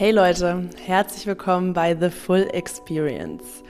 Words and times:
Hey 0.00 0.12
Leute, 0.12 0.70
herzlich 0.82 1.26
willkommen 1.26 1.74
bei 1.74 1.94
The 1.94 2.08
Full 2.08 2.48
Experience. 2.54 3.62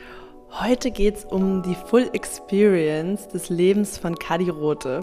Heute 0.52 0.92
geht 0.92 1.16
es 1.16 1.24
um 1.24 1.60
die 1.64 1.74
Full 1.74 2.08
Experience 2.12 3.26
des 3.26 3.48
Lebens 3.48 3.98
von 3.98 4.14
Kadi 4.14 4.48
Rote. 4.48 5.00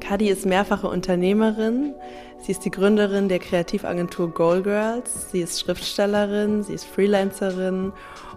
Kadi 0.00 0.28
ist 0.28 0.46
mehrfache 0.46 0.88
Unternehmerin. 0.88 1.94
Sie 2.38 2.52
ist 2.52 2.64
die 2.64 2.70
Gründerin 2.70 3.28
der 3.28 3.38
Kreativagentur 3.38 4.32
Goal 4.32 4.62
Girls. 4.62 5.30
Sie 5.32 5.40
ist 5.40 5.60
Schriftstellerin, 5.60 6.62
sie 6.62 6.74
ist 6.74 6.84
Freelancerin 6.84 7.92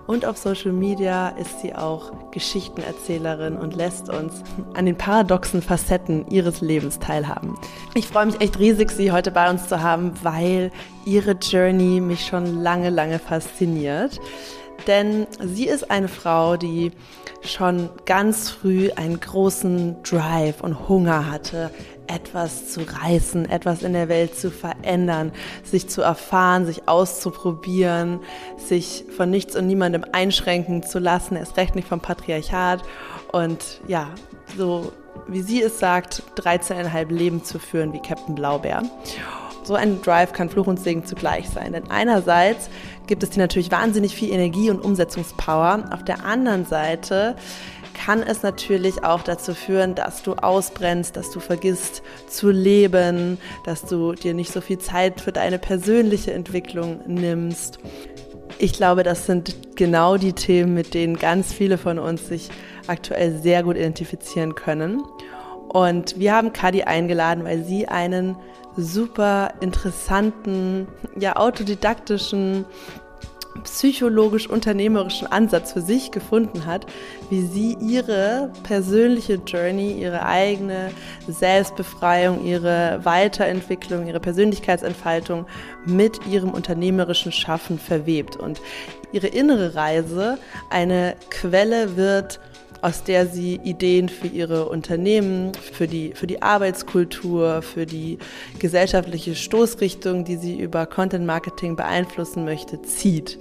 und 0.09 0.25
auf 0.25 0.37
Social 0.37 0.71
Media 0.71 1.29
ist 1.29 1.59
sie 1.61 1.75
auch 1.75 2.11
Geschichtenerzählerin 2.31 3.57
und 3.57 3.75
lässt 3.75 4.09
uns 4.09 4.41
an 4.73 4.87
den 4.87 4.97
paradoxen 4.97 5.61
Facetten 5.61 6.27
ihres 6.29 6.61
Lebens 6.61 6.97
teilhaben. 6.97 7.55
Ich 7.93 8.07
freue 8.07 8.25
mich 8.25 8.41
echt 8.41 8.57
riesig, 8.57 8.89
sie 8.89 9.11
heute 9.11 9.29
bei 9.29 9.47
uns 9.51 9.67
zu 9.67 9.83
haben, 9.83 10.13
weil 10.23 10.71
ihre 11.05 11.33
Journey 11.33 12.01
mich 12.01 12.25
schon 12.25 12.59
lange, 12.59 12.89
lange 12.89 13.19
fasziniert. 13.19 14.19
Denn 14.87 15.27
sie 15.43 15.67
ist 15.67 15.91
eine 15.91 16.07
Frau, 16.07 16.57
die 16.57 16.91
schon 17.41 17.89
ganz 18.05 18.49
früh 18.49 18.91
einen 18.91 19.19
großen 19.19 20.03
Drive 20.03 20.61
und 20.61 20.89
Hunger 20.89 21.29
hatte, 21.31 21.71
etwas 22.07 22.71
zu 22.71 22.81
reißen, 22.81 23.49
etwas 23.49 23.83
in 23.83 23.93
der 23.93 24.09
Welt 24.09 24.35
zu 24.35 24.49
verändern, 24.51 25.31
sich 25.63 25.87
zu 25.87 26.01
erfahren, 26.01 26.65
sich 26.65 26.87
auszuprobieren, 26.87 28.19
sich 28.57 29.05
von 29.15 29.29
nichts 29.29 29.55
und 29.55 29.67
niemandem 29.67 30.03
einschränken 30.11 30.83
zu 30.83 30.99
lassen, 30.99 31.35
erst 31.35 31.55
recht 31.57 31.75
nicht 31.75 31.87
vom 31.87 32.01
Patriarchat. 32.01 32.81
Und 33.31 33.81
ja, 33.87 34.09
so 34.57 34.91
wie 35.27 35.41
sie 35.41 35.61
es 35.61 35.79
sagt, 35.79 36.23
13,5 36.37 37.13
Leben 37.13 37.43
zu 37.43 37.59
führen 37.59 37.93
wie 37.93 37.99
Captain 37.99 38.35
Blaubeer. 38.35 38.83
So 39.63 39.75
ein 39.75 40.01
Drive 40.01 40.33
kann 40.33 40.49
Fluch 40.49 40.65
und 40.65 40.79
Segen 40.79 41.05
zugleich 41.05 41.47
sein, 41.47 41.73
denn 41.73 41.91
einerseits 41.91 42.69
gibt 43.09 43.23
es 43.23 43.31
dir 43.31 43.39
natürlich 43.39 43.71
wahnsinnig 43.71 44.13
viel 44.13 44.31
Energie 44.31 44.69
und 44.69 44.85
Umsetzungspower, 44.85 45.89
auf 45.91 46.03
der 46.05 46.23
anderen 46.23 46.65
Seite 46.65 47.35
kann 48.05 48.21
es 48.21 48.43
natürlich 48.43 49.03
auch 49.03 49.23
dazu 49.23 49.55
führen, 49.55 49.95
dass 49.95 50.21
du 50.21 50.35
ausbrennst, 50.35 51.17
dass 51.17 51.31
du 51.31 51.39
vergisst 51.39 52.03
zu 52.27 52.51
leben, 52.51 53.39
dass 53.65 53.81
du 53.81 54.13
dir 54.13 54.33
nicht 54.35 54.53
so 54.53 54.61
viel 54.61 54.77
Zeit 54.77 55.19
für 55.19 55.31
deine 55.31 55.57
persönliche 55.57 56.31
Entwicklung 56.31 57.01
nimmst. 57.07 57.79
Ich 58.59 58.73
glaube, 58.73 59.01
das 59.01 59.25
sind 59.25 59.75
genau 59.75 60.17
die 60.17 60.33
Themen, 60.33 60.75
mit 60.75 60.93
denen 60.93 61.17
ganz 61.17 61.51
viele 61.51 61.79
von 61.79 61.97
uns 61.97 62.27
sich 62.27 62.49
aktuell 62.87 63.37
sehr 63.39 63.63
gut 63.63 63.75
identifizieren 63.75 64.53
können. 64.53 65.01
Und 65.67 66.19
wir 66.19 66.35
haben 66.35 66.53
Kadi 66.53 66.83
eingeladen, 66.83 67.43
weil 67.43 67.63
sie 67.63 67.87
einen 67.87 68.35
super 68.75 69.53
interessanten, 69.61 70.87
ja 71.17 71.35
autodidaktischen 71.35 72.65
psychologisch-unternehmerischen 73.59 75.27
Ansatz 75.27 75.73
für 75.73 75.81
sich 75.81 76.11
gefunden 76.11 76.65
hat, 76.65 76.85
wie 77.29 77.41
sie 77.41 77.77
ihre 77.79 78.51
persönliche 78.63 79.35
Journey, 79.45 79.93
ihre 79.93 80.25
eigene 80.25 80.91
Selbstbefreiung, 81.27 82.45
ihre 82.45 82.99
Weiterentwicklung, 83.03 84.07
ihre 84.07 84.19
Persönlichkeitsentfaltung 84.19 85.45
mit 85.85 86.25
ihrem 86.27 86.51
unternehmerischen 86.51 87.31
Schaffen 87.31 87.79
verwebt. 87.79 88.35
Und 88.35 88.61
ihre 89.11 89.27
innere 89.27 89.75
Reise 89.75 90.37
eine 90.69 91.15
Quelle 91.29 91.95
wird, 91.97 92.39
aus 92.81 93.03
der 93.03 93.27
sie 93.27 93.59
Ideen 93.63 94.09
für 94.09 94.27
ihre 94.27 94.69
Unternehmen, 94.69 95.51
für 95.53 95.87
die, 95.87 96.13
für 96.13 96.27
die 96.27 96.41
Arbeitskultur, 96.41 97.61
für 97.61 97.85
die 97.85 98.17
gesellschaftliche 98.59 99.35
Stoßrichtung, 99.35 100.25
die 100.25 100.37
sie 100.37 100.59
über 100.59 100.85
Content 100.85 101.25
Marketing 101.25 101.75
beeinflussen 101.75 102.45
möchte, 102.45 102.81
zieht. 102.81 103.37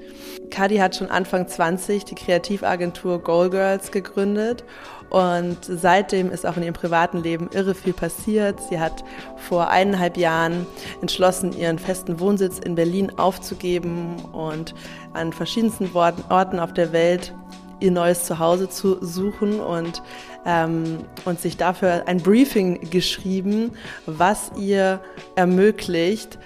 Kadi 0.50 0.78
hat 0.78 0.97
schon 0.97 1.11
Anfang 1.11 1.47
20 1.47 2.05
die 2.05 2.14
Kreativagentur 2.14 3.22
Goal 3.22 3.50
Girls 3.50 3.91
gegründet 3.91 4.64
und 5.11 5.58
seitdem 5.62 6.30
ist 6.30 6.45
auch 6.45 6.56
in 6.56 6.62
ihrem 6.64 6.74
privaten 6.74 7.23
Leben 7.23 7.48
irre 7.52 7.74
viel 7.74 7.92
passiert. 7.92 8.61
Sie 8.68 8.79
hat 8.79 9.05
vor 9.36 9.68
eineinhalb 9.68 10.17
Jahren 10.17 10.67
entschlossen, 11.01 11.52
ihren 11.52 11.79
festen 11.79 12.20
Wohnsitz 12.20 12.58
in 12.58 12.74
Berlin 12.74 13.11
aufzugeben 13.17 14.17
und 14.33 14.74
an 15.14 15.33
verschiedensten 15.33 15.91
Orten 15.95 16.58
auf 16.58 16.74
der 16.74 16.92
Welt 16.92 17.33
ihr 17.80 17.90
neues 17.90 18.24
Zuhause 18.24 18.68
zu 18.68 19.05
suchen 19.05 19.61
und, 19.61 20.02
ähm, 20.46 20.98
und 21.24 21.40
sich 21.40 21.56
dafür 21.56 22.05
ein 22.06 22.18
Briefing 22.18 22.90
geschrieben, 22.90 23.72
was 24.06 24.52
ihr 24.56 25.00
ermöglicht, 25.36 26.38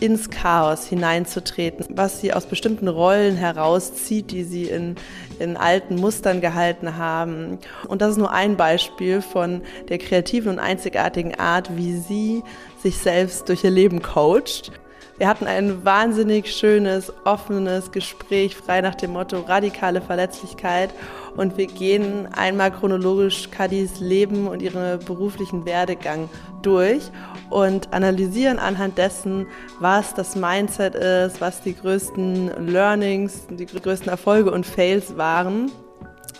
ins 0.00 0.30
Chaos 0.30 0.86
hineinzutreten, 0.86 1.86
was 1.90 2.20
sie 2.20 2.32
aus 2.32 2.46
bestimmten 2.46 2.88
Rollen 2.88 3.36
herauszieht, 3.36 4.30
die 4.30 4.44
sie 4.44 4.64
in, 4.64 4.96
in 5.38 5.56
alten 5.56 5.96
Mustern 5.96 6.40
gehalten 6.40 6.96
haben. 6.96 7.58
Und 7.86 8.00
das 8.00 8.12
ist 8.12 8.16
nur 8.16 8.32
ein 8.32 8.56
Beispiel 8.56 9.20
von 9.20 9.62
der 9.88 9.98
kreativen 9.98 10.52
und 10.52 10.58
einzigartigen 10.58 11.38
Art, 11.38 11.76
wie 11.76 11.96
sie 11.96 12.42
sich 12.82 12.96
selbst 12.96 13.48
durch 13.48 13.62
ihr 13.62 13.70
Leben 13.70 14.00
coacht. 14.00 14.72
Wir 15.20 15.28
hatten 15.28 15.46
ein 15.46 15.84
wahnsinnig 15.84 16.50
schönes, 16.50 17.12
offenes 17.26 17.92
Gespräch, 17.92 18.56
frei 18.56 18.80
nach 18.80 18.94
dem 18.94 19.12
Motto 19.12 19.40
radikale 19.40 20.00
Verletzlichkeit. 20.00 20.94
Und 21.36 21.58
wir 21.58 21.66
gehen 21.66 22.26
einmal 22.32 22.72
chronologisch 22.72 23.50
Kadis 23.50 24.00
Leben 24.00 24.48
und 24.48 24.62
ihren 24.62 24.98
beruflichen 25.04 25.66
Werdegang 25.66 26.30
durch 26.62 27.02
und 27.50 27.92
analysieren 27.92 28.58
anhand 28.58 28.96
dessen, 28.96 29.46
was 29.78 30.14
das 30.14 30.36
Mindset 30.36 30.94
ist, 30.94 31.38
was 31.42 31.60
die 31.60 31.76
größten 31.76 32.68
Learnings, 32.68 33.46
die 33.50 33.66
größten 33.66 34.08
Erfolge 34.08 34.50
und 34.50 34.64
Fails 34.64 35.18
waren, 35.18 35.70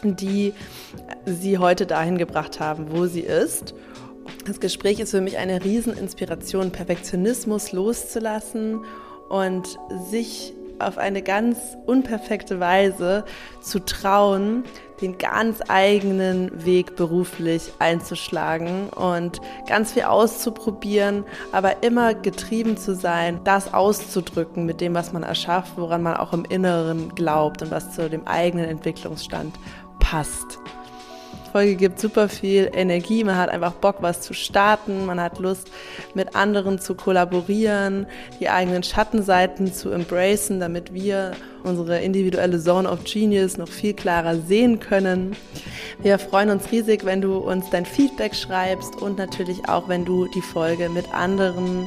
die 0.03 0.55
sie 1.27 1.59
heute 1.59 1.85
dahin 1.85 2.17
gebracht 2.17 2.61
haben, 2.61 2.87
wo 2.91 3.05
sie 3.05 3.21
ist. 3.21 3.75
Das 4.47 4.61
Gespräch 4.61 5.01
ist 5.01 5.11
für 5.11 5.21
mich 5.21 5.39
eine 5.39 5.65
Rieseninspiration, 5.65 6.71
Perfektionismus 6.73 7.73
loszulassen 7.73 8.85
und 9.29 9.79
sich 10.11 10.55
auf 10.81 10.99
eine 10.99 11.23
ganz 11.23 11.59
unperfekte 11.87 12.59
Weise 12.59 13.25
zu 13.61 13.85
trauen, 13.85 14.65
den 15.01 15.19
ganz 15.19 15.61
eigenen 15.69 16.65
Weg 16.65 16.97
beruflich 16.97 17.73
einzuschlagen 17.79 18.89
und 18.91 19.41
ganz 19.67 19.93
viel 19.93 20.03
auszuprobieren, 20.03 21.25
aber 21.53 21.83
immer 21.83 22.15
getrieben 22.15 22.77
zu 22.77 22.95
sein, 22.95 23.41
das 23.45 23.73
auszudrücken 23.73 24.67
mit 24.67 24.81
dem, 24.81 24.95
was 24.95 25.13
man 25.13 25.23
erschafft, 25.23 25.73
woran 25.77 26.03
man 26.03 26.17
auch 26.17 26.33
im 26.33 26.45
Inneren 26.45 27.15
glaubt 27.15 27.63
und 27.63 27.71
was 27.71 27.93
zu 27.95 28.11
dem 28.11 28.27
eigenen 28.27 28.67
Entwicklungsstand 28.67 29.55
passt. 30.01 30.59
Folge 31.53 31.75
gibt 31.75 31.99
super 31.99 32.29
viel 32.29 32.71
Energie. 32.73 33.25
Man 33.25 33.37
hat 33.37 33.51
einfach 33.51 33.73
Bock, 33.73 33.97
was 34.01 34.21
zu 34.21 34.35
starten. 34.35 35.07
Man 35.07 35.21
hat 35.21 35.39
Lust, 35.39 35.69
mit 36.15 36.37
anderen 36.37 36.79
zu 36.79 36.95
kollaborieren, 36.95 38.07
die 38.39 38.49
eigenen 38.49 38.83
Schattenseiten 38.83 39.73
zu 39.73 39.91
embracen, 39.91 40.61
damit 40.61 40.95
wir 40.95 41.33
unsere 41.65 42.01
individuelle 42.01 42.61
Zone 42.61 42.91
of 42.91 43.05
Genius 43.05 43.57
noch 43.57 43.69
viel 43.69 43.95
klarer 43.95 44.37
sehen 44.37 44.81
können. 44.81 45.37
Wir 46.03 46.19
freuen 46.19 46.51
uns 46.51 46.71
riesig, 46.71 47.05
wenn 47.05 47.21
du 47.21 47.39
uns 47.39 47.69
dein 47.71 47.85
Feedback 47.85 48.35
schreibst 48.35 48.97
und 49.01 49.19
natürlich 49.19 49.69
auch, 49.69 49.89
wenn 49.89 50.05
du 50.05 50.27
die 50.35 50.43
Folge 50.43 50.89
mit 50.89 51.13
anderen 51.13 51.87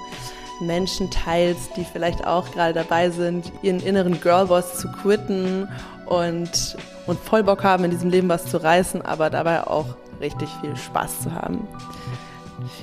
Menschen 0.62 1.10
teilst, 1.10 1.76
die 1.78 1.84
vielleicht 1.84 2.26
auch 2.26 2.52
gerade 2.52 2.74
dabei 2.74 3.10
sind, 3.10 3.52
ihren 3.62 3.80
inneren 3.80 4.20
Girlboss 4.22 4.78
zu 4.78 4.88
quitten 4.92 5.68
und, 6.06 6.78
und 7.08 7.20
voll 7.20 7.44
Bock 7.44 7.64
haben, 7.64 7.84
in 7.84 7.92
diesem 7.92 8.10
Leben 8.10 8.30
was 8.30 8.46
zu 8.46 8.58
reißen, 8.58 9.02
aber 9.02 9.30
dabei 9.30 9.66
auch 9.66 9.96
richtig 10.20 10.50
viel 10.62 10.76
Spaß 10.76 11.24
zu 11.24 11.34
haben. 11.34 11.68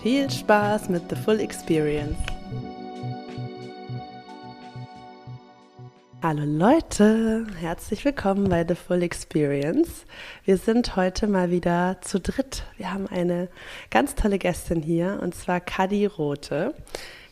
Viel 0.03 0.31
Spaß 0.31 0.89
mit 0.89 1.03
The 1.09 1.17
Full 1.17 1.41
Experience. 1.41 2.19
Hallo 6.23 6.43
Leute, 6.45 7.47
herzlich 7.59 8.05
willkommen 8.05 8.51
bei 8.51 8.63
The 8.69 8.75
Full 8.75 9.03
Experience. 9.03 10.05
Wir 10.45 10.59
sind 10.59 10.95
heute 10.95 11.27
mal 11.27 11.51
wieder 11.51 11.97
zu 12.03 12.21
dritt. 12.21 12.65
Wir 12.77 12.93
haben 12.93 13.07
eine 13.07 13.49
ganz 13.91 14.17
tolle 14.17 14.39
Gästin 14.39 14.83
hier 14.83 15.19
und 15.23 15.35
zwar 15.35 15.61
Kadi 15.61 16.05
Rote. 16.05 16.75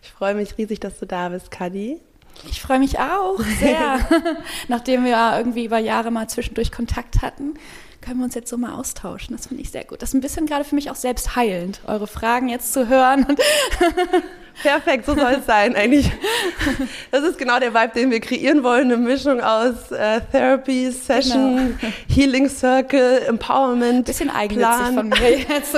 Ich 0.02 0.10
freue 0.10 0.34
mich 0.34 0.56
riesig, 0.56 0.80
dass 0.80 0.98
du 0.98 1.06
da 1.06 1.28
bist, 1.28 1.50
Kadi. 1.50 2.00
Ich 2.46 2.62
freue 2.62 2.78
mich 2.78 2.98
auch 2.98 3.40
sehr. 3.60 3.98
Nachdem 4.68 5.04
wir 5.04 5.34
irgendwie 5.36 5.64
über 5.64 5.78
Jahre 5.78 6.10
mal 6.10 6.28
zwischendurch 6.28 6.70
Kontakt 6.72 7.22
hatten, 7.22 7.54
können 8.00 8.20
wir 8.20 8.24
uns 8.24 8.34
jetzt 8.34 8.48
so 8.48 8.56
mal 8.56 8.74
austauschen. 8.74 9.36
Das 9.36 9.48
finde 9.48 9.62
ich 9.62 9.70
sehr 9.70 9.84
gut. 9.84 10.02
Das 10.02 10.10
ist 10.10 10.14
ein 10.14 10.20
bisschen 10.20 10.46
gerade 10.46 10.64
für 10.64 10.74
mich 10.74 10.90
auch 10.90 10.96
selbst 10.96 11.36
heilend, 11.36 11.80
eure 11.86 12.06
Fragen 12.06 12.48
jetzt 12.48 12.72
zu 12.72 12.88
hören. 12.88 13.26
Perfekt, 14.62 15.06
so 15.06 15.14
soll 15.14 15.34
es 15.38 15.46
sein 15.46 15.76
eigentlich. 15.76 16.10
Das 17.12 17.22
ist 17.22 17.38
genau 17.38 17.60
der 17.60 17.74
Vibe, 17.74 17.92
den 17.94 18.10
wir 18.10 18.20
kreieren 18.20 18.64
wollen. 18.64 18.90
Eine 18.90 18.96
Mischung 18.96 19.40
aus 19.40 19.92
äh, 19.92 20.20
Therapy, 20.32 20.90
Session, 20.90 21.78
genau. 21.80 21.92
Healing 22.08 22.48
Circle, 22.48 23.22
Empowerment. 23.28 24.06
Bisschen 24.06 24.30
eigennützig 24.30 24.74
Plan. 24.74 24.94
von 24.94 25.08
mir 25.10 25.38
jetzt. 25.38 25.76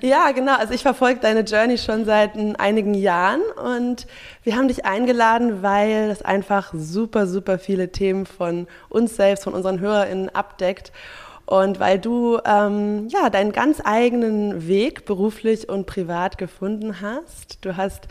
Ja, 0.00 0.30
genau. 0.32 0.56
Also 0.56 0.74
ich 0.74 0.82
verfolge 0.82 1.20
deine 1.20 1.40
Journey 1.40 1.78
schon 1.78 2.04
seit 2.04 2.32
einigen 2.58 2.94
Jahren 2.94 3.40
und 3.62 4.06
wir 4.42 4.56
haben 4.56 4.68
dich 4.68 4.84
eingeladen, 4.84 5.62
weil 5.62 6.10
es 6.10 6.22
einfach 6.22 6.72
super, 6.74 7.26
super 7.26 7.58
viele 7.58 7.90
Themen 7.90 8.26
von 8.26 8.66
uns 8.88 9.16
selbst, 9.16 9.44
von 9.44 9.54
unseren 9.54 9.80
HörerInnen 9.80 10.28
abdeckt. 10.34 10.92
Und 11.46 11.78
weil 11.78 11.98
du 11.98 12.38
ähm, 12.44 13.08
ja 13.08 13.28
deinen 13.28 13.52
ganz 13.52 13.80
eigenen 13.84 14.66
Weg 14.66 15.04
beruflich 15.04 15.68
und 15.68 15.86
privat 15.86 16.38
gefunden 16.38 17.00
hast. 17.02 17.64
Du 17.64 17.76
hast 17.76 18.08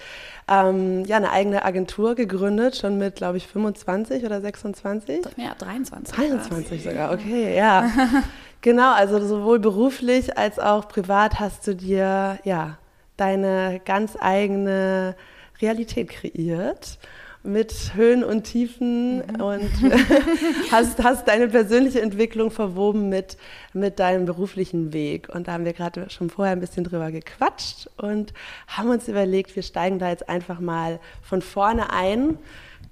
ähm, 0.47 1.03
ja 1.06 1.18
eine 1.18 1.31
eigene 1.31 1.65
Agentur 1.65 2.15
gegründet, 2.15 2.75
schon 2.75 2.97
mit, 2.97 3.15
glaube 3.15 3.38
ich, 3.38 3.47
25 3.47 4.24
oder 4.24 4.41
26? 4.41 5.25
Ja, 5.38 5.56
23. 5.57 6.15
23 6.15 6.83
sogar, 6.83 7.12
okay, 7.12 7.56
ja. 7.56 7.89
genau, 8.62 8.94
also 8.94 9.25
sowohl 9.25 9.59
beruflich 9.59 10.38
als 10.38 10.59
auch 10.59 10.88
privat 10.88 11.39
hast 11.39 11.65
du 11.65 11.75
dir 11.75 12.38
ja 12.44 12.77
deine 13.18 13.81
ganz 13.86 14.15
eigene 14.19 15.15
Realität 15.62 16.09
kreiert 16.09 17.00
mit 17.44 17.94
Höhen 17.94 18.24
und 18.24 18.44
Tiefen 18.44 19.18
mhm. 19.18 19.42
und 19.42 19.69
hast, 20.72 21.04
hast 21.04 21.28
deine 21.28 21.50
persönliche 21.50 22.01
Entwicklung 22.01 22.51
verwoben 22.51 23.10
mit, 23.10 23.38
mit 23.74 24.00
deinem 24.00 24.25
beruflichen 24.25 24.94
Weg. 24.94 25.28
Und 25.30 25.48
da 25.48 25.54
haben 25.54 25.66
wir 25.66 25.74
gerade 25.74 26.10
schon 26.10 26.30
vorher 26.30 26.54
ein 26.54 26.62
bisschen 26.62 26.86
drüber 26.86 27.12
gequatscht 27.12 27.90
und 27.98 28.34
haben 28.68 28.90
uns 28.90 29.07
überlegt, 29.07 29.56
wir 29.56 29.63
steigen 29.63 30.00
da 30.00 30.10
jetzt 30.10 30.30
einfach 30.30 30.60
mal 30.60 31.00
von 31.22 31.42
vorne 31.42 31.92
ein 31.92 32.38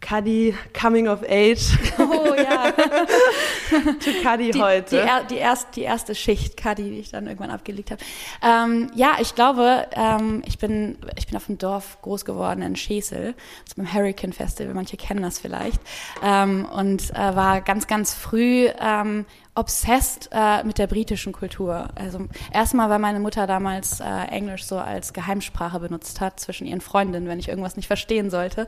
Cuddy 0.02 0.56
Coming 0.74 1.08
of 1.08 1.24
Age. 1.24 1.78
Oh 1.98 2.34
ja. 2.36 2.72
to 3.72 4.12
Cuddy 4.24 4.52
heute. 4.54 5.02
Die, 5.28 5.36
die, 5.36 5.40
erst, 5.40 5.76
die 5.76 5.82
erste 5.82 6.16
Schicht 6.16 6.58
Cuddy, 6.58 6.90
die 6.90 7.00
ich 7.00 7.12
dann 7.12 7.28
irgendwann 7.28 7.52
abgelegt 7.52 7.92
habe. 7.92 8.02
Ähm, 8.42 8.92
ja, 8.96 9.18
ich 9.20 9.36
glaube, 9.36 9.88
ähm, 9.94 10.42
ich, 10.46 10.58
bin, 10.58 10.98
ich 11.18 11.28
bin 11.28 11.38
auf 11.38 11.46
dem 11.46 11.58
Dorf 11.58 12.00
groß 12.02 12.26
geworden 12.26 12.62
in 12.62 12.76
Schesel, 12.76 13.36
beim 13.78 13.92
Hurricane 13.94 14.34
Festival, 14.34 14.74
manche 14.74 14.98
kennen 14.98 15.22
das 15.22 15.40
vielleicht. 15.40 15.80
Ähm, 16.24 16.66
und 16.66 17.12
äh, 17.12 17.36
war 17.36 17.62
ganz, 17.62 17.88
ganz 17.88 18.14
früh 18.14 18.68
ähm, 18.80 19.26
obsessed 19.54 20.30
äh, 20.32 20.64
mit 20.64 20.78
der 20.78 20.88
britischen 20.88 21.34
Kultur. 21.34 21.90
Also 21.96 22.20
erstmal, 22.54 22.90
weil 22.90 23.00
meine 23.00 23.20
Mutter 23.20 23.48
damals 23.48 24.00
äh, 24.00 24.06
Englisch 24.30 24.64
so 24.64 24.78
als 24.78 25.12
Geheimsprache 25.12 25.80
benutzt 25.82 26.22
hat 26.22 26.40
zwischen 26.40 26.66
ihren 26.66 26.80
Freundinnen, 26.80 27.28
wenn 27.28 27.38
ich 27.38 27.50
irgendwas 27.50 27.76
nicht 27.76 27.88
verstehen 27.88 28.30
sollte. 28.30 28.66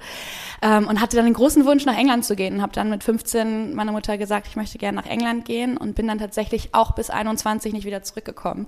Ähm, 0.62 0.88
und 0.88 1.00
hatte 1.00 1.16
dann 1.16 1.26
den 1.26 1.36
großen 1.36 1.66
Wunsch, 1.66 1.86
nach 1.86 1.98
England 1.98 2.26
zu 2.26 2.36
gehen. 2.36 2.56
Und 2.56 2.62
habe 2.62 2.74
dann 2.74 2.90
mit 2.90 3.02
15 3.02 3.74
meiner 3.74 3.94
Mutter 3.94 4.18
gesagt, 4.18 4.48
ich 4.48 4.58
möchte 4.58 4.78
gerne 4.78 4.98
nach 4.98 5.06
England 5.06 5.46
gehen 5.46 5.78
und 5.78 5.96
bin 5.96 6.08
dann 6.08 6.20
tatsächlich 6.20 6.74
auch 6.74 6.92
bis 6.92 7.10
21 7.10 7.72
nicht 7.72 7.86
wieder 7.86 8.04
zurückgekommen. 8.04 8.68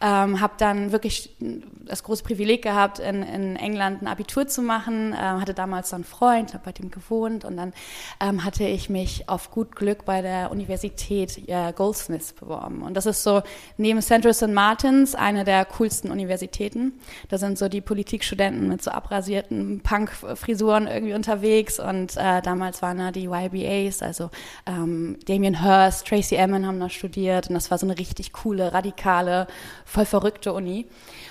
Ähm, 0.00 0.40
habe 0.40 0.54
dann 0.58 0.92
wirklich 0.92 1.34
das 1.40 2.04
große 2.04 2.22
Privileg 2.22 2.62
gehabt, 2.62 3.00
in, 3.00 3.24
in 3.24 3.56
England 3.56 4.02
ein 4.02 4.06
Abitur 4.06 4.46
zu 4.46 4.62
machen. 4.62 5.12
Ähm, 5.12 5.40
hatte 5.40 5.54
damals 5.54 5.90
so 5.90 5.96
einen 5.96 6.04
Freund, 6.04 6.54
habe 6.54 6.64
bei 6.66 6.72
dem 6.72 6.92
gewohnt 6.92 7.44
und 7.44 7.56
dann 7.56 7.72
ähm, 8.20 8.44
hatte 8.44 8.62
ich 8.62 8.88
mich 8.88 9.28
auf 9.28 9.50
gut 9.50 9.74
Glück 9.74 10.04
bei 10.04 10.22
der 10.22 10.52
Universität 10.52 11.47
äh, 11.48 11.72
Goldsmiths 11.72 12.32
beworben. 12.32 12.82
Und 12.82 12.94
das 12.94 13.06
ist 13.06 13.22
so 13.22 13.42
neben 13.76 14.00
Central 14.00 14.34
St. 14.34 14.48
Martins 14.48 15.14
eine 15.14 15.44
der 15.44 15.64
coolsten 15.64 16.10
Universitäten. 16.10 16.92
Da 17.28 17.38
sind 17.38 17.58
so 17.58 17.68
die 17.68 17.80
Politikstudenten 17.80 18.68
mit 18.68 18.82
so 18.82 18.90
abrasierten 18.90 19.80
Punk-Frisuren 19.80 20.86
irgendwie 20.86 21.14
unterwegs. 21.14 21.80
Und 21.80 22.16
äh, 22.16 22.42
damals 22.42 22.82
waren 22.82 22.98
da 22.98 23.10
die 23.10 23.28
YBAs, 23.28 24.02
also 24.02 24.30
ähm, 24.66 25.18
Damien 25.26 25.62
Hirst, 25.62 26.06
Tracy 26.06 26.36
Emin 26.36 26.66
haben 26.66 26.80
da 26.80 26.88
studiert. 26.88 27.48
Und 27.48 27.54
das 27.54 27.70
war 27.70 27.78
so 27.78 27.86
eine 27.86 27.98
richtig 27.98 28.32
coole, 28.32 28.72
radikale, 28.72 29.46
voll 29.84 30.04
verrückte 30.04 30.52
Uni. 30.52 30.86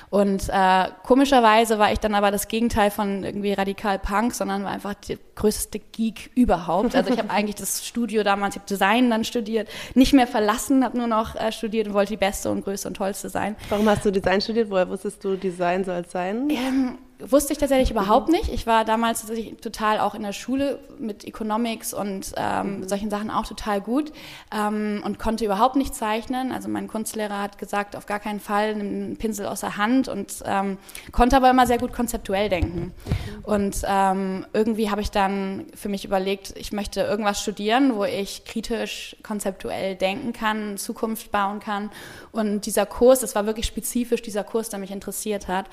Und 0.09 0.48
äh, 0.50 0.86
komischerweise 1.04 1.80
war 1.80 1.92
ich 1.92 2.00
dann 2.00 2.15
aber 2.15 2.31
das 2.31 2.48
Gegenteil 2.48 2.92
von 2.92 3.24
irgendwie 3.24 3.51
radikal 3.54 4.00
Punk, 4.00 4.33
sondern 4.33 4.63
war 4.63 4.71
einfach 4.71 4.94
der 4.94 5.18
größte 5.36 5.80
Geek 5.80 6.31
überhaupt. 6.33 6.95
Also 6.95 7.12
ich 7.12 7.19
habe 7.19 7.30
eigentlich 7.30 7.56
das 7.56 7.86
Studio 7.86 8.24
damals, 8.24 8.56
ich 8.56 8.62
habe 8.62 8.69
Design 8.69 9.09
dann 9.09 9.25
studiert, 9.25 9.68
nicht 9.95 10.13
mehr 10.13 10.27
verlassen, 10.27 10.86
habe 10.86 10.98
nur 10.98 11.07
noch 11.07 11.36
äh, 11.36 11.51
studiert 11.51 11.88
und 11.88 11.94
wollte 11.94 12.13
die 12.13 12.18
beste 12.18 12.50
und 12.50 12.63
größte 12.63 12.88
und 12.88 12.94
tollste 12.95 13.30
sein. 13.30 13.57
Warum 13.68 13.89
hast 13.89 14.06
du 14.06 14.12
Design 14.12 14.39
studiert? 14.39 14.69
Woher 14.69 14.88
wusstest 14.88 15.24
du, 15.25 15.36
Design 15.36 15.83
soll 15.83 16.04
es 16.06 16.12
sein? 16.12 16.50
Ähm, 16.51 16.98
wusste 17.19 17.53
ich 17.53 17.59
tatsächlich 17.59 17.89
überhaupt 17.89 18.29
nicht. 18.29 18.53
Ich 18.53 18.67
war 18.67 18.85
damals 18.85 19.21
tatsächlich 19.21 19.57
total 19.57 19.99
auch 19.99 20.13
in 20.13 20.21
der 20.21 20.33
Schule 20.33 20.79
mit 20.99 21.25
Economics 21.25 21.93
und 21.93 22.33
ähm, 22.37 22.79
mhm. 22.79 22.87
solchen 22.87 23.09
Sachen 23.09 23.31
auch 23.31 23.47
total 23.47 23.81
gut 23.81 24.11
ähm, 24.55 25.01
und 25.03 25.17
konnte 25.17 25.43
überhaupt 25.43 25.75
nicht 25.75 25.95
zeichnen. 25.95 26.51
Also 26.51 26.69
mein 26.69 26.87
Kunstlehrer 26.87 27.41
hat 27.41 27.57
gesagt, 27.57 27.95
auf 27.95 28.05
gar 28.05 28.19
keinen 28.19 28.39
Fall 28.39 28.75
nimm 28.75 28.87
einen 28.87 29.17
Pinsel 29.17 29.47
aus 29.47 29.61
der 29.61 29.77
Hand 29.77 30.07
und 30.07 30.43
ähm, 30.45 30.77
konnte 31.11 31.35
aber 31.35 31.49
immer 31.49 31.65
sehr 31.65 31.79
gut 31.79 31.91
konzeptuell 31.91 32.49
denken. 32.49 32.93
Mhm. 33.05 33.43
Und 33.43 33.81
ähm, 33.85 34.45
irgendwie 34.53 34.91
habe 34.91 35.01
ich 35.01 35.09
dann 35.09 35.65
für 35.73 35.89
mich 35.89 36.05
überlegt, 36.05 36.53
ich 36.55 36.71
möchte 36.71 37.01
irgendwas 37.01 37.41
studieren, 37.41 37.95
wo 37.95 38.03
ich 38.03 38.45
kritisch 38.45 39.15
konzeptuell 39.23 39.95
denken 39.95 40.33
kann, 40.33 40.77
Zukunft 40.77 41.31
bauen 41.31 41.59
kann. 41.59 41.89
Und 42.31 42.65
dieser 42.65 42.85
Kurs, 42.85 43.21
das 43.21 43.33
war 43.33 43.47
wirklich 43.47 43.65
spezifisch 43.65 44.21
dieser 44.21 44.43
Kurs, 44.43 44.69
der 44.69 44.79
mich 44.79 44.91
interessiert 44.91 45.47
hat. 45.47 45.65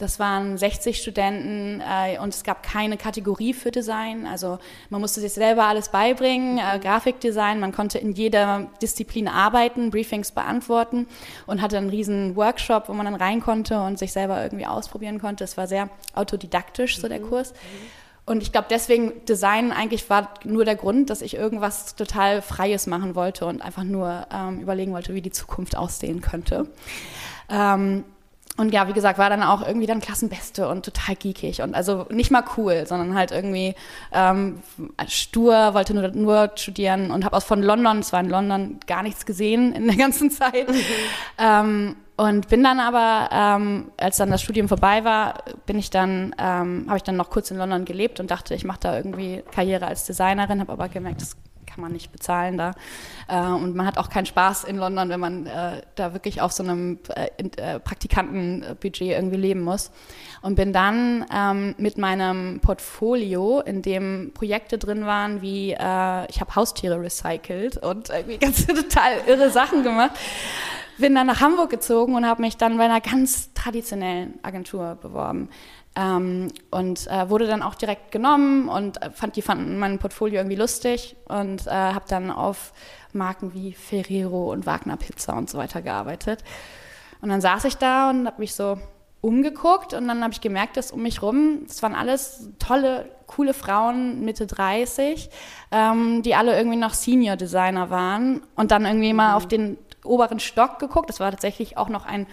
Das 0.00 0.18
waren 0.18 0.56
60 0.56 0.96
Studenten 0.96 1.82
äh, 1.82 2.18
und 2.18 2.32
es 2.32 2.42
gab 2.42 2.62
keine 2.62 2.96
Kategorie 2.96 3.52
für 3.52 3.70
Design. 3.70 4.26
Also 4.26 4.58
man 4.88 5.02
musste 5.02 5.20
sich 5.20 5.34
selber 5.34 5.64
alles 5.64 5.90
beibringen, 5.90 6.56
äh, 6.56 6.78
Grafikdesign. 6.78 7.60
Man 7.60 7.72
konnte 7.72 7.98
in 7.98 8.12
jeder 8.12 8.70
Disziplin 8.80 9.28
arbeiten, 9.28 9.90
Briefings 9.90 10.32
beantworten 10.32 11.06
und 11.46 11.60
hatte 11.60 11.76
einen 11.76 11.90
riesen 11.90 12.34
Workshop, 12.34 12.88
wo 12.88 12.94
man 12.94 13.04
dann 13.04 13.14
rein 13.14 13.42
konnte 13.42 13.78
und 13.82 13.98
sich 13.98 14.12
selber 14.12 14.42
irgendwie 14.42 14.64
ausprobieren 14.64 15.20
konnte. 15.20 15.44
Es 15.44 15.58
war 15.58 15.66
sehr 15.66 15.90
autodidaktisch, 16.14 16.98
so 16.98 17.06
der 17.06 17.20
mhm. 17.20 17.28
Kurs. 17.28 17.52
Und 18.24 18.42
ich 18.42 18.52
glaube, 18.52 18.68
deswegen 18.70 19.12
Design 19.26 19.70
eigentlich 19.70 20.08
war 20.08 20.32
nur 20.44 20.64
der 20.64 20.76
Grund, 20.76 21.10
dass 21.10 21.20
ich 21.20 21.34
irgendwas 21.34 21.94
total 21.94 22.40
Freies 22.40 22.86
machen 22.86 23.14
wollte 23.14 23.44
und 23.44 23.60
einfach 23.60 23.84
nur 23.84 24.26
ähm, 24.32 24.60
überlegen 24.60 24.92
wollte, 24.92 25.12
wie 25.12 25.20
die 25.20 25.32
Zukunft 25.32 25.76
aussehen 25.76 26.22
könnte. 26.22 26.68
Ähm, 27.50 28.04
und 28.56 28.72
ja, 28.72 28.88
wie 28.88 28.92
gesagt, 28.92 29.18
war 29.18 29.30
dann 29.30 29.42
auch 29.42 29.66
irgendwie 29.66 29.86
dann 29.86 30.00
Klassenbeste 30.00 30.68
und 30.68 30.84
total 30.84 31.16
geekig 31.16 31.62
und 31.62 31.74
also 31.74 32.06
nicht 32.10 32.30
mal 32.30 32.44
cool, 32.56 32.84
sondern 32.86 33.14
halt 33.14 33.30
irgendwie 33.30 33.74
ähm, 34.12 34.62
stur, 35.06 35.74
wollte 35.74 35.94
nur, 35.94 36.08
nur 36.08 36.50
studieren 36.56 37.10
und 37.10 37.24
habe 37.24 37.36
aus 37.36 37.44
von 37.44 37.62
London, 37.62 38.00
es 38.00 38.12
war 38.12 38.20
in 38.20 38.28
London, 38.28 38.78
gar 38.86 39.02
nichts 39.02 39.24
gesehen 39.24 39.72
in 39.72 39.86
der 39.86 39.96
ganzen 39.96 40.30
Zeit. 40.30 40.66
Ähm, 41.38 41.96
und 42.16 42.48
bin 42.48 42.62
dann 42.62 42.80
aber, 42.80 43.30
ähm, 43.32 43.92
als 43.96 44.18
dann 44.18 44.30
das 44.30 44.42
Studium 44.42 44.68
vorbei 44.68 45.04
war, 45.04 45.42
bin 45.64 45.78
ich 45.78 45.88
dann, 45.88 46.34
ähm, 46.38 46.84
habe 46.86 46.98
ich 46.98 47.02
dann 47.02 47.16
noch 47.16 47.30
kurz 47.30 47.50
in 47.50 47.56
London 47.56 47.86
gelebt 47.86 48.20
und 48.20 48.30
dachte, 48.30 48.54
ich 48.54 48.64
mache 48.64 48.80
da 48.80 48.94
irgendwie 48.94 49.42
Karriere 49.52 49.86
als 49.86 50.04
Designerin, 50.04 50.60
habe 50.60 50.72
aber 50.72 50.90
gemerkt, 50.90 51.22
das 51.22 51.34
kann 51.80 51.88
man 51.88 51.92
nicht 51.92 52.12
bezahlen 52.12 52.58
da. 52.58 52.72
Äh, 53.26 53.40
und 53.40 53.74
man 53.74 53.86
hat 53.86 53.96
auch 53.96 54.10
keinen 54.10 54.26
Spaß 54.26 54.64
in 54.64 54.76
London, 54.76 55.08
wenn 55.08 55.20
man 55.20 55.46
äh, 55.46 55.80
da 55.94 56.12
wirklich 56.12 56.42
auf 56.42 56.52
so 56.52 56.62
einem 56.62 56.98
äh, 57.08 57.80
Praktikantenbudget 57.80 59.08
irgendwie 59.08 59.36
leben 59.36 59.62
muss. 59.62 59.90
Und 60.42 60.56
bin 60.56 60.72
dann 60.72 61.24
ähm, 61.34 61.74
mit 61.78 61.96
meinem 61.96 62.60
Portfolio, 62.60 63.60
in 63.60 63.82
dem 63.82 64.32
Projekte 64.34 64.78
drin 64.78 65.06
waren, 65.06 65.42
wie 65.42 65.70
ich 65.70 65.76
habe 66.40 66.54
Haustiere 66.54 67.00
recycelt 67.00 67.76
und 67.76 68.10
irgendwie 68.10 68.38
ganz 68.38 68.66
total 68.66 69.12
irre 69.26 69.50
Sachen 69.50 69.82
gemacht 69.82 70.12
bin 70.98 71.14
dann 71.14 71.26
nach 71.26 71.40
Hamburg 71.40 71.70
gezogen 71.70 72.14
und 72.14 72.26
habe 72.26 72.42
mich 72.42 72.58
dann 72.58 72.76
bei 72.76 72.84
einer 72.84 73.00
ganz 73.00 73.54
traditionellen 73.54 74.38
Agentur 74.42 74.98
beworben. 75.00 75.48
Ähm, 75.96 76.52
und 76.70 77.08
äh, 77.08 77.28
wurde 77.28 77.48
dann 77.48 77.62
auch 77.62 77.74
direkt 77.74 78.12
genommen 78.12 78.68
und 78.68 79.02
äh, 79.02 79.10
fand, 79.10 79.34
die 79.34 79.42
fanden 79.42 79.76
mein 79.78 79.98
Portfolio 79.98 80.36
irgendwie 80.36 80.56
lustig 80.56 81.16
und 81.26 81.66
äh, 81.66 81.70
habe 81.70 82.04
dann 82.08 82.30
auf 82.30 82.72
Marken 83.12 83.54
wie 83.54 83.72
Ferrero 83.72 84.52
und 84.52 84.66
Wagner 84.66 84.96
Pizza 84.96 85.36
und 85.36 85.50
so 85.50 85.58
weiter 85.58 85.82
gearbeitet. 85.82 86.44
Und 87.20 87.28
dann 87.30 87.40
saß 87.40 87.64
ich 87.64 87.76
da 87.76 88.10
und 88.10 88.26
habe 88.26 88.40
mich 88.40 88.54
so 88.54 88.78
umgeguckt 89.20 89.92
und 89.92 90.08
dann 90.08 90.22
habe 90.22 90.32
ich 90.32 90.40
gemerkt, 90.40 90.76
dass 90.76 90.92
um 90.92 91.02
mich 91.02 91.20
rum, 91.22 91.64
das 91.66 91.82
waren 91.82 91.94
alles 91.94 92.48
tolle, 92.58 93.10
coole 93.26 93.52
Frauen, 93.52 94.24
Mitte 94.24 94.46
30, 94.46 95.28
ähm, 95.72 96.22
die 96.22 96.34
alle 96.34 96.56
irgendwie 96.56 96.78
noch 96.78 96.94
Senior 96.94 97.36
Designer 97.36 97.90
waren 97.90 98.42
und 98.56 98.70
dann 98.70 98.86
irgendwie 98.86 99.12
mal 99.12 99.30
mhm. 99.30 99.36
auf 99.36 99.48
den 99.48 99.78
oberen 100.04 100.40
Stock 100.40 100.78
geguckt. 100.78 101.10
Das 101.10 101.20
war 101.20 101.30
tatsächlich 101.30 101.76
auch 101.76 101.88
noch 101.90 102.06
ein 102.06 102.26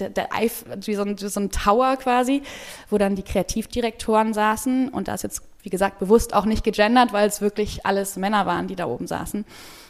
der, 0.00 0.10
der 0.10 0.28
wie 0.32 0.94
so, 0.94 1.02
ein, 1.02 1.20
wie 1.20 1.28
so 1.28 1.40
ein 1.40 1.50
Tower 1.50 1.96
quasi, 1.96 2.42
wo 2.90 2.98
dann 2.98 3.16
die 3.16 3.22
Kreativdirektoren 3.22 4.34
saßen. 4.34 4.88
Und 4.88 5.08
da 5.08 5.14
ist 5.14 5.22
jetzt, 5.22 5.42
wie 5.62 5.70
gesagt, 5.70 5.98
bewusst 5.98 6.34
auch 6.34 6.44
nicht 6.44 6.64
gegendert, 6.64 7.12
weil 7.12 7.28
es 7.28 7.40
wirklich 7.40 7.86
alles 7.86 8.16
Männer 8.16 8.46
waren, 8.46 8.68
die 8.68 8.76
da 8.76 8.86
oben 8.86 9.06
saßen. 9.06 9.44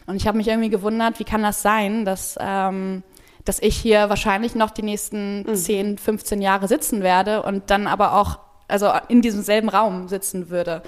Und 0.07 0.17
ich 0.17 0.27
habe 0.27 0.37
mich 0.37 0.49
irgendwie 0.49 0.71
gewundert, 0.71 1.19
wie 1.19 1.25
kann 1.25 1.43
das 1.43 1.63
sein, 1.63 2.05
dass, 2.05 2.37
ähm, 2.41 3.03
dass 3.45 3.59
ich 3.61 3.77
hier 3.77 4.09
wahrscheinlich 4.09 4.55
noch 4.55 4.71
die 4.71 4.83
nächsten 4.83 5.43
mhm. 5.43 5.55
10, 5.55 5.99
15 5.99 6.43
Jahre 6.43 6.69
sitzen 6.69 7.03
werde 7.03 7.43
und 7.43 7.71
dann 7.71 7.87
aber 7.87 8.15
auch 8.15 8.39
also 8.69 8.91
in 9.09 9.23
diesem 9.23 9.43
selben 9.43 9.69
Raum 9.69 10.09
sitzen 10.09 10.51
würde. 10.51 10.83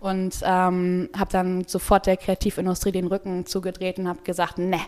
Und 0.00 0.40
ähm, 0.42 1.10
habe 1.16 1.30
dann 1.30 1.64
sofort 1.66 2.06
der 2.06 2.16
Kreativindustrie 2.16 2.92
den 2.92 3.06
Rücken 3.06 3.44
zugedreht 3.44 3.98
und 3.98 4.08
habe 4.08 4.22
gesagt, 4.22 4.58
ne, 4.58 4.80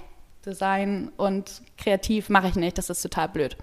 Design 0.45 1.13
und 1.17 1.63
kreativ 1.83 2.29
mache 2.29 2.49
ich 2.49 2.55
nicht, 2.55 2.79
das 2.79 2.91
ist 2.91 3.03
total 3.03 3.29
blöd. 3.29 3.57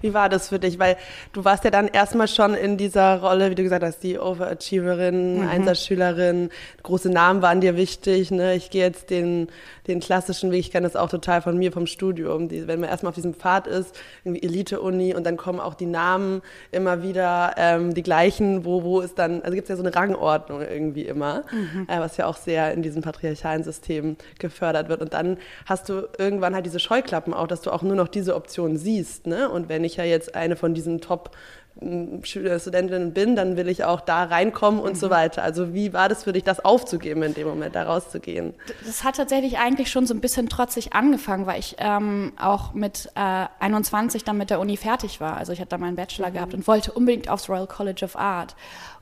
Wie 0.00 0.14
war 0.14 0.28
das 0.28 0.48
für 0.48 0.58
dich? 0.58 0.78
Weil 0.78 0.96
du 1.32 1.44
warst 1.44 1.64
ja 1.64 1.70
dann 1.70 1.88
erstmal 1.88 2.28
schon 2.28 2.54
in 2.54 2.76
dieser 2.76 3.20
Rolle, 3.20 3.50
wie 3.50 3.54
du 3.54 3.62
gesagt 3.62 3.82
hast, 3.82 4.02
die 4.02 4.18
Overachieverin, 4.18 5.40
mhm. 5.40 5.48
Einsatzschülerin, 5.48 6.50
große 6.82 7.10
Namen 7.10 7.42
waren 7.42 7.60
dir 7.60 7.76
wichtig. 7.76 8.30
Ne? 8.30 8.54
Ich 8.54 8.70
gehe 8.70 8.82
jetzt 8.82 9.10
den, 9.10 9.48
den 9.86 10.00
klassischen 10.00 10.50
Weg, 10.52 10.60
ich 10.60 10.70
kenne 10.70 10.86
das 10.86 10.96
auch 10.96 11.08
total 11.08 11.42
von 11.42 11.58
mir, 11.58 11.72
vom 11.72 11.86
Studium. 11.86 12.48
Die, 12.48 12.68
wenn 12.68 12.80
man 12.80 12.88
erstmal 12.88 13.10
auf 13.10 13.16
diesem 13.16 13.34
Pfad 13.34 13.66
ist, 13.66 13.98
irgendwie 14.24 14.42
Elite-Uni 14.42 15.14
und 15.14 15.24
dann 15.24 15.36
kommen 15.36 15.60
auch 15.60 15.74
die 15.74 15.86
Namen 15.86 16.42
immer 16.70 17.02
wieder 17.02 17.54
ähm, 17.56 17.94
die 17.94 18.02
gleichen, 18.02 18.64
wo, 18.64 18.84
wo 18.84 19.00
ist 19.00 19.18
dann, 19.18 19.42
also 19.42 19.54
gibt 19.54 19.64
es 19.64 19.70
ja 19.70 19.76
so 19.76 19.82
eine 19.82 19.94
Rangordnung 19.94 20.62
irgendwie 20.62 21.02
immer, 21.02 21.44
mhm. 21.50 21.86
äh, 21.88 21.98
was 21.98 22.16
ja 22.16 22.26
auch 22.26 22.36
sehr 22.36 22.72
in 22.72 22.82
diesem 22.82 23.02
patriarchalen 23.02 23.64
System 23.64 24.16
gefördert 24.38 24.88
wird. 24.88 25.00
Und 25.00 25.14
dann 25.14 25.36
hast 25.66 25.88
du 25.88 26.08
irgendwann 26.18 26.54
halt 26.54 26.66
diese 26.66 26.78
Scheuklappen 26.78 27.34
auch, 27.40 27.46
dass 27.46 27.62
du 27.62 27.70
auch 27.70 27.82
nur 27.82 27.96
noch 27.96 28.08
diese 28.08 28.34
Option 28.34 28.76
siehst. 28.76 29.26
Ne? 29.26 29.48
Und 29.48 29.68
wenn 29.68 29.84
ich 29.84 29.96
ja 29.96 30.04
jetzt 30.04 30.34
eine 30.34 30.56
von 30.56 30.74
diesen 30.74 31.00
Top 31.00 31.30
Studentin 32.22 33.14
bin, 33.14 33.36
dann 33.36 33.56
will 33.56 33.68
ich 33.68 33.84
auch 33.84 34.02
da 34.02 34.24
reinkommen 34.24 34.80
und 34.80 34.92
mhm. 34.92 34.96
so 34.96 35.08
weiter. 35.08 35.42
Also 35.42 35.72
wie 35.72 35.94
war 35.94 36.10
das 36.10 36.24
für 36.24 36.32
dich, 36.32 36.44
das 36.44 36.62
aufzugeben 36.62 37.22
in 37.22 37.32
dem 37.32 37.48
Moment, 37.48 37.74
da 37.74 37.84
rauszugehen? 37.84 38.52
Das 38.84 39.02
hat 39.02 39.16
tatsächlich 39.16 39.58
eigentlich 39.58 39.90
schon 39.90 40.06
so 40.06 40.12
ein 40.12 40.20
bisschen 40.20 40.50
trotzig 40.50 40.92
angefangen, 40.92 41.46
weil 41.46 41.58
ich 41.58 41.76
ähm, 41.78 42.32
auch 42.38 42.74
mit 42.74 43.10
äh, 43.14 43.46
21 43.60 44.24
dann 44.24 44.36
mit 44.36 44.50
der 44.50 44.60
Uni 44.60 44.76
fertig 44.76 45.20
war. 45.20 45.38
Also 45.38 45.52
ich 45.52 45.60
hatte 45.60 45.70
da 45.70 45.78
meinen 45.78 45.96
Bachelor 45.96 46.28
mhm. 46.28 46.34
gehabt 46.34 46.54
und 46.54 46.66
wollte 46.66 46.92
unbedingt 46.92 47.30
aufs 47.30 47.48
Royal 47.48 47.66
College 47.66 48.04
of 48.04 48.16
Art. 48.16 48.56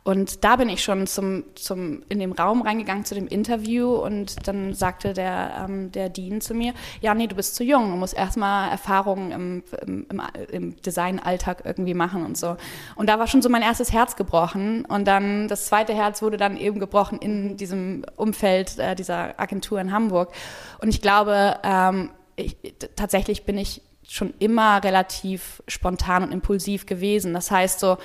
Und 0.05 0.45
da 0.45 0.57
bin 0.57 0.69
ich 0.69 0.83
schon 0.83 1.07
zum, 1.07 1.45
zum, 1.55 2.03
in 2.09 2.19
den 2.19 2.33
Raum 2.33 2.63
reingegangen 2.63 3.05
zu 3.05 3.15
dem 3.15 3.27
Interview 3.27 3.95
und 3.95 4.49
dann 4.49 4.73
sagte 4.73 5.13
der, 5.13 5.67
ähm, 5.69 5.93
der 5.93 6.09
Dean 6.09 6.41
zu 6.41 6.55
mir, 6.55 6.73
ja, 7.01 7.15
nee, 7.15 7.27
du 7.27 7.37
bist 7.37 7.55
zu 7.55 7.63
jung, 7.63 7.91
du 7.91 7.97
musst 7.97 8.15
erstmal 8.15 8.71
Erfahrungen 8.71 9.33
im, 9.33 9.63
im, 9.87 10.07
im, 10.09 10.23
im 10.51 10.83
Designalltag 10.83 11.63
irgendwie 11.65 11.95
machen 11.95 12.25
und 12.25 12.39
so. 12.39 12.57
Und 12.97 13.09
da 13.09 13.19
war 13.19 13.27
schon 13.27 13.43
so 13.43 13.49
mein 13.49 13.63
erstes 13.63 13.93
Herz 13.93 14.17
gebrochen 14.17 14.85
und 14.87 15.07
dann 15.07 15.47
das 15.49 15.67
zweite 15.67 15.95
Herz 15.95 16.23
wurde 16.23 16.39
dann 16.39 16.57
eben 16.57 16.81
gebrochen 16.81 17.19
in 17.19 17.57
diesem 17.57 18.05
Umfeld 18.17 18.79
äh, 18.79 18.95
dieser 18.95 19.39
Agentur 19.39 19.81
in 19.81 19.93
Hamburg. 19.93 20.33
Und 20.81 20.89
ich 20.89 21.03
glaube, 21.03 21.59
ähm, 21.63 22.11
ich, 22.37 22.57
tatsächlich 22.97 23.45
bin 23.45 23.59
ich 23.59 23.83
schon 24.09 24.33
immer 24.39 24.83
relativ 24.83 25.63
spontan 25.69 26.23
und 26.23 26.33
impulsiv 26.33 26.87
gewesen. 26.87 27.35
Das 27.35 27.51
heißt 27.51 27.79
so, 27.79 27.99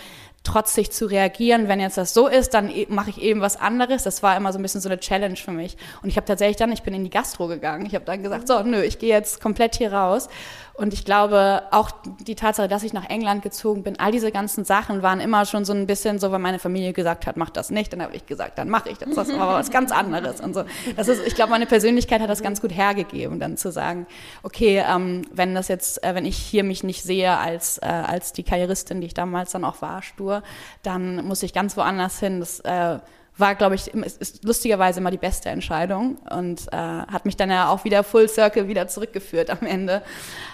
trotzig 0.43 0.91
zu 0.91 1.05
reagieren. 1.05 1.67
Wenn 1.67 1.79
jetzt 1.79 1.97
das 1.97 2.13
so 2.13 2.27
ist, 2.27 2.53
dann 2.53 2.69
e 2.69 2.85
mache 2.89 3.09
ich 3.09 3.21
eben 3.21 3.41
was 3.41 3.55
anderes. 3.55 4.03
Das 4.03 4.21
war 4.23 4.35
immer 4.35 4.51
so 4.51 4.59
ein 4.59 4.61
bisschen 4.61 4.81
so 4.81 4.89
eine 4.89 4.99
Challenge 4.99 5.37
für 5.37 5.51
mich. 5.51 5.77
Und 6.01 6.09
ich 6.09 6.17
habe 6.17 6.25
tatsächlich 6.25 6.57
dann, 6.57 6.71
ich 6.71 6.83
bin 6.83 6.93
in 6.93 7.03
die 7.03 7.09
Gastro 7.09 7.47
gegangen. 7.47 7.85
Ich 7.85 7.95
habe 7.95 8.05
dann 8.05 8.21
gesagt, 8.21 8.47
so, 8.47 8.61
nö, 8.61 8.81
ich 8.81 8.99
gehe 8.99 9.09
jetzt 9.09 9.41
komplett 9.41 9.75
hier 9.75 9.93
raus. 9.93 10.27
Und 10.75 10.91
ich 10.91 11.05
glaube, 11.05 11.63
auch 11.69 11.91
die 12.21 12.33
Tatsache, 12.33 12.67
dass 12.67 12.81
ich 12.81 12.93
nach 12.93 13.07
England 13.07 13.43
gezogen 13.43 13.83
bin, 13.83 13.99
all 13.99 14.11
diese 14.11 14.31
ganzen 14.31 14.65
Sachen 14.65 15.03
waren 15.03 15.19
immer 15.19 15.45
schon 15.45 15.65
so 15.65 15.73
ein 15.73 15.85
bisschen 15.85 16.17
so, 16.17 16.31
weil 16.31 16.39
meine 16.39 16.57
Familie 16.57 16.93
gesagt 16.93 17.27
hat, 17.27 17.37
mach 17.37 17.51
das 17.51 17.69
nicht. 17.69 17.93
Dann 17.93 18.01
habe 18.01 18.15
ich 18.15 18.25
gesagt, 18.25 18.57
dann 18.57 18.69
mache 18.69 18.89
ich 18.89 18.97
das. 18.97 19.13
Das 19.13 19.29
war 19.29 19.53
was 19.53 19.69
ganz 19.69 19.91
anderes. 19.91 20.41
Und 20.41 20.55
so. 20.55 20.63
Das 20.95 21.07
ist, 21.07 21.25
ich 21.27 21.35
glaube, 21.35 21.51
meine 21.51 21.67
Persönlichkeit 21.67 22.21
hat 22.21 22.29
das 22.29 22.41
ganz 22.41 22.59
gut 22.59 22.75
hergegeben, 22.75 23.39
dann 23.39 23.55
zu 23.55 23.71
sagen, 23.71 24.07
okay, 24.41 24.83
ähm, 24.89 25.21
wenn 25.31 25.53
das 25.53 25.67
jetzt, 25.67 26.03
äh, 26.03 26.15
wenn 26.15 26.25
ich 26.25 26.37
hier 26.37 26.63
mich 26.63 26.83
nicht 26.83 27.03
sehe 27.03 27.37
als, 27.37 27.77
äh, 27.77 27.85
als 27.85 28.33
die 28.33 28.43
Karrieristin, 28.43 28.99
die 28.99 29.07
ich 29.07 29.13
damals 29.13 29.51
dann 29.51 29.65
auch 29.65 29.81
war, 29.83 30.01
stur, 30.01 30.41
dann 30.81 31.23
muss 31.25 31.43
ich 31.43 31.53
ganz 31.53 31.77
woanders 31.77 32.19
hin. 32.19 32.39
Das, 32.39 32.59
äh, 32.61 32.97
war, 33.43 33.55
glaube 33.55 33.75
ich, 33.75 33.87
ist, 33.87 34.45
lustigerweise 34.45 35.01
immer 35.01 35.11
die 35.11 35.17
beste 35.17 35.49
Entscheidung 35.49 36.17
und 36.29 36.61
äh, 36.71 36.77
hat 36.77 37.25
mich 37.25 37.35
dann 37.35 37.51
ja 37.51 37.69
auch 37.69 37.83
wieder 37.83 38.03
Full 38.03 38.29
Circle 38.29 38.69
wieder 38.69 38.87
zurückgeführt 38.87 39.49
am 39.49 39.67
Ende. 39.67 40.01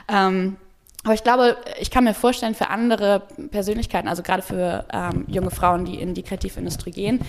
Ähm, 0.07 0.57
aber 1.03 1.13
ich 1.13 1.23
glaube, 1.23 1.55
ich 1.79 1.91
kann 1.91 2.03
mir 2.03 2.15
vorstellen, 2.15 2.55
für 2.55 2.69
andere 2.69 3.21
Persönlichkeiten, 3.51 4.09
also 4.09 4.21
gerade 4.23 4.41
für 4.41 4.85
ähm, 4.91 5.23
junge 5.27 5.51
Frauen, 5.51 5.85
die 5.85 6.01
in 6.01 6.13
die 6.13 6.23
Kreativindustrie 6.23 6.91
gehen, 6.91 7.21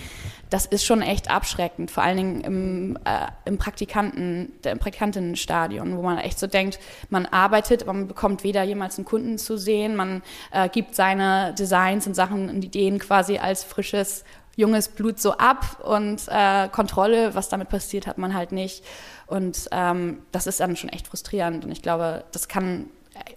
das 0.49 0.65
ist 0.65 0.83
schon 0.83 1.01
echt 1.01 1.31
abschreckend, 1.31 1.91
vor 1.91 2.03
allen 2.03 2.17
Dingen 2.17 2.41
im, 2.41 2.97
äh, 3.05 3.27
im 3.45 3.57
Praktikanten, 3.57 4.51
im 4.65 4.79
Praktikantinnenstadion, 4.79 5.95
wo 5.95 6.01
man 6.01 6.17
echt 6.17 6.39
so 6.39 6.47
denkt, 6.47 6.79
man 7.09 7.27
arbeitet, 7.27 7.83
aber 7.83 7.93
man 7.93 8.07
bekommt 8.07 8.43
weder 8.43 8.63
jemals 8.63 8.97
einen 8.97 9.05
Kunden 9.05 9.37
zu 9.37 9.57
sehen, 9.57 9.95
man 9.95 10.21
äh, 10.51 10.67
gibt 10.67 10.95
seine 10.95 11.53
Designs 11.53 12.07
und 12.07 12.15
Sachen 12.15 12.49
und 12.49 12.65
Ideen 12.65 12.99
quasi 12.99 13.37
als 13.37 13.63
frisches 13.63 14.25
junges 14.55 14.89
Blut 14.89 15.19
so 15.19 15.33
ab 15.33 15.79
und 15.83 16.21
äh, 16.27 16.67
Kontrolle, 16.69 17.35
was 17.35 17.49
damit 17.49 17.69
passiert, 17.69 18.07
hat 18.07 18.17
man 18.17 18.33
halt 18.33 18.51
nicht. 18.51 18.83
Und 19.27 19.67
ähm, 19.71 20.19
das 20.31 20.47
ist 20.47 20.59
dann 20.59 20.75
schon 20.75 20.89
echt 20.89 21.07
frustrierend. 21.07 21.63
Und 21.65 21.71
ich 21.71 21.81
glaube, 21.81 22.23
das 22.31 22.47
kann 22.47 22.87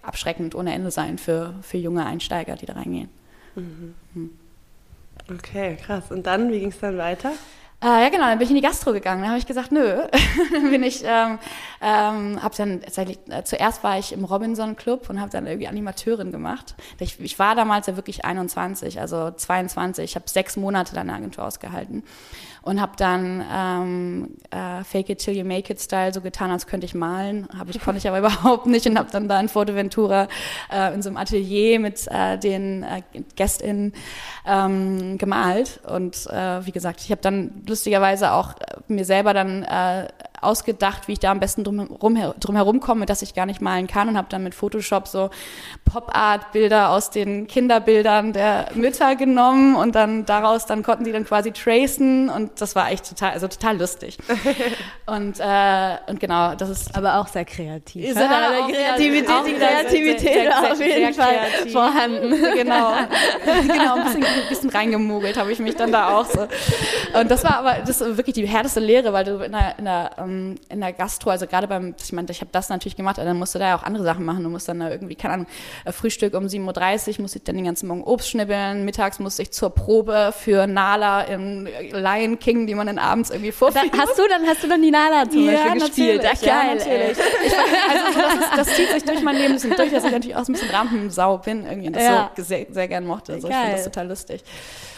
abschreckend 0.01 0.55
ohne 0.55 0.73
Ende 0.73 0.91
sein 0.91 1.17
für, 1.17 1.53
für 1.61 1.77
junge 1.77 2.05
Einsteiger, 2.05 2.55
die 2.55 2.65
da 2.65 2.73
reingehen. 2.73 3.09
Mhm. 3.55 3.95
Mhm. 4.13 4.29
Okay, 5.31 5.77
krass. 5.77 6.11
Und 6.11 6.25
dann, 6.25 6.51
wie 6.51 6.59
ging 6.59 6.69
es 6.69 6.79
dann 6.79 6.97
weiter? 6.97 7.31
Äh, 7.83 8.03
ja, 8.03 8.09
genau, 8.09 8.25
dann 8.25 8.37
bin 8.37 8.45
ich 8.45 8.51
in 8.51 8.55
die 8.55 8.61
Gastro 8.61 8.93
gegangen. 8.93 9.21
Dann 9.21 9.29
habe 9.29 9.39
ich 9.39 9.45
gesagt, 9.45 9.71
nö. 9.71 10.01
dann 10.51 10.71
bin 10.71 10.81
ich, 10.81 11.03
ähm, 11.05 11.37
ähm, 11.81 12.41
habe 12.41 12.55
dann 12.55 12.81
tatsächlich, 12.81 13.19
äh, 13.29 13.43
zuerst 13.43 13.83
war 13.83 13.99
ich 13.99 14.13
im 14.13 14.23
Robinson 14.23 14.75
Club 14.75 15.09
und 15.09 15.19
habe 15.19 15.29
dann 15.29 15.45
irgendwie 15.45 15.67
Animateurin 15.67 16.31
gemacht. 16.31 16.75
Ich, 16.99 17.19
ich 17.19 17.37
war 17.37 17.53
damals 17.53 17.87
ja 17.87 17.95
wirklich 17.95 18.25
21, 18.25 18.99
also 18.99 19.31
22. 19.31 20.03
Ich 20.03 20.15
habe 20.15 20.25
sechs 20.27 20.57
Monate 20.57 20.93
der 20.93 21.03
Agentur 21.13 21.43
ausgehalten 21.43 22.03
und 22.65 22.81
habe 22.81 22.93
dann 22.97 23.45
ähm, 23.53 24.29
äh, 24.49 24.83
Fake 24.83 25.09
It 25.09 25.19
Till 25.19 25.35
You 25.35 25.45
Make 25.45 25.71
It 25.71 25.79
Style 25.79 26.11
so 26.11 26.19
getan, 26.19 26.49
als 26.49 26.65
könnte 26.65 26.85
ich 26.85 26.95
malen. 26.95 27.47
Hab 27.57 27.69
ich 27.69 27.79
konnte 27.79 27.99
ich 27.99 28.07
aber 28.07 28.17
überhaupt 28.25 28.65
nicht 28.65 28.87
und 28.87 28.97
habe 28.97 29.09
dann 29.11 29.29
da 29.29 29.39
in 29.39 29.49
Forteventura 29.49 30.27
äh, 30.73 30.93
in 30.93 31.03
so 31.03 31.09
einem 31.09 31.17
Atelier 31.17 31.79
mit 31.79 32.07
äh, 32.07 32.39
den 32.39 32.81
äh, 32.81 33.03
GästInnen 33.35 33.93
ähm, 34.47 35.19
gemalt 35.19 35.79
und 35.87 36.25
äh, 36.27 36.65
wie 36.65 36.71
gesagt, 36.71 37.01
ich 37.01 37.11
habe 37.11 37.21
dann 37.21 37.63
lustigerweise 37.67 38.31
auch 38.31 38.53
äh, 38.53 38.77
mir 38.87 39.05
selber 39.05 39.35
dann 39.35 39.63
äh, 39.63 40.07
ausgedacht, 40.45 41.07
wie 41.07 41.13
ich 41.13 41.19
da 41.19 41.31
am 41.31 41.39
besten 41.39 41.63
drum, 41.63 41.79
rum, 41.79 42.17
drum 42.39 42.55
herum 42.55 42.79
komme, 42.79 43.05
dass 43.05 43.21
ich 43.21 43.33
gar 43.33 43.45
nicht 43.45 43.61
malen 43.61 43.87
kann 43.87 44.09
und 44.09 44.17
habe 44.17 44.27
dann 44.29 44.43
mit 44.43 44.55
Photoshop 44.55 45.07
so 45.07 45.29
Pop-Art-Bilder 45.85 46.89
aus 46.89 47.09
den 47.09 47.47
Kinderbildern 47.47 48.33
der 48.33 48.69
Mütter 48.75 49.15
genommen 49.15 49.75
und 49.75 49.95
dann 49.95 50.25
daraus, 50.25 50.65
dann 50.65 50.83
konnten 50.83 51.03
die 51.03 51.11
dann 51.11 51.25
quasi 51.25 51.51
tracen 51.51 52.29
und 52.29 52.61
das 52.61 52.75
war 52.75 52.91
echt 52.91 53.09
total, 53.09 53.31
also 53.31 53.47
total 53.47 53.77
lustig. 53.77 54.17
und, 55.05 55.39
äh, 55.39 55.97
und 56.07 56.19
genau, 56.19 56.55
das 56.55 56.69
ist... 56.69 56.95
Aber 56.95 57.19
auch 57.19 57.27
sehr 57.27 57.45
kreativ. 57.45 58.09
Ist 58.09 58.17
ja, 58.17 58.61
auch 58.61 58.69
Kreativität, 58.69 59.29
auch 59.29 59.45
die 59.45 59.53
Kreativität 59.53 60.21
sehr, 60.21 60.51
sehr, 60.51 60.71
auf 60.71 60.81
jeden 60.81 61.13
Fall 61.13 61.35
kreativ. 61.35 61.71
vorhanden. 61.71 62.35
Genau, 62.55 62.93
genau, 63.61 63.95
ein 63.95 64.03
bisschen, 64.05 64.23
ein 64.23 64.49
bisschen 64.49 64.69
reingemogelt 64.69 65.37
habe 65.37 65.51
ich 65.51 65.59
mich 65.59 65.75
dann 65.75 65.91
da 65.91 66.15
auch 66.15 66.25
so. 66.25 66.47
Und 67.19 67.29
das 67.29 67.43
war 67.43 67.57
aber, 67.57 67.77
das 67.85 67.99
wirklich 67.99 68.35
die 68.35 68.47
härteste 68.47 68.79
Lehre, 68.79 69.13
weil 69.13 69.25
du 69.25 69.39
in 69.39 69.51
der, 69.51 69.75
in 69.77 69.85
der 69.85 70.11
ähm, 70.35 70.55
in 70.69 70.81
der 70.81 70.93
Gastro, 70.93 71.29
also 71.29 71.47
gerade 71.47 71.67
beim, 71.67 71.95
ich 72.01 72.13
meine, 72.13 72.29
ich 72.29 72.41
habe 72.41 72.49
das 72.51 72.69
natürlich 72.69 72.95
gemacht, 72.95 73.17
aber 73.17 73.27
dann 73.27 73.37
musst 73.37 73.55
du 73.55 73.59
da 73.59 73.69
ja 73.69 73.77
auch 73.77 73.83
andere 73.83 74.03
Sachen 74.03 74.25
machen. 74.25 74.43
Du 74.43 74.49
musst 74.49 74.67
dann 74.67 74.79
da 74.79 74.89
irgendwie, 74.89 75.15
keine 75.15 75.33
Ahnung, 75.35 75.47
äh, 75.85 75.91
Frühstück 75.91 76.33
um 76.33 76.45
7.30 76.45 77.17
Uhr, 77.17 77.21
musste 77.21 77.39
ich 77.39 77.43
dann 77.43 77.55
den 77.55 77.65
ganzen 77.65 77.87
Morgen 77.87 78.03
Obst 78.03 78.29
schnibbeln, 78.29 78.85
mittags 78.85 79.19
musste 79.19 79.41
ich 79.41 79.51
zur 79.51 79.69
Probe 79.69 80.33
für 80.37 80.67
Nala 80.67 81.21
im 81.23 81.67
Lion 81.91 82.39
King, 82.39 82.67
die 82.67 82.75
man 82.75 82.87
dann 82.87 82.99
abends 82.99 83.29
irgendwie 83.29 83.51
vorführt. 83.51 83.91
hast 83.97 84.17
du 84.17 84.23
dann, 84.27 84.45
hast 84.45 84.63
du 84.63 84.67
dann 84.67 84.81
die 84.81 84.91
Nala 84.91 85.29
zum 85.29 85.45
ja, 85.45 85.73
Beispiel 85.73 85.79
gespielt? 85.79 86.25
Ach, 86.25 86.41
geil, 86.41 86.49
ja, 86.49 86.75
natürlich. 86.75 87.17
Ich, 87.45 87.57
also 87.57 88.19
das, 88.19 88.33
ist, 88.33 88.57
das, 88.57 88.75
zieht 88.75 88.89
sich 88.91 89.03
durch 89.03 89.21
mein 89.21 89.35
Leben 89.35 89.49
ein 89.49 89.53
bisschen 89.53 89.75
durch, 89.75 89.91
dass 89.91 90.03
ich 90.03 90.11
natürlich 90.11 90.35
auch 90.35 90.47
ein 90.47 90.53
bisschen 90.53 90.69
Rampensau 90.69 91.37
bin 91.37 91.65
irgendwie 91.65 91.87
und 91.87 91.95
das 91.95 92.03
ja. 92.03 92.31
so 92.35 92.43
sehr, 92.43 92.65
sehr 92.69 92.87
gern 92.87 93.05
mochte. 93.05 93.33
Also 93.33 93.47
ich 93.47 93.55
finde 93.55 93.71
das 93.71 93.83
total 93.85 94.07
lustig. 94.07 94.43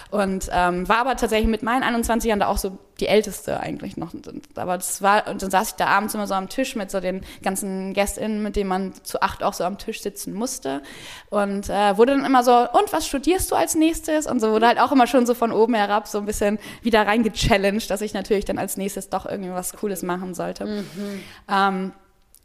Und 0.09 0.49
ähm, 0.51 0.87
war 0.87 0.99
aber 0.99 1.15
tatsächlich 1.15 1.49
mit 1.49 1.63
meinen 1.63 1.83
21 1.83 2.29
Jahren 2.29 2.39
da 2.39 2.47
auch 2.47 2.57
so 2.57 2.77
die 2.99 3.07
Älteste 3.07 3.59
eigentlich 3.59 3.97
noch. 3.97 4.13
Aber 4.55 4.77
das 4.77 5.01
war, 5.01 5.27
und 5.27 5.41
dann 5.41 5.51
saß 5.51 5.69
ich 5.69 5.75
da 5.75 5.87
abends 5.87 6.13
immer 6.15 6.27
so 6.27 6.33
am 6.33 6.49
Tisch 6.49 6.75
mit 6.75 6.89
so 6.89 6.99
den 6.99 7.21
ganzen 7.43 7.93
GästInnen, 7.93 8.41
mit 8.41 8.55
denen 8.55 8.69
man 8.69 8.93
zu 9.03 9.21
acht 9.21 9.43
auch 9.43 9.53
so 9.53 9.63
am 9.63 9.77
Tisch 9.77 10.01
sitzen 10.01 10.33
musste. 10.33 10.81
Und 11.29 11.69
äh, 11.69 11.97
wurde 11.97 12.15
dann 12.15 12.25
immer 12.25 12.43
so, 12.43 12.51
und 12.51 12.91
was 12.91 13.07
studierst 13.07 13.51
du 13.51 13.55
als 13.55 13.75
nächstes? 13.75 14.27
Und 14.27 14.39
so 14.39 14.51
wurde 14.51 14.67
halt 14.67 14.79
auch 14.79 14.91
immer 14.91 15.07
schon 15.07 15.25
so 15.25 15.33
von 15.33 15.51
oben 15.51 15.73
herab 15.73 16.07
so 16.07 16.17
ein 16.19 16.25
bisschen 16.25 16.59
wieder 16.81 17.05
reingechallenged, 17.05 17.89
dass 17.89 18.01
ich 18.01 18.13
natürlich 18.13 18.45
dann 18.45 18.57
als 18.57 18.77
nächstes 18.77 19.09
doch 19.09 19.25
irgendwie 19.25 19.51
was 19.51 19.73
Cooles 19.73 20.03
machen 20.03 20.33
sollte. 20.33 20.65
Mhm. 20.65 21.23
Ähm, 21.49 21.91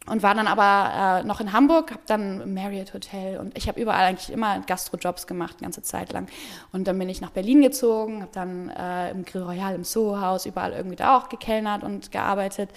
und 0.07 0.23
war 0.23 0.35
dann 0.35 0.49
aber 0.49 1.21
äh, 1.23 1.27
noch 1.27 1.41
in 1.41 1.53
Hamburg, 1.53 1.93
habe 1.93 2.03
dann 2.07 2.55
Marriott 2.55 2.93
Hotel 2.93 3.39
und 3.39 3.57
ich 3.57 3.69
habe 3.69 3.81
überall 3.81 4.07
eigentlich 4.07 4.33
immer 4.33 4.61
Gastrojobs 4.61 5.27
gemacht, 5.27 5.59
ganze 5.61 5.83
Zeit 5.83 6.13
lang. 6.13 6.27
Und 6.73 6.89
dann 6.89 6.99
bin 6.99 7.09
ich 7.09 7.21
nach 7.21 7.31
Berlin 7.31 7.63
gezogen, 7.63 8.23
habe 8.23 8.33
dann 8.33 8.69
äh, 8.71 9.11
im 9.11 9.25
Grill 9.25 9.43
Royal, 9.43 9.75
im 9.75 9.85
Soho-Haus, 9.85 10.47
überall 10.47 10.73
irgendwie 10.73 10.97
da 10.97 11.17
auch 11.17 11.29
gekellnert 11.29 11.85
und 11.85 12.11
gearbeitet, 12.11 12.71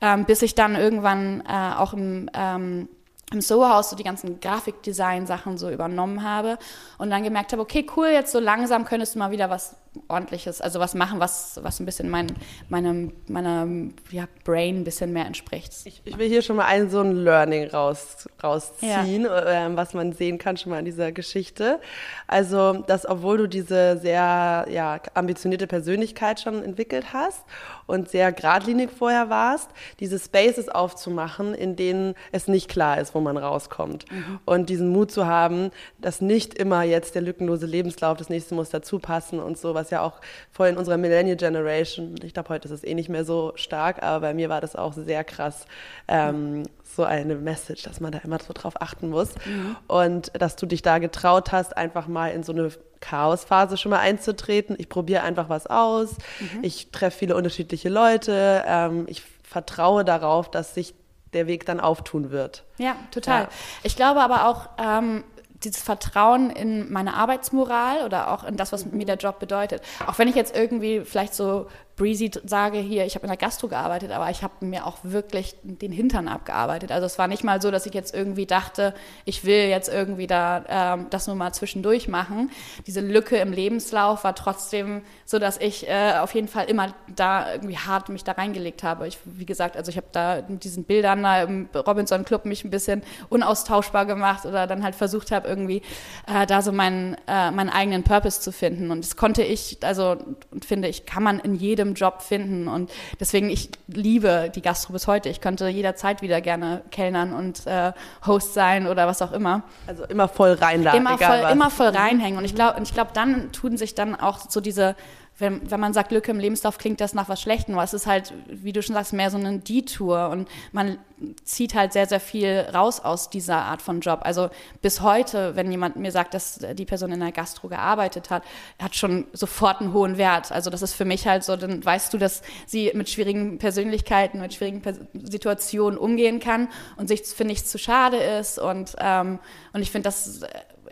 ähm, 0.00 0.24
bis 0.24 0.42
ich 0.42 0.54
dann 0.54 0.76
irgendwann 0.76 1.42
äh, 1.48 1.74
auch 1.76 1.94
im 1.94 2.30
ähm, 2.32 2.88
im 3.32 3.40
Soho-Haus 3.40 3.90
so 3.90 3.96
die 3.96 4.04
ganzen 4.04 4.40
Grafikdesign-Sachen 4.40 5.58
so 5.58 5.70
übernommen 5.70 6.22
habe 6.22 6.58
und 6.96 7.10
dann 7.10 7.22
gemerkt 7.22 7.52
habe, 7.52 7.62
okay, 7.62 7.86
cool, 7.96 8.08
jetzt 8.08 8.32
so 8.32 8.40
langsam 8.40 8.84
könntest 8.84 9.14
du 9.14 9.18
mal 9.18 9.30
wieder 9.30 9.50
was 9.50 9.76
ordentliches, 10.06 10.60
also 10.60 10.78
was 10.78 10.94
machen, 10.94 11.18
was, 11.18 11.58
was 11.62 11.80
ein 11.80 11.86
bisschen 11.86 12.08
mein, 12.08 12.28
meinem, 12.68 13.12
meiner 13.26 13.66
ja, 14.10 14.26
Brain 14.44 14.80
ein 14.80 14.84
bisschen 14.84 15.12
mehr 15.12 15.26
entspricht. 15.26 15.72
Ich, 15.84 16.02
ich, 16.04 16.18
will 16.18 16.28
hier 16.28 16.42
schon 16.42 16.56
mal 16.56 16.66
ein 16.66 16.90
so 16.90 17.00
ein 17.00 17.12
Learning 17.24 17.68
raus, 17.68 18.28
rausziehen, 18.42 19.24
ja. 19.24 19.66
äh, 19.66 19.76
was 19.76 19.94
man 19.94 20.12
sehen 20.12 20.38
kann 20.38 20.56
schon 20.56 20.70
mal 20.70 20.78
in 20.78 20.84
dieser 20.84 21.10
Geschichte. 21.12 21.80
Also, 22.26 22.74
dass 22.86 23.08
obwohl 23.08 23.38
du 23.38 23.48
diese 23.48 23.98
sehr 23.98 24.66
ja, 24.70 25.00
ambitionierte 25.14 25.66
Persönlichkeit 25.66 26.40
schon 26.40 26.62
entwickelt 26.62 27.12
hast 27.12 27.44
und 27.86 28.08
sehr 28.08 28.32
geradlinig 28.32 28.90
vorher 28.96 29.30
warst, 29.30 29.70
diese 30.00 30.18
Spaces 30.18 30.68
aufzumachen, 30.68 31.54
in 31.54 31.76
denen 31.76 32.14
es 32.32 32.46
nicht 32.46 32.68
klar 32.68 33.00
ist, 33.00 33.14
wo 33.18 33.20
man 33.20 33.36
rauskommt. 33.36 34.10
Mhm. 34.10 34.38
Und 34.44 34.70
diesen 34.70 34.90
Mut 34.90 35.10
zu 35.10 35.26
haben, 35.26 35.70
dass 36.00 36.20
nicht 36.20 36.54
immer 36.54 36.84
jetzt 36.84 37.14
der 37.16 37.22
lückenlose 37.22 37.66
Lebenslauf, 37.66 38.16
das 38.16 38.28
nächste 38.28 38.54
muss 38.54 38.70
dazu 38.70 39.00
passen 39.00 39.40
und 39.40 39.58
so, 39.58 39.74
was 39.74 39.90
ja 39.90 40.02
auch 40.02 40.20
voll 40.52 40.68
in 40.68 40.76
unserer 40.76 40.96
Millennial 40.96 41.36
Generation, 41.36 42.14
ich 42.22 42.32
glaube, 42.32 42.50
heute 42.50 42.68
ist 42.68 42.74
es 42.74 42.84
eh 42.84 42.94
nicht 42.94 43.08
mehr 43.08 43.24
so 43.24 43.52
stark, 43.56 44.02
aber 44.02 44.20
bei 44.20 44.34
mir 44.34 44.48
war 44.48 44.60
das 44.60 44.76
auch 44.76 44.92
sehr 44.92 45.24
krass, 45.24 45.66
ähm, 46.06 46.62
so 46.84 47.04
eine 47.04 47.34
Message, 47.34 47.82
dass 47.82 48.00
man 48.00 48.12
da 48.12 48.18
immer 48.18 48.38
so 48.38 48.52
drauf 48.52 48.80
achten 48.80 49.08
muss. 49.08 49.34
Mhm. 49.44 49.76
Und 49.86 50.32
dass 50.40 50.56
du 50.56 50.66
dich 50.66 50.82
da 50.82 50.98
getraut 50.98 51.52
hast, 51.52 51.76
einfach 51.76 52.08
mal 52.08 52.28
in 52.28 52.42
so 52.42 52.52
eine 52.52 52.70
Chaosphase 53.00 53.76
schon 53.76 53.90
mal 53.90 54.00
einzutreten. 54.00 54.76
Ich 54.78 54.88
probiere 54.88 55.22
einfach 55.22 55.48
was 55.48 55.66
aus. 55.66 56.16
Mhm. 56.40 56.62
Ich 56.62 56.90
treffe 56.90 57.18
viele 57.18 57.36
unterschiedliche 57.36 57.88
Leute. 57.88 58.64
Ähm, 58.66 59.04
ich 59.08 59.22
vertraue 59.42 60.04
darauf, 60.04 60.50
dass 60.50 60.74
sich 60.74 60.94
der 61.32 61.46
Weg 61.46 61.66
dann 61.66 61.80
auftun 61.80 62.30
wird. 62.30 62.64
Ja, 62.78 62.96
total. 63.10 63.42
Ja. 63.42 63.48
Ich 63.82 63.96
glaube 63.96 64.20
aber 64.20 64.46
auch, 64.48 64.68
ähm, 64.78 65.24
dieses 65.64 65.82
Vertrauen 65.82 66.50
in 66.50 66.92
meine 66.92 67.14
Arbeitsmoral 67.14 68.04
oder 68.04 68.30
auch 68.30 68.44
in 68.44 68.56
das, 68.56 68.72
was 68.72 68.86
mir 68.86 69.06
der 69.06 69.16
Job 69.16 69.38
bedeutet. 69.38 69.82
Auch 70.06 70.18
wenn 70.18 70.28
ich 70.28 70.36
jetzt 70.36 70.56
irgendwie 70.56 71.00
vielleicht 71.04 71.34
so 71.34 71.66
breezy 71.98 72.30
sage, 72.44 72.78
hier, 72.78 73.04
ich 73.04 73.14
habe 73.14 73.24
in 73.24 73.28
der 73.28 73.36
Gastro 73.36 73.68
gearbeitet, 73.68 74.12
aber 74.12 74.30
ich 74.30 74.42
habe 74.42 74.64
mir 74.64 74.86
auch 74.86 74.98
wirklich 75.02 75.56
den 75.62 75.92
Hintern 75.92 76.28
abgearbeitet. 76.28 76.90
Also 76.92 77.04
es 77.04 77.18
war 77.18 77.26
nicht 77.26 77.44
mal 77.44 77.60
so, 77.60 77.70
dass 77.70 77.84
ich 77.84 77.92
jetzt 77.92 78.14
irgendwie 78.14 78.46
dachte, 78.46 78.94
ich 79.24 79.44
will 79.44 79.68
jetzt 79.68 79.88
irgendwie 79.88 80.26
da 80.26 80.64
ähm, 80.68 81.06
das 81.10 81.26
nur 81.26 81.36
mal 81.36 81.52
zwischendurch 81.52 82.08
machen. 82.08 82.50
Diese 82.86 83.00
Lücke 83.00 83.36
im 83.36 83.52
Lebenslauf 83.52 84.24
war 84.24 84.34
trotzdem 84.34 85.02
so, 85.26 85.38
dass 85.38 85.58
ich 85.58 85.88
äh, 85.88 86.14
auf 86.20 86.34
jeden 86.34 86.48
Fall 86.48 86.66
immer 86.66 86.94
da 87.14 87.52
irgendwie 87.52 87.76
hart 87.76 88.08
mich 88.08 88.24
da 88.24 88.32
reingelegt 88.32 88.82
habe. 88.82 89.08
Ich, 89.08 89.18
wie 89.24 89.46
gesagt, 89.46 89.76
also 89.76 89.90
ich 89.90 89.96
habe 89.96 90.08
da 90.12 90.42
mit 90.48 90.64
diesen 90.64 90.84
Bildern 90.84 91.22
da 91.22 91.42
im 91.42 91.68
Robinson 91.74 92.24
Club 92.24 92.44
mich 92.44 92.64
ein 92.64 92.70
bisschen 92.70 93.02
unaustauschbar 93.28 94.06
gemacht 94.06 94.46
oder 94.46 94.66
dann 94.66 94.84
halt 94.84 94.94
versucht 94.94 95.32
habe, 95.32 95.48
irgendwie 95.48 95.82
äh, 96.26 96.46
da 96.46 96.62
so 96.62 96.70
meinen, 96.72 97.16
äh, 97.26 97.50
meinen 97.50 97.70
eigenen 97.70 98.04
Purpose 98.04 98.40
zu 98.40 98.52
finden. 98.52 98.90
Und 98.92 99.04
das 99.04 99.16
konnte 99.16 99.42
ich, 99.42 99.78
also 99.82 100.16
finde 100.64 100.88
ich, 100.88 101.04
kann 101.04 101.24
man 101.24 101.40
in 101.40 101.56
jedem 101.56 101.87
jedem 101.88 101.94
Job 101.94 102.22
finden. 102.22 102.68
Und 102.68 102.90
deswegen, 103.20 103.50
ich 103.50 103.70
liebe 103.86 104.50
die 104.54 104.62
Gastro 104.62 104.92
bis 104.92 105.06
heute. 105.06 105.28
Ich 105.28 105.40
könnte 105.40 105.68
jederzeit 105.68 106.22
wieder 106.22 106.40
gerne 106.40 106.82
kellnern 106.90 107.32
und 107.32 107.66
äh, 107.66 107.92
Host 108.26 108.54
sein 108.54 108.86
oder 108.86 109.06
was 109.06 109.22
auch 109.22 109.32
immer. 109.32 109.62
Also 109.86 110.04
immer 110.04 110.28
voll 110.28 110.52
reinladen. 110.52 111.00
Immer 111.00 111.18
voll, 111.18 111.50
immer 111.50 111.70
voll 111.70 111.88
reinhängen. 111.88 112.38
Und 112.38 112.44
ich 112.44 112.54
glaube, 112.54 112.80
ich 112.82 112.94
glaube, 112.94 113.10
dann 113.14 113.52
tun 113.52 113.76
sich 113.76 113.94
dann 113.94 114.14
auch 114.14 114.38
so 114.48 114.60
diese 114.60 114.94
wenn, 115.38 115.70
wenn 115.70 115.80
man 115.80 115.92
sagt 115.92 116.10
Lücke 116.10 116.30
im 116.32 116.40
Lebenslauf, 116.40 116.78
klingt 116.78 117.00
das 117.00 117.14
nach 117.14 117.28
was 117.28 117.40
Schlechtem, 117.40 117.74
aber 117.74 117.84
es 117.84 117.94
ist 117.94 118.06
halt, 118.06 118.34
wie 118.48 118.72
du 118.72 118.82
schon 118.82 118.94
sagst, 118.94 119.12
mehr 119.12 119.30
so 119.30 119.38
ein 119.38 119.62
Detour 119.62 120.30
und 120.30 120.48
man 120.72 120.98
zieht 121.44 121.74
halt 121.74 121.92
sehr, 121.92 122.06
sehr 122.06 122.20
viel 122.20 122.66
raus 122.74 123.00
aus 123.00 123.30
dieser 123.30 123.56
Art 123.56 123.82
von 123.82 124.00
Job. 124.00 124.20
Also 124.22 124.50
bis 124.82 125.00
heute, 125.00 125.56
wenn 125.56 125.70
jemand 125.70 125.96
mir 125.96 126.12
sagt, 126.12 126.34
dass 126.34 126.60
die 126.74 126.84
Person 126.84 127.12
in 127.12 127.20
der 127.20 127.32
Gastro 127.32 127.68
gearbeitet 127.68 128.30
hat, 128.30 128.44
hat 128.80 128.94
schon 128.94 129.26
sofort 129.32 129.80
einen 129.80 129.92
hohen 129.92 130.16
Wert. 130.16 130.52
Also 130.52 130.70
das 130.70 130.82
ist 130.82 130.94
für 130.94 131.04
mich 131.04 131.26
halt 131.26 131.44
so, 131.44 131.56
dann 131.56 131.84
weißt 131.84 132.12
du, 132.12 132.18
dass 132.18 132.42
sie 132.66 132.92
mit 132.94 133.08
schwierigen 133.08 133.58
Persönlichkeiten, 133.58 134.40
mit 134.40 134.54
schwierigen 134.54 134.82
Pers 134.82 134.98
Situationen 135.12 135.98
umgehen 135.98 136.40
kann 136.40 136.68
und 136.96 137.08
sich, 137.08 137.22
finde 137.22 137.52
ich, 137.52 137.64
zu 137.64 137.78
schade 137.78 138.16
ist 138.16 138.58
und, 138.58 138.94
ähm, 138.98 139.38
und 139.72 139.82
ich 139.82 139.90
finde, 139.90 140.08
das 140.08 140.42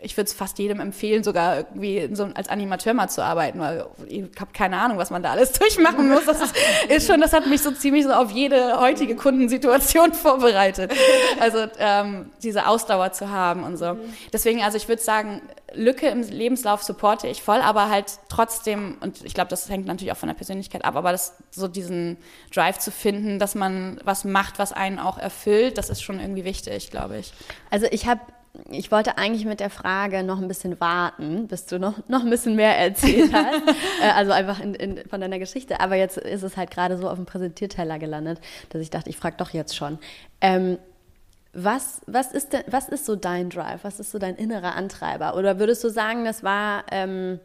ich 0.01 0.15
würde 0.17 0.27
es 0.27 0.33
fast 0.33 0.59
jedem 0.59 0.79
empfehlen, 0.79 1.23
sogar 1.23 1.57
irgendwie 1.57 2.09
so 2.13 2.29
als 2.33 2.49
Animateur 2.49 2.93
mal 2.93 3.09
zu 3.09 3.23
arbeiten, 3.23 3.59
weil 3.59 3.85
ich 4.07 4.23
habe 4.39 4.51
keine 4.53 4.77
Ahnung, 4.77 4.97
was 4.97 5.09
man 5.09 5.23
da 5.23 5.31
alles 5.31 5.51
durchmachen 5.59 6.09
muss. 6.09 6.25
Das 6.25 6.41
ist, 6.41 6.55
ist, 6.89 7.07
schon, 7.07 7.21
das 7.21 7.33
hat 7.33 7.47
mich 7.47 7.61
so 7.61 7.71
ziemlich 7.71 8.03
so 8.03 8.11
auf 8.11 8.31
jede 8.31 8.79
heutige 8.79 9.15
Kundensituation 9.15 10.13
vorbereitet. 10.13 10.93
Also 11.39 11.67
ähm, 11.79 12.31
diese 12.43 12.67
Ausdauer 12.67 13.11
zu 13.13 13.29
haben 13.29 13.63
und 13.63 13.77
so. 13.77 13.97
Deswegen, 14.33 14.61
also 14.61 14.77
ich 14.77 14.87
würde 14.87 15.01
sagen, 15.01 15.41
Lücke 15.73 16.07
im 16.07 16.21
Lebenslauf 16.21 16.83
supporte 16.83 17.27
ich 17.27 17.41
voll, 17.41 17.59
aber 17.59 17.89
halt 17.89 18.05
trotzdem, 18.29 18.97
und 19.01 19.23
ich 19.23 19.33
glaube, 19.33 19.49
das 19.49 19.69
hängt 19.69 19.85
natürlich 19.85 20.11
auch 20.11 20.17
von 20.17 20.27
der 20.27 20.35
Persönlichkeit 20.35 20.85
ab, 20.85 20.95
aber 20.95 21.11
das, 21.11 21.35
so 21.51 21.67
diesen 21.67 22.17
Drive 22.53 22.79
zu 22.79 22.89
finden, 22.89 23.37
dass 23.37 23.53
man 23.53 23.99
was 24.03 24.23
macht, 24.23 24.59
was 24.59 24.71
einen 24.71 24.97
auch 24.97 25.17
erfüllt, 25.17 25.77
das 25.77 25.89
ist 25.89 26.01
schon 26.01 26.19
irgendwie 26.19 26.45
wichtig, 26.45 26.89
glaube 26.89 27.17
ich. 27.17 27.33
Also 27.69 27.85
ich 27.91 28.07
habe 28.07 28.21
ich 28.69 28.91
wollte 28.91 29.17
eigentlich 29.17 29.45
mit 29.45 29.59
der 29.59 29.69
Frage 29.69 30.23
noch 30.23 30.39
ein 30.39 30.47
bisschen 30.47 30.79
warten, 30.79 31.47
bis 31.47 31.65
du 31.65 31.79
noch, 31.79 32.07
noch 32.07 32.21
ein 32.23 32.29
bisschen 32.29 32.55
mehr 32.55 32.77
erzählt 32.77 33.33
hast. 33.33 33.61
Äh, 34.01 34.11
also 34.11 34.31
einfach 34.31 34.59
in, 34.59 34.75
in, 34.75 35.09
von 35.09 35.21
deiner 35.21 35.39
Geschichte. 35.39 35.79
Aber 35.79 35.95
jetzt 35.95 36.17
ist 36.17 36.43
es 36.43 36.55
halt 36.55 36.69
gerade 36.69 36.97
so 36.97 37.09
auf 37.09 37.15
dem 37.15 37.25
Präsentierteller 37.25 37.97
gelandet, 37.97 38.39
dass 38.69 38.81
ich 38.81 38.89
dachte, 38.89 39.09
ich 39.09 39.17
frage 39.17 39.37
doch 39.37 39.51
jetzt 39.51 39.75
schon. 39.75 39.97
Ähm, 40.39 40.77
was, 41.53 42.01
was, 42.05 42.31
ist 42.31 42.53
denn, 42.53 42.63
was 42.67 42.89
ist 42.89 43.05
so 43.05 43.15
dein 43.15 43.49
Drive? 43.49 43.83
Was 43.83 43.99
ist 43.99 44.11
so 44.11 44.19
dein 44.19 44.35
innerer 44.35 44.75
Antreiber? 44.75 45.35
Oder 45.35 45.57
würdest 45.57 45.83
du 45.83 45.89
sagen, 45.89 46.25
das 46.25 46.43
war. 46.43 46.83
Ähm, 46.91 47.39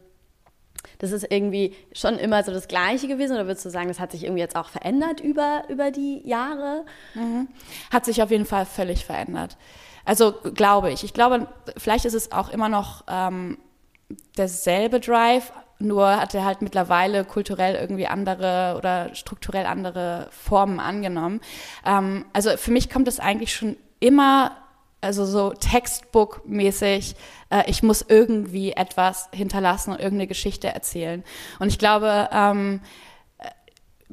das 0.97 1.11
ist 1.11 1.25
irgendwie 1.29 1.73
schon 1.93 2.17
immer 2.17 2.43
so 2.43 2.51
das 2.51 2.67
Gleiche 2.67 3.07
gewesen 3.07 3.33
oder 3.33 3.47
würdest 3.47 3.65
du 3.65 3.69
sagen, 3.69 3.87
das 3.87 3.99
hat 3.99 4.11
sich 4.11 4.23
irgendwie 4.23 4.41
jetzt 4.41 4.57
auch 4.57 4.67
verändert 4.67 5.21
über, 5.21 5.63
über 5.69 5.91
die 5.91 6.21
Jahre? 6.27 6.83
Mhm. 7.13 7.47
Hat 7.91 8.05
sich 8.05 8.21
auf 8.21 8.31
jeden 8.31 8.45
Fall 8.45 8.65
völlig 8.65 9.05
verändert. 9.05 9.57
Also 10.05 10.33
glaube 10.53 10.91
ich. 10.91 11.03
Ich 11.03 11.13
glaube, 11.13 11.47
vielleicht 11.77 12.05
ist 12.05 12.13
es 12.13 12.31
auch 12.31 12.49
immer 12.49 12.69
noch 12.69 13.03
ähm, 13.07 13.57
derselbe 14.37 14.99
Drive, 14.99 15.51
nur 15.79 16.17
hat 16.17 16.33
er 16.33 16.45
halt 16.45 16.61
mittlerweile 16.61 17.25
kulturell 17.25 17.75
irgendwie 17.75 18.07
andere 18.07 18.75
oder 18.77 19.13
strukturell 19.15 19.65
andere 19.65 20.27
Formen 20.31 20.79
angenommen. 20.79 21.41
Ähm, 21.85 22.25
also 22.33 22.55
für 22.57 22.71
mich 22.71 22.89
kommt 22.89 23.07
es 23.07 23.19
eigentlich 23.19 23.53
schon 23.53 23.75
immer, 23.99 24.51
also 25.01 25.25
so 25.25 25.51
Textbook-mäßig, 25.51 27.15
äh, 27.49 27.63
ich 27.67 27.83
muss 27.83 28.05
irgendwie 28.07 28.71
etwas 28.73 29.29
hinterlassen 29.33 29.91
und 29.91 29.99
irgendeine 29.99 30.27
Geschichte 30.27 30.67
erzählen. 30.67 31.23
Und 31.59 31.67
ich 31.67 31.79
glaube, 31.79 32.29
ähm, 32.31 32.81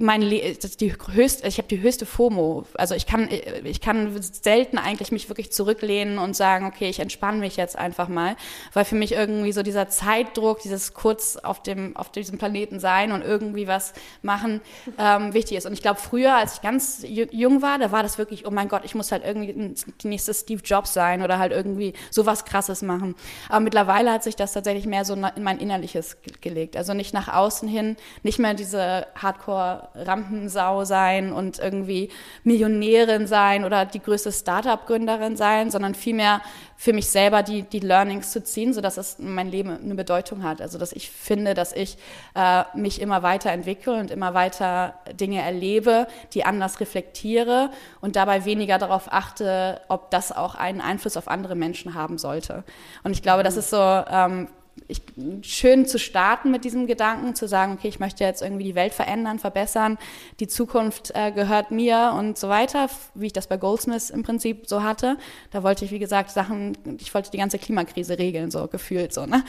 mein 0.01 0.23
Le 0.23 0.55
das 0.61 0.77
die 0.77 0.95
höchste, 1.13 1.47
ich 1.47 1.59
habe 1.59 1.69
die 1.69 1.81
höchste 1.81 2.07
FOMO. 2.07 2.65
Also 2.75 2.95
ich 2.95 3.07
kann, 3.07 3.29
ich 3.65 3.81
kann 3.81 4.19
selten 4.21 4.79
eigentlich 4.79 5.13
mich 5.13 5.29
wirklich 5.29 5.53
zurücklehnen 5.53 6.19
und 6.19 6.35
sagen, 6.35 6.67
okay, 6.67 6.89
ich 6.89 7.01
entspanne 7.01 7.39
mich 7.39 7.57
jetzt 7.57 7.77
einfach 7.77 8.09
mal, 8.09 8.37
weil 8.73 8.87
für 8.87 8.95
mich 8.95 9.13
irgendwie 9.13 9.53
so 9.53 9.63
dieser 9.63 9.89
Zeitdruck, 9.89 10.61
dieses 10.63 10.95
kurz 10.95 11.37
auf 11.37 11.63
dem, 11.63 11.97
auf 11.97 12.11
diesem 12.11 12.39
Planeten 12.39 12.81
sein 12.81 13.13
und 13.13 13.23
irgendwie 13.23 13.69
was 13.69 13.93
machen, 14.23 14.63
ähm, 14.99 15.35
wichtig 15.35 15.59
ist. 15.59 15.67
Und 15.67 15.75
ich 15.75 15.83
glaube, 15.83 16.01
früher, 16.01 16.35
als 16.35 16.55
ich 16.55 16.63
ganz 16.63 17.05
jung 17.05 17.61
war, 17.61 17.79
da 17.79 17.93
war 17.93 18.03
das 18.03 18.17
wirklich, 18.17 18.47
oh 18.47 18.51
mein 18.51 18.69
Gott, 18.69 18.85
ich 18.85 18.95
muss 18.95 19.13
halt 19.13 19.23
irgendwie 19.25 19.75
die 20.03 20.09
nächste 20.09 20.33
Steve 20.33 20.63
Jobs 20.65 20.95
sein 20.95 21.23
oder 21.23 21.39
halt 21.39 21.53
irgendwie 21.53 21.93
sowas 22.11 22.47
Krasses 22.47 22.81
machen. 22.81 23.15
Aber 23.51 23.61
mittlerweile 23.61 24.13
hat 24.13 24.25
sich 24.25 24.37
das 24.37 24.55
tatsächlich 24.55 24.87
mehr 24.87 25.05
so 25.05 25.13
in 25.13 25.43
mein 25.43 25.59
Innerliches 25.59 26.17
gelegt. 26.41 26.79
Also 26.79 26.95
nicht 26.95 27.13
nach 27.13 27.29
außen 27.29 27.69
hin, 27.69 27.97
nicht 28.23 28.39
mehr 28.39 28.55
diese 28.55 29.07
Hardcore 29.15 29.90
Rampensau 29.95 30.85
sein 30.85 31.33
und 31.33 31.59
irgendwie 31.59 32.11
Millionärin 32.45 33.27
sein 33.27 33.65
oder 33.65 33.85
die 33.85 34.01
größte 34.01 34.33
Startup-Gründerin 34.33 35.37
sein, 35.37 35.71
sondern 35.71 35.95
vielmehr 35.95 36.41
für 36.77 36.93
mich 36.95 37.11
selber 37.11 37.43
die, 37.43 37.63
die 37.63 37.81
Learnings 37.81 38.31
zu 38.33 38.43
ziehen, 38.43 38.73
sodass 38.73 38.97
es 38.97 39.19
mein 39.19 39.51
Leben 39.51 39.71
eine 39.71 39.95
Bedeutung 39.95 40.43
hat. 40.43 40.63
Also 40.63 40.79
dass 40.79 40.93
ich 40.93 41.11
finde, 41.11 41.53
dass 41.53 41.75
ich 41.75 41.99
äh, 42.35 42.65
mich 42.75 43.01
immer 43.03 43.23
weiterentwickle 43.23 43.99
und 43.99 44.11
immer 44.11 44.33
weiter 44.33 44.95
Dinge 45.13 45.43
erlebe, 45.43 46.07
die 46.33 46.45
anders 46.45 46.81
reflektiere 46.81 47.71
und 48.01 48.17
dabei 48.17 48.47
weniger 48.47 48.79
darauf 48.79 49.13
achte, 49.13 49.81
ob 49.89 50.11
das 50.11 50.33
auch 50.33 50.55
einen 50.55 50.81
Einfluss 50.81 51.17
auf 51.19 51.29
andere 51.29 51.55
Menschen 51.55 51.95
haben 51.95 52.17
sollte. 52.17 52.65
Und 53.03 53.13
ich 53.13 53.23
glaube, 53.23 53.43
das 53.43 53.57
ist 53.59 53.71
so 53.71 53.77
ähm, 53.77 54.49
ich, 54.89 55.03
schön 55.43 55.87
zu 55.87 55.99
starten 55.99 56.51
mit 56.51 56.65
diesem 56.65 56.87
Gedanken, 56.87 57.35
zu 57.35 57.47
sagen, 57.47 57.75
okay, 57.75 57.89
ich 57.89 58.01
möchte 58.01 58.25
jetzt 58.25 58.43
irgendwie 58.43 58.65
die 58.65 58.75
Welt 58.75 58.93
verändern, 58.93 59.39
verbessern, 59.39 59.99
die 60.41 60.49
Zukunft 60.49 61.13
äh, 61.15 61.33
gehört 61.33 61.71
mir 61.71 62.15
und 62.19 62.39
so 62.39 62.49
weiter, 62.49 62.89
wie 63.15 63.27
ich 63.27 63.33
das 63.33 63.47
bei 63.47 63.57
Goldsmith 63.57 64.11
im 64.11 64.23
Prinzip 64.23 64.67
so 64.67 64.83
hatte. 64.83 65.17
Da 65.51 65.63
wollte 65.63 65.85
ich, 65.85 65.91
wie 65.91 65.99
gesagt, 65.99 66.31
Sachen, 66.31 66.77
ich 66.99 67.15
wollte 67.15 67.31
die 67.31 67.39
ganze 67.39 67.59
Klimakrise 67.59 68.19
regeln, 68.19 68.51
so 68.51 68.67
gefühlt 68.67 69.13
so. 69.13 69.27
Ne? 69.27 69.45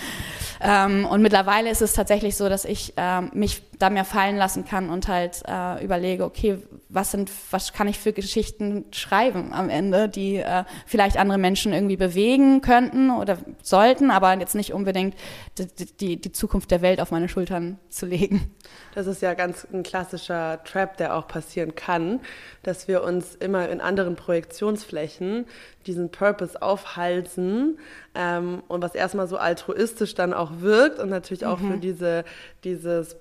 Ähm, 0.62 1.05
und 1.05 1.21
mittlerweile 1.21 1.69
ist 1.69 1.81
es 1.81 1.93
tatsächlich 1.93 2.38
so, 2.38 2.49
dass 2.49 2.65
ich 2.65 2.93
ähm, 2.97 3.31
mich 3.34 3.62
da 3.82 3.89
mehr 3.89 4.06
fallen 4.06 4.38
lassen 4.38 4.65
kann 4.65 4.89
und 4.89 5.08
halt 5.08 5.41
äh, 5.48 5.84
überlege, 5.84 6.24
okay, 6.24 6.60
was 6.89 7.12
sind, 7.12 7.32
was 7.52 7.74
kann 7.74 7.88
ich 7.88 8.00
für 8.00 8.13
Geschichten 8.13 8.86
schreiben 8.91 9.54
am 9.54 9.70
Ende, 9.70 10.10
die 10.10 10.38
äh, 10.38 10.63
vielleicht 10.86 11.17
andere 11.17 11.38
Menschen 11.38 11.74
irgendwie 11.74 11.98
bewegen 11.98 12.62
könnten 12.62 13.10
oder 13.12 13.38
sollten, 13.62 14.12
aber 14.12 14.34
jetzt 14.39 14.56
nicht 14.56 14.74
unbedingt 14.74 15.15
die, 15.58 15.67
die, 15.98 16.22
die 16.22 16.32
Zukunft 16.32 16.72
der 16.72 16.82
Welt 16.82 17.02
auf 17.02 17.12
meine 17.12 17.30
Schultern 17.30 17.80
zu 17.89 18.06
legen. 18.06 18.52
Das 18.94 19.08
ist 19.08 19.22
ja 19.22 19.34
ganz 19.34 19.65
ein 19.72 19.84
klassischer 19.84 20.63
Trap, 20.63 20.98
der 20.98 21.15
auch 21.15 21.28
passieren 21.28 21.76
kann, 21.76 22.20
dass 22.63 22.88
wir 22.88 23.04
uns 23.04 23.36
immer 23.36 23.70
in 23.70 23.82
anderen 23.82 24.15
Projektionsflächen 24.15 25.46
diesen 25.86 26.12
Purpose 26.12 26.62
aufhalsen 26.62 27.80
ähm, 28.15 28.63
und 28.67 28.82
was 28.82 28.95
erstmal 28.95 29.28
so 29.28 29.38
altruistisch 29.38 30.15
dann 30.15 30.34
auch 30.34 30.52
wirkt 30.60 31.00
und 31.00 31.10
natürlich 31.10 31.45
auch 31.45 31.60
mhm. 31.60 31.71
für 31.71 31.78
diese 31.78 32.24
dieses 32.63 33.15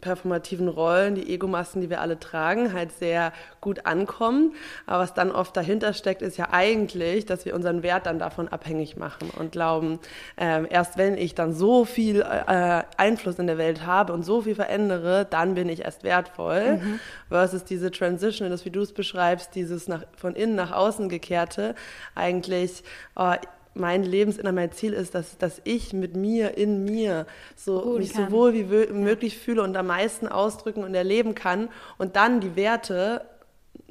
performativen 0.00 0.68
Rollen, 0.68 1.14
die 1.14 1.32
Egomassen, 1.32 1.80
die 1.80 1.88
wir 1.88 2.00
alle 2.00 2.18
tragen, 2.18 2.72
halt 2.72 2.92
sehr 2.92 3.32
gut 3.60 3.86
ankommen. 3.86 4.54
Aber 4.86 5.02
was 5.02 5.14
dann 5.14 5.30
oft 5.30 5.56
dahinter 5.56 5.94
steckt, 5.94 6.22
ist 6.22 6.36
ja 6.36 6.48
eigentlich, 6.50 7.24
dass 7.24 7.44
wir 7.44 7.54
unseren 7.54 7.82
Wert 7.82 8.06
dann 8.06 8.18
davon 8.18 8.48
abhängig 8.48 8.96
machen 8.96 9.30
und 9.38 9.52
glauben, 9.52 10.00
äh, 10.36 10.68
erst 10.68 10.98
wenn 10.98 11.16
ich 11.16 11.34
dann 11.34 11.54
so 11.54 11.84
viel 11.84 12.20
äh, 12.20 12.82
Einfluss 12.96 13.38
in 13.38 13.46
der 13.46 13.58
Welt 13.58 13.86
habe 13.86 14.12
und 14.12 14.22
so 14.22 14.42
viel 14.42 14.54
verändere, 14.54 15.26
dann 15.28 15.54
bin 15.54 15.68
ich 15.68 15.84
erst 15.84 16.04
wertvoll. 16.04 16.76
Mhm. 16.76 17.00
Versus 17.28 17.64
diese 17.64 17.90
Transition, 17.90 18.50
das 18.50 18.64
wie 18.64 18.70
du 18.70 18.82
es 18.82 18.92
beschreibst, 18.92 19.54
dieses 19.54 19.88
nach, 19.88 20.02
von 20.16 20.34
innen 20.34 20.56
nach 20.56 20.72
außen 20.72 21.08
gekehrte, 21.08 21.74
eigentlich, 22.14 22.84
oh, 23.16 23.32
mein 23.74 24.04
Lebensinhalt, 24.04 24.54
mein 24.54 24.72
Ziel 24.72 24.92
ist, 24.92 25.14
dass, 25.14 25.36
dass 25.38 25.60
ich 25.64 25.92
mit 25.92 26.16
mir, 26.16 26.56
in 26.56 26.84
mir, 26.84 27.26
so 27.56 27.78
Ruhen 27.78 27.98
mich 27.98 28.12
kann. 28.12 28.26
so 28.26 28.32
wohl 28.32 28.54
wie 28.54 28.64
möglich 28.92 29.38
fühle 29.38 29.62
und 29.62 29.76
am 29.76 29.88
meisten 29.88 30.28
ausdrücken 30.28 30.84
und 30.84 30.94
erleben 30.94 31.34
kann. 31.34 31.68
Und 31.98 32.16
dann 32.16 32.40
die 32.40 32.56
Werte, 32.56 33.22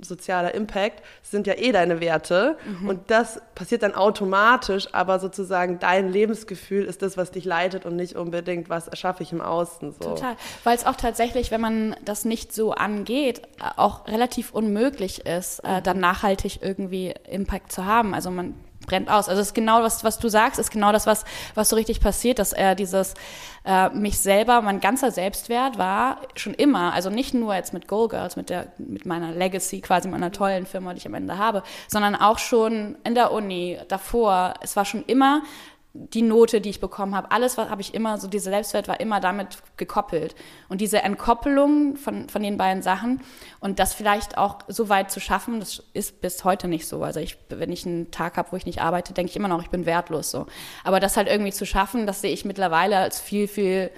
sozialer 0.02 0.54
Impact, 0.56 1.04
sind 1.22 1.48
ja 1.48 1.56
eh 1.56 1.72
deine 1.72 2.00
Werte. 2.00 2.58
Mhm. 2.66 2.90
Und 2.90 3.12
das 3.12 3.42
passiert 3.56 3.84
dann 3.84 3.94
automatisch, 3.94 4.88
aber 4.94 5.20
sozusagen 5.20 5.80
dein 5.80 6.10
Lebensgefühl 6.10 6.86
ist 6.86 7.02
das, 7.02 7.18
was 7.18 7.32
dich 7.32 7.44
leitet 7.44 7.86
und 7.86 7.98
nicht 7.98 8.16
unbedingt, 8.16 8.70
was 8.70 8.88
erschaffe 8.88 9.24
ich 9.24 9.34
im 9.34 9.42
Außen. 9.42 9.92
So. 9.92 10.10
Total. 10.12 10.36
Weil 10.64 10.78
es 10.78 10.86
auch 10.86 10.96
tatsächlich, 10.96 11.52
wenn 11.52 11.62
man 11.62 11.96
das 12.06 12.24
nicht 12.24 12.54
so 12.54 12.72
angeht, 12.72 13.42
auch 13.76 14.08
relativ 14.08 14.54
unmöglich 14.54 15.26
ist, 15.26 15.60
äh, 15.60 15.82
dann 15.82 16.00
nachhaltig 16.00 16.60
irgendwie 16.62 17.14
Impact 17.30 17.72
zu 17.74 17.86
haben. 17.86 18.14
Also 18.14 18.32
man 18.32 18.56
brennt 18.86 19.10
aus. 19.10 19.30
Also 19.30 19.42
es 19.42 19.48
ist 19.48 19.54
genau 19.54 19.82
was, 19.82 20.04
was 20.04 20.20
du 20.20 20.30
sagst, 20.30 20.60
ist 20.60 20.72
genau 20.72 20.92
das, 20.92 21.08
was, 21.08 21.26
was 21.56 21.70
so 21.70 21.76
richtig 21.76 22.00
passiert, 22.02 22.40
dass 22.40 22.54
er 22.54 22.76
dieses 22.76 23.14
äh, 23.66 23.90
mich 23.90 24.20
selber, 24.20 24.62
mein 24.62 24.80
ganzer 24.80 25.12
Selbstwert 25.12 25.78
war 25.78 26.18
schon 26.36 26.54
immer, 26.54 26.94
also 26.94 27.10
nicht 27.10 27.34
nur 27.34 27.56
jetzt 27.56 27.74
mit 27.74 27.88
Goal 27.88 28.10
Girls, 28.10 28.36
mit 28.36 28.50
der, 28.50 28.68
mit 28.78 29.06
meiner 29.06 29.32
Legacy, 29.32 29.82
quasi 29.82 30.08
meiner 30.08 30.32
tollen 30.32 30.66
Firma, 30.66 30.94
die 30.94 31.00
ich 31.00 31.08
am 31.08 31.14
Ende 31.14 31.38
habe, 31.38 31.64
sondern 31.88 32.16
auch 32.16 32.40
schon 32.40 32.98
in 33.04 33.16
der 33.16 33.32
Uni, 33.32 33.80
davor. 33.88 34.56
Es 34.62 34.76
war 34.76 34.86
schon 34.86 35.04
immer 35.06 35.44
die 35.96 36.24
Note, 36.24 36.60
die 36.60 36.72
ich 36.72 36.80
bekommen 36.80 37.14
habe, 37.16 37.30
alles, 37.30 37.56
was 37.58 37.70
habe 37.70 37.82
ich 37.82 37.94
immer, 37.94 38.18
so 38.18 38.28
diese 38.28 38.50
Selbstwert 38.50 38.88
war 38.88 39.00
immer 39.00 39.20
damit 39.20 39.60
gekoppelt. 39.78 40.34
Und 40.68 40.82
diese 40.82 41.04
Entkoppelung 41.04 41.98
von, 41.98 42.30
von 42.30 42.42
den 42.42 42.58
beiden 42.58 42.82
Sachen 42.82 43.22
und 43.60 43.78
das 43.78 43.94
vielleicht 43.94 44.36
auch 44.38 44.60
so 44.68 44.90
weit 44.90 45.12
zu 45.12 45.20
schaffen, 45.20 45.60
das 45.60 45.84
ist 45.94 46.20
bis 46.20 46.44
heute 46.44 46.68
nicht 46.68 46.88
so. 46.88 47.04
Also 47.04 47.20
ich, 47.20 47.38
wenn 47.50 47.72
ich 47.72 47.86
einen 47.86 48.10
Tag 48.10 48.38
habe, 48.38 48.52
wo 48.52 48.56
ich 48.56 48.66
nicht 48.66 48.82
arbeite, 48.82 49.14
denke 49.14 49.30
ich 49.30 49.36
immer 49.36 49.48
noch, 49.48 49.62
ich 49.62 49.70
bin 49.70 49.86
wertlos 49.86 50.32
so. 50.32 50.48
Aber 50.84 51.00
das 51.00 51.16
halt 51.16 51.28
irgendwie 51.28 51.52
zu 51.52 51.66
schaffen, 51.66 52.08
das 52.08 52.22
sehe 52.22 52.34
ich 52.34 52.44
mittlerweile 52.44 52.98
als 52.98 53.22
viel, 53.22 53.48
viel 53.48 53.92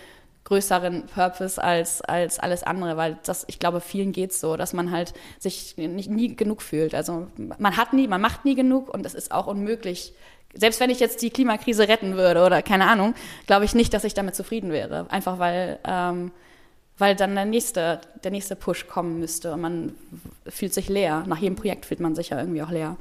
größeren 0.45 1.08
Purpose 1.08 1.62
als, 1.62 2.01
als 2.01 2.39
alles 2.39 2.63
andere, 2.63 2.97
weil 2.97 3.17
das, 3.23 3.45
ich 3.47 3.58
glaube, 3.58 3.81
vielen 3.81 4.12
geht's 4.12 4.39
so, 4.39 4.58
dass 4.58 4.73
man 4.73 4.91
halt 4.91 5.13
sich 5.39 5.75
nicht, 5.77 6.10
nie 6.10 6.36
genug 6.36 6.62
fühlt. 6.62 6.93
Also 6.93 7.27
man 7.38 7.77
hat 7.77 7.93
nie, 7.93 8.08
man 8.08 8.21
macht 8.21 8.45
nie 8.45 8.53
genug 8.53 8.93
und 8.93 9.05
es 9.05 9.15
ist 9.15 9.31
auch 9.31 9.47
unmöglich, 9.47 10.13
selbst 10.55 10.79
wenn 10.79 10.89
ich 10.89 10.99
jetzt 10.99 11.21
die 11.21 11.29
Klimakrise 11.29 11.87
retten 11.87 12.15
würde 12.15 12.43
oder 12.43 12.61
keine 12.61 12.87
Ahnung, 12.89 13.13
glaube 13.47 13.65
ich 13.65 13.75
nicht, 13.75 13.93
dass 13.93 14.03
ich 14.03 14.13
damit 14.13 14.35
zufrieden 14.35 14.71
wäre. 14.71 15.05
Einfach 15.09 15.39
weil, 15.39 15.79
ähm, 15.85 16.31
weil 16.97 17.15
dann 17.15 17.35
der 17.35 17.45
nächste, 17.45 17.99
der 18.23 18.31
nächste 18.31 18.55
Push 18.55 18.87
kommen 18.87 19.19
müsste 19.19 19.53
und 19.53 19.61
man 19.61 19.95
fühlt 20.47 20.73
sich 20.73 20.89
leer. 20.89 21.23
Nach 21.27 21.37
jedem 21.37 21.55
Projekt 21.55 21.85
fühlt 21.85 21.99
man 21.99 22.15
sich 22.15 22.29
ja 22.29 22.39
irgendwie 22.39 22.61
auch 22.61 22.71
leer. 22.71 22.97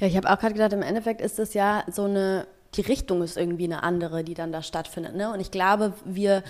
Ja, 0.00 0.06
ich 0.06 0.16
habe 0.16 0.30
auch 0.30 0.38
gerade 0.38 0.54
gedacht, 0.54 0.72
im 0.72 0.82
Endeffekt 0.82 1.20
ist 1.20 1.38
es 1.38 1.54
ja 1.54 1.84
so 1.90 2.04
eine 2.04 2.46
die 2.74 2.82
Richtung 2.82 3.22
ist 3.22 3.36
irgendwie 3.36 3.64
eine 3.64 3.82
andere, 3.82 4.24
die 4.24 4.34
dann 4.34 4.52
da 4.52 4.62
stattfindet. 4.62 5.14
Ne? 5.14 5.32
Und 5.32 5.40
ich 5.40 5.50
glaube, 5.50 5.94
wir 6.04 6.42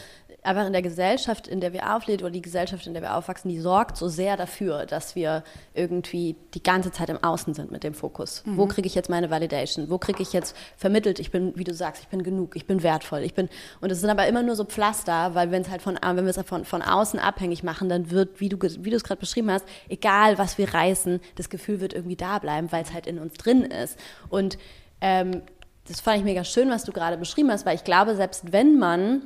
einfach 0.43 0.67
in 0.67 0.73
der 0.73 0.83
Gesellschaft, 0.83 1.49
in 1.49 1.61
der 1.61 1.73
wir 1.73 1.95
aufleben 1.95 2.25
oder 2.25 2.33
die 2.33 2.43
Gesellschaft, 2.43 2.87
in 2.87 2.95
der 2.95 3.03
wir 3.03 3.17
aufwachsen, 3.17 3.51
die 3.51 3.59
sorgt 3.59 3.97
so 3.97 4.09
sehr 4.09 4.37
dafür, 4.37 4.87
dass 4.87 5.17
wir 5.17 5.43
irgendwie 5.75 6.37
die 6.55 6.63
ganze 6.63 6.93
Zeit 6.93 7.09
im 7.11 7.23
Außen 7.23 7.55
sind 7.55 7.71
mit 7.71 7.83
dem 7.83 7.93
Fokus. 7.93 8.43
Mhm. 8.47 8.57
Wo 8.57 8.67
kriege 8.67 8.87
ich 8.87 8.95
jetzt 8.95 9.11
meine 9.11 9.31
Validation? 9.31 9.91
Wo 9.91 9.99
kriege 9.99 10.23
ich 10.23 10.33
jetzt 10.33 10.57
vermittelt, 10.77 11.19
ich 11.19 11.31
bin, 11.31 11.53
wie 11.57 11.65
du 11.65 11.75
sagst, 11.75 12.03
ich 12.03 12.09
bin 12.09 12.23
genug, 12.23 12.55
ich 12.55 12.67
bin 12.67 12.83
wertvoll, 12.83 13.21
ich 13.21 13.35
bin, 13.35 13.49
und 13.81 13.91
es 13.91 14.01
sind 14.01 14.11
aber 14.11 14.27
immer 14.27 14.43
nur 14.43 14.55
so 14.55 14.65
Pflaster, 14.65 15.35
weil 15.35 15.51
wenn 15.51 15.63
es 15.63 15.71
halt 15.71 15.83
von, 15.83 15.99
wenn 16.01 16.25
wir 16.25 16.37
es 16.37 16.41
von, 16.47 16.65
von 16.65 16.83
außen 16.83 17.19
abhängig 17.19 17.63
machen, 17.63 17.89
dann 17.89 18.11
wird, 18.11 18.41
wie 18.41 18.49
du, 18.49 18.59
wie 18.61 18.91
du 18.91 18.97
es 18.97 19.05
gerade 19.05 19.21
beschrieben 19.21 19.51
hast, 19.51 19.65
egal 19.89 20.39
was 20.39 20.57
wir 20.57 20.73
reißen, 20.73 21.21
das 21.35 21.51
Gefühl 21.51 21.81
wird 21.81 21.95
irgendwie 21.95 22.17
da 22.17 22.39
bleiben, 22.39 22.71
weil 22.71 22.85
es 22.85 22.93
halt 22.93 23.07
in 23.07 23.19
uns 23.19 23.35
drin 23.35 23.63
ist. 23.63 23.99
Und 24.29 24.57
ähm, 25.01 25.43
das 25.89 26.01
fand 26.01 26.19
ich 26.19 26.25
mega 26.25 26.45
schön, 26.45 26.71
was 26.71 26.85
du 26.85 26.93
gerade 26.93 27.17
beschrieben 27.17 27.51
hast, 27.51 27.67
weil 27.67 27.75
ich 27.75 27.85
glaube, 27.85 28.15
selbst 28.15 28.53
wenn 28.53 28.79
man 28.79 29.23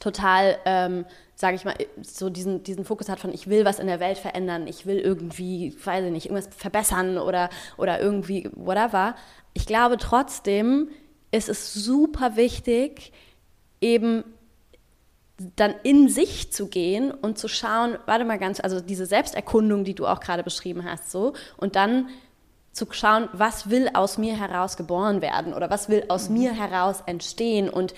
total, 0.00 0.58
ähm, 0.64 1.04
sage 1.34 1.56
ich 1.56 1.64
mal, 1.64 1.74
so 2.02 2.30
diesen, 2.30 2.62
diesen 2.62 2.84
Fokus 2.84 3.08
hat 3.08 3.20
von, 3.20 3.32
ich 3.32 3.48
will 3.48 3.64
was 3.64 3.78
in 3.78 3.86
der 3.86 4.00
Welt 4.00 4.18
verändern, 4.18 4.66
ich 4.66 4.86
will 4.86 4.98
irgendwie, 4.98 5.76
weiß 5.84 6.04
ich 6.04 6.12
nicht, 6.12 6.26
irgendwas 6.26 6.54
verbessern 6.54 7.18
oder, 7.18 7.50
oder 7.76 8.00
irgendwie 8.00 8.48
whatever. 8.54 9.14
Ich 9.52 9.66
glaube 9.66 9.96
trotzdem 9.98 10.88
ist 11.30 11.48
es 11.48 11.74
super 11.74 12.36
wichtig, 12.36 13.12
eben 13.80 14.24
dann 15.56 15.74
in 15.82 16.08
sich 16.08 16.52
zu 16.52 16.68
gehen 16.68 17.10
und 17.10 17.38
zu 17.38 17.48
schauen, 17.48 17.98
warte 18.06 18.24
mal 18.24 18.38
ganz, 18.38 18.60
also 18.60 18.80
diese 18.80 19.04
Selbsterkundung, 19.04 19.84
die 19.84 19.94
du 19.94 20.06
auch 20.06 20.20
gerade 20.20 20.44
beschrieben 20.44 20.84
hast, 20.84 21.10
so, 21.10 21.32
und 21.56 21.74
dann 21.74 22.08
zu 22.72 22.86
schauen, 22.90 23.28
was 23.32 23.70
will 23.70 23.90
aus 23.94 24.18
mir 24.18 24.36
heraus 24.36 24.76
geboren 24.76 25.22
werden 25.22 25.54
oder 25.54 25.70
was 25.70 25.88
will 25.88 26.04
aus 26.08 26.28
mhm. 26.28 26.38
mir 26.38 26.52
heraus 26.52 27.02
entstehen 27.06 27.68
und 27.68 27.94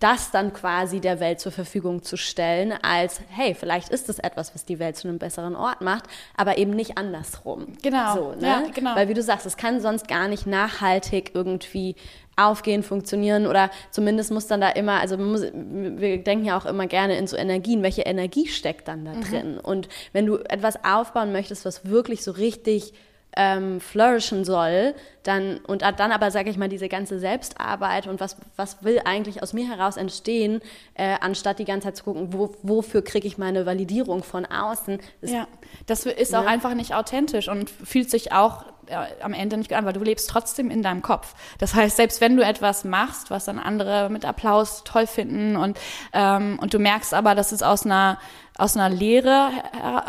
das 0.00 0.30
dann 0.30 0.52
quasi 0.52 1.00
der 1.00 1.20
Welt 1.20 1.40
zur 1.40 1.52
Verfügung 1.52 2.02
zu 2.02 2.16
stellen, 2.16 2.72
als, 2.82 3.20
hey, 3.28 3.54
vielleicht 3.54 3.88
ist 3.88 4.08
es 4.08 4.18
etwas, 4.18 4.54
was 4.54 4.64
die 4.64 4.78
Welt 4.78 4.96
zu 4.96 5.08
einem 5.08 5.18
besseren 5.18 5.56
Ort 5.56 5.80
macht, 5.80 6.04
aber 6.36 6.58
eben 6.58 6.72
nicht 6.72 6.98
andersrum. 6.98 7.68
Genau. 7.82 8.14
So, 8.14 8.32
ne? 8.32 8.46
ja, 8.46 8.62
genau. 8.74 8.96
Weil 8.96 9.08
wie 9.08 9.14
du 9.14 9.22
sagst, 9.22 9.46
es 9.46 9.56
kann 9.56 9.80
sonst 9.80 10.08
gar 10.08 10.28
nicht 10.28 10.46
nachhaltig 10.46 11.30
irgendwie 11.34 11.96
aufgehen, 12.36 12.82
funktionieren 12.82 13.46
oder 13.46 13.70
zumindest 13.90 14.32
muss 14.32 14.46
dann 14.46 14.60
da 14.60 14.70
immer, 14.70 15.00
also 15.00 15.16
muss, 15.16 15.42
wir 15.52 16.22
denken 16.22 16.44
ja 16.44 16.58
auch 16.58 16.66
immer 16.66 16.86
gerne 16.86 17.16
in 17.16 17.26
so 17.26 17.36
Energien, 17.36 17.82
welche 17.82 18.02
Energie 18.02 18.48
steckt 18.48 18.88
dann 18.88 19.04
da 19.04 19.12
mhm. 19.12 19.20
drin? 19.22 19.58
Und 19.58 19.88
wenn 20.12 20.26
du 20.26 20.38
etwas 20.38 20.84
aufbauen 20.84 21.32
möchtest, 21.32 21.64
was 21.64 21.88
wirklich 21.88 22.24
so 22.24 22.32
richtig 22.32 22.92
ähm, 23.36 23.80
flourishen 23.80 24.44
soll, 24.44 24.94
dann 25.22 25.58
und 25.66 25.82
dann 25.82 26.12
aber, 26.12 26.30
sage 26.30 26.50
ich 26.50 26.56
mal, 26.56 26.68
diese 26.68 26.88
ganze 26.88 27.18
Selbstarbeit 27.18 28.06
und 28.06 28.20
was, 28.20 28.36
was 28.56 28.84
will 28.84 29.00
eigentlich 29.04 29.42
aus 29.42 29.52
mir 29.52 29.68
heraus 29.68 29.96
entstehen, 29.96 30.60
äh, 30.94 31.16
anstatt 31.20 31.58
die 31.58 31.64
ganze 31.64 31.88
Zeit 31.88 31.96
zu 31.96 32.04
gucken, 32.04 32.32
wo, 32.32 32.54
wofür 32.62 33.02
kriege 33.02 33.26
ich 33.26 33.38
meine 33.38 33.66
Validierung 33.66 34.22
von 34.22 34.46
außen. 34.46 34.98
Das, 35.20 35.30
ja, 35.30 35.48
das 35.86 36.06
ist 36.06 36.32
ne? 36.32 36.40
auch 36.40 36.46
einfach 36.46 36.74
nicht 36.74 36.94
authentisch 36.94 37.48
und 37.48 37.70
fühlt 37.70 38.10
sich 38.10 38.32
auch 38.32 38.64
ja, 38.90 39.06
am 39.22 39.32
Ende 39.32 39.56
nicht 39.56 39.72
an, 39.72 39.86
weil 39.86 39.94
du 39.94 40.02
lebst 40.02 40.28
trotzdem 40.28 40.70
in 40.70 40.82
deinem 40.82 41.00
Kopf. 41.00 41.34
Das 41.58 41.74
heißt, 41.74 41.96
selbst 41.96 42.20
wenn 42.20 42.36
du 42.36 42.44
etwas 42.44 42.84
machst, 42.84 43.30
was 43.30 43.46
dann 43.46 43.58
andere 43.58 44.10
mit 44.10 44.26
Applaus 44.26 44.84
toll 44.84 45.06
finden 45.06 45.56
und, 45.56 45.78
ähm, 46.12 46.58
und 46.60 46.74
du 46.74 46.78
merkst 46.78 47.14
aber, 47.14 47.34
dass 47.34 47.52
es 47.52 47.62
aus 47.62 47.86
einer 47.86 48.18
aus 48.56 48.76
einer 48.76 48.88
Lehre 48.88 49.50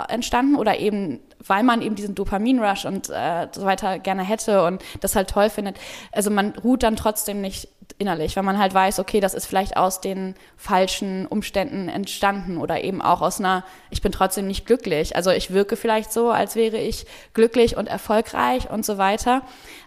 entstanden 0.07 0.55
oder 0.55 0.77
eben 0.77 1.19
weil 1.47 1.63
man 1.63 1.81
eben 1.81 1.95
diesen 1.95 2.15
Dopamin-Rush 2.15 2.85
und 2.85 3.09
äh, 3.09 3.47
so 3.51 3.65
weiter 3.65 3.99
gerne 3.99 4.23
hätte 4.23 4.63
und 4.63 4.83
das 5.01 5.15
halt 5.15 5.29
toll 5.29 5.49
findet. 5.49 5.77
Also 6.11 6.31
man 6.31 6.53
ruht 6.63 6.83
dann 6.83 6.95
trotzdem 6.95 7.41
nicht 7.41 7.67
innerlich, 7.97 8.35
weil 8.35 8.43
man 8.43 8.57
halt 8.57 8.73
weiß, 8.73 8.99
okay, 8.99 9.19
das 9.19 9.33
ist 9.33 9.45
vielleicht 9.45 9.77
aus 9.77 10.01
den 10.01 10.35
falschen 10.57 11.25
Umständen 11.27 11.87
entstanden 11.87 12.57
oder 12.57 12.83
eben 12.83 13.01
auch 13.01 13.21
aus 13.21 13.39
einer, 13.39 13.63
ich 13.89 14.01
bin 14.01 14.11
trotzdem 14.11 14.47
nicht 14.47 14.65
glücklich. 14.65 15.15
Also 15.15 15.31
ich 15.31 15.51
wirke 15.51 15.75
vielleicht 15.75 16.11
so, 16.11 16.31
als 16.31 16.55
wäre 16.55 16.77
ich 16.77 17.05
glücklich 17.33 17.77
und 17.77 17.87
erfolgreich 17.87 18.69
und 18.69 18.85
so 18.85 18.97
weiter. 18.97 19.43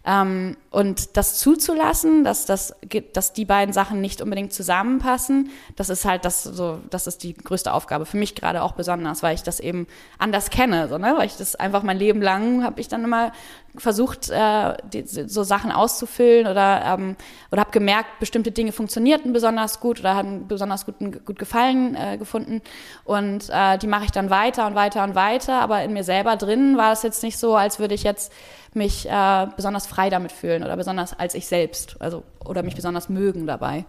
Ähm, 0.09 0.57
und 0.71 1.19
das 1.19 1.39
zuzulassen, 1.39 2.25
dass, 2.25 2.47
das, 2.47 2.75
dass 3.13 3.35
die 3.35 3.45
beiden 3.45 3.75
Sachen 3.75 4.01
nicht 4.01 4.23
unbedingt 4.23 4.55
zusammenpassen, 4.55 5.51
das 5.77 5.91
ist 5.91 6.07
halt 6.07 6.25
das 6.25 6.43
so, 6.45 6.79
das 6.89 7.07
ist 7.07 7.23
die 7.23 7.35
größte 7.35 7.75
Aufgabe 7.75 8.07
für 8.07 8.17
mich 8.17 8.35
gerade 8.35 8.63
auch 8.63 8.73
besonders, 8.73 9.23
weil 9.23 9.35
ich 9.35 9.43
das 9.43 9.61
eben 9.61 9.87
anders 10.17 10.49
kenne, 10.49 10.89
so, 10.89 10.97
ne? 10.97 11.15
weil 11.19 11.27
ich 11.27 11.37
das 11.37 11.57
einfach 11.57 11.83
mein 11.83 11.99
Leben 11.99 12.23
lang 12.23 12.65
habe 12.65 12.81
ich 12.81 12.89
dann 12.89 13.05
immer 13.05 13.33
versucht, 13.77 14.31
äh, 14.31 14.77
die, 14.93 15.05
so 15.07 15.43
Sachen 15.43 15.71
auszufüllen 15.71 16.47
oder, 16.47 16.83
ähm, 16.87 17.17
oder 17.53 17.61
habe 17.61 17.71
gemerkt, 17.71 18.19
bestimmte 18.19 18.51
Dinge 18.51 18.73
funktionierten 18.73 19.33
besonders 19.33 19.79
gut 19.79 20.01
oder 20.01 20.15
haben 20.15 20.49
besonders 20.49 20.87
guten, 20.87 21.25
gut 21.25 21.39
Gefallen 21.39 21.95
äh, 21.95 22.17
gefunden. 22.17 22.63
Und 23.05 23.51
äh, 23.51 23.79
die 23.79 23.87
mache 23.87 24.07
ich 24.07 24.11
dann 24.11 24.31
weiter 24.31 24.67
und 24.67 24.75
weiter 24.75 25.05
und 25.05 25.15
weiter. 25.15 25.61
Aber 25.61 25.83
in 25.83 25.93
mir 25.93 26.05
selber 26.05 26.37
drin 26.37 26.77
war 26.77 26.93
es 26.93 27.03
jetzt 27.03 27.23
nicht 27.23 27.39
so, 27.39 27.55
als 27.55 27.79
würde 27.79 27.95
ich 27.95 28.03
jetzt 28.03 28.33
mich 28.75 29.09
äh, 29.09 29.47
besonders 29.57 29.87
frei 29.87 30.11
damit 30.11 30.33
fühlen 30.33 30.63
oder 30.65 30.77
besonders 30.77 31.19
als 31.19 31.35
ich 31.35 31.47
selbst, 31.47 31.97
also 32.01 32.23
oder 32.45 32.63
mich 32.63 32.77
besonders 32.77 33.09
mögen 33.09 33.47
dabei. 33.47 33.85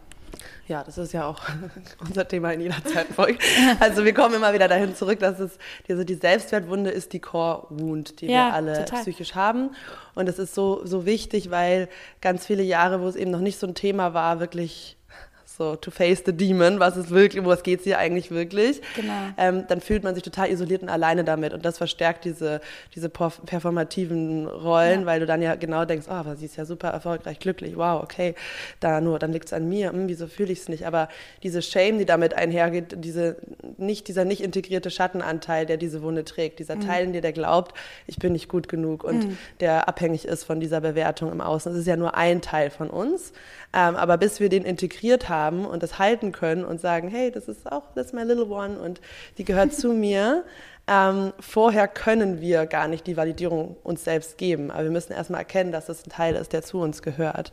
Ja, 0.67 0.83
das 0.83 0.99
ist 0.99 1.13
ja 1.13 1.25
auch 1.25 1.41
unser 2.07 2.27
Thema 2.27 2.51
in 2.53 2.61
jeder 2.61 2.83
Zeitfolge. 2.85 3.39
Also 3.79 4.05
wir 4.05 4.13
kommen 4.13 4.35
immer 4.35 4.53
wieder 4.53 4.67
dahin 4.67 4.95
zurück, 4.95 5.19
dass 5.19 5.39
es 5.39 5.57
also 5.89 6.03
die 6.03 6.13
Selbstwertwunde 6.13 6.91
ist 6.91 7.13
die 7.13 7.19
Core 7.19 7.65
Wound, 7.69 8.21
die 8.21 8.27
ja, 8.27 8.49
wir 8.49 8.53
alle 8.53 8.85
total. 8.85 9.01
psychisch 9.01 9.33
haben. 9.33 9.71
Und 10.13 10.27
das 10.27 10.37
ist 10.37 10.53
so, 10.53 10.85
so 10.85 11.07
wichtig, 11.07 11.49
weil 11.49 11.89
ganz 12.21 12.45
viele 12.45 12.61
Jahre, 12.61 13.01
wo 13.01 13.07
es 13.07 13.15
eben 13.15 13.31
noch 13.31 13.39
nicht 13.39 13.57
so 13.57 13.65
ein 13.65 13.73
Thema 13.73 14.13
war, 14.13 14.39
wirklich 14.39 14.98
so 15.59 15.75
to 15.75 15.91
face 15.91 16.23
the 16.25 16.31
demon, 16.31 16.79
was 16.79 16.95
ist 16.95 17.11
wirklich, 17.11 17.45
was 17.45 17.63
geht 17.63 17.79
es 17.79 17.83
hier 17.83 17.99
eigentlich 17.99 18.31
wirklich, 18.31 18.81
genau. 18.95 19.13
ähm, 19.37 19.65
dann 19.67 19.81
fühlt 19.81 20.03
man 20.05 20.15
sich 20.15 20.23
total 20.23 20.49
isoliert 20.49 20.81
und 20.81 20.89
alleine 20.89 21.25
damit 21.25 21.53
und 21.53 21.65
das 21.65 21.77
verstärkt 21.77 22.23
diese, 22.23 22.61
diese 22.95 23.09
performativen 23.09 24.47
Rollen, 24.47 25.01
ja. 25.01 25.05
weil 25.05 25.19
du 25.19 25.25
dann 25.25 25.41
ja 25.41 25.55
genau 25.55 25.83
denkst, 25.83 26.07
oh, 26.09 26.13
aber 26.13 26.37
sie 26.37 26.45
ist 26.45 26.55
ja 26.55 26.63
super 26.63 26.87
erfolgreich, 26.87 27.39
glücklich, 27.39 27.75
wow, 27.75 28.01
okay, 28.01 28.35
da 28.79 29.01
nur, 29.01 29.19
dann 29.19 29.33
liegt 29.33 29.47
es 29.47 29.53
an 29.53 29.67
mir, 29.67 29.91
hm, 29.91 30.07
wieso 30.07 30.27
fühle 30.27 30.53
ich 30.53 30.59
es 30.59 30.69
nicht, 30.69 30.87
aber 30.87 31.09
diese 31.43 31.61
Shame, 31.61 31.97
die 31.97 32.05
damit 32.05 32.33
einhergeht, 32.33 32.95
diese, 32.97 33.35
nicht, 33.77 34.07
dieser 34.07 34.23
nicht 34.23 34.41
integrierte 34.41 34.89
Schattenanteil, 34.89 35.65
der 35.65 35.75
diese 35.75 36.01
Wunde 36.01 36.23
trägt, 36.23 36.59
dieser 36.59 36.77
mhm. 36.77 36.87
Teil 36.87 37.03
in 37.03 37.13
dir, 37.13 37.21
der 37.21 37.33
glaubt, 37.33 37.75
ich 38.07 38.15
bin 38.15 38.31
nicht 38.31 38.47
gut 38.47 38.69
genug 38.69 39.03
und 39.03 39.27
mhm. 39.27 39.37
der 39.59 39.89
abhängig 39.89 40.23
ist 40.23 40.45
von 40.45 40.61
dieser 40.61 40.79
Bewertung 40.79 41.29
im 41.33 41.41
Außen, 41.41 41.73
das 41.73 41.81
ist 41.81 41.87
ja 41.87 41.97
nur 41.97 42.15
ein 42.15 42.41
Teil 42.41 42.69
von 42.69 42.89
uns, 42.89 43.33
ähm, 43.73 43.97
aber 43.97 44.17
bis 44.17 44.39
wir 44.39 44.47
den 44.47 44.63
integriert 44.63 45.27
haben, 45.27 45.48
haben 45.49 45.65
und 45.65 45.83
das 45.83 45.99
halten 45.99 46.31
können 46.31 46.63
und 46.63 46.79
sagen, 46.79 47.07
hey, 47.07 47.31
das 47.31 47.47
ist 47.47 47.71
auch, 47.71 47.83
das 47.95 48.07
ist 48.07 48.13
my 48.13 48.23
little 48.23 48.45
one 48.45 48.79
und 48.79 49.01
die 49.37 49.43
gehört 49.43 49.73
zu 49.73 49.89
mir. 49.93 50.43
Ähm, 50.87 51.33
vorher 51.39 51.87
können 51.87 52.41
wir 52.41 52.65
gar 52.65 52.87
nicht 52.87 53.05
die 53.05 53.15
Validierung 53.15 53.77
uns 53.83 54.03
selbst 54.03 54.39
geben, 54.39 54.71
aber 54.71 54.83
wir 54.83 54.91
müssen 54.91 55.13
erstmal 55.13 55.41
erkennen, 55.41 55.71
dass 55.71 55.85
das 55.85 56.03
ein 56.05 56.09
Teil 56.09 56.35
ist, 56.35 56.51
der 56.51 56.63
zu 56.63 56.79
uns 56.79 57.03
gehört. 57.03 57.51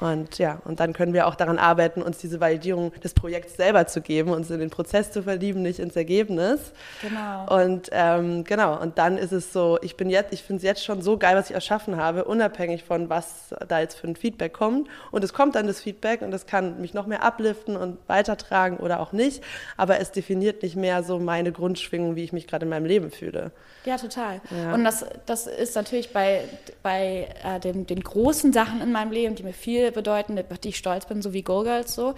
Und 0.00 0.38
ja, 0.38 0.62
und 0.64 0.80
dann 0.80 0.94
können 0.94 1.12
wir 1.12 1.26
auch 1.26 1.34
daran 1.34 1.58
arbeiten, 1.58 2.00
uns 2.00 2.16
diese 2.16 2.40
Validierung 2.40 2.90
des 3.04 3.12
Projekts 3.12 3.56
selber 3.56 3.86
zu 3.86 4.00
geben, 4.00 4.30
uns 4.30 4.50
in 4.50 4.58
den 4.58 4.70
Prozess 4.70 5.12
zu 5.12 5.22
verlieben, 5.22 5.60
nicht 5.60 5.78
ins 5.78 5.94
Ergebnis. 5.94 6.72
Genau. 7.02 7.62
Und 7.62 7.90
ähm, 7.92 8.44
genau, 8.44 8.80
und 8.80 8.96
dann 8.96 9.18
ist 9.18 9.32
es 9.32 9.52
so, 9.52 9.78
ich 9.82 9.98
bin 9.98 10.08
jetzt, 10.08 10.32
ich 10.32 10.42
finde 10.42 10.56
es 10.56 10.62
jetzt 10.62 10.82
schon 10.82 11.02
so 11.02 11.18
geil, 11.18 11.36
was 11.36 11.50
ich 11.50 11.54
erschaffen 11.54 11.98
habe, 11.98 12.24
unabhängig 12.24 12.82
von 12.82 13.10
was 13.10 13.54
da 13.68 13.80
jetzt 13.80 13.98
für 13.98 14.08
ein 14.08 14.16
Feedback 14.16 14.54
kommt. 14.54 14.88
Und 15.10 15.22
es 15.22 15.34
kommt 15.34 15.54
dann 15.54 15.66
das 15.66 15.82
Feedback 15.82 16.22
und 16.22 16.30
das 16.30 16.46
kann 16.46 16.80
mich 16.80 16.94
noch 16.94 17.06
mehr 17.06 17.22
upliften 17.22 17.76
und 17.76 17.98
weitertragen 18.06 18.78
oder 18.78 19.00
auch 19.00 19.12
nicht. 19.12 19.44
Aber 19.76 20.00
es 20.00 20.12
definiert 20.12 20.62
nicht 20.62 20.76
mehr 20.76 21.02
so 21.02 21.18
meine 21.18 21.52
Grundschwingung, 21.52 22.16
wie 22.16 22.24
ich 22.24 22.32
mich 22.32 22.46
gerade 22.46 22.64
in 22.64 22.70
meinem 22.70 22.86
Leben 22.86 23.10
fühle. 23.10 23.52
Ja, 23.84 23.98
total. 23.98 24.40
Ja. 24.50 24.72
Und 24.74 24.84
das, 24.84 25.04
das 25.26 25.46
ist 25.46 25.74
natürlich 25.74 26.12
bei, 26.12 26.44
bei 26.82 27.28
äh, 27.44 27.60
den, 27.60 27.86
den 27.86 28.00
großen 28.00 28.52
Sachen 28.52 28.80
in 28.80 28.92
meinem 28.92 29.12
Leben, 29.12 29.34
die 29.34 29.42
mir 29.42 29.52
viel 29.52 29.89
bedeuten, 29.92 30.38
auf 30.50 30.58
die 30.58 30.70
ich 30.70 30.76
stolz 30.76 31.06
bin, 31.06 31.22
so 31.22 31.32
wie 31.32 31.42
Go 31.42 31.62
Girls 31.62 31.94
so. 31.94 32.14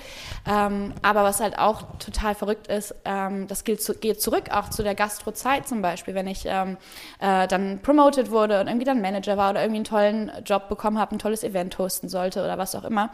Ähm, 0.46 0.94
aber 1.02 1.24
was 1.24 1.40
halt 1.40 1.58
auch 1.58 1.98
total 1.98 2.34
verrückt 2.34 2.66
ist, 2.66 2.94
ähm, 3.04 3.46
das 3.48 3.64
gilt 3.64 3.82
zu, 3.82 3.94
geht 3.94 4.20
zurück 4.20 4.50
auch 4.52 4.70
zu 4.70 4.82
der 4.82 4.94
Gastrozeit 4.94 5.68
zum 5.68 5.82
Beispiel, 5.82 6.14
wenn 6.14 6.26
ich 6.26 6.44
ähm, 6.46 6.76
äh, 7.20 7.46
dann 7.48 7.80
promoted 7.82 8.30
wurde 8.30 8.60
und 8.60 8.68
irgendwie 8.68 8.86
dann 8.86 9.00
Manager 9.00 9.36
war 9.36 9.50
oder 9.50 9.62
irgendwie 9.62 9.78
einen 9.78 9.84
tollen 9.84 10.32
Job 10.44 10.68
bekommen 10.68 10.98
habe, 10.98 11.14
ein 11.16 11.18
tolles 11.18 11.44
Event 11.44 11.78
hosten 11.78 12.08
sollte 12.08 12.42
oder 12.42 12.58
was 12.58 12.74
auch 12.74 12.84
immer, 12.84 13.10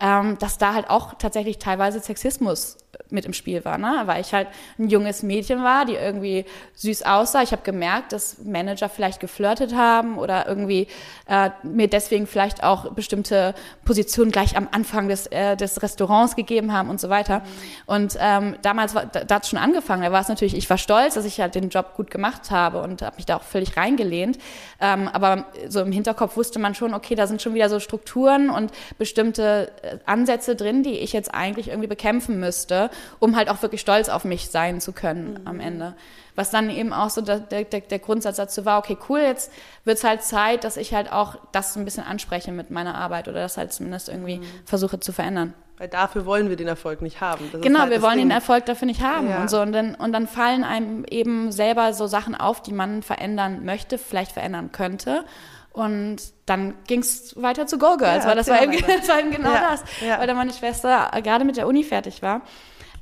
ähm, 0.00 0.38
dass 0.38 0.58
da 0.58 0.74
halt 0.74 0.90
auch 0.90 1.14
tatsächlich 1.14 1.58
teilweise 1.58 2.00
Sexismus 2.00 2.78
mit 3.10 3.24
im 3.24 3.32
Spiel 3.32 3.64
war, 3.64 3.78
ne? 3.78 4.02
weil 4.06 4.20
ich 4.20 4.32
halt 4.32 4.48
ein 4.78 4.88
junges 4.88 5.22
Mädchen 5.22 5.62
war, 5.62 5.84
die 5.84 5.94
irgendwie 5.94 6.44
süß 6.74 7.02
aussah. 7.04 7.42
Ich 7.42 7.52
habe 7.52 7.62
gemerkt, 7.62 8.12
dass 8.12 8.38
Manager 8.44 8.88
vielleicht 8.88 9.20
geflirtet 9.20 9.74
haben 9.74 10.18
oder 10.18 10.46
irgendwie 10.46 10.88
äh, 11.28 11.50
mir 11.62 11.88
deswegen 11.88 12.26
vielleicht 12.26 12.62
auch 12.62 12.92
bestimmte 12.92 13.54
Positionen 13.84 14.30
gleich 14.30 14.56
am 14.56 14.68
Anfang 14.72 15.08
des, 15.08 15.26
äh, 15.26 15.56
des 15.56 15.82
Restaurants 15.82 16.36
gegeben 16.36 16.72
haben 16.72 16.90
und 16.90 17.00
so 17.00 17.08
weiter. 17.08 17.42
Und 17.86 18.16
ähm, 18.18 18.56
damals 18.62 18.94
war, 18.94 19.06
da, 19.06 19.24
da 19.24 19.36
hat 19.36 19.46
schon 19.46 19.58
angefangen. 19.58 20.02
Da 20.02 20.12
war 20.12 20.20
es 20.20 20.28
natürlich, 20.28 20.56
ich 20.56 20.68
war 20.68 20.78
stolz, 20.78 21.14
dass 21.14 21.24
ich 21.24 21.40
halt 21.40 21.54
den 21.54 21.68
Job 21.68 21.94
gut 21.96 22.10
gemacht 22.10 22.50
habe 22.50 22.82
und 22.82 23.02
habe 23.02 23.16
mich 23.16 23.26
da 23.26 23.36
auch 23.36 23.42
völlig 23.42 23.76
reingelehnt. 23.76 24.38
Ähm, 24.80 25.08
aber 25.08 25.46
so 25.68 25.80
im 25.80 25.92
Hinterkopf 25.92 26.36
wusste 26.36 26.58
man 26.58 26.74
schon, 26.74 26.94
okay, 26.94 27.14
da 27.14 27.26
sind 27.26 27.42
schon 27.42 27.54
wieder 27.54 27.68
so 27.68 27.80
Strukturen 27.80 28.50
und 28.50 28.72
bestimmte 28.98 29.70
äh, 29.82 29.98
Ansätze 30.06 30.56
drin, 30.56 30.82
die 30.82 30.98
ich 30.98 31.12
jetzt 31.12 31.32
eigentlich 31.34 31.68
irgendwie 31.68 31.88
bekämpfen 31.88 32.40
müsste 32.40 32.81
um 33.18 33.36
halt 33.36 33.48
auch 33.48 33.62
wirklich 33.62 33.80
stolz 33.80 34.08
auf 34.08 34.24
mich 34.24 34.50
sein 34.50 34.80
zu 34.80 34.92
können 34.92 35.40
mhm. 35.40 35.46
am 35.46 35.60
Ende. 35.60 35.94
Was 36.34 36.50
dann 36.50 36.70
eben 36.70 36.92
auch 36.92 37.10
so 37.10 37.20
der, 37.20 37.40
der, 37.40 37.64
der 37.64 37.98
Grundsatz 37.98 38.36
dazu 38.36 38.64
war, 38.64 38.78
okay, 38.78 38.96
cool, 39.08 39.20
jetzt 39.20 39.52
wird 39.84 39.98
es 39.98 40.04
halt 40.04 40.22
Zeit, 40.22 40.64
dass 40.64 40.78
ich 40.78 40.94
halt 40.94 41.12
auch 41.12 41.36
das 41.52 41.76
ein 41.76 41.84
bisschen 41.84 42.04
anspreche 42.04 42.52
mit 42.52 42.70
meiner 42.70 42.94
Arbeit 42.94 43.28
oder 43.28 43.40
das 43.40 43.58
halt 43.58 43.72
zumindest 43.72 44.08
irgendwie 44.08 44.38
mhm. 44.38 44.44
versuche 44.64 44.98
zu 44.98 45.12
verändern. 45.12 45.52
Weil 45.82 45.88
dafür 45.88 46.24
wollen 46.26 46.48
wir 46.48 46.56
den 46.56 46.68
Erfolg 46.68 47.02
nicht 47.02 47.20
haben. 47.20 47.50
Das 47.52 47.60
genau, 47.60 47.80
halt 47.80 47.90
wir 47.90 48.02
wollen 48.02 48.18
Ding. 48.18 48.28
den 48.28 48.30
Erfolg 48.30 48.66
dafür 48.66 48.86
nicht 48.86 49.02
haben 49.02 49.28
ja. 49.28 49.40
und 49.40 49.50
so. 49.50 49.60
Und 49.60 49.72
dann, 49.72 49.94
und 49.96 50.12
dann 50.12 50.28
fallen 50.28 50.64
einem 50.64 51.04
eben 51.04 51.50
selber 51.50 51.92
so 51.92 52.06
Sachen 52.06 52.34
auf, 52.34 52.62
die 52.62 52.72
man 52.72 53.02
verändern 53.02 53.64
möchte, 53.64 53.98
vielleicht 53.98 54.32
verändern 54.32 54.70
könnte. 54.72 55.24
Und 55.72 56.18
dann 56.46 56.74
ging 56.86 57.00
es 57.00 57.34
weiter 57.40 57.66
zu 57.66 57.78
Go 57.78 57.96
Girls, 57.96 58.24
ja, 58.24 58.30
weil 58.30 58.36
das 58.36 58.48
war, 58.48 58.62
eben, 58.62 58.72
das 58.86 59.08
war 59.08 59.18
eben 59.18 59.32
genau 59.32 59.52
ja, 59.52 59.70
das. 59.72 59.84
Weil 60.18 60.26
da 60.26 60.34
meine 60.34 60.52
Schwester 60.52 61.10
gerade 61.22 61.44
mit 61.44 61.56
der 61.56 61.66
Uni 61.66 61.82
fertig 61.82 62.22
war 62.22 62.42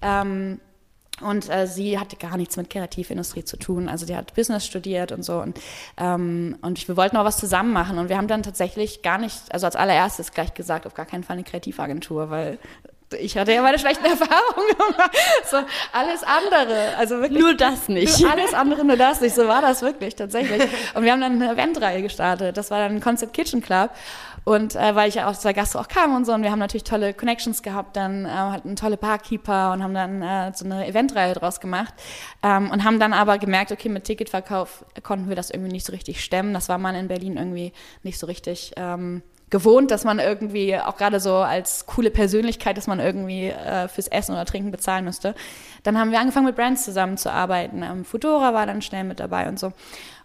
ähm, 0.03 0.61
und 1.21 1.51
äh, 1.51 1.67
sie 1.67 1.99
hatte 1.99 2.17
gar 2.17 2.37
nichts 2.37 2.57
mit 2.57 2.71
Kreativindustrie 2.71 3.45
zu 3.45 3.59
tun. 3.59 3.89
Also 3.89 4.07
die 4.07 4.17
hat 4.17 4.35
Business 4.35 4.67
studiert 4.67 5.13
und 5.13 5.23
so. 5.23 5.41
Und, 5.41 5.61
ähm, 5.99 6.57
und 6.63 6.87
wir 6.89 6.97
wollten 6.97 7.17
auch 7.17 7.25
was 7.25 7.37
zusammen 7.37 7.73
machen. 7.73 7.99
Und 7.99 8.09
wir 8.09 8.17
haben 8.17 8.29
dann 8.29 8.43
tatsächlich 8.43 9.03
gar 9.03 9.19
nicht, 9.19 9.37
also 9.51 9.67
als 9.67 9.77
allererstes 9.77 10.33
gleich 10.33 10.55
gesagt, 10.55 10.87
auf 10.87 10.95
gar 10.95 11.07
keinen 11.07 11.25
Fall 11.25 11.35
eine 11.35 11.45
Kreativagentur, 11.45 12.31
weil 12.31 12.59
ich 13.19 13.37
hatte 13.37 13.53
ja 13.53 13.63
meine 13.63 13.79
schlechten 13.79 14.05
Erfahrungen 14.07 14.69
gemacht. 14.77 15.17
So, 15.51 15.57
alles 15.93 16.23
andere, 16.23 16.97
also 16.97 17.21
wirklich. 17.21 17.41
Nur 17.41 17.55
das 17.55 17.89
nicht. 17.89 18.25
Alles 18.25 18.55
andere, 18.55 18.85
nur 18.85 18.97
das 18.97 19.21
nicht. 19.21 19.35
So 19.35 19.47
war 19.49 19.61
das 19.61 19.83
wirklich, 19.83 20.15
tatsächlich. 20.15 20.63
Und 20.95 21.05
wir 21.05 21.13
haben 21.13 21.21
dann 21.21 21.43
eine 21.43 21.53
Eventreihe 21.53 22.03
gestartet. 22.03 22.57
Das 22.57 22.71
war 22.71 22.79
dann 22.79 22.97
ein 22.97 23.01
Concept 23.01 23.33
Kitchen 23.33 23.61
Club. 23.61 23.91
Und 24.45 24.75
äh, 24.75 24.95
weil 24.95 25.09
ich 25.09 25.17
ja 25.17 25.29
aus 25.29 25.41
der 25.41 25.55
Gastro 25.55 25.81
auch 25.81 25.89
kam 25.89 26.15
und 26.15 26.25
so, 26.25 26.33
und 26.33 26.43
wir 26.43 26.51
haben 26.51 26.59
natürlich 26.59 26.85
tolle 26.85 27.15
Connections 27.15 27.63
gehabt, 27.63 27.97
dann 27.97 28.25
äh, 28.25 28.29
hatten 28.29 28.77
tolle 28.77 28.97
Barkeeper 28.97 29.73
und 29.73 29.83
haben 29.83 29.95
dann 29.95 30.23
äh, 30.23 30.53
so 30.55 30.65
eine 30.65 30.87
Eventreihe 30.87 31.35
draus 31.35 31.61
gemacht. 31.61 31.95
Ähm, 32.43 32.71
und 32.71 32.85
haben 32.85 32.99
dann 32.99 33.13
aber 33.13 33.39
gemerkt, 33.39 33.73
okay, 33.73 33.89
mit 33.89 34.05
Ticketverkauf 34.05 34.85
konnten 35.03 35.29
wir 35.29 35.37
das 35.37 35.51
irgendwie 35.51 35.73
nicht 35.73 35.87
so 35.87 35.93
richtig 35.93 36.25
stemmen. 36.25 36.55
Das 36.55 36.69
war 36.69 36.79
man 36.79 36.95
in 36.95 37.09
Berlin 37.09 37.37
irgendwie 37.37 37.73
nicht 38.03 38.19
so 38.19 38.27
richtig. 38.27 38.73
Ähm, 38.77 39.23
gewohnt, 39.51 39.91
dass 39.91 40.05
man 40.05 40.21
irgendwie, 40.21 40.77
auch 40.79 40.97
gerade 40.97 41.21
so 41.21 41.35
als 41.35 41.87
coole 41.87 42.11
Persönlichkeit, 42.11 42.77
dass 42.77 42.87
man 42.87 43.01
irgendwie 43.01 43.49
äh, 43.49 43.89
fürs 43.89 44.07
Essen 44.09 44.33
oder 44.33 44.45
Trinken 44.45 44.71
bezahlen 44.71 45.05
müsste. 45.05 45.35
Dann 45.83 45.99
haben 45.99 46.13
wir 46.13 46.21
angefangen 46.21 46.47
mit 46.47 46.57
Brands 46.57 46.85
zusammenzuarbeiten. 46.85 47.83
Ähm, 47.83 48.05
Fudora 48.05 48.55
war 48.55 48.67
dann 48.67 48.81
schnell 48.81 49.05
mit 49.05 49.21
dabei 49.21 49.49
und 49.49 49.59
so. 49.59 49.73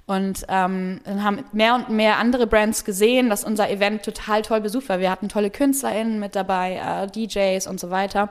Und 0.07 0.45
ähm, 0.49 1.01
dann 1.03 1.23
haben 1.23 1.43
mehr 1.51 1.73
und 1.75 1.89
mehr 1.89 2.17
andere 2.17 2.45
Brands 2.45 2.85
gesehen, 2.85 3.29
dass 3.29 3.43
unser 3.43 3.69
Event 3.71 4.03
total 4.03 4.43
toll 4.43 4.61
besucht 4.61 4.87
war. 4.87 4.99
Wir 4.99 5.09
hatten 5.09 5.29
tolle 5.29 5.49
KünstlerInnen 5.49 6.19
mit 6.19 6.35
dabei, 6.35 6.75
äh, 6.75 7.07
DJs 7.07 7.65
und 7.65 7.79
so 7.79 7.89
weiter 7.89 8.29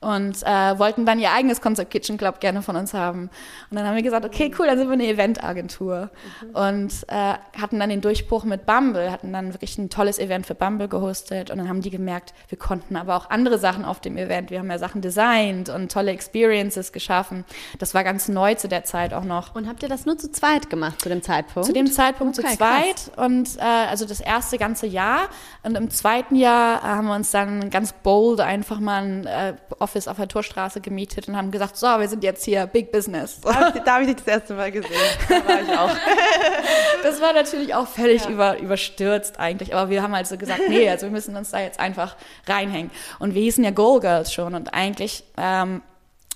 und 0.00 0.42
äh, 0.44 0.78
wollten 0.78 1.04
dann 1.04 1.18
ihr 1.18 1.30
eigenes 1.30 1.60
Concept 1.60 1.90
Kitchen 1.90 2.16
Club 2.16 2.40
gerne 2.40 2.62
von 2.62 2.74
uns 2.74 2.94
haben. 2.94 3.28
Und 3.70 3.76
dann 3.76 3.86
haben 3.86 3.96
wir 3.96 4.02
gesagt, 4.02 4.24
okay, 4.24 4.50
cool, 4.58 4.66
dann 4.66 4.78
sind 4.78 4.88
wir 4.88 4.94
eine 4.94 5.06
Eventagentur. 5.06 6.10
Mhm. 6.42 6.56
Und 6.56 6.92
äh, 7.08 7.34
hatten 7.60 7.78
dann 7.78 7.90
den 7.90 8.00
Durchbruch 8.00 8.44
mit 8.44 8.64
Bumble, 8.64 9.12
hatten 9.12 9.32
dann 9.32 9.52
wirklich 9.52 9.76
ein 9.76 9.90
tolles 9.90 10.18
Event 10.18 10.46
für 10.46 10.54
Bumble 10.54 10.88
gehostet. 10.88 11.50
Und 11.50 11.58
dann 11.58 11.68
haben 11.68 11.82
die 11.82 11.90
gemerkt, 11.90 12.32
wir 12.48 12.56
konnten 12.56 12.96
aber 12.96 13.14
auch 13.14 13.28
andere 13.28 13.58
Sachen 13.58 13.84
auf 13.84 14.00
dem 14.00 14.16
Event. 14.16 14.50
Wir 14.50 14.60
haben 14.60 14.70
ja 14.70 14.78
Sachen 14.78 15.02
designt 15.02 15.68
und 15.68 15.92
tolle 15.92 16.12
Experiences 16.12 16.92
geschaffen. 16.92 17.44
Das 17.78 17.92
war 17.92 18.02
ganz 18.02 18.28
neu 18.28 18.54
zu 18.54 18.68
der 18.68 18.84
Zeit 18.84 19.12
auch 19.12 19.24
noch. 19.24 19.54
Und 19.54 19.68
habt 19.68 19.82
ihr 19.82 19.90
das 19.90 20.06
nur 20.06 20.16
zu 20.16 20.32
zweit 20.32 20.70
gemacht 20.70 21.02
zu 21.02 21.10
dem 21.10 21.22
Zeitpunkt? 21.22 21.66
Zu 21.66 21.74
dem 21.74 21.86
Zeitpunkt 21.88 22.38
okay, 22.38 22.48
zu 22.48 22.56
zweit. 22.56 22.94
Krass. 22.94 23.26
Und 23.26 23.58
äh, 23.58 23.60
also 23.90 24.06
das 24.06 24.20
erste 24.20 24.56
ganze 24.56 24.86
Jahr. 24.86 25.28
Und 25.62 25.76
im 25.76 25.90
zweiten 25.90 26.36
Jahr 26.36 26.82
haben 26.82 27.06
wir 27.06 27.14
uns 27.14 27.30
dann 27.32 27.68
ganz 27.68 27.92
bold 27.92 28.40
einfach 28.40 28.80
mal 28.80 29.02
ein 29.02 29.26
äh, 29.26 29.54
Office 29.90 30.06
auf 30.06 30.16
der 30.18 30.28
Torstraße 30.28 30.80
gemietet 30.80 31.26
und 31.26 31.36
haben 31.36 31.50
gesagt, 31.50 31.76
so, 31.76 31.86
wir 31.86 32.08
sind 32.08 32.22
jetzt 32.22 32.44
hier 32.44 32.66
Big 32.66 32.92
Business. 32.92 33.40
Da 33.40 33.94
habe 33.94 34.02
ich, 34.04 34.08
dich 34.08 34.16
das 34.16 34.26
erste 34.26 34.54
Mal 34.54 34.70
gesehen. 34.70 34.92
Da 35.28 35.34
war 35.48 35.62
ich 35.62 35.78
auch. 35.78 35.90
das 37.02 37.20
war 37.20 37.32
natürlich 37.32 37.74
auch 37.74 37.88
völlig 37.88 38.24
ja. 38.24 38.30
über, 38.30 38.58
überstürzt 38.58 39.40
eigentlich. 39.40 39.74
Aber 39.74 39.90
wir 39.90 40.02
haben 40.02 40.14
also 40.14 40.36
gesagt, 40.36 40.60
nee, 40.68 40.88
also 40.88 41.06
wir 41.06 41.10
müssen 41.10 41.34
uns 41.36 41.50
da 41.50 41.60
jetzt 41.60 41.80
einfach 41.80 42.16
reinhängen. 42.46 42.92
Und 43.18 43.34
wir 43.34 43.42
hießen 43.42 43.64
ja 43.64 43.70
Goal 43.72 44.00
Girls 44.00 44.32
schon 44.32 44.54
und 44.54 44.72
eigentlich 44.72 45.24
ähm, 45.36 45.82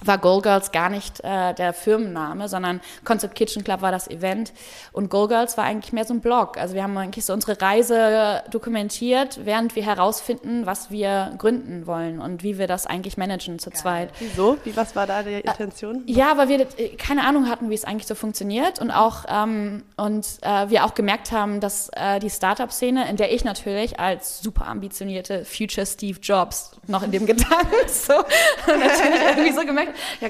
war 0.07 0.19
Goal 0.19 0.43
Girls 0.43 0.73
gar 0.73 0.88
nicht 0.88 1.21
äh, 1.23 1.55
der 1.55 1.73
Firmenname, 1.73 2.49
sondern 2.49 2.81
Concept 3.05 3.35
Kitchen 3.35 3.64
Club 3.64 3.83
war 3.83 3.93
das 3.93 4.09
Event. 4.09 4.53
Und 4.93 5.11
Goal 5.11 5.29
Girls 5.29 5.57
war 5.57 5.64
eigentlich 5.64 5.93
mehr 5.93 6.05
so 6.05 6.14
ein 6.14 6.21
Blog. 6.21 6.59
Also 6.59 6.75
wir 6.75 6.83
haben 6.83 6.97
eigentlich 6.97 7.25
so 7.25 7.33
unsere 7.33 7.61
Reise 7.61 8.43
dokumentiert, 8.51 9.40
während 9.45 9.77
wir 9.77 9.85
herausfinden, 9.85 10.67
was 10.67 10.90
wir 10.90 11.33
gründen 11.38 11.87
wollen 11.87 12.21
und 12.21 12.43
wie 12.43 12.59
wir 12.59 12.67
das 12.67 12.87
eigentlich 12.87 13.17
managen 13.17 13.59
zu 13.59 13.71
Geil. 13.71 13.79
zweit. 13.79 14.11
Wieso? 14.19 14.59
Wie, 14.64 14.77
was 14.77 14.95
war 14.97 15.07
da 15.07 15.23
die 15.23 15.40
Intention? 15.40 16.05
Äh, 16.07 16.12
ja, 16.12 16.37
weil 16.37 16.49
wir 16.49 16.61
äh, 16.79 16.97
keine 16.97 17.25
Ahnung 17.25 17.49
hatten, 17.49 17.71
wie 17.71 17.75
es 17.75 17.85
eigentlich 17.85 18.07
so 18.07 18.14
funktioniert 18.14 18.81
und 18.81 18.90
auch, 18.90 19.25
ähm, 19.29 19.83
und, 19.97 20.27
äh, 20.43 20.71
wir 20.71 20.85
auch 20.85 20.95
gemerkt 20.95 21.33
haben, 21.33 21.61
dass 21.61 21.90
äh, 21.95 22.19
die 22.21 22.31
Startup-Szene, 22.31 23.09
in 23.09 23.17
der 23.17 23.33
ich 23.33 23.45
natürlich 23.45 23.99
als 23.99 24.40
super 24.40 24.67
ambitionierte 24.67 25.45
Future 25.45 25.87
Steve 25.87 26.19
Jobs 26.21 26.73
noch 26.87 27.03
in 27.03 27.11
dem 27.11 27.27
Gedanken 27.35 27.75
so 27.88 28.12
natürlich 28.67 29.23
irgendwie 29.31 29.53
so 29.53 29.64
gemerkt 29.64 29.93
ja, 30.20 30.28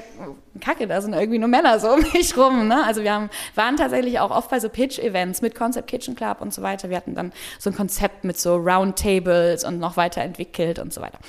kacke, 0.61 0.87
da 0.87 1.01
sind 1.01 1.13
irgendwie 1.13 1.39
nur 1.39 1.49
Männer 1.49 1.79
so 1.79 1.93
um 1.93 2.01
mich 2.13 2.35
rum. 2.37 2.67
Ne? 2.67 2.83
Also 2.83 3.03
wir 3.03 3.13
haben, 3.13 3.29
waren 3.55 3.77
tatsächlich 3.77 4.19
auch 4.19 4.31
oft 4.31 4.49
bei 4.49 4.59
so 4.59 4.69
Pitch-Events 4.69 5.41
mit 5.41 5.55
Concept 5.55 5.87
Kitchen 5.87 6.15
Club 6.15 6.41
und 6.41 6.53
so 6.53 6.61
weiter. 6.61 6.89
Wir 6.89 6.97
hatten 6.97 7.15
dann 7.15 7.33
so 7.59 7.69
ein 7.69 7.75
Konzept 7.75 8.23
mit 8.23 8.39
so 8.39 8.55
Roundtables 8.55 9.63
und 9.63 9.79
noch 9.79 9.97
weiterentwickelt 9.97 10.79
und 10.79 10.93
so 10.93 11.01
weiter. 11.01 11.19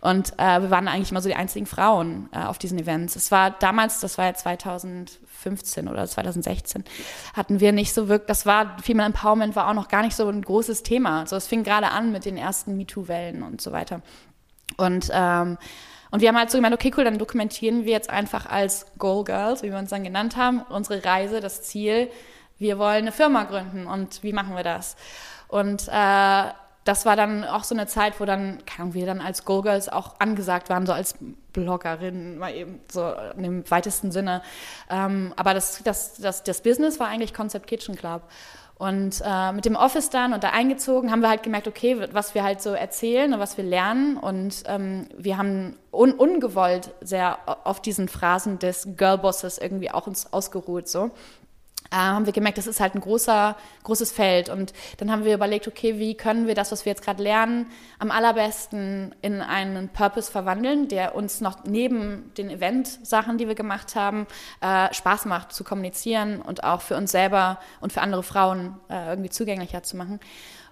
Und 0.00 0.34
äh, 0.38 0.62
wir 0.62 0.70
waren 0.70 0.88
eigentlich 0.88 1.10
immer 1.10 1.22
so 1.22 1.28
die 1.28 1.34
einzigen 1.34 1.66
Frauen 1.66 2.28
äh, 2.32 2.38
auf 2.44 2.58
diesen 2.58 2.78
Events. 2.78 3.16
Es 3.16 3.30
war 3.30 3.50
damals, 3.50 4.00
das 4.00 4.18
war 4.18 4.26
ja 4.26 4.34
2015 4.34 5.88
oder 5.88 6.06
2016, 6.06 6.84
hatten 7.34 7.60
wir 7.60 7.72
nicht 7.72 7.92
so 7.92 8.08
wirklich, 8.08 8.28
das 8.28 8.46
war, 8.46 8.76
Female 8.82 9.06
Empowerment 9.06 9.56
war 9.56 9.68
auch 9.68 9.74
noch 9.74 9.88
gar 9.88 10.02
nicht 10.02 10.14
so 10.14 10.28
ein 10.28 10.42
großes 10.42 10.82
Thema. 10.82 11.26
So, 11.26 11.36
es 11.36 11.46
fing 11.46 11.64
gerade 11.64 11.88
an 11.88 12.12
mit 12.12 12.24
den 12.24 12.36
ersten 12.36 12.76
MeToo-Wellen 12.76 13.42
und 13.42 13.60
so 13.60 13.72
weiter. 13.72 14.02
Und 14.76 15.08
ähm, 15.12 15.58
und 16.10 16.20
wir 16.20 16.28
haben 16.28 16.38
halt 16.38 16.50
so 16.50 16.58
gemeint, 16.58 16.74
okay, 16.74 16.92
cool, 16.96 17.04
dann 17.04 17.18
dokumentieren 17.18 17.84
wir 17.84 17.92
jetzt 17.92 18.10
einfach 18.10 18.46
als 18.46 18.86
Goal 18.98 19.24
Girls, 19.24 19.62
wie 19.62 19.70
wir 19.70 19.78
uns 19.78 19.90
dann 19.90 20.04
genannt 20.04 20.36
haben, 20.36 20.62
unsere 20.68 21.04
Reise, 21.04 21.40
das 21.40 21.62
Ziel. 21.62 22.10
Wir 22.58 22.78
wollen 22.78 23.02
eine 23.02 23.12
Firma 23.12 23.44
gründen 23.44 23.86
und 23.86 24.22
wie 24.22 24.32
machen 24.32 24.56
wir 24.56 24.62
das? 24.62 24.96
Und 25.48 25.88
äh, 25.88 26.44
das 26.86 27.04
war 27.04 27.16
dann 27.16 27.44
auch 27.44 27.64
so 27.64 27.74
eine 27.74 27.86
Zeit, 27.88 28.20
wo 28.20 28.24
dann, 28.24 28.64
keine 28.64 28.84
Ahnung, 28.84 28.94
wir 28.94 29.06
dann 29.06 29.20
als 29.20 29.44
Goal 29.44 29.62
Girls 29.62 29.88
auch 29.88 30.20
angesagt 30.20 30.70
waren, 30.70 30.86
so 30.86 30.92
als 30.92 31.16
Bloggerin, 31.52 32.38
mal 32.38 32.54
eben 32.54 32.80
so 32.90 33.12
dem 33.36 33.68
weitesten 33.70 34.12
Sinne. 34.12 34.40
Ähm, 34.88 35.34
aber 35.36 35.52
das, 35.52 35.82
das, 35.82 36.14
das, 36.14 36.44
das 36.44 36.62
Business 36.62 37.00
war 37.00 37.08
eigentlich 37.08 37.34
Concept 37.34 37.66
Kitchen 37.66 37.96
Club. 37.96 38.22
Und 38.78 39.22
äh, 39.24 39.52
mit 39.52 39.64
dem 39.64 39.74
Office 39.74 40.10
dann 40.10 40.34
und 40.34 40.44
da 40.44 40.50
eingezogen 40.50 41.10
haben 41.10 41.20
wir 41.20 41.30
halt 41.30 41.42
gemerkt, 41.42 41.66
okay, 41.66 42.08
was 42.12 42.34
wir 42.34 42.44
halt 42.44 42.60
so 42.60 42.72
erzählen 42.72 43.32
und 43.32 43.40
was 43.40 43.56
wir 43.56 43.64
lernen. 43.64 44.18
Und 44.18 44.64
ähm, 44.66 45.06
wir 45.16 45.38
haben 45.38 45.76
un 45.90 46.12
ungewollt 46.12 46.90
sehr 47.00 47.38
auf 47.64 47.80
diesen 47.80 48.08
Phrasen 48.08 48.58
des 48.58 48.88
Girlbosses 48.96 49.56
irgendwie 49.56 49.90
auch 49.90 50.06
uns 50.06 50.30
ausgeruht. 50.30 50.88
So 50.88 51.10
haben 51.92 52.26
wir 52.26 52.32
gemerkt, 52.32 52.58
das 52.58 52.66
ist 52.66 52.80
halt 52.80 52.94
ein 52.94 53.00
großer, 53.00 53.56
großes 53.84 54.12
Feld. 54.12 54.48
Und 54.48 54.72
dann 54.98 55.10
haben 55.10 55.24
wir 55.24 55.34
überlegt, 55.34 55.68
okay, 55.68 55.98
wie 55.98 56.14
können 56.14 56.46
wir 56.46 56.54
das, 56.54 56.72
was 56.72 56.84
wir 56.84 56.90
jetzt 56.90 57.04
gerade 57.04 57.22
lernen, 57.22 57.66
am 57.98 58.10
allerbesten 58.10 59.14
in 59.22 59.40
einen 59.40 59.88
Purpose 59.88 60.30
verwandeln, 60.30 60.88
der 60.88 61.14
uns 61.14 61.40
noch 61.40 61.64
neben 61.64 62.32
den 62.36 62.50
Event-Sachen, 62.50 63.38
die 63.38 63.48
wir 63.48 63.54
gemacht 63.54 63.94
haben, 63.94 64.26
äh, 64.60 64.92
Spaß 64.92 65.26
macht 65.26 65.52
zu 65.52 65.64
kommunizieren 65.64 66.40
und 66.40 66.64
auch 66.64 66.80
für 66.80 66.96
uns 66.96 67.12
selber 67.12 67.58
und 67.80 67.92
für 67.92 68.00
andere 68.00 68.22
Frauen 68.22 68.76
äh, 68.88 69.10
irgendwie 69.10 69.30
zugänglicher 69.30 69.82
zu 69.82 69.96
machen. 69.96 70.20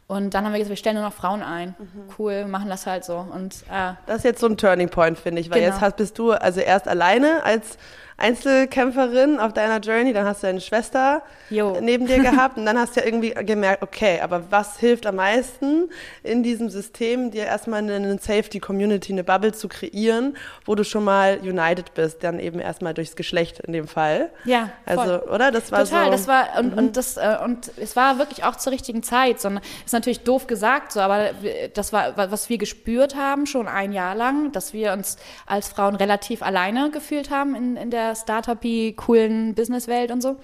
Und 0.07 0.35
dann 0.35 0.45
haben 0.45 0.53
wir 0.53 0.59
gesagt, 0.59 0.71
wir 0.71 0.77
stellen 0.77 0.97
nur 0.97 1.05
noch 1.05 1.15
Frauen 1.15 1.43
ein. 1.43 1.75
Mhm. 1.79 2.15
Cool, 2.19 2.45
machen 2.47 2.69
das 2.69 2.87
halt 2.87 3.05
so. 3.05 3.17
Und, 3.17 3.63
äh, 3.71 3.95
das 4.07 4.19
ist 4.19 4.25
jetzt 4.25 4.41
so 4.41 4.47
ein 4.47 4.59
Turning 4.59 4.91
Point, 4.91 5.19
finde 5.19 5.41
ich, 5.41 5.51
weil 5.51 5.61
genau. 5.61 5.73
jetzt 5.73 5.81
hast, 5.81 5.97
bist 5.97 6.19
du 6.19 6.33
also 6.33 6.61
erst 6.61 6.89
alleine 6.89 7.43
als 7.43 7.79
Einzelkämpferin 8.17 9.41
auf 9.41 9.53
deiner 9.53 9.81
Journey, 9.81 10.13
dann 10.13 10.25
hast 10.27 10.43
du 10.43 10.47
deine 10.47 10.61
Schwester 10.61 11.23
jo. 11.51 11.79
neben 11.81 12.07
dir 12.07 12.19
gehabt 12.23 12.57
und 12.57 12.65
dann 12.65 12.79
hast 12.79 12.97
du 12.97 13.01
ja 13.01 13.07
irgendwie 13.07 13.31
gemerkt, 13.31 13.83
okay, 13.83 14.21
aber 14.21 14.51
was 14.51 14.79
hilft 14.79 15.07
am 15.07 15.17
meisten 15.17 15.91
in 16.23 16.43
diesem 16.43 16.71
System, 16.71 17.31
dir 17.31 17.45
erstmal 17.45 17.81
eine 17.81 18.19
Safety 18.19 18.61
Community, 18.61 19.13
eine 19.13 19.25
Bubble 19.25 19.53
zu 19.53 19.69
kreieren, 19.69 20.37
wo 20.65 20.75
du 20.75 20.85
schon 20.85 21.05
mal 21.05 21.41
united 21.43 21.95
bist, 21.95 22.23
dann 22.23 22.39
eben 22.39 22.61
erstmal 22.61 22.95
durchs 22.95 23.17
Geschlecht 23.17 23.61
in 23.61 23.73
dem 23.73 23.89
Fall. 23.89 24.31
Ja, 24.45 24.71
also 24.87 25.19
voll. 25.19 25.35
oder? 25.35 25.51
Das 25.51 25.73
war 25.73 25.85
total. 25.85 26.07
So, 26.07 26.11
das 26.13 26.29
war 26.29 26.59
und, 26.59 26.73
mhm. 26.73 26.79
und 26.79 26.97
das 26.97 27.17
äh, 27.17 27.37
und 27.43 27.73
es 27.77 27.97
war 27.97 28.19
wirklich 28.19 28.45
auch 28.45 28.57
zur 28.57 28.73
richtigen 28.73 29.03
Zeit. 29.03 29.41
So, 29.41 29.51
ist 29.85 29.93
natürlich 29.93 30.21
doof 30.21 30.47
gesagt, 30.47 30.93
so, 30.93 31.01
aber 31.01 31.31
das 31.75 31.93
war 31.93 32.17
was 32.17 32.49
wir 32.49 32.59
gespürt 32.59 33.17
haben 33.17 33.47
schon 33.47 33.67
ein 33.67 33.93
Jahr 33.93 34.15
lang, 34.15 34.53
dass 34.53 34.73
wir 34.73 34.93
uns 34.93 35.17
als 35.47 35.69
Frauen 35.69 35.97
relativ 35.97 36.43
alleine 36.43 36.91
gefühlt 36.91 37.31
haben 37.31 37.55
in, 37.55 37.77
in 37.77 37.91
der 37.91 38.04
der 38.05 38.15
Startup-y, 38.15 38.95
coolen 38.97 39.55
Businesswelt 39.55 40.11
und 40.11 40.23
so. 40.23 40.37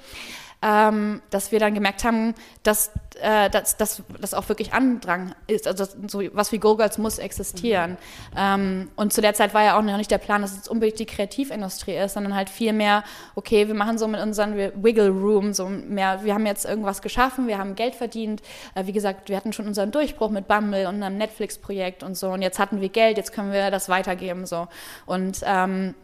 Ähm, 0.62 1.23
dass 1.31 1.53
wir 1.53 1.59
dann 1.59 1.73
gemerkt 1.73 2.05
haben, 2.05 2.35
dass 2.62 2.90
äh, 3.23 3.49
das 3.49 3.79
dass, 3.79 4.03
dass 4.20 4.35
auch 4.35 4.46
wirklich 4.51 4.75
Andrang 4.75 5.35
ist. 5.46 5.66
Also 5.66 5.87
so 6.07 6.23
was 6.35 6.53
wie 6.53 6.59
Go-Girls 6.59 6.99
muss 6.99 7.18
existieren. 7.18 7.92
Mhm. 7.92 8.37
Ähm, 8.37 8.90
und 8.94 9.14
zu 9.14 9.23
der 9.23 9.33
Zeit 9.33 9.55
war 9.55 9.64
ja 9.64 9.79
auch 9.79 9.83
noch 9.83 9.96
nicht 9.96 10.11
der 10.11 10.18
Plan, 10.18 10.42
dass 10.42 10.55
es 10.55 10.68
unbedingt 10.68 10.99
die 10.99 11.07
Kreativindustrie 11.07 11.96
ist, 11.96 12.12
sondern 12.12 12.35
halt 12.35 12.51
viel 12.51 12.75
mehr, 12.75 13.05
okay, 13.37 13.68
wir 13.68 13.75
machen 13.75 13.96
so 13.96 14.07
mit 14.07 14.20
unseren 14.20 14.55
Wiggle 14.55 15.09
Room 15.09 15.55
so 15.55 15.66
mehr, 15.66 16.25
wir 16.25 16.35
haben 16.35 16.44
jetzt 16.44 16.66
irgendwas 16.66 17.01
geschaffen, 17.01 17.49
wir 17.49 17.57
haben 17.57 17.75
Geld 17.75 17.94
verdient. 17.94 18.42
Äh, 18.75 18.85
wie 18.85 18.92
gesagt, 18.92 19.31
wir 19.31 19.38
hatten 19.38 19.55
schon 19.55 19.66
unseren 19.66 19.92
Durchbruch 19.92 20.29
mit 20.29 20.46
Bumble 20.46 20.88
und 20.88 21.03
einem 21.03 21.16
Netflix-Projekt 21.16 22.03
und 22.03 22.18
so. 22.18 22.29
Und 22.29 22.42
jetzt 22.42 22.59
hatten 22.59 22.83
wir 22.83 22.90
Geld, 22.90 23.16
jetzt 23.16 23.33
können 23.33 23.51
wir 23.51 23.70
das 23.70 23.88
weitergeben 23.88 24.44
so. 24.44 24.68
Und 25.07 25.40
ähm, 25.44 25.94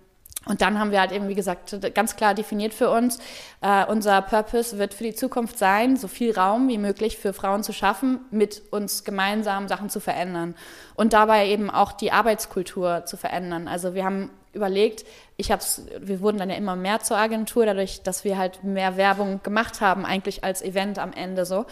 und 0.47 0.63
dann 0.63 0.79
haben 0.79 0.93
wir 0.93 1.01
halt 1.01 1.13
eben, 1.13 1.29
wie 1.29 1.35
gesagt, 1.35 1.77
ganz 1.95 2.17
klar 2.17 2.33
definiert 2.33 2.73
für 2.73 2.89
uns, 2.89 3.19
äh, 3.61 3.85
unser 3.87 4.23
Purpose 4.23 4.79
wird 4.79 4.95
für 4.95 5.05
die 5.05 5.15
Zukunft 5.15 5.59
sein, 5.59 5.97
so 5.97 6.07
viel 6.07 6.33
Raum 6.33 6.69
wie 6.69 6.79
möglich 6.79 7.19
für 7.19 7.33
Frauen 7.33 7.65
zu 7.65 7.73
schaffen, 7.73 8.21
mit 8.31 8.63
uns 8.71 9.03
gemeinsam 9.03 9.67
Sachen 9.67 9.91
zu 9.91 9.99
verändern. 9.99 10.55
Und 10.95 11.13
dabei 11.13 11.49
eben 11.49 11.69
auch 11.69 11.93
die 11.93 12.13
Arbeitskultur 12.13 13.05
zu 13.07 13.17
verändern. 13.17 13.67
Also 13.67 13.95
wir 13.95 14.05
haben 14.05 14.31
überlegt, 14.53 15.05
ich 15.37 15.51
hab's, 15.51 15.83
wir 15.99 16.21
wurden 16.21 16.39
dann 16.39 16.49
ja 16.49 16.57
immer 16.57 16.77
mehr 16.77 17.01
zur 17.01 17.19
Agentur, 17.19 17.67
dadurch, 17.67 18.03
dass 18.03 18.25
wir 18.25 18.39
halt 18.39 18.63
mehr 18.63 18.97
Werbung 18.97 19.41
gemacht 19.43 19.81
haben, 19.81 20.07
eigentlich 20.07 20.45
als 20.45 20.63
Event 20.63 20.99
am 20.99 21.13
Ende 21.13 21.45
so. 21.45 21.67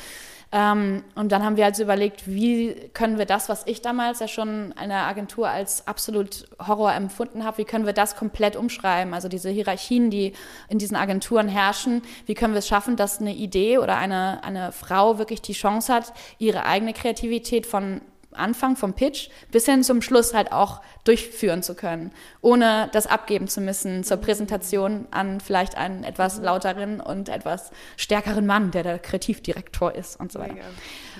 Ähm, 0.56 1.02
und 1.16 1.32
dann 1.32 1.42
haben 1.42 1.56
wir 1.56 1.64
also 1.64 1.82
überlegt, 1.82 2.28
wie 2.28 2.76
können 2.92 3.18
wir 3.18 3.26
das, 3.26 3.48
was 3.48 3.66
ich 3.66 3.82
damals 3.82 4.20
ja 4.20 4.28
schon 4.28 4.72
in 4.80 4.88
der 4.88 5.02
Agentur 5.02 5.48
als 5.48 5.88
absolut 5.88 6.46
Horror 6.64 6.94
empfunden 6.94 7.44
habe, 7.44 7.58
wie 7.58 7.64
können 7.64 7.86
wir 7.86 7.92
das 7.92 8.14
komplett 8.14 8.54
umschreiben? 8.54 9.14
Also 9.14 9.26
diese 9.26 9.50
Hierarchien, 9.50 10.10
die 10.10 10.32
in 10.68 10.78
diesen 10.78 10.96
Agenturen 10.96 11.48
herrschen, 11.48 12.02
wie 12.26 12.34
können 12.34 12.54
wir 12.54 12.60
es 12.60 12.68
schaffen, 12.68 12.94
dass 12.94 13.20
eine 13.20 13.34
Idee 13.34 13.78
oder 13.78 13.96
eine, 13.96 14.44
eine 14.44 14.70
Frau 14.70 15.18
wirklich 15.18 15.42
die 15.42 15.54
Chance 15.54 15.92
hat, 15.92 16.12
ihre 16.38 16.64
eigene 16.64 16.92
Kreativität 16.92 17.66
von 17.66 18.00
Anfang 18.34 18.76
vom 18.76 18.94
Pitch 18.94 19.28
bis 19.50 19.66
hin 19.66 19.82
zum 19.82 20.02
Schluss 20.02 20.34
halt 20.34 20.52
auch 20.52 20.80
durchführen 21.04 21.62
zu 21.62 21.74
können, 21.74 22.12
ohne 22.40 22.88
das 22.92 23.06
abgeben 23.06 23.48
zu 23.48 23.60
müssen 23.60 24.04
zur 24.04 24.16
Präsentation 24.16 25.06
an 25.10 25.40
vielleicht 25.40 25.76
einen 25.76 26.04
etwas 26.04 26.38
lauteren 26.38 27.00
und 27.00 27.28
etwas 27.28 27.70
stärkeren 27.96 28.46
Mann, 28.46 28.70
der 28.70 28.82
der 28.82 28.98
Kreativdirektor 28.98 29.94
ist 29.94 30.18
und 30.18 30.32
so 30.32 30.38
weiter. 30.38 30.54
Mega. 30.54 30.66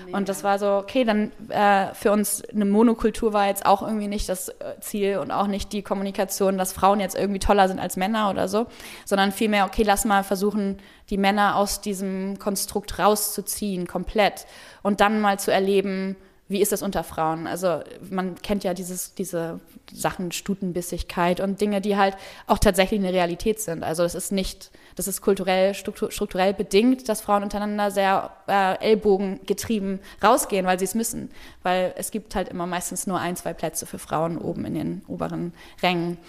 Mega. 0.05 0.17
Und 0.17 0.29
das 0.29 0.43
war 0.43 0.59
so, 0.59 0.67
okay, 0.71 1.03
dann 1.03 1.31
äh, 1.49 1.93
für 1.93 2.11
uns 2.11 2.43
eine 2.45 2.65
Monokultur 2.65 3.33
war 3.33 3.47
jetzt 3.47 3.65
auch 3.65 3.81
irgendwie 3.81 4.07
nicht 4.07 4.27
das 4.27 4.49
äh, 4.49 4.79
Ziel 4.79 5.17
und 5.17 5.31
auch 5.31 5.47
nicht 5.47 5.71
die 5.71 5.83
Kommunikation, 5.83 6.57
dass 6.57 6.73
Frauen 6.73 6.99
jetzt 6.99 7.15
irgendwie 7.15 7.39
toller 7.39 7.67
sind 7.67 7.79
als 7.79 7.95
Männer 7.95 8.29
oder 8.29 8.47
so, 8.47 8.67
sondern 9.05 9.31
vielmehr, 9.31 9.65
okay, 9.65 9.83
lass 9.83 10.05
mal 10.05 10.23
versuchen, 10.23 10.79
die 11.09 11.17
Männer 11.17 11.55
aus 11.55 11.81
diesem 11.81 12.39
Konstrukt 12.39 12.99
rauszuziehen, 12.99 13.87
komplett 13.87 14.45
und 14.81 15.01
dann 15.01 15.21
mal 15.21 15.39
zu 15.39 15.51
erleben, 15.51 16.15
wie 16.47 16.61
ist 16.61 16.71
das 16.71 16.83
unter 16.83 17.03
Frauen? 17.03 17.47
Also 17.47 17.81
man 18.09 18.35
kennt 18.35 18.63
ja 18.63 18.75
dieses, 18.75 19.15
diese 19.15 19.59
Sachen, 19.91 20.31
Stutenbissigkeit 20.31 21.39
und 21.39 21.59
Dinge, 21.59 21.81
die 21.81 21.97
halt 21.97 22.15
auch 22.45 22.59
tatsächlich 22.59 22.99
eine 22.99 23.11
Realität 23.11 23.59
sind. 23.59 23.83
Also 23.83 24.03
das 24.03 24.13
ist 24.13 24.31
nicht, 24.31 24.69
das 24.95 25.07
ist 25.07 25.21
kulturell, 25.21 25.73
strukturell 25.73 26.53
bedingt, 26.53 27.09
dass 27.09 27.21
Frauen 27.21 27.41
untereinander 27.41 27.89
sehr 27.89 28.29
äh, 28.47 28.77
ellbogengetrieben 28.79 29.99
rausgehen, 30.23 30.67
weil 30.67 30.77
sie 30.77 30.85
es 30.85 30.93
müssen. 30.93 31.31
Weil 31.63 31.95
es 31.97 32.11
gibt 32.11 32.35
halt 32.35 32.49
immer 32.49 32.67
meistens 32.67 33.07
nur 33.07 33.19
ein, 33.19 33.35
zwei 33.35 33.53
Plätze 33.53 33.87
für 33.87 33.97
Frauen 33.97 34.37
oben 34.37 34.65
in 34.65 34.75
den 34.75 35.01
oberen 35.07 35.51
Rängen. 35.81 36.19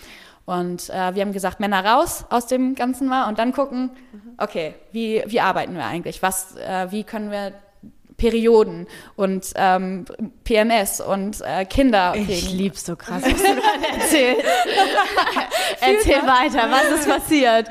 Und 0.47 0.89
äh, 0.91 1.15
wir 1.15 1.23
haben 1.23 1.33
gesagt, 1.33 1.61
Männer 1.61 1.85
raus 1.85 2.25
aus 2.31 2.47
dem 2.47 2.75
Ganzen 2.75 3.09
mal 3.09 3.29
und 3.29 3.39
dann 3.39 3.53
gucken, 3.53 3.91
okay, 4.39 4.75
wie, 4.93 5.23
wie 5.27 5.41
arbeiten 5.41 5.75
wir 5.75 5.85
eigentlich? 5.85 6.23
Was, 6.23 6.57
äh, 6.57 6.91
wie 6.91 7.05
können 7.05 7.31
wir 7.31 7.53
Perioden 8.17 8.87
und 9.15 9.53
ähm, 9.57 10.07
PMS 10.45 11.01
und 11.01 11.41
äh, 11.43 11.65
Kinder. 11.67 12.15
Ich 12.17 12.47
kriegen. 12.47 12.59
lieb's 12.59 12.87
so 12.87 12.97
krass, 12.97 13.23
was 13.25 13.33
du 13.33 13.55
gerade 13.55 14.01
erzählst. 14.01 14.45
Erzähl 15.81 16.23
weiter, 16.23 16.71
was 16.71 16.99
ist 16.99 17.09
passiert? 17.09 17.69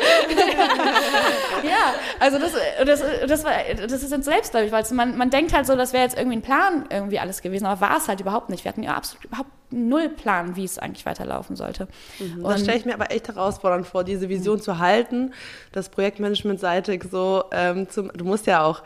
ja, 1.63 1.93
Also 2.19 2.37
das, 2.37 2.53
das, 2.85 3.03
das, 3.27 3.43
war, 3.43 3.53
das 3.75 4.03
ist 4.03 4.11
jetzt 4.11 4.25
selbst, 4.25 4.51
glaube 4.51 4.67
ich, 4.67 4.71
weil 4.71 4.83
man, 4.91 5.17
man 5.17 5.29
denkt 5.29 5.53
halt 5.53 5.65
so, 5.65 5.75
das 5.75 5.93
wäre 5.93 6.03
jetzt 6.03 6.17
irgendwie 6.17 6.37
ein 6.37 6.41
Plan 6.41 6.85
irgendwie 6.89 7.19
alles 7.19 7.41
gewesen, 7.41 7.65
aber 7.65 7.81
war 7.81 7.97
es 7.97 8.07
halt 8.07 8.19
überhaupt 8.19 8.49
nicht. 8.49 8.63
Wir 8.63 8.69
hatten 8.69 8.83
ja 8.83 8.93
absolut 8.93 9.25
überhaupt 9.25 9.49
null 9.71 10.09
Plan, 10.09 10.55
wie 10.55 10.63
es 10.63 10.77
eigentlich 10.77 11.05
weiterlaufen 11.05 11.55
sollte. 11.55 11.87
Mhm. 12.19 12.43
Das 12.43 12.61
stelle 12.61 12.77
ich 12.77 12.85
mir 12.85 12.93
aber 12.93 13.11
echt 13.11 13.27
herausfordernd 13.27 13.87
vor, 13.87 14.03
diese 14.03 14.29
Vision 14.29 14.57
mhm. 14.57 14.61
zu 14.61 14.79
halten, 14.79 15.33
das 15.71 15.89
Projektmanagement-seitig 15.89 17.03
so 17.11 17.45
ähm, 17.51 17.89
zum, 17.89 18.11
du 18.13 18.25
musst 18.25 18.45
ja 18.45 18.63
auch 18.63 18.83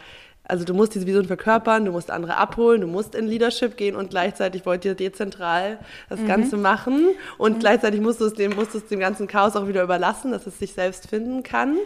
also 0.50 0.66
du 0.66 0.74
musst 0.74 0.96
diese 0.96 1.06
Vision 1.06 1.26
verkörpern, 1.26 1.86
du 1.86 1.92
musst 1.92 2.10
andere 2.10 2.36
abholen, 2.36 2.82
du 2.82 2.88
musst 2.88 3.14
in 3.14 3.28
Leadership 3.28 3.78
gehen 3.78 3.96
und 3.96 4.10
gleichzeitig 4.10 4.66
wollt 4.66 4.84
ihr 4.84 4.96
dezentral 4.96 5.78
das 6.10 6.20
mhm. 6.20 6.28
Ganze 6.28 6.58
machen 6.58 7.10
und 7.38 7.58
mhm. 7.58 7.60
gleichzeitig 7.60 8.02
musst 8.02 8.20
du 8.20 8.26
es 8.26 8.34
dem, 8.34 8.56
musst 8.56 8.74
du 8.74 8.80
es 8.80 8.88
dem 8.88 9.00
ganzen 9.00 9.28
Chaos 9.28 9.56
auch 9.56 9.68
wieder 9.68 9.84
überlassen, 9.84 10.32
dass 10.32 10.48
es 10.48 10.58
sich 10.58 10.74
selbst 10.74 11.08
finden 11.08 11.44
kann. 11.44 11.78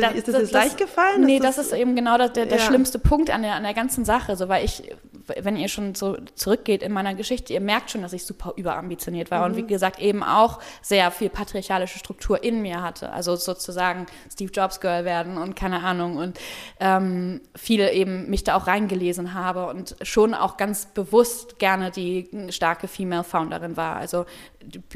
Da, 0.00 0.08
ist 0.08 0.26
das, 0.26 0.34
das 0.34 0.42
jetzt 0.42 0.52
leicht 0.52 0.76
gefallen? 0.76 1.22
Nee, 1.22 1.38
das, 1.38 1.56
das, 1.56 1.66
ist 1.66 1.72
eben 1.72 1.94
genau 1.94 2.18
der, 2.18 2.28
der, 2.28 2.46
ja. 2.46 2.58
schlimmste 2.58 2.98
Punkt 2.98 3.30
an 3.30 3.42
der, 3.42 3.54
an 3.54 3.62
der 3.62 3.74
ganzen 3.74 4.04
Sache. 4.04 4.36
So, 4.36 4.48
weil 4.48 4.64
ich, 4.64 4.92
wenn 5.40 5.56
ihr 5.56 5.68
schon 5.68 5.94
so 5.94 6.16
zurückgeht 6.34 6.82
in 6.82 6.92
meiner 6.92 7.14
Geschichte, 7.14 7.52
ihr 7.52 7.60
merkt 7.60 7.90
schon, 7.90 8.02
dass 8.02 8.12
ich 8.12 8.24
super 8.24 8.54
überambitioniert 8.56 9.30
war 9.30 9.40
mhm. 9.40 9.44
und 9.44 9.56
wie 9.56 9.66
gesagt 9.66 10.00
eben 10.00 10.22
auch 10.22 10.60
sehr 10.82 11.10
viel 11.10 11.28
patriarchalische 11.28 11.98
Struktur 11.98 12.42
in 12.42 12.60
mir 12.62 12.82
hatte. 12.82 13.12
Also 13.12 13.36
sozusagen 13.36 14.06
Steve 14.32 14.50
Jobs 14.52 14.80
Girl 14.80 15.04
werden 15.04 15.38
und 15.38 15.54
keine 15.54 15.82
Ahnung 15.84 16.16
und 16.16 16.38
ähm, 16.80 17.40
viele 17.54 17.92
eben 17.92 18.28
mich 18.28 18.44
da 18.44 18.56
auch 18.56 18.66
reingelesen 18.66 19.34
habe 19.34 19.66
und 19.66 19.96
schon 20.02 20.34
auch 20.34 20.56
ganz 20.56 20.86
bewusst 20.86 21.58
gerne 21.58 21.90
die 21.90 22.28
starke 22.50 22.88
Female 22.88 23.24
Founderin 23.24 23.76
war. 23.76 23.96
Also 23.96 24.26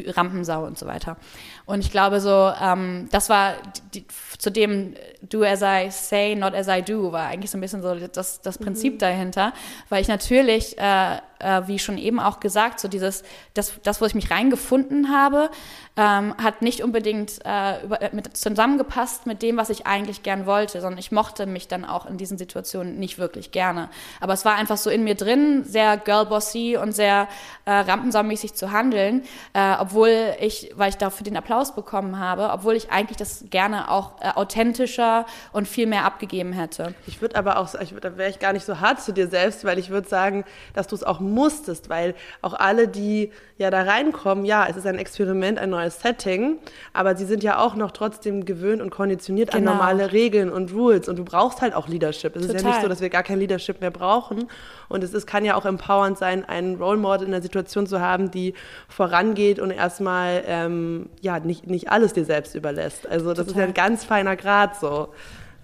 Rampensau 0.06 0.64
und 0.64 0.78
so 0.78 0.86
weiter. 0.86 1.16
Und 1.66 1.80
ich 1.80 1.90
glaube 1.90 2.20
so, 2.20 2.52
ähm, 2.60 3.08
das 3.10 3.28
war 3.28 3.54
die, 3.94 4.04
zu 4.38 4.50
dem 4.50 4.87
do 5.22 5.44
as 5.44 5.62
I 5.62 5.90
say, 5.90 6.34
not 6.34 6.54
as 6.54 6.68
I 6.68 6.82
do, 6.82 7.12
war 7.12 7.26
eigentlich 7.26 7.50
so 7.50 7.58
ein 7.58 7.60
bisschen 7.60 7.82
so 7.82 7.94
das, 7.94 8.40
das 8.40 8.58
Prinzip 8.58 8.94
mhm. 8.94 8.98
dahinter, 8.98 9.52
weil 9.88 10.02
ich 10.02 10.08
natürlich 10.08 10.76
äh, 10.78 11.18
äh, 11.38 11.62
wie 11.66 11.78
schon 11.78 11.98
eben 11.98 12.20
auch 12.20 12.40
gesagt, 12.40 12.80
so 12.80 12.88
dieses, 12.88 13.22
das, 13.54 13.74
das 13.82 14.00
wo 14.00 14.06
ich 14.06 14.14
mich 14.14 14.30
reingefunden 14.30 15.10
habe, 15.14 15.50
ähm, 15.96 16.34
hat 16.42 16.62
nicht 16.62 16.82
unbedingt 16.82 17.40
äh, 17.44 17.84
über, 17.84 17.98
mit, 18.12 18.36
zusammengepasst 18.36 19.26
mit 19.26 19.42
dem, 19.42 19.56
was 19.56 19.70
ich 19.70 19.86
eigentlich 19.86 20.22
gern 20.22 20.46
wollte, 20.46 20.80
sondern 20.80 20.98
ich 20.98 21.10
mochte 21.12 21.46
mich 21.46 21.68
dann 21.68 21.84
auch 21.84 22.06
in 22.06 22.16
diesen 22.16 22.38
Situationen 22.38 22.98
nicht 22.98 23.18
wirklich 23.18 23.50
gerne. 23.50 23.88
Aber 24.20 24.32
es 24.32 24.44
war 24.44 24.54
einfach 24.54 24.76
so 24.76 24.90
in 24.90 25.04
mir 25.04 25.14
drin, 25.14 25.64
sehr 25.64 25.96
girlbossy 25.96 26.78
und 26.80 26.92
sehr 26.92 27.28
äh, 27.64 27.72
rampensaumäßig 27.72 28.54
zu 28.54 28.70
handeln, 28.70 29.22
äh, 29.54 29.74
obwohl 29.78 30.34
ich, 30.40 30.72
weil 30.76 30.90
ich 30.90 30.96
dafür 30.96 31.24
den 31.24 31.36
Applaus 31.36 31.74
bekommen 31.74 32.18
habe, 32.18 32.50
obwohl 32.52 32.74
ich 32.74 32.90
eigentlich 32.90 33.16
das 33.16 33.44
gerne 33.50 33.90
auch 33.90 34.20
äh, 34.20 34.30
authentischer 34.34 35.26
und 35.52 35.66
viel 35.66 35.86
mehr 35.86 36.04
abgegeben 36.04 36.52
hätte. 36.52 36.94
Ich 37.06 37.20
würde 37.20 37.36
aber 37.36 37.58
auch, 37.58 37.74
ich, 37.74 37.94
da 38.00 38.16
wäre 38.16 38.30
ich 38.30 38.38
gar 38.38 38.52
nicht 38.52 38.64
so 38.64 38.80
hart 38.80 39.00
zu 39.00 39.12
dir 39.12 39.28
selbst, 39.28 39.64
weil 39.64 39.78
ich 39.78 39.90
würde 39.90 40.08
sagen, 40.08 40.44
dass 40.74 40.86
du 40.86 40.94
es 40.94 41.02
auch 41.02 41.20
musstest, 41.32 41.88
weil 41.88 42.14
auch 42.42 42.54
alle, 42.54 42.88
die 42.88 43.30
ja 43.56 43.70
da 43.70 43.82
reinkommen, 43.82 44.44
ja, 44.44 44.66
es 44.68 44.76
ist 44.76 44.86
ein 44.86 44.98
Experiment, 44.98 45.58
ein 45.58 45.70
neues 45.70 46.00
Setting, 46.00 46.58
aber 46.92 47.16
sie 47.16 47.24
sind 47.24 47.42
ja 47.42 47.58
auch 47.58 47.74
noch 47.74 47.90
trotzdem 47.90 48.44
gewöhnt 48.44 48.80
und 48.80 48.90
konditioniert 48.90 49.50
genau. 49.50 49.72
an 49.72 49.76
normale 49.76 50.12
Regeln 50.12 50.50
und 50.50 50.72
Rules 50.72 51.08
und 51.08 51.18
du 51.18 51.24
brauchst 51.24 51.60
halt 51.60 51.74
auch 51.74 51.88
Leadership. 51.88 52.36
Es 52.36 52.42
Total. 52.42 52.56
ist 52.56 52.62
ja 52.62 52.68
nicht 52.68 52.82
so, 52.82 52.88
dass 52.88 53.00
wir 53.00 53.10
gar 53.10 53.22
kein 53.22 53.38
Leadership 53.38 53.80
mehr 53.80 53.90
brauchen 53.90 54.48
und 54.88 55.04
es 55.04 55.12
ist, 55.12 55.26
kann 55.26 55.44
ja 55.44 55.54
auch 55.54 55.64
empowernd 55.64 56.18
sein, 56.18 56.44
einen 56.44 56.76
Role 56.76 56.98
Model 56.98 57.26
in 57.26 57.32
der 57.32 57.42
Situation 57.42 57.86
zu 57.86 58.00
haben, 58.00 58.30
die 58.30 58.54
vorangeht 58.88 59.58
und 59.58 59.70
erstmal 59.70 60.44
ähm, 60.46 61.08
ja 61.20 61.40
nicht, 61.40 61.66
nicht 61.66 61.90
alles 61.90 62.12
dir 62.12 62.24
selbst 62.24 62.54
überlässt. 62.54 63.08
Also 63.08 63.34
das 63.34 63.46
Total. 63.46 63.50
ist 63.50 63.56
ja 63.56 63.64
ein 63.64 63.74
ganz 63.74 64.04
feiner 64.04 64.36
Grad 64.36 64.76
so. 64.76 65.08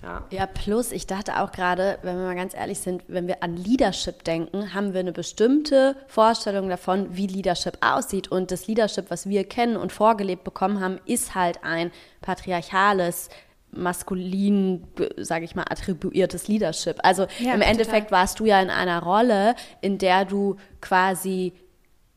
Ja. 0.05 0.23
ja, 0.31 0.47
plus 0.47 0.93
ich 0.93 1.07
dachte 1.07 1.41
auch 1.41 1.51
gerade, 1.51 1.99
wenn 2.03 2.19
wir 2.19 2.25
mal 2.25 2.35
ganz 2.35 2.55
ehrlich 2.55 2.79
sind, 2.79 3.05
wenn 3.09 3.27
wir 3.27 3.43
an 3.43 3.57
Leadership 3.57 4.23
denken, 4.23 4.75
haben 4.75 4.93
wir 4.93 5.01
eine 5.01 5.13
bestimmte 5.13 5.97
Vorstellung 6.09 6.69
davon, 6.69 7.17
wie 7.17 7.27
Leadership 7.27 7.79
aussieht. 7.81 8.31
Und 8.31 8.51
das 8.51 8.67
Leadership, 8.67 9.07
was 9.09 9.27
wir 9.27 9.45
kennen 9.45 9.77
und 9.77 9.93
vorgelebt 9.93 10.45
bekommen 10.45 10.81
haben, 10.81 11.01
ist 11.07 11.35
halt 11.35 11.65
ein 11.65 11.91
patriarchales, 12.21 13.31
maskulin, 13.71 14.87
sage 15.17 15.47
ich 15.47 15.55
mal, 15.55 15.65
attribuiertes 15.69 16.49
Leadership. 16.49 16.99
Also 17.03 17.27
ja, 17.39 17.55
im 17.55 17.63
Endeffekt 17.63 18.09
total. 18.09 18.21
warst 18.21 18.41
du 18.41 18.45
ja 18.45 18.61
in 18.61 18.71
einer 18.71 19.03
Rolle, 19.03 19.55
in 19.81 19.97
der 19.97 20.27
du 20.27 20.57
quasi 20.83 21.55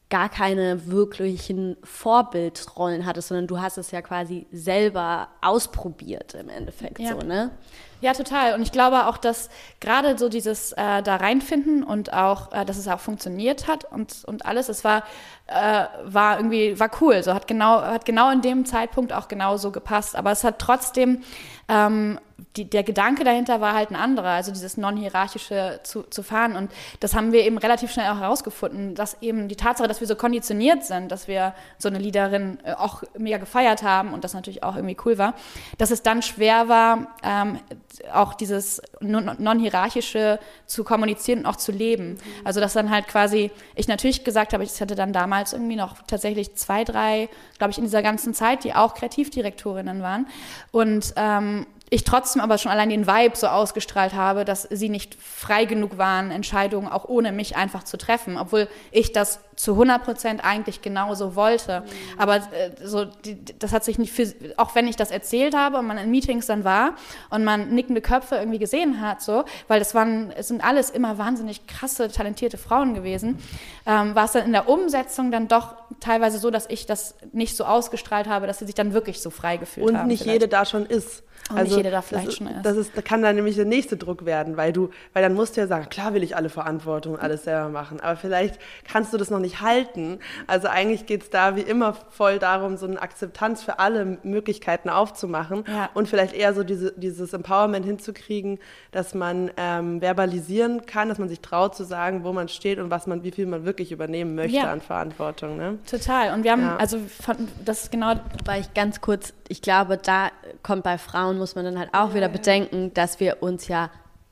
gar 0.09 0.29
keine 0.29 0.87
wirklichen 0.87 1.75
Vorbildrollen 1.83 3.05
hattest, 3.05 3.27
sondern 3.27 3.47
du 3.47 3.59
hast 3.59 3.77
es 3.77 3.91
ja 3.91 4.01
quasi 4.01 4.47
selber 4.51 5.27
ausprobiert 5.41 6.33
im 6.33 6.49
Endeffekt 6.49 6.99
ja. 6.99 7.11
so, 7.11 7.27
ne? 7.27 7.51
Ja, 7.99 8.13
total. 8.13 8.53
Und 8.53 8.61
ich 8.61 8.71
glaube 8.71 9.07
auch, 9.07 9.17
dass 9.17 9.49
gerade 9.79 10.17
so 10.17 10.29
dieses 10.29 10.71
äh, 10.73 11.01
da 11.01 11.15
reinfinden 11.15 11.83
und 11.83 12.13
auch, 12.13 12.51
äh, 12.51 12.63
dass 12.63 12.77
es 12.77 12.87
auch 12.87 12.99
funktioniert 12.99 13.67
hat 13.67 13.85
und, 13.85 14.23
und 14.25 14.45
alles, 14.45 14.69
es 14.69 14.83
war, 14.83 15.03
äh, 15.47 15.85
war 16.03 16.37
irgendwie, 16.37 16.79
war 16.79 16.91
cool. 17.01 17.23
So 17.23 17.33
hat 17.33 17.47
genau, 17.47 17.81
hat 17.81 18.05
genau 18.05 18.31
in 18.31 18.41
dem 18.41 18.65
Zeitpunkt 18.65 19.13
auch 19.13 19.27
genau 19.27 19.57
so 19.57 19.71
gepasst. 19.71 20.15
Aber 20.15 20.31
es 20.31 20.43
hat 20.43 20.59
trotzdem 20.59 21.23
ähm, 21.67 22.19
die, 22.55 22.69
der 22.69 22.83
Gedanke 22.83 23.23
dahinter 23.23 23.61
war 23.61 23.73
halt 23.73 23.89
ein 23.89 23.95
anderer, 23.95 24.29
also 24.29 24.51
dieses 24.51 24.77
non-hierarchische 24.77 25.79
zu, 25.83 26.03
zu 26.03 26.21
fahren. 26.21 26.55
Und 26.55 26.71
das 26.99 27.15
haben 27.15 27.31
wir 27.31 27.43
eben 27.43 27.57
relativ 27.57 27.91
schnell 27.91 28.09
auch 28.11 28.19
herausgefunden, 28.19 28.95
dass 28.95 29.21
eben 29.21 29.47
die 29.47 29.55
Tatsache, 29.55 29.87
dass 29.87 29.99
wir 29.99 30.07
so 30.07 30.15
konditioniert 30.15 30.83
sind, 30.83 31.11
dass 31.11 31.27
wir 31.27 31.53
so 31.77 31.89
eine 31.89 31.97
Liederin 31.97 32.59
äh, 32.63 32.73
auch 32.73 33.03
mega 33.17 33.37
gefeiert 33.37 33.81
haben 33.83 34.13
und 34.13 34.23
das 34.23 34.33
natürlich 34.33 34.63
auch 34.63 34.75
irgendwie 34.75 34.97
cool 35.05 35.17
war, 35.17 35.33
dass 35.77 35.91
es 35.91 36.03
dann 36.03 36.21
schwer 36.21 36.67
war, 36.67 37.07
ähm, 37.23 37.59
auch 38.13 38.35
dieses 38.35 38.81
non-hierarchische 38.99 40.39
zu 40.65 40.83
kommunizieren 40.83 41.39
und 41.39 41.45
auch 41.47 41.55
zu 41.55 41.71
leben. 41.71 42.11
Mhm. 42.11 42.19
Also 42.43 42.59
dass 42.59 42.73
dann 42.73 42.91
halt 42.91 43.07
quasi, 43.07 43.51
ich 43.75 43.87
natürlich 43.87 44.23
gesagt 44.23 44.53
habe, 44.53 44.63
ich 44.63 44.79
hatte 44.79 44.95
dann 44.95 45.11
damals 45.13 45.53
irgendwie 45.53 45.75
noch 45.75 45.95
tatsächlich 46.05 46.55
zwei, 46.55 46.83
drei, 46.83 47.29
glaube 47.57 47.71
ich, 47.71 47.77
in 47.79 47.83
dieser 47.83 48.03
ganzen 48.03 48.33
Zeit, 48.35 48.63
die 48.63 48.75
auch 48.75 48.93
Kreativdirektorinnen 48.93 50.01
waren. 50.03 50.27
Und 50.71 51.13
ähm, 51.15 51.65
ich 51.89 52.03
trotzdem 52.03 52.41
aber 52.41 52.57
schon 52.57 52.71
allein 52.71 52.89
den 52.89 53.07
Vibe 53.07 53.37
so 53.37 53.47
ausgestrahlt 53.47 54.13
habe, 54.13 54.43
dass 54.43 54.63
sie 54.63 54.89
nicht 54.89 55.15
frei 55.15 55.65
genug 55.65 55.97
waren, 55.97 56.31
Entscheidungen 56.31 56.87
auch 56.87 57.05
ohne 57.05 57.31
mich 57.31 57.55
einfach 57.55 57.83
zu 57.83 57.97
treffen, 57.97 58.37
obwohl 58.37 58.67
ich 58.91 59.13
das 59.13 59.39
zu 59.57 59.73
100 59.73 60.03
Prozent 60.03 60.45
eigentlich 60.45 60.81
genauso 60.81 61.35
wollte. 61.35 61.81
Mhm. 61.81 62.19
Aber 62.19 62.35
äh, 62.37 62.71
so, 62.83 63.05
die, 63.05 63.37
das 63.59 63.73
hat 63.73 63.83
sich 63.83 63.97
nicht, 63.97 64.13
für, 64.13 64.31
auch 64.55 64.75
wenn 64.75 64.87
ich 64.87 64.95
das 64.95 65.11
erzählt 65.11 65.55
habe 65.55 65.79
und 65.79 65.87
man 65.87 65.97
in 65.97 66.09
Meetings 66.11 66.45
dann 66.45 66.63
war 66.63 66.93
und 67.31 67.43
man 67.43 67.73
nickende 67.73 68.01
Köpfe 68.01 68.35
irgendwie 68.35 68.59
gesehen 68.59 69.01
hat, 69.01 69.21
so, 69.21 69.43
weil 69.67 69.79
das 69.79 69.95
waren, 69.95 70.31
es 70.37 70.47
sind 70.47 70.63
alles 70.63 70.91
immer 70.91 71.17
wahnsinnig 71.17 71.65
krasse, 71.65 72.09
talentierte 72.09 72.57
Frauen 72.57 72.93
gewesen, 72.93 73.39
ähm, 73.87 74.13
war 74.15 74.25
es 74.25 74.33
dann 74.33 74.45
in 74.45 74.53
der 74.53 74.69
Umsetzung 74.69 75.31
dann 75.31 75.47
doch 75.47 75.75
teilweise 75.99 76.37
so, 76.37 76.51
dass 76.51 76.69
ich 76.69 76.85
das 76.85 77.15
nicht 77.33 77.57
so 77.57 77.65
ausgestrahlt 77.65 78.27
habe, 78.27 78.45
dass 78.45 78.59
sie 78.59 78.65
sich 78.65 78.75
dann 78.75 78.93
wirklich 78.93 79.21
so 79.21 79.31
frei 79.31 79.57
gefühlt 79.57 79.87
und 79.87 79.95
haben. 79.95 80.03
Und 80.03 80.07
nicht 80.09 80.23
vielleicht. 80.23 80.41
jede 80.41 80.47
da 80.47 80.65
schon 80.65 80.85
ist. 80.85 81.23
Und 81.49 81.57
also, 81.57 81.69
nicht 81.69 81.77
jeder 81.77 81.91
da 81.91 82.01
vielleicht 82.01 82.27
das, 82.27 82.35
schon 82.35 82.47
ist. 82.47 82.65
Das 82.65 82.75
ist, 82.75 82.97
da 82.97 83.01
kann 83.01 83.21
dann 83.21 83.35
nämlich 83.35 83.55
der 83.55 83.65
nächste 83.65 83.95
Druck 83.95 84.25
werden, 84.25 84.57
weil 84.57 84.73
du, 84.73 84.89
weil 85.13 85.23
dann 85.23 85.33
musst 85.33 85.55
du 85.55 85.61
ja 85.61 85.67
sagen, 85.67 85.87
klar 85.89 86.13
will 86.13 86.23
ich 86.23 86.35
alle 86.35 86.49
Verantwortung, 86.49 87.17
alles 87.17 87.45
selber 87.45 87.69
machen, 87.69 88.01
aber 88.01 88.17
vielleicht 88.17 88.59
kannst 88.85 89.13
du 89.13 89.17
das 89.17 89.29
noch 89.29 89.39
nicht 89.39 89.46
halten. 89.55 90.19
Also 90.45 90.67
eigentlich 90.67 91.05
geht 91.05 91.23
es 91.23 91.29
da 91.29 91.55
wie 91.55 91.61
immer 91.61 91.93
voll 91.93 92.39
darum, 92.39 92.77
so 92.77 92.85
eine 92.85 93.01
Akzeptanz 93.01 93.63
für 93.63 93.79
alle 93.79 94.19
Möglichkeiten 94.23 94.89
aufzumachen 94.89 95.63
ja. 95.67 95.89
und 95.93 96.07
vielleicht 96.07 96.33
eher 96.33 96.53
so 96.53 96.63
diese, 96.63 96.93
dieses 96.97 97.33
Empowerment 97.33 97.85
hinzukriegen, 97.85 98.59
dass 98.91 99.13
man 99.13 99.51
ähm, 99.57 100.01
verbalisieren 100.01 100.85
kann, 100.85 101.09
dass 101.09 101.17
man 101.17 101.29
sich 101.29 101.39
traut 101.39 101.75
zu 101.75 101.83
sagen, 101.83 102.23
wo 102.23 102.33
man 102.33 102.47
steht 102.47 102.79
und 102.79 102.89
was 102.89 103.07
man, 103.07 103.23
wie 103.23 103.31
viel 103.31 103.45
man 103.45 103.65
wirklich 103.65 103.91
übernehmen 103.91 104.35
möchte 104.35 104.57
ja. 104.57 104.71
an 104.71 104.81
Verantwortung. 104.81 105.57
Ne? 105.57 105.79
Total. 105.89 106.33
Und 106.33 106.43
wir 106.43 106.51
haben, 106.51 106.61
ja. 106.61 106.77
also 106.77 106.99
von, 106.99 107.47
das 107.63 107.83
ist 107.83 107.91
genau, 107.91 108.13
weil 108.45 108.61
ich 108.61 108.73
ganz 108.73 109.01
kurz, 109.01 109.33
ich 109.47 109.61
glaube, 109.61 109.97
da 109.97 110.29
kommt 110.63 110.83
bei 110.83 110.97
Frauen 110.97 111.37
muss 111.37 111.55
man 111.55 111.65
dann 111.65 111.79
halt 111.79 111.89
auch 111.93 112.13
wieder 112.13 112.29
bedenken, 112.29 112.93
dass 112.93 113.19
wir 113.19 113.41
uns 113.41 113.67
ja 113.67 113.89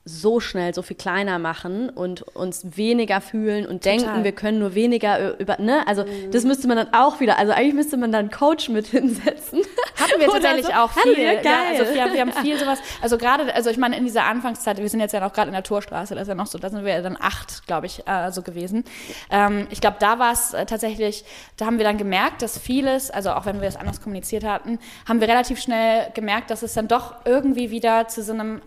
so 0.08 0.38
schnell 0.38 0.72
so 0.72 0.82
viel 0.82 0.96
kleiner 0.96 1.40
machen 1.40 1.90
und 1.90 2.22
uns 2.22 2.76
weniger 2.76 3.20
fühlen 3.20 3.66
und 3.66 3.82
Total. 3.82 3.98
denken, 3.98 4.24
wir 4.24 4.30
können 4.30 4.60
nur 4.60 4.76
weniger 4.76 5.36
über, 5.40 5.60
ne? 5.60 5.84
Also 5.88 6.04
mhm. 6.04 6.30
das 6.30 6.44
müsste 6.44 6.68
man 6.68 6.76
dann 6.76 6.94
auch 6.94 7.18
wieder, 7.18 7.38
also 7.38 7.52
eigentlich 7.52 7.74
müsste 7.74 7.96
man 7.96 8.12
dann 8.12 8.30
Coach 8.30 8.68
mit 8.68 8.86
hinsetzen. 8.96 9.62
Hatten 9.96 10.20
wir 10.20 10.28
tatsächlich 10.28 10.66
so. 10.66 10.72
auch 10.72 10.92
viel. 10.92 11.16
Wir, 11.16 11.42
ja, 11.42 11.56
also 11.70 11.92
wir, 11.92 12.12
wir, 12.12 12.20
haben 12.20 12.32
viel 12.44 12.56
sowas, 12.56 12.78
also 13.02 13.18
gerade, 13.18 13.52
also 13.52 13.68
ich 13.68 13.78
meine 13.78 13.96
in 13.96 14.04
dieser 14.04 14.24
Anfangszeit, 14.24 14.78
wir 14.78 14.88
sind 14.88 15.00
jetzt 15.00 15.12
ja 15.12 15.18
noch 15.18 15.32
gerade 15.32 15.48
in 15.48 15.54
der 15.54 15.64
Torstraße, 15.64 16.14
das 16.14 16.22
ist 16.22 16.28
ja 16.28 16.34
noch 16.36 16.46
so, 16.46 16.58
da 16.58 16.70
sind 16.70 16.84
wir 16.84 16.92
ja 16.92 17.02
dann 17.02 17.18
acht, 17.20 17.66
glaube 17.66 17.86
ich, 17.86 18.06
äh, 18.06 18.30
so 18.30 18.42
gewesen. 18.42 18.84
Ähm, 19.28 19.66
ich 19.70 19.80
glaube, 19.80 19.96
da 19.98 20.20
war 20.20 20.32
es 20.32 20.54
äh, 20.54 20.66
tatsächlich, 20.66 21.24
da 21.56 21.66
haben 21.66 21.78
wir 21.78 21.84
dann 21.84 21.98
gemerkt, 21.98 22.42
dass 22.42 22.58
vieles, 22.58 23.10
also 23.10 23.30
auch 23.32 23.44
wenn 23.44 23.60
wir 23.60 23.66
es 23.66 23.74
anders 23.74 24.00
kommuniziert 24.00 24.44
hatten, 24.44 24.78
haben 25.08 25.20
wir 25.20 25.26
relativ 25.26 25.60
schnell 25.60 26.12
gemerkt, 26.14 26.52
dass 26.52 26.62
es 26.62 26.74
dann 26.74 26.86
doch 26.86 27.16
irgendwie 27.24 27.72
wieder 27.72 28.06
zu 28.06 28.22
so 28.22 28.32
einem 28.32 28.62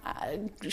äh, 0.61 0.69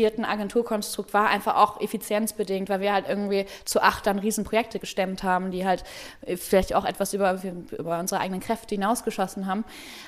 standardisierten 0.00 0.24
Agenturkonstrukt 0.24 1.14
war 1.14 1.28
einfach 1.28 1.56
auch 1.56 1.80
effizienzbedingt, 1.80 2.68
weil 2.68 2.80
wir 2.80 2.92
halt 2.92 3.08
irgendwie 3.08 3.46
zu 3.64 3.82
acht 3.82 4.06
dann 4.06 4.18
Riesenprojekte 4.18 4.78
gestemmt 4.78 5.22
haben, 5.22 5.50
die 5.50 5.66
halt 5.66 5.84
äh, 6.22 6.36
vielleicht 6.36 6.74
auch 6.74 6.84
etwas 6.84 7.12
über, 7.12 7.38
über 7.78 7.98
unsere 7.98 8.20
eigenen 8.20 8.40
Kräfte 8.40 8.74
hinausgeschossen 8.74 9.46
haben. 9.46 9.64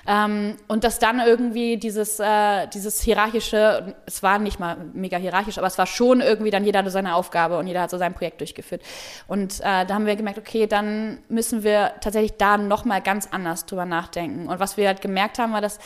Ähm, 0.07 0.57
und 0.69 0.85
dass 0.85 0.99
dann 0.99 1.21
irgendwie 1.21 1.77
dieses, 1.77 2.19
äh, 2.19 2.67
dieses 2.69 3.03
hierarchische, 3.03 3.95
es 4.07 4.23
war 4.23 4.39
nicht 4.39 4.59
mal 4.59 4.77
mega 4.93 5.17
hierarchisch, 5.17 5.59
aber 5.59 5.67
es 5.67 5.79
war 5.79 5.87
schon 5.87 6.21
irgendwie 6.21 6.51
dann 6.51 6.65
jeder 6.65 6.81
hatte 6.81 6.91
seine 6.91 7.15
Aufgabe 7.15 7.59
und 7.59 7.67
jeder 7.67 7.83
hat 7.83 7.91
so 7.91 7.99
sein 7.99 8.15
Projekt 8.15 8.41
durchgeführt. 8.41 8.83
Und 9.29 9.61
äh, 9.61 9.85
da 9.87 9.95
haben 9.95 10.07
wir 10.07 10.17
gemerkt, 10.17 10.39
okay, 10.39 10.67
dann 10.67 11.19
müssen 11.29 11.63
wir 11.63 11.93
tatsächlich 12.01 12.37
da 12.39 12.57
nochmal 12.57 13.01
ganz 13.01 13.29
anders 13.31 13.67
drüber 13.67 13.85
nachdenken. 13.85 14.49
Und 14.49 14.59
was 14.61 14.77
wir 14.77 14.87
halt 14.87 15.01
gemerkt 15.01 15.39
haben, 15.39 15.53
war, 15.53 15.61
dass 15.61 15.79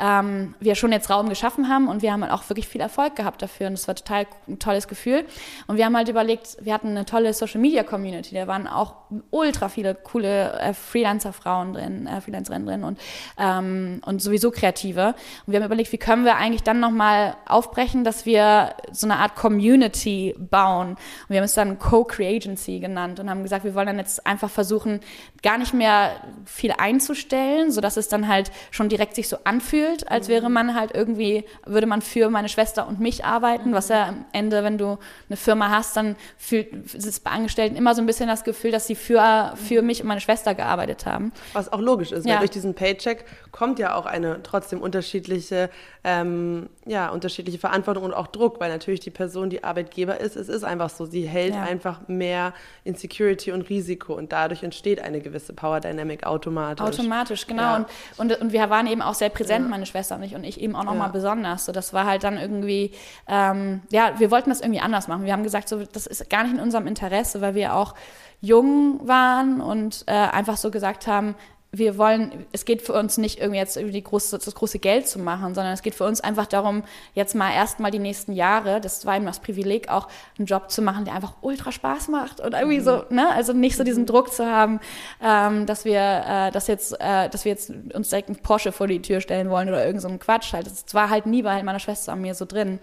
ähm, 0.00 0.54
wir 0.60 0.74
schon 0.74 0.92
jetzt 0.92 1.10
Raum 1.10 1.28
geschaffen 1.28 1.68
haben 1.68 1.88
und 1.88 2.02
wir 2.02 2.12
haben 2.12 2.24
auch 2.24 2.48
wirklich 2.48 2.68
viel 2.68 2.80
Erfolg 2.80 3.16
gehabt 3.16 3.42
dafür. 3.42 3.68
Und 3.68 3.74
das 3.74 3.86
war 3.86 3.94
total 3.94 4.26
ein 4.48 4.58
tolles 4.58 4.88
Gefühl. 4.88 5.24
Und 5.66 5.76
wir 5.76 5.84
haben 5.84 5.96
halt 5.96 6.08
überlegt, 6.08 6.56
wir 6.60 6.74
hatten 6.74 6.88
eine 6.88 7.04
tolle 7.04 7.32
Social 7.32 7.60
Media 7.60 7.82
Community, 7.82 8.34
da 8.34 8.46
waren 8.46 8.66
auch 8.66 8.94
ultra 9.30 9.68
viele 9.68 9.94
coole 9.94 10.52
äh, 10.58 10.74
Freelancer-Frauen 10.74 11.74
drin, 11.74 12.06
äh, 12.06 12.20
Freelancerinnen 12.20 12.66
drin 12.66 12.84
und 12.84 12.98
ähm, 13.38 14.00
und 14.04 14.20
sowieso 14.20 14.50
Kreative. 14.50 15.14
Und 15.46 15.52
wir 15.52 15.60
haben 15.60 15.66
überlegt, 15.66 15.92
wie 15.92 15.98
können 15.98 16.24
wir 16.24 16.36
eigentlich 16.36 16.62
dann 16.62 16.80
nochmal 16.80 17.36
aufbrechen, 17.46 18.04
dass 18.04 18.26
wir 18.26 18.74
so 18.92 19.06
eine 19.06 19.18
Art 19.18 19.36
Community 19.36 20.34
bauen. 20.38 20.90
Und 20.90 20.98
wir 21.28 21.38
haben 21.38 21.44
es 21.44 21.54
dann 21.54 21.78
Co-Creagency 21.78 22.80
genannt 22.80 23.20
und 23.20 23.30
haben 23.30 23.42
gesagt, 23.42 23.64
wir 23.64 23.74
wollen 23.74 23.86
dann 23.86 23.98
jetzt 23.98 24.26
einfach 24.26 24.50
versuchen, 24.50 25.00
gar 25.42 25.58
nicht 25.58 25.74
mehr 25.74 26.12
viel 26.44 26.72
einzustellen, 26.76 27.70
sodass 27.70 27.96
es 27.96 28.08
dann 28.08 28.28
halt 28.28 28.50
schon 28.70 28.88
direkt 28.88 29.14
sich 29.14 29.28
so 29.28 29.36
anfühlt, 29.44 29.83
als 30.06 30.28
wäre 30.28 30.50
man 30.50 30.74
halt 30.74 30.94
irgendwie, 30.94 31.44
würde 31.64 31.86
man 31.86 32.02
für 32.02 32.30
meine 32.30 32.48
Schwester 32.48 32.86
und 32.86 33.00
mich 33.00 33.24
arbeiten, 33.24 33.72
was 33.72 33.88
ja 33.88 34.08
am 34.08 34.24
Ende, 34.32 34.64
wenn 34.64 34.78
du 34.78 34.98
eine 35.28 35.36
Firma 35.36 35.70
hast, 35.70 35.96
dann 35.96 36.16
fühlt 36.36 36.94
es 36.94 37.20
bei 37.20 37.30
Angestellten 37.30 37.76
immer 37.76 37.94
so 37.94 38.02
ein 38.02 38.06
bisschen 38.06 38.28
das 38.28 38.44
Gefühl, 38.44 38.70
dass 38.70 38.86
sie 38.86 38.94
für, 38.94 39.54
für 39.56 39.82
mich 39.82 40.00
und 40.00 40.08
meine 40.08 40.20
Schwester 40.20 40.54
gearbeitet 40.54 41.06
haben. 41.06 41.32
Was 41.52 41.72
auch 41.72 41.80
logisch 41.80 42.12
ist, 42.12 42.26
ja. 42.26 42.34
weil 42.34 42.38
durch 42.40 42.50
diesen 42.50 42.74
Paycheck 42.74 43.24
kommt 43.52 43.78
ja 43.78 43.94
auch 43.94 44.06
eine 44.06 44.42
trotzdem 44.42 44.80
unterschiedliche, 44.80 45.70
ähm, 46.02 46.68
ja, 46.86 47.08
unterschiedliche 47.08 47.58
Verantwortung 47.58 48.04
und 48.04 48.12
auch 48.12 48.26
Druck, 48.26 48.60
weil 48.60 48.70
natürlich 48.70 49.00
die 49.00 49.10
Person, 49.10 49.48
die 49.48 49.64
Arbeitgeber 49.64 50.20
ist, 50.20 50.36
es 50.36 50.48
ist 50.48 50.64
einfach 50.64 50.90
so, 50.90 51.06
sie 51.06 51.26
hält 51.26 51.54
ja. 51.54 51.62
einfach 51.62 52.06
mehr 52.08 52.52
Insecurity 52.84 53.52
und 53.52 53.68
Risiko 53.70 54.14
und 54.14 54.32
dadurch 54.32 54.62
entsteht 54.62 55.00
eine 55.00 55.20
gewisse 55.20 55.54
Power 55.54 55.80
Dynamic 55.80 56.26
automatisch. 56.26 56.84
Automatisch, 56.84 57.46
genau. 57.46 57.62
Ja. 57.62 57.76
Und, 57.76 57.86
und, 58.18 58.40
und 58.40 58.52
wir 58.52 58.68
waren 58.68 58.86
eben 58.86 59.02
auch 59.02 59.14
sehr 59.14 59.30
präsent, 59.30 59.64
ja. 59.64 59.70
meine 59.70 59.86
Schwester 59.86 60.16
und 60.16 60.22
ich, 60.22 60.34
und 60.34 60.44
ich 60.44 60.60
eben 60.60 60.76
auch 60.76 60.84
nochmal 60.84 61.10
besonders. 61.10 61.64
So, 61.64 61.72
das 61.72 61.92
war 61.92 62.04
halt 62.04 62.22
dann 62.22 62.36
irgendwie, 62.36 62.92
ähm, 63.28 63.82
ja, 63.90 64.18
wir 64.18 64.30
wollten 64.30 64.50
das 64.50 64.60
irgendwie 64.60 64.80
anders 64.80 65.08
machen. 65.08 65.24
Wir 65.24 65.32
haben 65.32 65.42
gesagt, 65.42 65.68
so, 65.68 65.82
das 65.84 66.06
ist 66.06 66.28
gar 66.28 66.42
nicht 66.44 66.54
in 66.54 66.60
unserem 66.60 66.86
Interesse, 66.86 67.40
weil 67.40 67.54
wir 67.54 67.74
auch 67.74 67.94
jung 68.40 69.00
waren 69.08 69.62
und 69.62 70.04
äh, 70.06 70.12
einfach 70.12 70.58
so 70.58 70.70
gesagt 70.70 71.06
haben, 71.06 71.34
wir 71.78 71.98
wollen, 71.98 72.46
es 72.52 72.64
geht 72.64 72.82
für 72.82 72.92
uns 72.92 73.18
nicht 73.18 73.40
irgendwie 73.40 73.58
jetzt 73.58 73.76
irgendwie 73.76 74.02
große, 74.02 74.38
das 74.38 74.54
große 74.54 74.78
Geld 74.78 75.08
zu 75.08 75.18
machen, 75.18 75.54
sondern 75.54 75.72
es 75.72 75.82
geht 75.82 75.94
für 75.94 76.04
uns 76.04 76.20
einfach 76.20 76.46
darum, 76.46 76.82
jetzt 77.14 77.34
mal 77.34 77.52
erstmal 77.52 77.90
die 77.90 77.98
nächsten 77.98 78.32
Jahre, 78.32 78.80
das 78.80 79.06
war 79.06 79.16
eben 79.16 79.26
das 79.26 79.40
Privileg, 79.40 79.88
auch 79.88 80.08
einen 80.38 80.46
Job 80.46 80.70
zu 80.70 80.82
machen, 80.82 81.04
der 81.04 81.14
einfach 81.14 81.34
ultra 81.40 81.72
Spaß 81.72 82.08
macht 82.08 82.40
und 82.40 82.54
irgendwie 82.54 82.78
mhm. 82.78 82.84
so, 82.84 83.04
ne, 83.10 83.28
also 83.32 83.52
nicht 83.52 83.76
so 83.76 83.84
diesen 83.84 84.02
mhm. 84.02 84.08
Druck 84.08 84.32
zu 84.32 84.46
haben, 84.46 84.80
ähm, 85.22 85.66
dass 85.66 85.84
wir, 85.84 86.24
äh, 86.26 86.50
dass 86.50 86.66
jetzt, 86.66 86.92
äh, 87.00 87.28
dass 87.28 87.44
wir 87.44 87.52
jetzt 87.52 87.70
uns 87.92 88.10
direkt 88.10 88.28
einen 88.28 88.38
Porsche 88.38 88.72
vor 88.72 88.86
die 88.86 89.02
Tür 89.02 89.20
stellen 89.20 89.50
wollen 89.50 89.68
oder 89.68 89.84
irgend 89.84 90.02
so 90.02 90.08
einen 90.08 90.18
Quatsch 90.18 90.52
halt. 90.52 90.66
Das 90.66 90.94
war 90.94 91.10
halt 91.10 91.26
nie 91.26 91.42
bei 91.42 91.62
meiner 91.62 91.80
Schwester 91.80 92.12
an 92.12 92.20
mir 92.20 92.34
so 92.34 92.44
drin. 92.44 92.78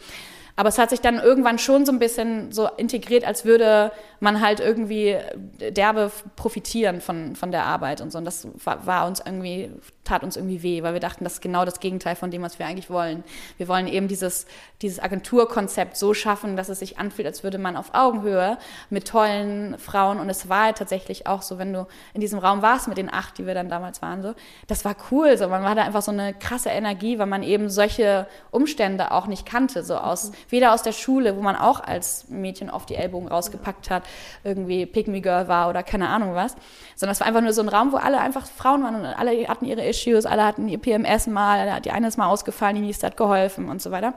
Aber 0.55 0.69
es 0.69 0.77
hat 0.77 0.89
sich 0.89 1.01
dann 1.01 1.19
irgendwann 1.19 1.57
schon 1.59 1.85
so 1.85 1.91
ein 1.91 1.99
bisschen 1.99 2.51
so 2.51 2.67
integriert, 2.77 3.25
als 3.25 3.45
würde 3.45 3.91
man 4.21 4.39
halt 4.39 4.59
irgendwie 4.59 5.17
derbe 5.59 6.11
profitieren 6.35 7.01
von, 7.01 7.35
von 7.35 7.51
der 7.51 7.65
Arbeit 7.65 8.01
und 8.01 8.11
so. 8.11 8.19
Und 8.19 8.25
das 8.25 8.47
war, 8.63 8.85
war 8.85 9.07
uns 9.07 9.19
irgendwie, 9.19 9.71
tat 10.03 10.23
uns 10.23 10.35
irgendwie 10.35 10.61
weh, 10.61 10.83
weil 10.83 10.93
wir 10.93 10.99
dachten, 10.99 11.23
das 11.23 11.33
ist 11.33 11.41
genau 11.41 11.65
das 11.65 11.79
Gegenteil 11.79 12.15
von 12.15 12.29
dem, 12.29 12.43
was 12.43 12.59
wir 12.59 12.67
eigentlich 12.67 12.91
wollen. 12.91 13.23
Wir 13.57 13.67
wollen 13.67 13.87
eben 13.87 14.07
dieses, 14.07 14.45
dieses 14.83 15.01
Agenturkonzept 15.01 15.97
so 15.97 16.13
schaffen, 16.13 16.55
dass 16.55 16.69
es 16.69 16.79
sich 16.79 16.99
anfühlt, 16.99 17.27
als 17.27 17.43
würde 17.43 17.57
man 17.57 17.75
auf 17.75 17.95
Augenhöhe 17.95 18.59
mit 18.91 19.07
tollen 19.07 19.79
Frauen, 19.79 20.19
und 20.19 20.29
es 20.29 20.47
war 20.47 20.75
tatsächlich 20.75 21.25
auch 21.25 21.41
so, 21.41 21.57
wenn 21.57 21.73
du 21.73 21.87
in 22.13 22.21
diesem 22.21 22.37
Raum 22.37 22.61
warst 22.61 22.87
mit 22.87 22.97
den 22.97 23.11
acht, 23.11 23.39
die 23.39 23.47
wir 23.47 23.55
dann 23.55 23.69
damals 23.69 24.03
waren, 24.03 24.21
so, 24.21 24.35
das 24.67 24.85
war 24.85 24.95
cool, 25.09 25.35
so, 25.35 25.47
man 25.47 25.63
hatte 25.63 25.81
einfach 25.81 26.03
so 26.03 26.11
eine 26.11 26.35
krasse 26.35 26.69
Energie, 26.69 27.17
weil 27.17 27.25
man 27.25 27.41
eben 27.41 27.69
solche 27.69 28.27
Umstände 28.51 29.11
auch 29.11 29.25
nicht 29.25 29.47
kannte, 29.47 29.83
so 29.83 29.97
aus, 29.97 30.31
weder 30.49 30.73
aus 30.73 30.83
der 30.83 30.91
Schule, 30.91 31.35
wo 31.37 31.41
man 31.41 31.55
auch 31.55 31.79
als 31.79 32.29
Mädchen 32.29 32.69
oft 32.69 32.87
die 32.89 32.95
Ellbogen 32.95 33.27
rausgepackt 33.27 33.89
hat, 33.89 34.03
irgendwie 34.43 34.85
Pick 34.85 35.07
Me 35.07 35.21
Girl 35.21 35.47
war 35.47 35.69
oder 35.69 35.83
keine 35.83 36.09
Ahnung 36.09 36.35
was, 36.35 36.55
sondern 36.95 37.13
es 37.13 37.19
war 37.19 37.27
einfach 37.27 37.41
nur 37.41 37.53
so 37.53 37.61
ein 37.61 37.69
Raum, 37.69 37.91
wo 37.91 37.97
alle 37.97 38.19
einfach 38.19 38.45
Frauen 38.45 38.83
waren 38.83 38.95
und 38.95 39.05
alle 39.05 39.47
hatten 39.47 39.65
ihre 39.65 39.85
Issues, 39.85 40.25
alle 40.25 40.45
hatten 40.45 40.67
ihr 40.67 40.77
PMS 40.77 41.27
mal, 41.27 41.81
die 41.81 41.91
eine 41.91 42.07
ist 42.07 42.17
mal 42.17 42.27
ausgefallen, 42.27 42.75
die 42.75 42.81
nächste 42.81 43.07
hat 43.07 43.17
geholfen 43.17 43.69
und 43.69 43.81
so 43.81 43.91
weiter. 43.91 44.13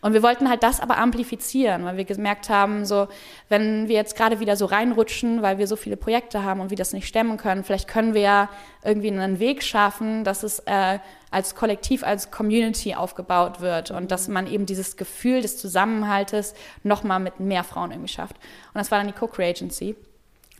Und 0.00 0.12
wir 0.12 0.22
wollten 0.22 0.48
halt 0.48 0.62
das 0.62 0.80
aber 0.80 0.98
amplifizieren, 0.98 1.84
weil 1.84 1.96
wir 1.96 2.04
gemerkt 2.04 2.48
haben, 2.48 2.84
so, 2.84 3.08
wenn 3.54 3.86
wir 3.86 3.94
jetzt 3.94 4.16
gerade 4.16 4.40
wieder 4.40 4.56
so 4.56 4.66
reinrutschen, 4.66 5.40
weil 5.40 5.58
wir 5.58 5.68
so 5.68 5.76
viele 5.76 5.96
Projekte 5.96 6.42
haben 6.42 6.58
und 6.58 6.70
wir 6.70 6.76
das 6.76 6.92
nicht 6.92 7.06
stemmen 7.06 7.36
können, 7.36 7.62
vielleicht 7.62 7.86
können 7.86 8.12
wir 8.12 8.20
ja 8.20 8.48
irgendwie 8.82 9.12
einen 9.12 9.38
Weg 9.38 9.62
schaffen, 9.62 10.24
dass 10.24 10.42
es 10.42 10.58
äh, 10.66 10.98
als 11.30 11.54
Kollektiv, 11.54 12.02
als 12.02 12.32
Community 12.32 12.96
aufgebaut 12.96 13.60
wird 13.60 13.92
und 13.92 14.10
dass 14.10 14.26
man 14.26 14.48
eben 14.48 14.66
dieses 14.66 14.96
Gefühl 14.96 15.40
des 15.40 15.56
Zusammenhaltes 15.56 16.54
nochmal 16.82 17.20
mit 17.20 17.38
mehr 17.38 17.62
Frauen 17.62 17.92
irgendwie 17.92 18.12
schafft. 18.12 18.34
Und 18.38 18.78
das 18.78 18.90
war 18.90 18.98
dann 18.98 19.06
die 19.06 19.12
Co-Creagency. 19.12 19.94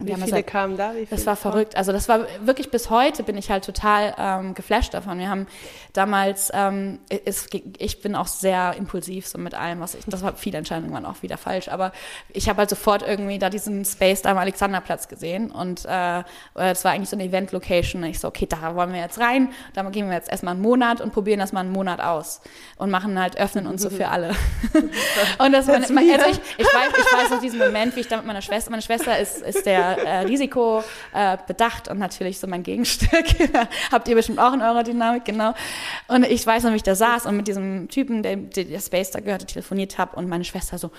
Wie 0.01 0.13
viele 0.13 0.33
halt, 0.33 0.47
kamen 0.49 0.77
da? 0.77 0.93
Wie 0.97 1.07
das 1.07 1.25
war 1.25 1.37
verrückt. 1.37 1.77
Also 1.77 1.93
das 1.93 2.09
war 2.09 2.27
wirklich 2.41 2.73
bis 2.73 2.91
heute 2.91 3.23
bin 3.23 3.37
ich 3.37 3.51
halt 3.51 3.65
total 3.65 4.13
ähm, 4.19 4.55
geflasht 4.55 4.93
davon. 4.93 5.21
Wir 5.21 5.31
haben 5.31 5.47
damals, 5.93 6.51
ähm, 6.53 6.99
es, 7.25 7.47
ich 7.79 8.03
bin 8.03 8.17
auch 8.17 8.27
sehr 8.27 8.75
impulsiv 8.77 9.29
so 9.29 9.39
mit 9.39 9.55
allem, 9.55 9.79
was 9.79 9.95
ich, 9.95 10.05
das 10.07 10.23
war 10.23 10.35
viele 10.35 10.59
Entscheidungen 10.59 10.93
waren 10.93 11.07
auch 11.07 11.23
wieder 11.23 11.39
falsch, 11.39 11.69
aber 11.69 11.93
ich 12.33 12.49
habe 12.49 12.59
halt 12.59 12.71
sofort 12.71 13.07
irgendwie 13.07 13.39
da 13.39 13.51
diesen 13.51 13.85
Space 13.85 14.23
da 14.23 14.33
am 14.33 14.39
Alexanderplatz 14.39 15.07
gesehen 15.07 15.53
und 15.53 15.85
äh, 15.85 16.25
es 16.57 16.85
war 16.85 16.91
eigentlich 16.91 17.11
so 17.11 17.15
eine 17.17 17.27
Event-Location 17.27 18.03
und 18.03 18.11
ich 18.11 18.19
so, 18.19 18.27
okay, 18.27 18.47
da 18.47 18.75
wollen 18.75 18.93
wir 18.93 19.01
jetzt 19.01 19.21
rein, 19.21 19.51
da 19.75 19.83
gehen 19.91 20.09
wir 20.09 20.15
jetzt 20.15 20.29
erstmal 20.29 20.55
einen 20.55 20.63
Monat 20.63 21.01
und 21.03 21.13
probieren 21.13 21.39
das 21.39 21.53
mal 21.53 21.61
einen 21.61 21.73
Monat 21.73 22.01
aus 22.01 22.41
und 22.79 22.91
machen 22.91 23.17
halt, 23.21 23.37
öffnen 23.37 23.69
uns 23.69 23.83
so 23.83 23.91
für 23.91 24.09
alle. 24.09 24.31
und 25.39 25.53
das, 25.53 25.69
war, 25.69 25.77
also 25.77 25.95
ich, 25.95 26.41
ich 26.59 26.67
weiß, 26.67 26.93
ich 26.99 27.17
weiß 27.17 27.31
noch 27.31 27.41
diesen 27.41 27.61
Moment, 27.61 27.95
wie 27.95 28.01
ich 28.01 28.09
da 28.09 28.17
mit 28.17 28.27
meiner 28.27 28.43
Schwester, 28.43 28.73
meine 28.73 28.83
Schwester 28.83 29.17
ist, 29.17 29.41
ist 29.41 29.65
der 29.67 29.84
äh, 29.93 30.19
Risiko 30.21 30.83
äh, 31.13 31.37
bedacht 31.47 31.89
und 31.89 31.99
natürlich 31.99 32.39
so 32.39 32.47
mein 32.47 32.63
Gegenstück. 32.63 33.27
Habt 33.93 34.09
ihr 34.09 34.15
bestimmt 34.15 34.39
auch 34.39 34.53
in 34.53 34.63
eurer 34.63 34.83
Dynamik, 34.83 35.25
genau. 35.25 35.55
Und 36.09 36.25
ich 36.25 36.47
weiß 36.47 36.65
noch, 36.65 36.73
wie 36.73 36.77
ich 36.77 36.83
da 36.83 36.95
saß 36.95 37.27
und 37.27 37.37
mit 37.37 37.49
diesem 37.49 37.89
Typen, 37.89 38.23
der, 38.23 38.37
der 38.37 38.81
Space 38.81 39.11
da 39.11 39.21
gehörte, 39.21 39.47
telefoniert 39.47 39.99
habe 39.99 40.17
und 40.17 40.29
meine 40.29 40.45
Schwester 40.45 40.79
so, 40.79 40.91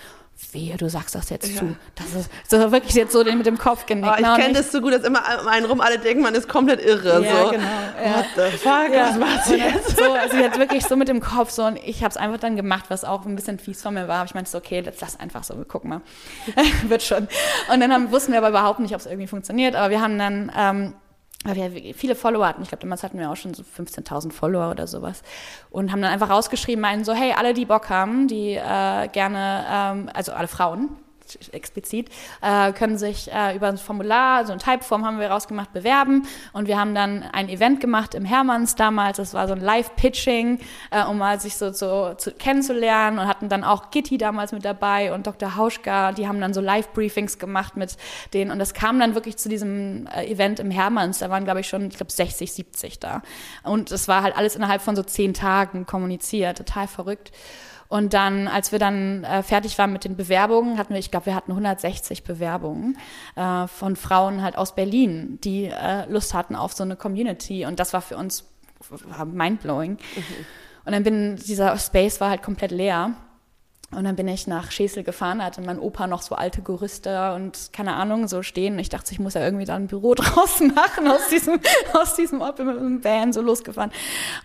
wehe, 0.52 0.76
du 0.78 0.90
sagst 0.90 1.16
das 1.16 1.30
jetzt 1.30 1.50
ja. 1.50 1.60
zu. 1.60 1.76
Das 1.96 2.14
ist 2.14 2.30
so 2.50 2.72
wirklich 2.72 2.94
jetzt 2.94 3.14
so 3.14 3.24
mit 3.24 3.46
dem 3.46 3.58
Kopf 3.58 3.86
genickt. 3.86 4.08
Oh, 4.12 4.16
ich 4.16 4.26
ne? 4.26 4.36
kenne 4.38 4.54
das 4.54 4.72
so 4.72 4.82
gut, 4.82 4.94
dass 4.94 5.04
immer 5.04 5.22
um 5.42 5.48
einen 5.48 5.66
rum 5.66 5.82
alle 5.82 5.98
denken, 5.98 6.24
man 6.24 6.36
ist 6.36 6.50
komplett 6.50 6.84
irre. 6.84 7.24
Ja, 7.24 7.46
so. 7.46 7.52
genau. 7.52 7.64
Ja. 8.04 8.18
What 8.18 8.26
the 8.36 8.58
fuck, 8.58 8.94
ja. 8.94 9.10
was 9.10 9.18
macht 9.18 9.46
sie 9.46 9.56
jetzt? 9.56 9.98
So, 9.98 10.12
also 10.12 10.38
hat 10.38 10.60
wirklich 10.60 10.86
so 10.86 10.96
mit 10.96 11.08
dem 11.08 11.22
Kopf 11.22 11.52
so 11.52 11.64
und 11.64 11.78
ich 11.78 12.04
habe 12.04 12.10
es 12.10 12.18
einfach 12.18 12.40
dann 12.40 12.56
gemacht, 12.56 12.86
was 12.90 13.06
auch 13.06 13.26
ein 13.26 13.36
bisschen 13.36 13.60
fies 13.60 13.82
von 13.82 13.94
mir 13.94 14.08
war. 14.08 14.26
Ich 14.26 14.34
meinte 14.34 14.50
so, 14.50 14.58
okay, 14.58 14.82
jetzt 14.84 15.02
lass 15.02 15.20
einfach 15.20 15.44
so, 15.44 15.58
wir 15.58 15.66
gucken 15.66 15.90
mal. 15.90 16.02
Wird 16.88 17.04
schon. 17.04 17.28
Und 17.72 17.80
dann 17.80 17.94
haben, 17.94 18.12
wussten 18.12 18.32
wir 18.32 18.40
aber 18.40 18.50
überhaupt 18.50 18.80
nicht, 18.80 18.94
ob 18.94 19.00
es 19.00 19.06
irgendwie 19.06 19.28
funktioniert, 19.28 19.76
aber 19.76 19.90
wir 19.90 20.02
haben 20.02 20.18
dann... 20.18 20.52
Ähm, 20.56 20.94
weil 21.46 21.74
wir 21.74 21.94
viele 21.94 22.16
Follower 22.16 22.48
hatten. 22.48 22.62
Ich 22.64 22.70
glaube, 22.70 22.82
damals 22.82 23.04
hatten 23.04 23.20
wir 23.20 23.32
auch 23.32 23.36
schon 23.36 23.54
so 23.54 23.64
15.000 23.64 24.32
Follower 24.32 24.72
oder 24.72 24.88
sowas. 24.88 25.22
Und 25.70 25.92
haben 25.92 26.02
dann 26.02 26.12
einfach 26.12 26.30
rausgeschrieben, 26.30 26.82
meinen 26.82 27.04
so, 27.04 27.14
hey, 27.14 27.34
alle, 27.38 27.54
die 27.54 27.66
Bock 27.66 27.90
haben, 27.90 28.28
die 28.28 28.54
äh, 28.54 29.08
gerne, 29.10 29.66
ähm, 29.70 30.10
also 30.14 30.32
alle 30.34 30.48
Frauen, 30.48 30.90
explizit, 31.52 32.10
äh, 32.42 32.72
können 32.74 32.98
sich 32.98 33.32
äh, 33.32 33.56
über 33.56 33.68
ein 33.68 33.78
Formular, 33.78 34.46
so 34.46 34.54
ein 34.54 34.60
Typeform 34.60 35.06
haben 35.06 35.20
wir 35.20 35.30
rausgemacht, 35.30 35.74
bewerben. 35.74 36.28
Und 36.54 36.68
wir 36.68 36.80
haben 36.80 36.96
dann 36.96 37.24
ein 37.24 37.50
Event 37.50 37.80
gemacht 37.80 38.16
im 38.16 38.26
Hermanns 38.26 38.76
damals. 38.76 39.18
Das 39.18 39.34
war 39.34 39.48
so 39.48 39.54
ein 39.54 39.62
Live-Pitching, 39.62 40.60
äh, 40.92 41.04
um 41.04 41.18
mal 41.18 41.40
sich 41.40 41.58
so, 41.58 41.72
so 41.72 42.14
zu, 42.16 42.32
kennenzulernen. 42.32 43.20
Und 43.20 43.28
hatten 43.28 43.50
dann 43.50 43.64
auch 43.64 43.92
Gitti 43.92 44.18
damals 44.18 44.52
mit 44.52 44.66
dabei 44.66 45.14
und 45.14 45.28
Dr. 45.28 45.56
Hauschka. 45.56 46.12
Die 46.12 46.28
haben 46.28 46.40
dann 46.40 46.54
so 46.54 46.62
Live-Briefings 46.62 47.40
gemacht 47.40 47.76
mit 47.76 47.98
denen. 48.34 48.52
Und 48.52 48.60
das 48.60 48.74
kam 48.74 49.00
dann 49.00 49.16
wirklich 49.16 49.38
zu 49.38 49.50
diesem 49.50 50.08
äh, 50.08 50.26
Event 50.26 50.60
im 50.60 50.72
Hermanns. 50.72 51.20
Da 51.20 51.30
waren, 51.30 51.46
glaube 51.46 51.62
ich, 51.62 51.68
schon, 51.68 51.88
ich 51.88 51.98
glaube, 51.98 52.12
60, 52.12 52.52
70 52.52 53.00
da. 53.00 53.22
Und 53.64 53.92
es 53.92 54.08
war 54.08 54.24
halt 54.24 54.38
alles 54.38 54.56
innerhalb 54.56 54.82
von 54.82 54.96
so 54.96 55.04
zehn 55.04 55.34
Tagen 55.34 55.86
kommuniziert. 55.86 56.58
Total 56.58 56.88
verrückt. 56.88 57.32
Und 57.96 58.14
dann, 58.14 58.50
als 58.50 58.74
wir 58.74 58.80
dann 58.80 59.24
äh, 59.24 59.42
fertig 59.42 59.78
waren 59.78 59.94
mit 59.94 60.04
den 60.04 60.18
Bewerbungen, 60.18 60.78
hatten 60.78 60.94
wir, 60.94 61.00
ich 61.00 61.12
glaube, 61.12 61.28
wir 61.28 61.36
hatten 61.36 61.52
160 61.52 62.26
Bewerbungen 62.26 62.98
äh, 63.38 63.68
von 63.68 63.96
Frauen 63.96 64.42
halt 64.42 64.58
aus 64.58 64.76
Berlin, 64.76 65.40
die 65.46 65.68
äh, 65.68 66.06
Lust 66.12 66.34
hatten 66.34 66.58
auf 66.58 66.74
so 66.74 66.84
eine 66.84 66.98
Community. 66.98 67.66
Und 67.66 67.80
das 67.80 67.94
war 67.94 68.02
für 68.02 68.18
uns 68.18 68.44
mindblowing. 69.26 69.92
Mhm. 69.92 70.24
Und 70.84 70.92
dann 70.92 71.04
bin 71.04 71.38
dieser 71.38 71.78
Space 71.78 72.20
war 72.20 72.32
halt 72.32 72.44
komplett 72.44 72.72
leer. 72.72 73.14
Und 73.96 74.04
dann 74.04 74.16
bin 74.16 74.28
ich 74.28 74.46
nach 74.46 74.72
Schesel 74.72 75.04
gefahren, 75.04 75.40
da 75.40 75.46
hatte 75.46 75.62
mein 75.62 75.80
Opa 75.80 76.08
noch 76.08 76.22
so 76.22 76.36
alte 76.36 76.62
Gerüste 76.62 77.34
und 77.34 77.70
keine 77.72 77.94
Ahnung, 77.94 78.28
so 78.28 78.44
stehen. 78.44 78.78
Ich 78.78 78.90
dachte, 78.90 79.14
ich 79.14 79.20
muss 79.20 79.36
ja 79.36 79.42
irgendwie 79.42 79.66
da 79.66 79.76
ein 79.76 79.88
Büro 79.88 80.14
draußen 80.16 80.74
machen 80.74 81.08
aus 81.08 81.28
diesem, 81.30 81.60
aus 81.94 82.16
diesem 82.16 82.42
Ort, 82.42 82.58
bin 82.58 82.68
mit 82.68 82.78
dem 82.78 83.04
Van 83.04 83.32
so 83.32 83.42
losgefahren. 83.42 83.92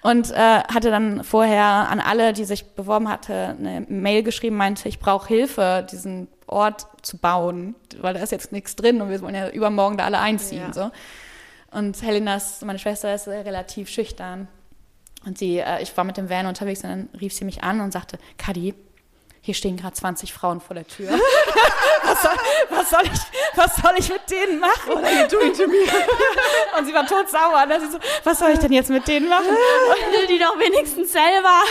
Und 0.03 0.30
äh, 0.30 0.34
hatte 0.34 0.90
dann 0.90 1.24
vorher 1.24 1.64
an 1.64 2.01
alle, 2.01 2.32
die 2.32 2.44
sich 2.44 2.64
beworben 2.74 3.09
hatte, 3.09 3.57
eine 3.59 3.84
Mail 3.88 4.22
geschrieben, 4.22 4.57
meinte, 4.57 4.88
ich 4.88 5.01
brauche 5.01 5.28
Hilfe, 5.28 5.86
diesen 5.90 6.28
Ort 6.46 6.86
zu 7.03 7.18
bauen, 7.18 7.74
weil 8.01 8.14
da 8.14 8.20
ist 8.20 8.32
jetzt 8.32 8.53
nichts 8.53 8.76
drin 8.76 9.01
und 9.01 9.11
wir 9.11 9.20
wollen 9.20 9.34
ja 9.34 9.48
übermorgen 9.51 9.96
da 9.96 10.05
alle 10.05 10.20
einziehen. 10.20 10.62
Ja. 10.68 10.72
So. 10.72 10.90
Und 11.72 12.01
Helena, 12.03 12.40
meine 12.64 12.78
Schwester, 12.78 13.14
ist 13.14 13.28
relativ 13.28 13.88
schüchtern. 13.88 14.48
Und 15.26 15.38
sie, 15.38 15.59
äh, 15.59 15.82
ich 15.82 15.96
war 15.96 16.05
mit 16.05 16.16
dem 16.16 16.30
Van 16.30 16.46
unterwegs 16.46 16.82
und 16.82 16.90
dann 16.90 17.09
rief 17.20 17.32
sie 17.32 17.44
mich 17.44 17.62
an 17.62 17.80
und 17.80 17.92
sagte, 17.92 18.18
Kadi, 18.38 18.74
hier 19.43 19.55
stehen 19.55 19.76
gerade 19.76 19.95
20 19.95 20.32
Frauen 20.32 20.61
vor 20.61 20.74
der 20.74 20.86
Tür. 20.86 21.11
was, 22.03 22.22
soll, 22.22 22.32
was, 22.68 22.91
soll, 22.91 23.03
ich, 23.05 23.57
was 23.57 23.76
soll 23.76 23.93
ich 23.99 24.09
mit 24.09 24.30
denen 24.30 24.59
machen? 24.59 24.88
What 24.88 25.05
are 25.05 25.22
you 25.22 25.28
doing 25.28 25.55
to 25.55 25.66
me? 25.66 25.78
und 26.78 26.86
sie 26.86 26.93
war 26.93 27.07
totsauer. 27.07 27.64
Und 27.64 27.80
sie 27.80 27.91
so, 27.91 27.99
was 28.24 28.38
soll 28.38 28.51
ich 28.51 28.59
denn 28.59 28.72
jetzt 28.72 28.91
mit 28.91 29.09
denen 29.09 29.28
machen? 29.28 29.49
Und 29.49 30.12
will 30.12 30.26
die 30.26 30.38
doch 30.38 30.59
wenigstens 30.59 31.12
selber. 31.12 31.62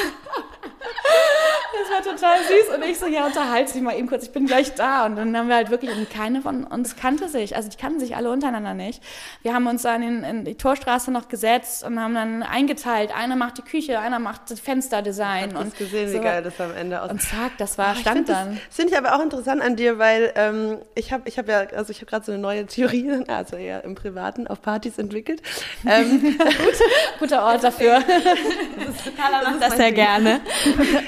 Das 1.80 2.06
war 2.06 2.14
total 2.14 2.38
süß. 2.40 2.76
Und 2.76 2.84
ich 2.90 2.98
so, 2.98 3.08
ja, 3.08 3.26
unterhalte 3.26 3.74
dich 3.74 3.82
mal 3.82 3.98
eben 3.98 4.08
kurz, 4.08 4.24
ich 4.24 4.32
bin 4.32 4.46
gleich 4.46 4.74
da. 4.76 5.06
Und 5.06 5.16
dann 5.16 5.36
haben 5.36 5.48
wir 5.48 5.56
halt 5.56 5.70
wirklich, 5.70 5.96
und 5.96 6.10
keine 6.10 6.42
von 6.42 6.64
uns 6.64 6.96
kannte 6.96 7.30
sich. 7.30 7.56
Also 7.56 7.70
die 7.70 7.78
kannten 7.78 8.00
sich 8.00 8.16
alle 8.16 8.32
untereinander 8.32 8.74
nicht. 8.74 9.02
Wir 9.42 9.54
haben 9.54 9.68
uns 9.68 9.84
dann 9.84 10.02
in, 10.02 10.24
in 10.24 10.46
die 10.46 10.56
Torstraße 10.56 11.12
noch 11.12 11.28
gesetzt 11.28 11.84
und 11.84 12.00
haben 12.00 12.16
dann 12.16 12.44
eingeteilt. 12.44 13.16
Einer 13.16 13.36
macht 13.36 13.58
die 13.58 13.62
Küche, 13.62 14.00
einer 14.00 14.20
macht 14.20 14.52
das 14.52 14.60
Fensterdesign. 14.60 15.52
Ich 15.52 15.56
und 15.56 15.78
gesehen, 15.78 16.10
so. 16.10 16.20
wie 16.20 16.24
geil 16.24 16.44
das 16.44 16.60
am 16.60 16.76
Ende 16.76 17.02
aussieht. 17.02 17.12
Und 17.12 17.22
zack, 17.22 17.58
das 17.58 17.78
war, 17.78 17.96
oh, 17.96 18.00
stand 18.00 18.30
dann. 18.30 18.60
Das 18.68 18.76
finde 18.76 18.94
ich 18.94 18.98
aber 18.98 19.16
auch 19.16 19.22
interessant 19.22 19.62
an 19.62 19.76
dir, 19.76 19.98
weil 19.98 20.34
ähm, 20.36 20.78
ich 20.96 21.12
habe 21.12 21.28
ich 21.28 21.38
hab 21.38 21.48
ja, 21.48 21.60
also 21.76 21.92
ich 21.92 22.02
habe 22.02 22.08
gerade 22.08 22.26
so 22.26 22.32
eine 22.32 22.42
neue 22.42 22.66
Theorie, 22.66 23.24
also 23.28 23.56
eher 23.56 23.84
im 23.84 23.96
Privaten, 23.96 24.48
auf 24.48 24.62
Partys 24.62 24.98
entwickelt. 24.98 25.42
ähm, 25.88 26.22
Gut, 26.38 26.80
guter 27.20 27.44
Ort 27.44 27.64
dafür. 27.64 28.00
Carla 29.18 29.50
macht 29.50 29.62
das 29.62 29.78
sehr 29.78 29.92
gerne. 29.92 30.42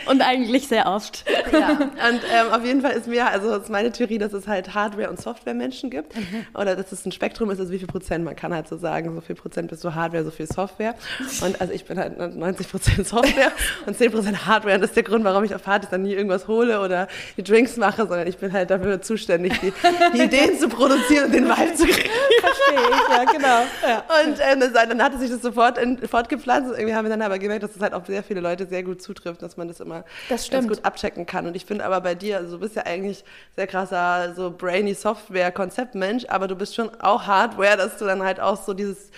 Und 0.05 0.21
eigentlich 0.21 0.60
sehr 0.67 0.87
oft. 0.87 1.25
Ja. 1.51 1.71
Und 1.71 2.21
ähm, 2.33 2.51
auf 2.51 2.63
jeden 2.65 2.81
Fall 2.81 2.91
ist 2.91 3.07
mir, 3.07 3.27
also 3.27 3.55
ist 3.55 3.69
meine 3.69 3.91
Theorie, 3.91 4.17
dass 4.17 4.33
es 4.33 4.47
halt 4.47 4.73
Hardware- 4.73 5.09
und 5.09 5.19
Software-Menschen 5.19 5.89
gibt. 5.89 6.15
Mhm. 6.15 6.45
Oder 6.53 6.75
dass 6.75 6.91
es 6.91 7.05
ein 7.05 7.11
Spektrum 7.11 7.49
ist, 7.51 7.59
also 7.59 7.71
wie 7.71 7.79
viel 7.79 7.87
Prozent, 7.87 8.23
man 8.23 8.35
kann 8.35 8.53
halt 8.53 8.67
so 8.67 8.77
sagen, 8.77 9.13
so 9.13 9.21
viel 9.21 9.35
Prozent 9.35 9.69
bist 9.69 9.83
du 9.83 9.93
Hardware, 9.93 10.23
so 10.23 10.31
viel 10.31 10.47
Software. 10.47 10.95
Und 11.41 11.59
also 11.59 11.73
ich 11.73 11.85
bin 11.85 11.97
halt 11.97 12.17
90 12.17 12.69
Prozent 12.69 13.07
Software 13.07 13.51
und 13.85 13.97
10 13.97 14.11
Prozent 14.11 14.45
Hardware. 14.45 14.75
Und 14.75 14.81
das 14.81 14.91
ist 14.91 14.95
der 14.95 15.03
Grund, 15.03 15.23
warum 15.23 15.43
ich 15.43 15.53
auf 15.55 15.63
Partys 15.63 15.89
dann 15.89 16.03
nie 16.03 16.13
irgendwas 16.13 16.47
hole 16.47 16.81
oder 16.81 17.07
die 17.37 17.43
Drinks 17.43 17.77
mache, 17.77 18.07
sondern 18.07 18.27
ich 18.27 18.37
bin 18.37 18.53
halt 18.53 18.69
dafür 18.69 19.01
zuständig, 19.01 19.59
die, 19.59 19.73
die 20.13 20.21
Ideen 20.21 20.57
zu 20.57 20.69
produzieren 20.69 21.25
und 21.25 21.33
den 21.33 21.45
Vibe 21.45 21.75
zu 21.75 21.85
kriegen. 21.85 22.09
Verstehe 22.39 22.89
ich, 22.89 23.15
ja, 23.15 23.23
genau. 23.25 23.61
Ja. 23.87 24.03
Und 24.23 24.37
ähm, 24.39 24.89
dann 24.89 25.03
hatte 25.03 25.17
sich 25.17 25.29
das 25.29 25.41
sofort 25.41 25.77
in, 25.77 25.97
fortgepflanzt. 26.07 26.71
Und 26.71 26.77
irgendwie 26.77 26.95
haben 26.95 27.05
wir 27.05 27.09
dann 27.09 27.21
aber 27.21 27.39
gemerkt, 27.39 27.63
dass 27.63 27.71
es 27.71 27.77
das 27.77 27.83
halt 27.83 27.93
auf 27.93 28.05
sehr 28.07 28.23
viele 28.23 28.41
Leute 28.41 28.65
sehr 28.65 28.83
gut 28.83 29.01
zutrifft, 29.01 29.41
dass 29.41 29.57
man 29.57 29.67
das 29.67 29.79
immer 29.79 30.03
das 30.29 30.45
ganz 30.51 30.67
gut 30.67 30.85
abchecken 30.85 31.25
kann. 31.25 31.47
Und 31.47 31.55
ich 31.55 31.65
finde 31.65 31.85
aber 31.85 32.01
bei 32.01 32.15
dir, 32.15 32.37
also 32.37 32.57
du 32.57 32.61
bist 32.61 32.75
ja 32.75 32.83
eigentlich 32.83 33.23
sehr 33.55 33.67
krasser, 33.67 34.33
so 34.35 34.51
brainy 34.51 34.93
Software-Konzeptmensch, 34.93 36.25
aber 36.27 36.47
du 36.47 36.55
bist 36.55 36.75
schon 36.75 36.89
auch 37.01 37.25
Hardware, 37.25 37.77
dass 37.77 37.97
du 37.97 38.05
dann 38.05 38.23
halt 38.23 38.39
auch 38.39 38.61
so 38.61 38.73
dieses 38.73 39.11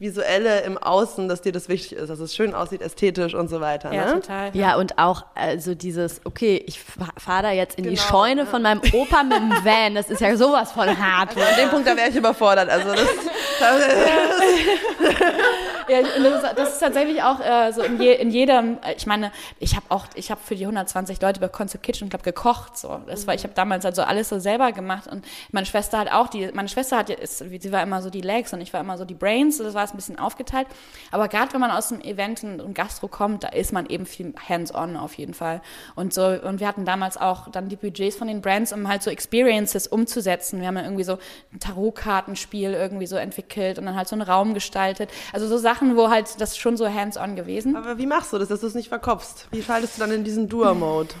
Visuelle 0.00 0.60
im 0.60 0.78
Außen, 0.78 1.28
dass 1.28 1.40
dir 1.40 1.50
das 1.50 1.68
wichtig 1.68 1.98
ist, 1.98 2.08
dass 2.08 2.20
es 2.20 2.32
schön 2.32 2.54
aussieht, 2.54 2.82
ästhetisch 2.82 3.34
und 3.34 3.48
so 3.48 3.60
weiter. 3.60 3.92
Ja, 3.92 4.06
ne? 4.06 4.20
total. 4.20 4.54
Ja, 4.54 4.76
und 4.76 4.96
auch 4.96 5.24
also 5.34 5.74
dieses, 5.74 6.20
okay, 6.24 6.62
ich 6.66 6.78
fahre 6.78 7.42
da 7.42 7.50
jetzt 7.50 7.76
in 7.76 7.82
genau, 7.82 7.96
die 7.96 8.00
Scheune 8.00 8.42
ja. 8.42 8.46
von 8.46 8.62
meinem 8.62 8.80
Opa 8.92 9.24
mit 9.24 9.38
dem 9.38 9.50
Van, 9.64 9.96
das 9.96 10.08
ist 10.08 10.20
ja 10.20 10.36
sowas 10.36 10.70
von 10.70 10.86
hart. 10.98 11.30
Also 11.36 11.40
an 11.40 11.56
dem 11.60 11.70
Punkt, 11.70 11.88
da 11.88 11.96
wäre 11.96 12.10
ich 12.10 12.14
überfordert. 12.14 12.70
Also 12.70 12.92
das, 12.92 13.00
ja, 15.88 16.02
das 16.02 16.14
ist, 16.14 16.58
das 16.58 16.72
ist 16.74 16.78
tatsächlich 16.78 17.20
auch 17.24 17.40
äh, 17.40 17.72
so 17.72 17.82
in, 17.82 18.00
je, 18.00 18.14
in 18.14 18.30
jedem, 18.30 18.78
ich 18.96 19.06
meine, 19.06 19.32
ich 19.58 19.74
habe 19.74 19.86
auch, 19.88 20.06
ich 20.14 20.30
habe 20.30 20.40
für 20.44 20.54
die 20.54 20.62
120 20.62 21.20
Leute 21.20 21.40
bei 21.40 21.48
Concept 21.48 21.82
Kitchen, 21.82 22.08
glaube 22.08 22.22
gekocht. 22.22 22.78
So. 22.78 23.00
Das 23.08 23.26
war, 23.26 23.34
ich 23.34 23.42
habe 23.42 23.54
damals 23.54 23.84
also 23.84 24.02
alles 24.02 24.28
so 24.28 24.38
selber 24.38 24.70
gemacht 24.70 25.08
und 25.08 25.24
meine 25.50 25.66
Schwester 25.66 25.98
hat 25.98 26.12
auch 26.12 26.28
die, 26.28 26.52
meine 26.52 26.68
Schwester 26.68 26.98
hat, 26.98 27.10
ist, 27.10 27.38
sie 27.38 27.72
war 27.72 27.82
immer 27.82 28.00
so 28.00 28.10
die 28.10 28.20
Legs 28.20 28.52
und 28.52 28.60
ich 28.60 28.72
war 28.72 28.80
immer 28.80 28.96
so 28.96 29.04
die 29.04 29.14
Brains, 29.14 29.58
das 29.58 29.74
war 29.74 29.87
es 29.88 29.94
ein 29.94 29.96
bisschen 29.96 30.18
aufgeteilt. 30.18 30.68
Aber 31.10 31.28
gerade 31.28 31.52
wenn 31.52 31.60
man 31.60 31.70
aus 31.70 31.88
dem 31.88 32.00
Event 32.00 32.42
und 32.44 32.74
Gastro 32.74 33.08
kommt, 33.08 33.44
da 33.44 33.48
ist 33.48 33.72
man 33.72 33.86
eben 33.86 34.06
viel 34.06 34.34
hands-on 34.48 34.96
auf 34.96 35.14
jeden 35.14 35.34
Fall. 35.34 35.60
Und 35.94 36.14
so, 36.14 36.26
und 36.26 36.60
wir 36.60 36.68
hatten 36.68 36.84
damals 36.84 37.16
auch 37.16 37.50
dann 37.50 37.68
die 37.68 37.76
Budgets 37.76 38.16
von 38.16 38.28
den 38.28 38.40
Brands, 38.40 38.72
um 38.72 38.88
halt 38.88 39.02
so 39.02 39.10
Experiences 39.10 39.86
umzusetzen. 39.86 40.60
Wir 40.60 40.68
haben 40.68 40.76
ja 40.76 40.84
irgendwie 40.84 41.04
so 41.04 41.18
ein 41.52 41.60
Tarotkartenspiel 41.60 42.72
irgendwie 42.72 43.06
so 43.06 43.16
entwickelt 43.16 43.78
und 43.78 43.86
dann 43.86 43.96
halt 43.96 44.08
so 44.08 44.14
einen 44.14 44.22
Raum 44.22 44.54
gestaltet. 44.54 45.10
Also 45.32 45.48
so 45.48 45.58
Sachen, 45.58 45.96
wo 45.96 46.10
halt 46.10 46.40
das 46.40 46.56
schon 46.56 46.76
so 46.76 46.88
hands-on 46.88 47.36
gewesen. 47.36 47.76
Aber 47.76 47.98
wie 47.98 48.06
machst 48.06 48.32
du 48.32 48.38
das, 48.38 48.48
dass 48.48 48.60
du 48.60 48.66
es 48.66 48.74
nicht 48.74 48.88
verkopfst? 48.88 49.48
Wie 49.50 49.62
schaltest 49.62 49.96
du 49.96 50.00
dann 50.00 50.12
in 50.12 50.24
diesen 50.24 50.48
Duo-Mode? 50.48 51.14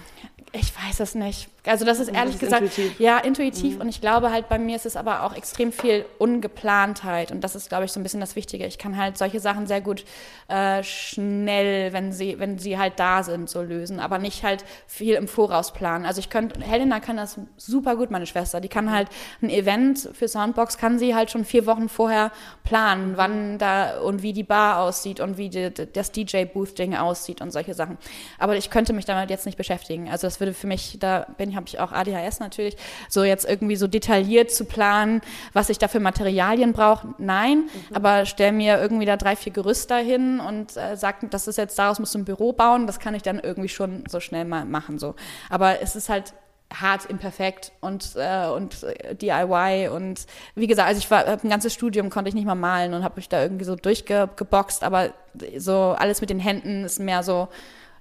Ich 0.52 0.72
weiß 0.74 1.00
es 1.00 1.14
nicht. 1.14 1.48
Also 1.66 1.84
das 1.84 2.00
ist 2.00 2.08
ehrlich 2.08 2.34
das 2.34 2.42
ist 2.42 2.48
gesagt, 2.48 2.62
intuitiv. 2.62 3.00
ja, 3.00 3.18
intuitiv. 3.18 3.74
Mhm. 3.74 3.80
Und 3.82 3.88
ich 3.88 4.00
glaube 4.00 4.30
halt, 4.30 4.48
bei 4.48 4.58
mir 4.58 4.76
ist 4.76 4.86
es 4.86 4.96
aber 4.96 5.24
auch 5.24 5.36
extrem 5.36 5.72
viel 5.72 6.06
Ungeplantheit. 6.16 7.30
Und 7.30 7.42
das 7.42 7.54
ist, 7.54 7.68
glaube 7.68 7.84
ich, 7.84 7.92
so 7.92 8.00
ein 8.00 8.02
bisschen 8.02 8.20
das 8.20 8.34
Wichtige. 8.36 8.64
Ich 8.64 8.78
kann 8.78 8.96
halt 8.96 9.18
solche 9.18 9.40
Sachen 9.40 9.66
sehr 9.66 9.82
gut 9.82 10.04
äh, 10.48 10.82
schnell, 10.82 11.92
wenn 11.92 12.12
sie, 12.12 12.38
wenn 12.38 12.58
sie 12.58 12.78
halt 12.78 12.98
da 12.98 13.22
sind, 13.22 13.50
so 13.50 13.60
lösen. 13.60 14.00
Aber 14.00 14.18
nicht 14.18 14.42
halt 14.42 14.64
viel 14.86 15.14
im 15.14 15.28
Voraus 15.28 15.72
planen. 15.72 16.06
Also 16.06 16.20
ich 16.20 16.30
könnte, 16.30 16.60
Helena 16.60 17.00
kann 17.00 17.18
das 17.18 17.38
super 17.58 17.96
gut, 17.96 18.10
meine 18.10 18.26
Schwester. 18.26 18.62
Die 18.62 18.68
kann 18.68 18.90
halt 18.90 19.08
ein 19.42 19.50
Event 19.50 20.08
für 20.14 20.28
Soundbox, 20.28 20.78
kann 20.78 20.98
sie 20.98 21.14
halt 21.14 21.30
schon 21.30 21.44
vier 21.44 21.66
Wochen 21.66 21.90
vorher 21.90 22.32
planen, 22.64 23.12
wann 23.16 23.58
da 23.58 24.00
und 24.00 24.22
wie 24.22 24.32
die 24.32 24.44
Bar 24.44 24.80
aussieht 24.80 25.20
und 25.20 25.36
wie 25.36 25.50
die, 25.50 25.70
das 25.70 26.12
DJ-Booth-Ding 26.12 26.96
aussieht 26.96 27.42
und 27.42 27.50
solche 27.52 27.74
Sachen. 27.74 27.98
Aber 28.38 28.56
ich 28.56 28.70
könnte 28.70 28.94
mich 28.94 29.04
damit 29.04 29.28
jetzt 29.28 29.44
nicht 29.44 29.58
beschäftigen. 29.58 30.08
Also 30.08 30.26
das 30.26 30.37
würde 30.40 30.54
für 30.54 30.66
mich, 30.66 30.98
da 30.98 31.26
bin 31.36 31.50
ich 31.50 31.56
habe 31.56 31.66
ich 31.66 31.80
auch 31.80 31.92
ADHS 31.92 32.40
natürlich, 32.40 32.76
so 33.08 33.24
jetzt 33.24 33.48
irgendwie 33.48 33.76
so 33.76 33.86
detailliert 33.86 34.50
zu 34.50 34.64
planen, 34.64 35.20
was 35.52 35.68
ich 35.68 35.78
da 35.78 35.88
für 35.88 36.00
Materialien 36.00 36.72
brauche. 36.72 37.14
Nein, 37.18 37.64
mhm. 37.90 37.96
aber 37.96 38.26
stell 38.26 38.52
mir 38.52 38.78
irgendwie 38.80 39.06
da 39.06 39.16
drei, 39.16 39.36
vier 39.36 39.52
Gerüste 39.52 39.96
hin 39.96 40.40
und 40.40 40.76
äh, 40.76 40.96
sag, 40.96 41.30
das 41.30 41.48
ist 41.48 41.58
jetzt, 41.58 41.78
daraus 41.78 41.98
musst 41.98 42.14
du 42.14 42.18
ein 42.18 42.24
Büro 42.24 42.52
bauen, 42.52 42.86
das 42.86 42.98
kann 43.00 43.14
ich 43.14 43.22
dann 43.22 43.38
irgendwie 43.38 43.68
schon 43.68 44.04
so 44.08 44.20
schnell 44.20 44.44
mal 44.44 44.64
machen. 44.64 44.98
So. 44.98 45.14
Aber 45.50 45.80
es 45.80 45.96
ist 45.96 46.08
halt 46.08 46.34
hart 46.72 47.06
imperfekt 47.06 47.72
und 47.80 48.14
äh, 48.16 48.46
und 48.48 48.84
DIY 49.22 49.88
und 49.88 50.26
wie 50.54 50.66
gesagt, 50.66 50.88
also 50.88 50.98
ich 50.98 51.10
war 51.10 51.26
ein 51.26 51.48
ganzes 51.48 51.72
Studium 51.72 52.10
konnte 52.10 52.28
ich 52.28 52.34
nicht 52.34 52.44
mal 52.44 52.54
malen 52.54 52.92
und 52.92 53.04
habe 53.04 53.16
mich 53.16 53.28
da 53.28 53.42
irgendwie 53.42 53.64
so 53.64 53.74
durchgeboxt, 53.74 54.84
aber 54.84 55.12
so 55.56 55.94
alles 55.98 56.20
mit 56.20 56.30
den 56.30 56.40
Händen 56.40 56.84
ist 56.84 56.98
mehr 56.98 57.22
so 57.22 57.48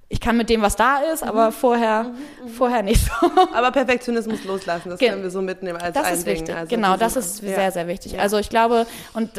ich 0.09 0.21
kann 0.21 0.37
mit 0.37 0.49
dem, 0.49 0.61
was 0.61 0.77
da 0.77 0.99
ist, 1.13 1.23
mhm. 1.23 1.29
aber 1.29 1.51
vorher, 1.51 2.03
mhm, 2.03 2.09
mhm. 2.45 2.49
vorher 2.49 2.81
nicht 2.81 3.05
so. 3.05 3.11
Aber 3.53 3.71
Perfektionismus 3.71 4.45
loslassen, 4.45 4.89
das 4.89 4.99
Ge 4.99 5.09
können 5.09 5.23
wir 5.23 5.31
so 5.31 5.41
mitnehmen 5.41 5.81
als 5.81 5.95
das 5.95 6.11
ist 6.11 6.25
Ding. 6.25 6.35
Wichtig. 6.35 6.55
Also 6.55 6.69
genau, 6.69 6.95
das 6.95 7.17
ist 7.17 7.41
ja. 7.41 7.55
sehr, 7.55 7.71
sehr 7.73 7.87
wichtig. 7.87 8.13
Ja. 8.13 8.19
Also 8.19 8.37
ich 8.37 8.49
glaube, 8.49 8.85
und, 9.13 9.31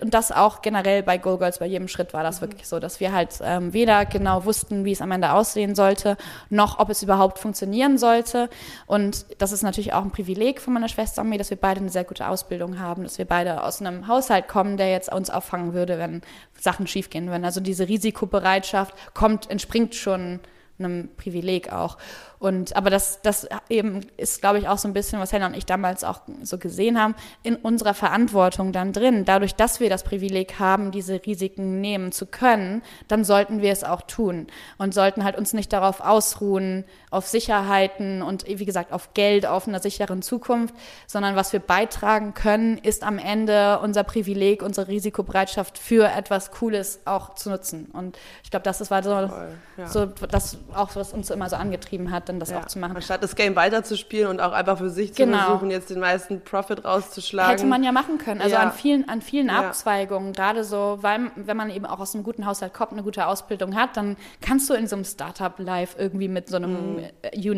und 0.00 0.14
das 0.14 0.30
auch 0.30 0.62
generell 0.62 1.02
bei 1.02 1.18
Go 1.18 1.36
Girls, 1.36 1.58
bei 1.58 1.66
jedem 1.66 1.88
Schritt 1.88 2.12
war 2.12 2.22
das 2.22 2.36
mhm. 2.36 2.46
wirklich 2.46 2.68
so, 2.68 2.78
dass 2.78 3.00
wir 3.00 3.12
halt 3.12 3.40
ähm, 3.42 3.72
weder 3.72 4.04
genau 4.04 4.44
wussten, 4.44 4.84
wie 4.84 4.92
es 4.92 5.02
am 5.02 5.10
Ende 5.10 5.32
aussehen 5.32 5.74
sollte, 5.74 6.16
noch 6.48 6.78
ob 6.78 6.90
es 6.90 7.02
überhaupt 7.02 7.40
funktionieren 7.40 7.98
sollte. 7.98 8.50
Und 8.86 9.26
das 9.38 9.50
ist 9.50 9.62
natürlich 9.62 9.94
auch 9.94 10.02
ein 10.02 10.12
Privileg 10.12 10.60
von 10.60 10.74
meiner 10.74 10.88
Schwester 10.88 11.22
und 11.22 11.28
mir, 11.28 11.38
dass 11.38 11.50
wir 11.50 11.56
beide 11.56 11.80
eine 11.80 11.90
sehr 11.90 12.04
gute 12.04 12.28
Ausbildung 12.28 12.78
haben, 12.78 13.02
dass 13.02 13.18
wir 13.18 13.24
beide 13.24 13.64
aus 13.64 13.80
einem 13.80 14.06
Haushalt 14.06 14.46
kommen, 14.46 14.76
der 14.76 14.92
jetzt 14.92 15.12
uns 15.12 15.28
auffangen 15.28 15.74
würde, 15.74 15.98
wenn 15.98 16.22
Sachen 16.60 16.86
schiefgehen 16.86 17.28
würden. 17.28 17.44
Also 17.44 17.60
diese 17.60 17.88
Risikobereitschaft 17.88 18.94
kommt, 19.12 19.50
entspringt 19.50 19.94
schon 20.04 20.40
einem 20.78 21.08
Privileg 21.16 21.72
auch. 21.72 21.98
Und, 22.38 22.76
aber 22.76 22.90
das, 22.90 23.20
das 23.22 23.48
eben 23.68 24.00
ist, 24.16 24.40
glaube 24.40 24.58
ich, 24.58 24.68
auch 24.68 24.78
so 24.78 24.88
ein 24.88 24.92
bisschen, 24.92 25.18
was 25.20 25.32
Hannah 25.32 25.46
und 25.46 25.56
ich 25.56 25.66
damals 25.66 26.04
auch 26.04 26.20
so 26.42 26.58
gesehen 26.58 27.00
haben, 27.00 27.14
in 27.42 27.56
unserer 27.56 27.94
Verantwortung 27.94 28.72
dann 28.72 28.92
drin. 28.92 29.24
Dadurch, 29.24 29.54
dass 29.54 29.80
wir 29.80 29.88
das 29.88 30.02
Privileg 30.02 30.58
haben, 30.58 30.90
diese 30.90 31.24
Risiken 31.24 31.80
nehmen 31.80 32.12
zu 32.12 32.26
können, 32.26 32.82
dann 33.08 33.24
sollten 33.24 33.62
wir 33.62 33.72
es 33.72 33.84
auch 33.84 34.02
tun 34.02 34.46
und 34.78 34.94
sollten 34.94 35.24
halt 35.24 35.36
uns 35.38 35.52
nicht 35.52 35.72
darauf 35.72 36.00
ausruhen, 36.00 36.84
auf 37.10 37.26
Sicherheiten 37.26 38.22
und 38.22 38.46
wie 38.46 38.64
gesagt, 38.64 38.92
auf 38.92 39.14
Geld, 39.14 39.46
auf 39.46 39.68
einer 39.68 39.80
sicheren 39.80 40.20
Zukunft, 40.20 40.74
sondern 41.06 41.36
was 41.36 41.52
wir 41.52 41.60
beitragen 41.60 42.34
können, 42.34 42.78
ist 42.78 43.04
am 43.04 43.18
Ende 43.18 43.78
unser 43.80 44.04
Privileg, 44.04 44.62
unsere 44.62 44.88
Risikobereitschaft 44.88 45.78
für 45.78 46.08
etwas 46.08 46.50
Cooles 46.50 47.00
auch 47.04 47.34
zu 47.34 47.50
nutzen. 47.50 47.86
Und 47.92 48.18
ich 48.42 48.50
glaube, 48.50 48.64
das, 48.64 48.90
war 48.90 49.02
so, 49.02 49.10
ja. 49.10 49.86
so 49.86 50.06
das, 50.06 50.58
auch 50.74 50.94
was 50.96 51.12
uns 51.12 51.30
immer 51.30 51.48
so 51.48 51.56
angetrieben 51.56 52.10
hat, 52.10 52.28
dann 52.34 52.40
das 52.40 52.50
Ja. 52.50 52.60
auch 52.60 52.66
zu 52.66 52.78
machen. 52.78 52.96
Anstatt 52.96 53.22
das 53.22 53.34
Game 53.36 53.56
weiterzuspielen 53.56 54.28
und 54.28 54.40
auch 54.40 54.52
einfach 54.52 54.78
für 54.78 54.90
sich 54.90 55.12
Genau. 55.14 55.38
zu 55.38 55.44
versuchen, 55.44 55.70
jetzt 55.70 55.90
den 55.90 56.00
meisten 56.00 56.40
Profit 56.42 56.84
rauszuschlagen. 56.84 57.50
Hätte 57.56 57.66
man 57.66 57.82
ja 57.82 57.92
machen 57.92 58.18
können. 58.18 58.40
Also 58.40 58.54
Ja. 58.56 58.62
an 58.62 58.72
vielen, 58.72 59.08
an 59.08 59.22
vielen 59.22 59.48
Ja. 59.48 59.60
Abzweigungen, 59.60 60.32
gerade 60.32 60.64
so, 60.64 60.98
weil 61.00 61.30
wenn 61.36 61.56
man 61.56 61.70
eben 61.70 61.86
auch 61.86 62.00
aus 62.00 62.14
einem 62.14 62.24
guten 62.24 62.46
Haushalt 62.46 62.74
kommt, 62.74 62.92
eine 62.92 63.02
gute 63.02 63.26
Ausbildung 63.26 63.74
hat, 63.74 63.96
dann 63.96 64.16
kannst 64.40 64.68
du 64.68 64.74
in 64.74 64.86
so 64.86 64.96
einem 64.96 65.04
Startup-Life 65.04 65.96
irgendwie 65.98 66.28
mit 66.28 66.48
so 66.48 66.56
einem 66.56 66.96
Mhm. 66.96 67.04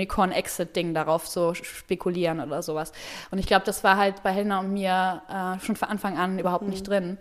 Unicorn-Exit-Ding 0.06 0.94
darauf 0.94 1.26
so 1.26 1.54
spekulieren 1.54 2.40
oder 2.40 2.62
sowas. 2.62 2.92
Und 3.30 3.38
ich 3.38 3.46
glaube, 3.46 3.64
das 3.64 3.82
war 3.84 3.96
halt 3.96 4.22
bei 4.22 4.30
Helena 4.30 4.60
und 4.60 4.72
mir 4.72 5.22
äh, 5.28 5.64
schon 5.64 5.76
von 5.76 5.88
Anfang 5.88 6.16
an 6.18 6.38
überhaupt 6.38 6.64
Mhm. 6.64 6.70
nicht 6.70 6.88
drin. 6.88 7.18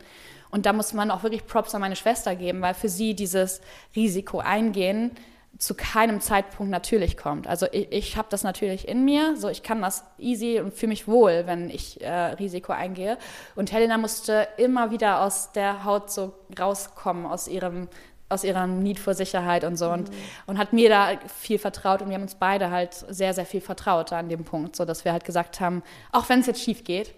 Und 0.51 0.65
da 0.65 0.73
muss 0.73 0.93
man 0.93 1.11
auch 1.11 1.23
wirklich 1.23 1.45
Props 1.47 1.75
an 1.75 1.81
meine 1.81 1.95
Schwester 1.95 2.35
geben, 2.35 2.61
weil 2.61 2.73
für 2.73 2.87
sie 2.89 3.13
dieses 3.13 3.61
Risiko 3.95 4.39
eingehen 4.39 5.11
zu 5.57 5.73
keinem 5.73 6.19
Zeitpunkt 6.19 6.71
natürlich 6.71 7.17
kommt. 7.17 7.47
Also 7.47 7.67
ich, 7.71 7.91
ich 7.91 8.17
habe 8.17 8.27
das 8.29 8.43
natürlich 8.43 8.87
in 8.87 9.05
mir, 9.05 9.37
so 9.37 9.49
ich 9.49 9.63
kann 9.63 9.81
das 9.81 10.03
easy 10.17 10.59
und 10.59 10.73
fühle 10.73 10.89
mich 10.89 11.07
wohl, 11.07 11.43
wenn 11.45 11.69
ich 11.69 12.01
äh, 12.01 12.11
Risiko 12.11 12.73
eingehe. 12.73 13.17
Und 13.55 13.71
Helena 13.71 13.97
musste 13.97 14.47
immer 14.57 14.91
wieder 14.91 15.21
aus 15.21 15.51
der 15.53 15.85
Haut 15.85 16.11
so 16.11 16.33
rauskommen, 16.59 17.25
aus 17.25 17.47
ihrem 17.47 17.87
aus 18.27 18.43
ihrem 18.43 18.81
Need 18.81 18.99
vor 18.99 19.13
Sicherheit 19.13 19.63
und 19.63 19.77
so 19.77 19.91
und, 19.91 20.09
und 20.47 20.57
hat 20.57 20.73
mir 20.73 20.89
da 20.89 21.11
viel 21.27 21.59
vertraut 21.59 22.01
und 22.01 22.09
wir 22.09 22.15
haben 22.15 22.23
uns 22.23 22.33
beide 22.33 22.71
halt 22.71 22.93
sehr, 22.93 23.35
sehr 23.35 23.45
viel 23.45 23.61
vertraut 23.61 24.11
an 24.13 24.29
dem 24.29 24.43
Punkt, 24.43 24.75
so 24.75 24.83
dass 24.83 25.05
wir 25.05 25.11
halt 25.11 25.25
gesagt 25.25 25.59
haben, 25.59 25.83
auch 26.11 26.27
wenn 26.27 26.39
es 26.39 26.47
jetzt 26.47 26.63
schief 26.63 26.83
geht, 26.83 27.13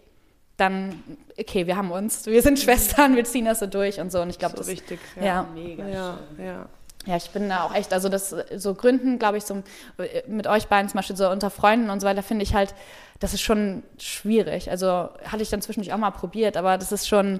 dann, 0.57 1.01
okay, 1.39 1.65
wir 1.65 1.77
haben 1.77 1.91
uns, 1.91 2.25
wir 2.25 2.41
sind 2.41 2.59
Schwestern, 2.59 3.15
wir 3.15 3.23
ziehen 3.23 3.45
das 3.45 3.59
so 3.59 3.67
durch 3.67 4.01
und 4.01 4.11
so 4.11 4.21
und 4.21 4.29
ich 4.29 4.37
glaube, 4.37 4.57
so 4.57 4.63
das, 4.63 4.67
wichtig. 4.67 4.99
ja, 5.15 5.47
Ja, 5.77 5.87
ja, 5.87 6.17
ja. 6.37 6.69
Ja, 7.07 7.15
ich 7.15 7.29
bin 7.29 7.47
da 7.47 7.63
auch 7.63 7.73
echt, 7.73 7.93
also 7.93 8.09
das 8.09 8.35
so 8.55 8.75
Gründen, 8.75 9.17
glaube 9.17 9.37
ich, 9.37 9.45
so 9.45 9.63
äh, 9.97 10.23
mit 10.27 10.45
euch 10.45 10.67
beiden 10.67 10.89
zum 10.89 10.97
Beispiel 10.97 11.15
so 11.15 11.29
unter 11.29 11.49
Freunden 11.49 11.89
und 11.89 12.01
so 12.01 12.07
weiter, 12.07 12.21
finde 12.21 12.43
ich 12.43 12.53
halt, 12.53 12.75
das 13.19 13.33
ist 13.33 13.41
schon 13.41 13.83
schwierig. 13.97 14.69
Also 14.69 15.09
hatte 15.25 15.41
ich 15.41 15.49
dann 15.49 15.61
zwischendurch 15.61 15.93
auch 15.93 15.97
mal 15.97 16.11
probiert, 16.11 16.57
aber 16.57 16.77
das 16.77 16.91
ist 16.91 17.07
schon 17.07 17.39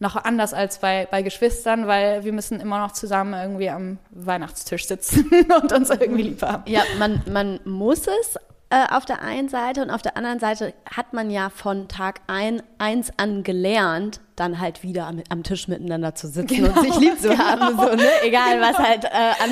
noch 0.00 0.16
anders 0.16 0.52
als 0.52 0.78
bei, 0.78 1.06
bei 1.08 1.22
Geschwistern, 1.22 1.86
weil 1.86 2.24
wir 2.24 2.32
müssen 2.32 2.58
immer 2.60 2.80
noch 2.80 2.92
zusammen 2.92 3.34
irgendwie 3.34 3.70
am 3.70 3.98
Weihnachtstisch 4.10 4.88
sitzen 4.88 5.30
und 5.62 5.72
uns 5.72 5.90
irgendwie 5.90 6.22
lieb 6.22 6.42
haben. 6.42 6.64
Ja, 6.66 6.82
man, 6.98 7.22
man 7.30 7.60
muss 7.64 8.00
es 8.00 8.36
äh, 8.70 8.86
auf 8.90 9.04
der 9.04 9.22
einen 9.22 9.48
Seite 9.48 9.82
und 9.82 9.90
auf 9.90 10.02
der 10.02 10.16
anderen 10.16 10.40
Seite 10.40 10.74
hat 10.92 11.12
man 11.12 11.30
ja 11.30 11.50
von 11.50 11.86
Tag 11.86 12.20
ein, 12.26 12.62
eins 12.78 13.12
an 13.16 13.44
gelernt, 13.44 14.20
dann 14.36 14.60
halt 14.60 14.82
wieder 14.82 15.06
am, 15.06 15.22
am 15.28 15.42
Tisch 15.42 15.68
miteinander 15.68 16.14
zu 16.14 16.26
sitzen 16.28 16.64
und 16.64 16.80
sich 16.80 16.96
lieb 16.98 17.20
zu 17.20 17.36
haben. 17.38 17.76
So, 17.76 17.94
ne? 17.94 18.08
Egal, 18.22 18.60
was 18.60 18.78
halt 18.78 19.04
äh, 19.04 19.08
an, 19.08 19.50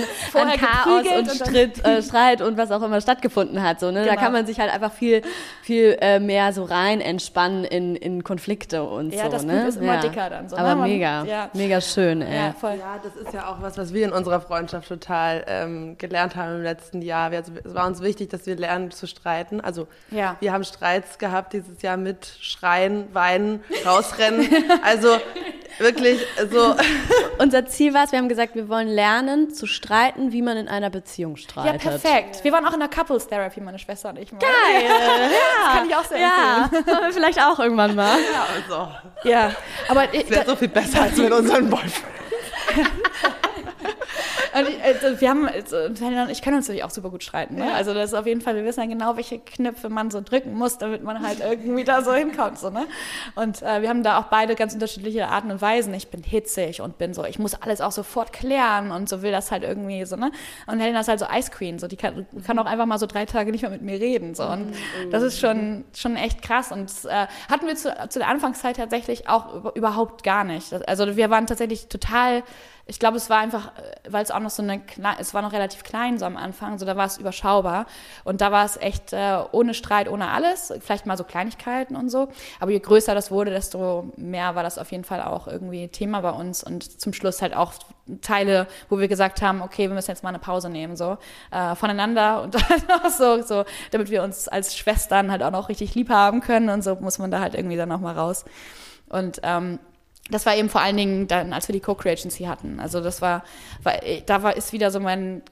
an 0.49 0.59
Chaos 0.59 1.07
und, 1.07 1.29
und 1.29 1.31
Stritt, 1.31 1.85
äh, 1.85 2.03
Streit 2.03 2.43
und 2.43 2.57
was 2.57 2.71
auch 2.73 2.83
immer 2.83 3.01
stattgefunden 3.01 3.63
hat. 3.63 3.79
So, 3.81 3.91
ne? 3.91 4.05
Da 4.05 4.11
Genau. 4.13 4.21
kann 4.23 4.33
man 4.33 4.47
sich 4.47 4.59
halt 4.59 4.73
einfach 4.73 4.93
viel, 4.93 5.23
viel 5.63 5.97
äh, 6.01 6.19
mehr 6.19 6.53
so 6.53 6.65
rein 6.65 7.01
entspannen 7.01 7.65
in, 7.65 7.95
in 7.97 8.25
Konflikte 8.25 8.83
und 8.83 9.15
Ja, 9.15 9.27
so. 9.27 9.31
das 9.31 9.45
ne? 9.45 9.55
Blut 9.59 9.69
ist 9.69 9.77
immer 9.81 9.99
dicker 10.01 10.31
dann 10.31 10.49
so, 10.49 10.57
Aber 10.57 10.75
ne? 10.75 10.83
Mega, 10.83 11.25
ja. 11.25 11.49
mega 11.55 11.81
schön, 11.81 12.21
ey. 12.23 12.35
Ja, 12.37 12.53
voll. 12.53 12.75
Ja, 12.79 12.99
das 13.03 13.15
ist 13.15 13.33
ja 13.33 13.49
auch 13.49 13.63
was, 13.63 13.79
was 13.79 13.93
wir 13.95 14.05
in 14.05 14.13
unserer 14.13 14.41
Freundschaft 14.41 14.89
total 14.89 15.45
ähm, 15.47 15.97
gelernt 15.99 16.35
haben 16.37 16.57
im 16.57 16.63
letzten 16.63 17.03
Jahr. 17.03 17.31
Wir, 17.31 17.39
also, 17.39 17.53
es 17.63 17.75
war 17.75 17.87
uns 17.87 18.03
wichtig, 18.03 18.31
dass 18.31 18.47
wir 18.47 18.57
lernen 18.57 18.91
zu 18.91 19.07
streiten. 19.07 19.61
Also 19.61 19.87
Ja. 20.11 20.37
wir 20.41 20.53
haben 20.53 20.65
Streits 20.65 21.19
gehabt 21.19 21.53
dieses 21.53 21.83
Jahr 21.83 21.97
mit 21.97 22.27
Schreien, 22.41 23.07
Weinen, 23.15 23.63
Rausrennen. 23.87 24.49
also 24.83 25.19
wirklich 25.79 26.21
so. 26.51 26.77
Unser 27.39 27.67
Ziel 27.67 27.93
war 27.95 28.05
es, 28.05 28.13
wir 28.13 28.19
haben 28.19 28.29
gesagt, 28.29 28.55
wir 28.55 28.69
wollen 28.69 28.89
lernen 28.89 29.53
zu 29.53 29.67
streiten, 29.67 30.33
wie 30.33 30.43
man 30.43 30.57
in 30.57 30.69
einer 30.69 30.91
Beziehung 30.91 31.37
Ja, 31.37 31.43
streitet. 31.43 31.83
perfekt. 31.83 32.45
Wir 32.45 32.53
waren 32.53 32.65
auch 32.67 32.73
in 32.75 32.81
der 32.81 32.89
Couples 32.89 33.27
Therapy, 33.27 33.61
meine 33.61 33.79
Schwester 33.79 34.11
und 34.11 34.19
ich. 34.19 34.31
Mal. 34.33 34.39
Geil, 34.41 34.89
Das 35.65 35.75
kann 35.79 35.89
ich 35.89 35.97
auch 35.97 36.05
sehr 36.05 36.19
ja. 36.19 36.63
empfehlen. 36.65 36.85
Machen 36.87 37.05
wir 37.07 37.13
vielleicht 37.13 37.41
auch 37.43 37.59
irgendwann 37.59 37.95
mal. 37.95 38.19
Ja, 38.33 38.47
also, 38.55 38.93
Ja, 39.29 39.53
aber 39.89 40.13
ich, 40.15 40.29
wäre 40.31 40.45
so 40.47 40.57
viel 40.57 40.69
besser 40.69 41.03
als 41.03 41.17
mit 41.17 41.33
unseren 41.33 41.69
Boyfriend. 41.69 42.07
Und 44.55 44.69
ich, 44.69 44.83
also 44.83 45.21
wir 45.21 45.31
haben, 45.31 45.49
also, 45.49 45.77
ich 46.31 46.43
können 46.43 46.57
uns 46.57 46.69
natürlich 46.69 46.85
auch 46.85 46.91
super 46.91 47.11
gut 47.11 47.23
streiten. 47.23 47.57
Ne? 47.57 47.73
Also 47.73 47.95
das 47.95 48.13
ist 48.13 48.15
auf 48.15 48.27
jeden 48.27 48.41
Fall, 48.41 48.55
wir 48.55 48.65
wissen 48.65 48.81
ja 48.81 48.87
genau, 48.87 49.17
welche 49.17 49.39
Knöpfe 49.39 49.89
man 49.89 50.11
so 50.11 50.21
drücken 50.21 50.55
muss, 50.55 50.79
damit 50.79 51.03
man 51.03 51.27
halt 51.27 51.41
irgendwie 51.41 51.85
da 51.85 52.03
so 52.03 52.13
hinkommt. 52.13 52.59
So, 52.59 52.71
ne? 52.71 52.87
Und 53.35 53.63
äh, 53.63 53.83
wir 53.83 53.89
haben 53.89 54.03
da 54.03 54.19
auch 54.19 54.25
beide 54.25 54.55
ganz 54.55 54.75
unterschiedliche 54.75 55.29
Arten 55.29 55.51
und 55.51 55.61
Weisen. 55.63 55.95
Ich 55.95 56.09
bin 56.09 56.23
hitzig 56.23 56.81
und 56.81 56.99
bin 56.99 57.15
so, 57.15 57.25
ich 57.25 57.39
muss 57.39 57.55
alles 57.55 57.81
auch 57.81 57.93
sofort 57.93 58.33
klären 58.33 58.91
und 58.91 59.09
so 59.09 59.23
will 59.23 59.33
das 59.33 59.51
halt 59.51 59.63
irgendwie 59.63 60.05
so. 60.05 60.17
Ne? 60.17 60.31
Und 60.67 60.81
Helena 60.81 61.01
ist 61.01 61.09
halt 61.09 61.21
so 61.21 61.27
Ice 61.33 61.51
Queen, 61.51 61.79
so 61.79 61.87
die 61.89 61.97
kann, 61.97 62.27
kann 62.47 62.59
auch 62.59 62.67
einfach 62.67 62.87
mal 62.87 62.99
so 62.99 63.07
drei 63.07 63.25
Tage 63.25 63.53
nicht 63.53 63.63
mehr 63.63 63.71
mit 63.71 63.83
mir 63.83 64.01
reden. 64.01 64.35
So. 64.35 64.45
Und 64.45 64.75
das 65.11 65.23
ist 65.23 65.39
schon, 65.39 65.85
schon 65.95 66.17
echt 66.17 66.43
krass. 66.43 66.73
Und 66.73 66.91
äh, 67.05 67.27
hatten 67.51 67.67
wir 67.67 67.77
zu, 67.77 67.95
zu 68.09 68.19
der 68.19 68.29
Anfangszeit 68.29 68.77
tatsächlich 68.77 69.29
auch 69.29 69.55
über, 69.55 69.75
überhaupt 69.75 70.25
gar 70.25 70.45
nicht. 70.45 70.73
Also 70.89 71.17
wir 71.17 71.31
waren 71.31 71.47
tatsächlich 71.47 71.89
total 71.89 72.43
ich 72.87 72.99
glaube, 72.99 73.17
es 73.17 73.31
war 73.31 73.39
einfach, 73.39 73.69
äh, 73.77 74.13
weil 74.13 74.23
es 74.23 74.31
auch 74.31 74.41
noch 74.41 74.51
so 74.51 74.63
eine, 74.63 74.83
es 75.19 75.35
war 75.35 75.43
noch 75.43 75.53
relativ 75.53 75.85
klein 75.85 76.19
so 76.19 76.25
am 76.25 76.37
Anfang, 76.37 76.79
so 76.79 76.87
da 76.87 76.97
war 76.97 77.07
es 77.07 77.19
überschaubar. 77.19 77.87
Und 78.25 78.41
da 78.41 78.51
war 78.51 78.65
es 78.65 78.77
echt 78.77 79.13
äh, 79.13 79.39
ohne 79.53 79.75
Streit, 79.75 80.09
ohne 80.09 80.29
alles, 80.29 80.73
vielleicht 80.81 81.07
mal 81.07 81.17
so 81.17 81.25
Kleinigkeiten 81.25 81.97
und 81.97 82.11
so, 82.11 82.29
aber 82.61 82.71
je 82.71 82.81
größer 82.81 83.15
das 83.15 83.31
wurde, 83.31 83.51
desto 83.51 84.11
mehr 84.17 84.55
war 84.55 84.63
das 84.63 84.79
auf 84.79 84.91
jeden 84.91 85.05
Fall 85.05 85.23
auch 85.23 85.47
irgendwie 85.47 85.89
Thema 85.89 86.21
bei 86.21 86.31
uns. 86.31 86.65
Und 86.65 87.01
zum 87.01 87.13
Schluss 87.13 87.41
halt 87.41 87.55
auch 87.55 87.73
Teile, 88.21 88.67
wo 88.89 88.99
wir 88.99 89.09
gesagt 89.09 89.43
haben, 89.43 89.63
okay, 89.63 89.89
wir 89.89 89.95
müssen 89.95 90.11
jetzt 90.11 90.23
mal 90.23 90.31
eine 90.31 90.39
Pause 90.39 90.69
nehmen, 90.69 90.97
so 90.97 91.19
äh, 91.51 91.75
voneinander. 91.77 92.43
Und 92.43 92.57
auch 92.57 93.11
so, 93.11 93.43
so, 93.43 93.65
damit 93.91 94.11
wir 94.11 94.23
uns 94.23 94.49
als 94.49 94.77
Schwestern 94.77 95.31
halt 95.31 95.43
auch 95.43 95.51
noch 95.51 95.69
richtig 95.69 95.95
lieb 95.95 96.11
haben 96.11 96.41
können 96.41 96.69
und 96.69 96.83
so 96.83 96.97
muss 96.97 97.19
man 97.19 97.31
da 97.31 97.41
halt 97.41 97.55
irgendwie 97.55 97.77
dann 97.77 97.89
noch 97.89 98.01
mal 98.01 98.15
raus. 98.15 98.45
Und 99.09 99.41
ähm, 99.43 99.79
das 100.31 100.47
war 100.47 100.55
eben 100.57 100.69
vor 100.69 100.81
allen 100.81 100.97
Dingen 100.97 101.29
dann, 101.29 101.53
als 101.53 101.69
wir 101.69 101.73
die 101.73 101.81
Co-Creagency 101.81 102.45
hatten. 102.45 102.81
Also 102.81 103.01
das 103.01 103.21
war, 103.21 103.45
war 103.83 103.95
da 104.27 104.43
war 104.43 104.57
ist 104.57 104.73
wieder 104.73 104.91
so 104.91 105.01
mein 105.01 105.43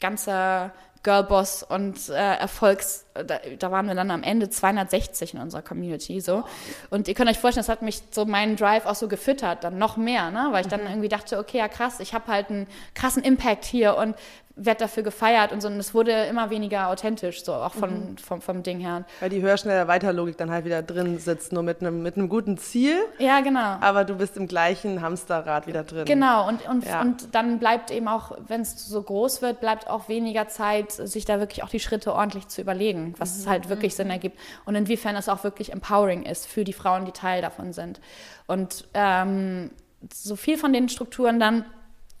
ganzer 0.00 0.72
Girlboss 1.06 1.62
und 1.62 2.08
äh, 2.08 2.14
Erfolgs, 2.14 3.06
da, 3.14 3.38
da 3.58 3.70
waren 3.70 3.86
wir 3.86 3.94
dann 3.94 4.10
am 4.10 4.24
Ende 4.24 4.50
260 4.50 5.34
in 5.34 5.40
unserer 5.40 5.62
Community 5.62 6.20
so. 6.20 6.42
Und 6.90 7.06
ihr 7.06 7.14
könnt 7.14 7.30
euch 7.30 7.38
vorstellen, 7.38 7.64
das 7.64 7.68
hat 7.68 7.82
mich 7.82 8.02
so 8.10 8.24
meinen 8.24 8.56
Drive 8.56 8.86
auch 8.86 8.96
so 8.96 9.06
gefüttert, 9.06 9.62
dann 9.62 9.78
noch 9.78 9.96
mehr, 9.96 10.32
ne? 10.32 10.48
Weil 10.50 10.62
ich 10.62 10.66
dann 10.66 10.80
irgendwie 10.80 11.08
dachte, 11.08 11.38
okay, 11.38 11.58
ja 11.58 11.68
krass, 11.68 12.00
ich 12.00 12.12
habe 12.12 12.26
halt 12.26 12.50
einen 12.50 12.66
krassen 12.94 13.22
Impact 13.22 13.64
hier 13.64 13.96
und 13.96 14.16
werde 14.58 14.80
dafür 14.80 15.02
gefeiert 15.02 15.52
und 15.52 15.60
so. 15.60 15.68
Und 15.68 15.76
es 15.78 15.92
wurde 15.92 16.12
immer 16.24 16.48
weniger 16.48 16.88
authentisch, 16.88 17.44
so 17.44 17.52
auch 17.52 17.74
von, 17.74 18.16
vom, 18.16 18.40
vom 18.40 18.62
Ding 18.62 18.80
her. 18.80 19.04
Weil 19.20 19.28
die 19.28 19.42
höher, 19.42 19.58
schneller, 19.58 19.86
weiter 19.86 20.14
Logik 20.14 20.38
dann 20.38 20.50
halt 20.50 20.64
wieder 20.64 20.82
drin 20.82 21.18
sitzt, 21.18 21.52
nur 21.52 21.62
mit 21.62 21.82
einem, 21.82 22.02
mit 22.02 22.16
einem 22.16 22.30
guten 22.30 22.56
Ziel, 22.56 22.96
Ja, 23.18 23.40
genau. 23.40 23.60
aber 23.80 24.04
du 24.04 24.14
bist 24.16 24.36
im 24.38 24.48
gleichen 24.48 25.02
Hamsterrad 25.02 25.66
wieder 25.66 25.84
drin. 25.84 26.06
Genau, 26.06 26.48
und, 26.48 26.66
und, 26.66 26.86
Ja. 26.86 27.02
und 27.02 27.34
dann 27.34 27.58
bleibt 27.58 27.90
eben 27.90 28.08
auch, 28.08 28.32
wenn 28.48 28.62
es 28.62 28.86
so 28.88 29.02
groß 29.02 29.42
wird, 29.42 29.60
bleibt 29.60 29.88
auch 29.90 30.08
weniger 30.08 30.48
Zeit, 30.48 30.90
sich 30.90 31.26
da 31.26 31.38
wirklich 31.38 31.62
auch 31.62 31.68
die 31.68 31.80
Schritte 31.80 32.14
ordentlich 32.14 32.48
zu 32.48 32.62
überlegen, 32.62 33.14
was 33.18 33.36
es 33.36 33.46
halt 33.46 33.68
wirklich 33.68 33.94
Sinn 33.94 34.08
ergibt 34.08 34.38
und 34.64 34.74
inwiefern 34.74 35.16
es 35.16 35.28
auch 35.28 35.44
wirklich 35.44 35.70
empowering 35.72 36.22
ist 36.22 36.46
für 36.46 36.64
die 36.64 36.72
Frauen, 36.72 37.04
die 37.04 37.12
Teil 37.12 37.42
davon 37.42 37.74
sind. 37.74 38.00
Und 38.46 38.88
ähm, 38.94 39.70
so 40.10 40.34
viel 40.34 40.56
von 40.56 40.72
den 40.72 40.88
Strukturen 40.88 41.38
dann 41.38 41.66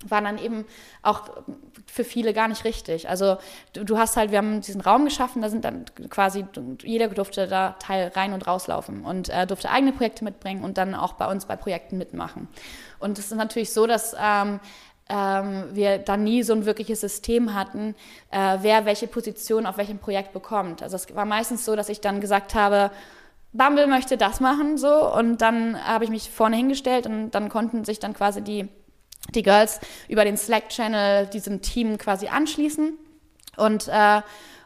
waren 0.06 0.24
dann 0.24 0.38
eben 0.38 0.66
auch 1.02 1.22
für 1.86 2.04
viele 2.04 2.32
gar 2.32 2.48
nicht 2.48 2.64
richtig. 2.64 3.08
Also 3.08 3.38
du, 3.72 3.84
du 3.84 3.98
hast 3.98 4.16
halt, 4.16 4.30
wir 4.30 4.38
haben 4.38 4.60
diesen 4.60 4.80
Raum 4.80 5.04
geschaffen, 5.04 5.40
da 5.40 5.48
sind 5.48 5.64
dann 5.64 5.84
quasi, 6.10 6.44
jeder 6.82 7.08
durfte 7.08 7.46
da 7.46 7.76
Teil 7.78 8.12
rein 8.14 8.32
und 8.32 8.46
rauslaufen 8.46 9.04
und 9.04 9.28
äh, 9.28 9.46
durfte 9.46 9.70
eigene 9.70 9.92
Projekte 9.92 10.24
mitbringen 10.24 10.62
und 10.62 10.78
dann 10.78 10.94
auch 10.94 11.14
bei 11.14 11.30
uns 11.30 11.46
bei 11.46 11.56
Projekten 11.56 11.96
mitmachen. 11.96 12.48
Und 12.98 13.18
es 13.18 13.26
ist 13.26 13.36
natürlich 13.36 13.72
so, 13.72 13.86
dass 13.86 14.14
ähm, 14.20 14.60
ähm, 15.08 15.64
wir 15.72 15.98
da 15.98 16.16
nie 16.16 16.42
so 16.42 16.52
ein 16.52 16.66
wirkliches 16.66 17.00
System 17.00 17.54
hatten, 17.54 17.94
äh, 18.30 18.58
wer 18.60 18.84
welche 18.84 19.06
Position 19.06 19.66
auf 19.66 19.78
welchem 19.78 19.98
Projekt 19.98 20.32
bekommt. 20.32 20.82
Also 20.82 20.96
es 20.96 21.14
war 21.14 21.24
meistens 21.24 21.64
so, 21.64 21.76
dass 21.76 21.88
ich 21.88 22.00
dann 22.00 22.20
gesagt 22.20 22.54
habe, 22.54 22.90
Bumble 23.52 23.86
möchte 23.86 24.16
das 24.16 24.40
machen, 24.40 24.76
so, 24.76 25.14
und 25.14 25.40
dann 25.40 25.82
habe 25.82 26.04
ich 26.04 26.10
mich 26.10 26.30
vorne 26.30 26.56
hingestellt 26.56 27.06
und 27.06 27.30
dann 27.30 27.48
konnten 27.48 27.84
sich 27.84 27.98
dann 27.98 28.12
quasi 28.12 28.42
die 28.42 28.68
die 29.34 29.42
Girls 29.42 29.80
über 30.08 30.24
den 30.24 30.36
Slack-Channel 30.36 31.26
diesem 31.26 31.62
Team 31.62 31.98
quasi 31.98 32.28
anschließen 32.28 32.96
und, 33.56 33.88
äh, 33.88 34.22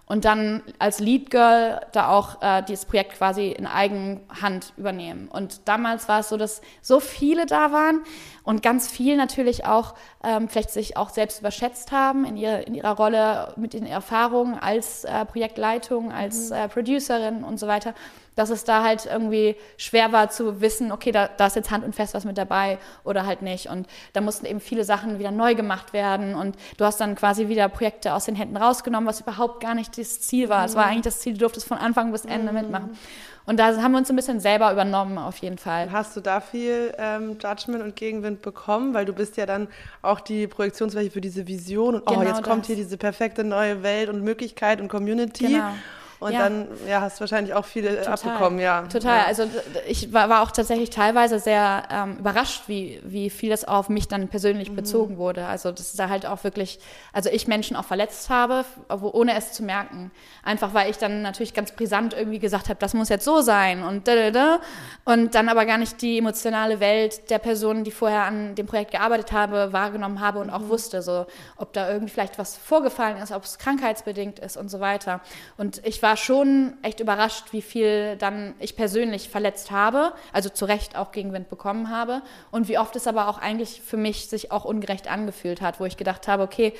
und 0.06 0.24
dann 0.24 0.62
als 0.78 0.98
Lead 0.98 1.30
Girl 1.30 1.80
da 1.92 2.08
auch 2.08 2.42
äh, 2.42 2.62
dieses 2.62 2.84
Projekt 2.84 3.12
quasi 3.12 3.48
in 3.50 3.66
Eigenhand 3.66 4.72
übernehmen. 4.76 5.28
Und 5.28 5.68
damals 5.68 6.08
war 6.08 6.20
es 6.20 6.28
so, 6.28 6.36
dass 6.36 6.62
so 6.82 6.98
viele 6.98 7.46
da 7.46 7.70
waren 7.70 8.02
und 8.42 8.62
ganz 8.62 8.90
viel 8.90 9.16
natürlich 9.16 9.66
auch 9.66 9.94
ähm, 10.24 10.48
vielleicht 10.48 10.70
sich 10.70 10.96
auch 10.96 11.10
selbst 11.10 11.40
überschätzt 11.40 11.92
haben 11.92 12.24
in, 12.24 12.36
ihr, 12.36 12.66
in 12.66 12.74
ihrer 12.74 12.96
Rolle 12.96 13.54
mit 13.56 13.72
den 13.72 13.86
Erfahrungen 13.86 14.58
als 14.58 15.04
äh, 15.04 15.24
Projektleitung, 15.24 16.10
als 16.10 16.50
äh, 16.50 16.68
Producerin 16.68 17.44
und 17.44 17.58
so 17.58 17.68
weiter. 17.68 17.94
Dass 18.36 18.50
es 18.50 18.64
da 18.64 18.82
halt 18.82 19.06
irgendwie 19.06 19.56
schwer 19.76 20.12
war 20.12 20.30
zu 20.30 20.60
wissen, 20.60 20.92
okay, 20.92 21.12
da, 21.12 21.28
da 21.28 21.46
ist 21.46 21.56
jetzt 21.56 21.70
Hand 21.70 21.84
und 21.84 21.94
Fest 21.94 22.14
was 22.14 22.24
mit 22.24 22.38
dabei 22.38 22.78
oder 23.04 23.26
halt 23.26 23.42
nicht. 23.42 23.68
Und 23.68 23.86
da 24.12 24.20
mussten 24.20 24.46
eben 24.46 24.60
viele 24.60 24.84
Sachen 24.84 25.18
wieder 25.18 25.30
neu 25.30 25.54
gemacht 25.54 25.92
werden 25.92 26.34
und 26.34 26.56
du 26.76 26.84
hast 26.84 27.00
dann 27.00 27.14
quasi 27.14 27.48
wieder 27.48 27.68
Projekte 27.68 28.14
aus 28.14 28.24
den 28.24 28.36
Händen 28.36 28.56
rausgenommen, 28.56 29.08
was 29.08 29.20
überhaupt 29.20 29.60
gar 29.60 29.74
nicht 29.74 29.96
das 29.98 30.20
Ziel 30.20 30.48
war. 30.48 30.64
Es 30.64 30.74
war 30.74 30.86
mhm. 30.86 30.92
eigentlich 30.92 31.04
das 31.04 31.20
Ziel, 31.20 31.34
du 31.34 31.40
durftest 31.40 31.66
von 31.66 31.78
Anfang 31.78 32.12
bis 32.12 32.24
Ende 32.24 32.52
mhm. 32.52 32.58
mitmachen. 32.58 32.98
Und 33.46 33.58
da 33.58 33.76
haben 33.82 33.92
wir 33.92 33.98
uns 33.98 34.08
ein 34.08 34.16
bisschen 34.16 34.38
selber 34.38 34.70
übernommen, 34.70 35.18
auf 35.18 35.38
jeden 35.38 35.58
Fall. 35.58 35.90
Hast 35.90 36.16
du 36.16 36.20
da 36.20 36.40
viel 36.40 36.94
ähm, 36.98 37.36
Judgment 37.42 37.82
und 37.82 37.96
Gegenwind 37.96 38.42
bekommen? 38.42 38.94
Weil 38.94 39.06
du 39.06 39.12
bist 39.12 39.36
ja 39.36 39.46
dann 39.46 39.66
auch 40.02 40.20
die 40.20 40.46
Projektionsfläche 40.46 41.10
für 41.10 41.20
diese 41.20 41.48
Vision 41.48 41.96
und 41.96 42.02
oh, 42.02 42.12
genau 42.12 42.22
jetzt 42.22 42.40
das. 42.40 42.46
kommt 42.46 42.66
hier 42.66 42.76
diese 42.76 42.96
perfekte 42.96 43.42
neue 43.42 43.82
Welt 43.82 44.08
und 44.08 44.22
Möglichkeit 44.22 44.80
und 44.80 44.88
Community. 44.88 45.46
Genau. 45.48 45.72
Und 46.20 46.34
ja. 46.34 46.40
dann 46.40 46.68
ja, 46.86 47.00
hast 47.00 47.16
du 47.16 47.20
wahrscheinlich 47.20 47.54
auch 47.54 47.64
viele 47.64 47.96
Total. 47.96 48.12
abbekommen, 48.12 48.60
ja. 48.60 48.82
Total. 48.82 49.20
Ja. 49.20 49.24
Also 49.24 49.44
ich 49.88 50.12
war, 50.12 50.28
war, 50.28 50.42
auch 50.42 50.50
tatsächlich 50.50 50.90
teilweise 50.90 51.38
sehr 51.38 51.84
ähm, 51.90 52.18
überrascht, 52.18 52.64
wie, 52.66 53.00
wie 53.04 53.30
viel 53.30 53.48
das 53.48 53.64
auf 53.64 53.88
mich 53.88 54.06
dann 54.06 54.28
persönlich 54.28 54.70
mhm. 54.70 54.76
bezogen 54.76 55.16
wurde. 55.16 55.46
Also 55.46 55.72
dass 55.72 55.94
da 55.94 56.10
halt 56.10 56.26
auch 56.26 56.44
wirklich, 56.44 56.78
also 57.14 57.30
ich 57.30 57.48
Menschen 57.48 57.74
auch 57.74 57.86
verletzt 57.86 58.28
habe, 58.28 58.66
ohne 58.90 59.34
es 59.34 59.54
zu 59.54 59.62
merken. 59.62 60.10
Einfach 60.42 60.74
weil 60.74 60.90
ich 60.90 60.98
dann 60.98 61.22
natürlich 61.22 61.54
ganz 61.54 61.72
brisant 61.72 62.12
irgendwie 62.12 62.38
gesagt 62.38 62.68
habe, 62.68 62.78
das 62.78 62.92
muss 62.92 63.08
jetzt 63.08 63.24
so 63.24 63.40
sein 63.40 63.82
und 63.82 64.06
da, 64.06 64.14
da, 64.14 64.30
da. 64.30 64.60
Und 65.06 65.34
dann 65.34 65.48
aber 65.48 65.64
gar 65.64 65.78
nicht 65.78 66.02
die 66.02 66.18
emotionale 66.18 66.80
Welt 66.80 67.30
der 67.30 67.38
Personen, 67.38 67.82
die 67.82 67.90
vorher 67.90 68.24
an 68.24 68.54
dem 68.56 68.66
Projekt 68.66 68.90
gearbeitet 68.90 69.32
habe, 69.32 69.72
wahrgenommen 69.72 70.20
habe 70.20 70.40
und 70.40 70.48
mhm. 70.48 70.52
auch 70.52 70.68
wusste, 70.68 71.00
so 71.00 71.24
ob 71.56 71.72
da 71.72 71.90
irgendwie 71.90 72.12
vielleicht 72.12 72.38
was 72.38 72.58
vorgefallen 72.58 73.16
ist, 73.16 73.32
ob 73.32 73.44
es 73.44 73.56
krankheitsbedingt 73.56 74.38
ist 74.38 74.58
und 74.58 74.70
so 74.70 74.80
weiter. 74.80 75.22
Und 75.56 75.80
ich 75.86 76.02
war 76.02 76.09
war 76.10 76.16
schon 76.16 76.74
echt 76.82 76.98
überrascht, 76.98 77.52
wie 77.52 77.62
viel 77.62 78.16
dann 78.16 78.54
ich 78.58 78.74
persönlich 78.74 79.28
verletzt 79.28 79.70
habe, 79.70 80.12
also 80.32 80.48
zu 80.48 80.64
Recht 80.64 80.96
auch 80.96 81.12
Gegenwind 81.12 81.48
bekommen 81.48 81.88
habe 81.88 82.22
und 82.50 82.66
wie 82.66 82.78
oft 82.78 82.96
es 82.96 83.06
aber 83.06 83.28
auch 83.28 83.38
eigentlich 83.38 83.80
für 83.80 83.96
mich 83.96 84.28
sich 84.28 84.50
auch 84.50 84.64
ungerecht 84.64 85.08
angefühlt 85.08 85.60
hat, 85.60 85.78
wo 85.78 85.84
ich 85.84 85.96
gedacht 85.96 86.26
habe, 86.26 86.42
okay, 86.42 86.72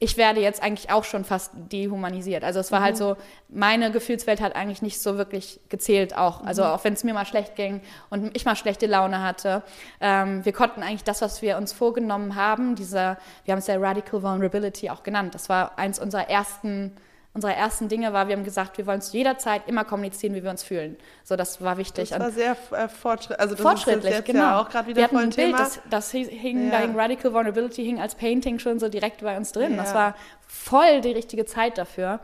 ich 0.00 0.16
werde 0.16 0.40
jetzt 0.40 0.60
eigentlich 0.60 0.90
auch 0.90 1.04
schon 1.04 1.24
fast 1.24 1.52
dehumanisiert. 1.54 2.42
Also 2.42 2.58
es 2.58 2.72
war 2.72 2.82
halt 2.82 2.98
mhm. 2.98 3.04
halt 3.04 3.18
so, 3.18 3.22
meine 3.48 3.92
Gefühlswelt 3.92 4.40
hat 4.40 4.56
eigentlich 4.56 4.82
nicht 4.82 5.00
so 5.00 5.16
wirklich 5.16 5.60
gezählt 5.68 6.16
auch. 6.16 6.42
Also 6.42 6.64
mhm. 6.64 6.70
auch 6.70 6.82
wenn 6.82 6.94
es 6.94 7.04
mir 7.04 7.14
mal 7.14 7.24
schlecht 7.24 7.54
ging 7.54 7.82
und 8.10 8.36
ich 8.36 8.44
mal 8.44 8.56
schlechte 8.56 8.86
Laune 8.86 9.22
hatte. 9.22 9.62
Ähm, 10.00 10.44
wir 10.44 10.52
konnten 10.52 10.82
eigentlich 10.82 11.04
das, 11.04 11.22
was 11.22 11.40
wir 11.40 11.56
uns 11.56 11.72
vorgenommen 11.72 12.34
haben, 12.34 12.74
dieser, 12.74 13.16
wir 13.44 13.52
haben 13.52 13.60
es 13.60 13.68
ja 13.68 13.76
Radical 13.76 14.24
Vulnerability 14.24 14.90
auch 14.90 15.04
genannt. 15.04 15.36
Das 15.36 15.48
war 15.48 15.78
eins 15.78 16.00
unserer 16.00 16.28
ersten 16.28 16.96
unserer 17.34 17.54
ersten 17.54 17.88
Dinge 17.88 18.12
war, 18.12 18.28
wir 18.28 18.36
haben 18.36 18.44
gesagt, 18.44 18.76
wir 18.76 18.86
wollen 18.86 19.00
zu 19.00 19.16
jeder 19.16 19.38
Zeit 19.38 19.62
immer 19.66 19.84
kommunizieren, 19.84 20.34
wie 20.34 20.42
wir 20.42 20.50
uns 20.50 20.62
fühlen. 20.62 20.96
So, 21.24 21.34
das 21.34 21.62
war 21.62 21.78
wichtig. 21.78 22.10
Das 22.10 22.20
war 22.20 22.30
sehr 22.30 22.56
äh, 22.72 22.88
fortschritt 22.88 23.40
also 23.40 23.54
das 23.54 23.62
fortschrittlich. 23.62 24.12
Ist 24.12 24.24
genau. 24.26 24.40
Ja 24.40 24.60
auch 24.60 24.68
gerade 24.68 24.88
wieder 24.88 24.96
wir 24.98 25.04
hatten 25.04 25.16
ein 25.16 25.30
Bild, 25.30 25.58
das, 25.58 25.80
das 25.88 26.10
hing, 26.10 26.66
ja. 26.66 26.70
da 26.72 26.78
hing 26.78 26.98
Radical 26.98 27.32
Vulnerability 27.32 27.84
hing 27.84 28.00
als 28.00 28.14
Painting 28.14 28.58
schon 28.58 28.78
so 28.78 28.88
direkt 28.88 29.22
bei 29.22 29.36
uns 29.36 29.52
drin. 29.52 29.72
Ja. 29.72 29.76
Das 29.78 29.94
war 29.94 30.14
voll 30.46 31.00
die 31.00 31.12
richtige 31.12 31.46
Zeit 31.46 31.78
dafür. 31.78 32.20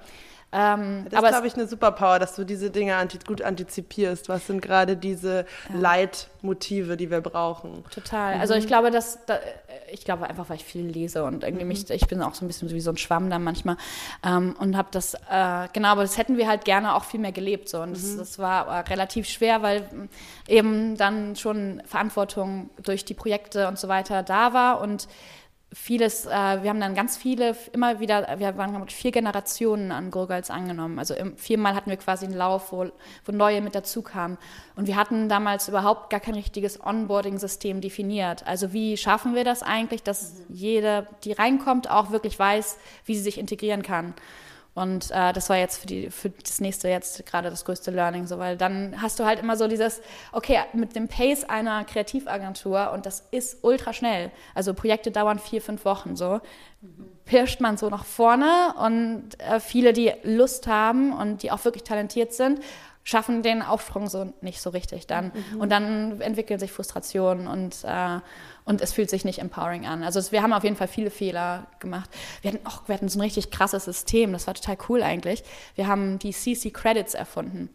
Ähm, 0.50 1.06
das 1.10 1.22
ist, 1.22 1.28
glaube 1.28 1.46
ich, 1.46 1.54
eine 1.54 1.66
Superpower, 1.66 2.18
dass 2.18 2.34
du 2.34 2.44
diese 2.44 2.70
Dinge 2.70 2.96
anti 2.96 3.18
gut 3.26 3.42
antizipierst. 3.42 4.30
Was 4.30 4.46
sind 4.46 4.62
gerade 4.62 4.96
diese 4.96 5.44
ja. 5.68 5.78
Leitmotive, 5.78 6.96
die 6.96 7.10
wir 7.10 7.20
brauchen? 7.20 7.84
Total. 7.90 8.36
Mhm. 8.36 8.40
Also 8.40 8.54
ich 8.54 8.66
glaube, 8.66 8.90
dass 8.90 9.18
da, 9.26 9.38
ich 9.92 10.04
glaube 10.04 10.28
einfach, 10.28 10.48
weil 10.48 10.56
ich 10.56 10.64
viel 10.64 10.86
lese 10.86 11.24
und 11.24 11.44
irgendwie 11.44 11.64
mhm. 11.64 11.68
mich, 11.68 11.90
ich 11.90 12.06
bin 12.06 12.22
auch 12.22 12.34
so 12.34 12.44
ein 12.44 12.48
bisschen 12.48 12.70
wie 12.70 12.80
so 12.80 12.90
ein 12.90 12.96
Schwamm 12.96 13.28
dann 13.28 13.44
manchmal 13.44 13.76
ähm, 14.24 14.56
und 14.58 14.74
habe 14.76 14.88
das 14.90 15.14
äh, 15.14 15.68
genau, 15.74 15.88
aber 15.88 16.02
das 16.02 16.16
hätten 16.16 16.38
wir 16.38 16.48
halt 16.48 16.64
gerne 16.64 16.94
auch 16.94 17.04
viel 17.04 17.20
mehr 17.20 17.32
gelebt 17.32 17.68
so 17.68 17.80
und 17.80 17.90
mhm. 17.90 17.94
das, 17.94 18.16
das, 18.16 18.38
war 18.38 18.68
äh, 18.68 18.80
relativ 18.88 19.28
schwer, 19.28 19.62
weil 19.62 19.88
eben 20.46 20.96
dann 20.96 21.36
schon 21.36 21.82
Verantwortung 21.84 22.70
durch 22.82 23.04
die 23.04 23.14
Projekte 23.14 23.68
und 23.68 23.78
so 23.78 23.88
weiter 23.88 24.22
da 24.22 24.54
war 24.54 24.80
und 24.80 25.08
vieles, 25.72 26.24
äh, 26.24 26.30
wir 26.30 26.70
haben 26.70 26.80
dann 26.80 26.94
ganz 26.94 27.16
viele, 27.16 27.54
immer 27.72 28.00
wieder, 28.00 28.38
wir 28.38 28.56
waren 28.56 28.78
mit 28.80 28.90
vier 28.90 29.10
Generationen 29.10 29.92
an 29.92 30.10
Gurgals 30.10 30.50
angenommen. 30.50 30.98
Also 30.98 31.14
im, 31.14 31.36
viermal 31.36 31.74
hatten 31.74 31.90
wir 31.90 31.98
quasi 31.98 32.24
einen 32.24 32.34
Lauf, 32.34 32.72
wo, 32.72 32.86
wo 33.24 33.32
neue 33.32 33.60
mit 33.60 33.74
dazu 33.74 34.00
kamen. 34.00 34.38
Und 34.76 34.86
wir 34.86 34.96
hatten 34.96 35.28
damals 35.28 35.68
überhaupt 35.68 36.08
gar 36.08 36.20
kein 36.20 36.34
richtiges 36.34 36.82
Onboarding-System 36.82 37.82
definiert. 37.82 38.46
Also 38.46 38.72
wie 38.72 38.96
schaffen 38.96 39.34
wir 39.34 39.44
das 39.44 39.62
eigentlich, 39.62 40.02
dass 40.02 40.32
mhm. 40.32 40.54
jede, 40.54 41.06
die 41.24 41.32
reinkommt, 41.32 41.90
auch 41.90 42.10
wirklich 42.10 42.38
weiß, 42.38 42.78
wie 43.04 43.14
sie 43.14 43.22
sich 43.22 43.38
integrieren 43.38 43.82
kann. 43.82 44.14
Und 44.78 45.10
äh, 45.10 45.32
das 45.32 45.48
war 45.48 45.56
jetzt 45.56 45.78
für, 45.78 45.86
die, 45.86 46.10
für 46.10 46.30
das 46.30 46.60
nächste 46.60 46.88
jetzt 46.88 47.26
gerade 47.26 47.50
das 47.50 47.64
größte 47.64 47.90
Learning, 47.90 48.26
so, 48.26 48.38
weil 48.38 48.56
dann 48.56 49.02
hast 49.02 49.18
du 49.18 49.24
halt 49.24 49.40
immer 49.40 49.56
so 49.56 49.66
dieses, 49.66 50.00
okay, 50.30 50.60
mit 50.72 50.94
dem 50.94 51.08
Pace 51.08 51.44
einer 51.44 51.84
Kreativagentur 51.84 52.92
und 52.92 53.04
das 53.04 53.24
ist 53.32 53.58
ultra 53.62 53.92
schnell. 53.92 54.30
Also 54.54 54.74
Projekte 54.74 55.10
dauern 55.10 55.40
vier, 55.40 55.60
fünf 55.60 55.84
Wochen 55.84 56.14
so. 56.14 56.40
Pirscht 57.24 57.60
man 57.60 57.76
so 57.76 57.90
nach 57.90 58.04
vorne 58.04 58.74
und 58.80 59.40
äh, 59.40 59.58
viele, 59.58 59.92
die 59.92 60.12
Lust 60.22 60.68
haben 60.68 61.12
und 61.12 61.42
die 61.42 61.50
auch 61.50 61.64
wirklich 61.64 61.82
talentiert 61.82 62.32
sind, 62.32 62.60
schaffen 63.02 63.42
den 63.42 63.62
Aufsprung 63.62 64.06
so 64.06 64.32
nicht 64.42 64.60
so 64.60 64.70
richtig 64.70 65.06
dann. 65.06 65.32
Mhm. 65.52 65.60
Und 65.60 65.70
dann 65.70 66.20
entwickeln 66.20 66.60
sich 66.60 66.70
Frustrationen 66.70 67.48
und, 67.48 67.82
äh, 67.84 68.20
und 68.68 68.82
es 68.82 68.92
fühlt 68.92 69.08
sich 69.08 69.24
nicht 69.24 69.38
empowering 69.38 69.86
an. 69.86 70.02
Also 70.02 70.20
wir 70.30 70.42
haben 70.42 70.52
auf 70.52 70.62
jeden 70.62 70.76
Fall 70.76 70.88
viele 70.88 71.10
Fehler 71.10 71.66
gemacht. 71.80 72.10
Wir 72.42 72.52
hatten, 72.52 72.66
auch, 72.66 72.86
wir 72.86 72.94
hatten 72.94 73.08
so 73.08 73.18
ein 73.18 73.22
richtig 73.22 73.50
krasses 73.50 73.86
System, 73.86 74.32
das 74.32 74.46
war 74.46 74.54
total 74.54 74.76
cool 74.88 75.02
eigentlich. 75.02 75.42
Wir 75.74 75.86
haben 75.86 76.18
die 76.18 76.32
CC 76.32 76.70
Credits 76.70 77.14
erfunden 77.14 77.70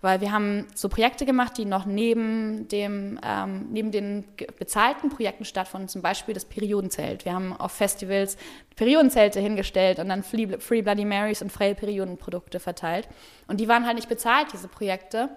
weil 0.00 0.20
wir 0.20 0.30
haben 0.30 0.68
so 0.74 0.88
Projekte 0.88 1.26
gemacht, 1.26 1.58
die 1.58 1.64
noch 1.64 1.84
neben, 1.84 2.68
dem, 2.68 3.18
ähm, 3.24 3.66
neben 3.70 3.90
den 3.90 4.24
bezahlten 4.56 5.10
Projekten 5.10 5.44
stattfinden, 5.44 5.88
zum 5.88 6.02
Beispiel 6.02 6.34
das 6.34 6.44
Periodenzelt. 6.44 7.24
Wir 7.24 7.34
haben 7.34 7.52
auf 7.52 7.72
Festivals 7.72 8.36
Periodenzelte 8.76 9.40
hingestellt 9.40 9.98
und 9.98 10.08
dann 10.08 10.22
Free 10.22 10.82
Bloody 10.82 11.04
Marys 11.04 11.42
und 11.42 11.50
freie 11.50 11.74
Periodenprodukte 11.74 12.60
verteilt. 12.60 13.08
Und 13.48 13.58
die 13.58 13.66
waren 13.66 13.86
halt 13.86 13.96
nicht 13.96 14.08
bezahlt, 14.08 14.52
diese 14.52 14.68
Projekte. 14.68 15.30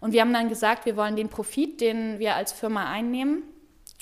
Und 0.00 0.12
wir 0.12 0.20
haben 0.20 0.34
dann 0.34 0.50
gesagt, 0.50 0.84
wir 0.84 0.96
wollen 0.96 1.16
den 1.16 1.30
Profit, 1.30 1.80
den 1.80 2.18
wir 2.18 2.36
als 2.36 2.52
Firma 2.52 2.90
einnehmen, 2.90 3.44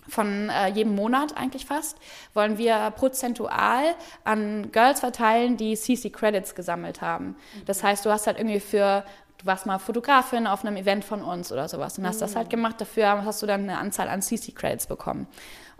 von 0.08 0.48
äh, 0.48 0.68
jedem 0.68 0.94
Monat 0.94 1.36
eigentlich 1.36 1.66
fast, 1.66 1.98
wollen 2.34 2.58
wir 2.58 2.90
prozentual 2.96 3.94
an 4.24 4.72
Girls 4.72 5.00
verteilen, 5.00 5.56
die 5.56 5.76
CC 5.76 6.10
Credits 6.10 6.54
gesammelt 6.54 7.00
haben. 7.00 7.36
Das 7.66 7.82
heißt, 7.82 8.04
du 8.04 8.10
hast 8.10 8.26
halt 8.26 8.38
irgendwie 8.38 8.60
für 8.60 9.04
du 9.40 9.46
warst 9.46 9.66
mal 9.66 9.78
Fotografin 9.78 10.46
auf 10.46 10.64
einem 10.64 10.76
Event 10.76 11.04
von 11.04 11.22
uns 11.22 11.50
oder 11.50 11.68
sowas 11.68 11.98
und 11.98 12.06
hast 12.06 12.16
mhm. 12.16 12.20
das 12.20 12.36
halt 12.36 12.50
gemacht. 12.50 12.80
Dafür 12.80 13.24
hast 13.24 13.42
du 13.42 13.46
dann 13.46 13.62
eine 13.62 13.78
Anzahl 13.78 14.08
an 14.08 14.22
CC-Credits 14.22 14.86
bekommen. 14.86 15.26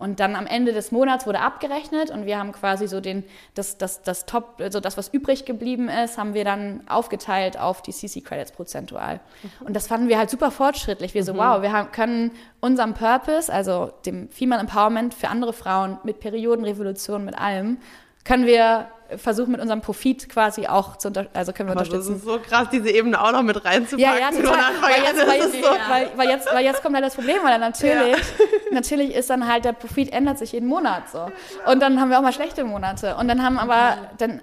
Und 0.00 0.18
dann 0.18 0.34
am 0.34 0.46
Ende 0.46 0.72
des 0.72 0.92
Monats 0.92 1.26
wurde 1.26 1.40
abgerechnet 1.40 2.10
und 2.10 2.24
wir 2.24 2.38
haben 2.38 2.52
quasi 2.52 2.88
so 2.88 3.02
den, 3.02 3.22
das, 3.54 3.76
das, 3.76 4.00
das 4.00 4.24
Top, 4.24 4.54
also 4.58 4.80
das, 4.80 4.96
was 4.96 5.08
übrig 5.08 5.44
geblieben 5.44 5.90
ist, 5.90 6.16
haben 6.16 6.32
wir 6.32 6.44
dann 6.44 6.80
aufgeteilt 6.88 7.58
auf 7.58 7.82
die 7.82 7.92
CC-Credits 7.92 8.52
prozentual. 8.52 9.20
Mhm. 9.42 9.66
Und 9.66 9.76
das 9.76 9.86
fanden 9.86 10.08
wir 10.08 10.16
halt 10.16 10.30
super 10.30 10.50
fortschrittlich. 10.50 11.12
Wir 11.12 11.22
so, 11.22 11.34
mhm. 11.34 11.38
wow, 11.38 11.62
wir 11.62 11.72
haben, 11.72 11.92
können 11.92 12.32
unserem 12.60 12.94
Purpose, 12.94 13.52
also 13.52 13.92
dem 14.06 14.30
Female 14.30 14.62
Empowerment 14.62 15.12
für 15.12 15.28
andere 15.28 15.52
Frauen 15.52 15.98
mit 16.02 16.18
Periodenrevolution, 16.18 17.22
mit 17.22 17.38
allem, 17.38 17.76
können 18.24 18.46
wir 18.46 18.88
versuchen 19.16 19.52
mit 19.52 19.60
unserem 19.60 19.80
Profit 19.80 20.28
quasi 20.28 20.66
auch 20.66 20.96
zu 20.96 21.08
unter 21.08 21.26
also 21.32 21.52
können 21.52 21.68
wir 21.68 21.72
Aber 21.72 21.82
unterstützen. 21.82 22.12
Das 22.12 22.18
ist 22.18 22.24
so 22.24 22.38
krass, 22.38 22.68
diese 22.72 22.90
Ebene 22.90 23.20
auch 23.20 23.32
noch 23.32 23.42
mit 23.42 23.64
reinzupacken. 23.64 23.98
Ja, 23.98 24.18
ja, 24.18 24.30
total. 24.30 24.72
Weil 24.80 25.02
jetzt, 25.02 25.26
weil, 25.26 25.38
jetzt, 25.38 25.52
so 25.52 25.70
weil, 25.88 26.10
weil, 26.16 26.28
jetzt, 26.28 26.52
weil 26.52 26.64
jetzt 26.64 26.82
kommt 26.82 26.94
halt 26.94 27.04
das 27.04 27.14
Problem, 27.14 27.36
weil 27.42 27.50
dann 27.52 27.60
natürlich, 27.60 28.16
ja. 28.16 28.44
natürlich 28.72 29.14
ist 29.14 29.30
dann 29.30 29.46
halt 29.46 29.64
der 29.64 29.72
Profit 29.72 30.12
ändert 30.12 30.38
sich 30.38 30.52
jeden 30.52 30.68
Monat 30.68 31.10
so. 31.10 31.30
Und 31.70 31.80
dann 31.80 32.00
haben 32.00 32.10
wir 32.10 32.18
auch 32.18 32.22
mal 32.22 32.32
schlechte 32.32 32.64
Monate. 32.64 33.16
Und 33.16 33.28
dann 33.28 33.42
haben 33.42 33.58
aber, 33.58 33.96
dann 34.18 34.40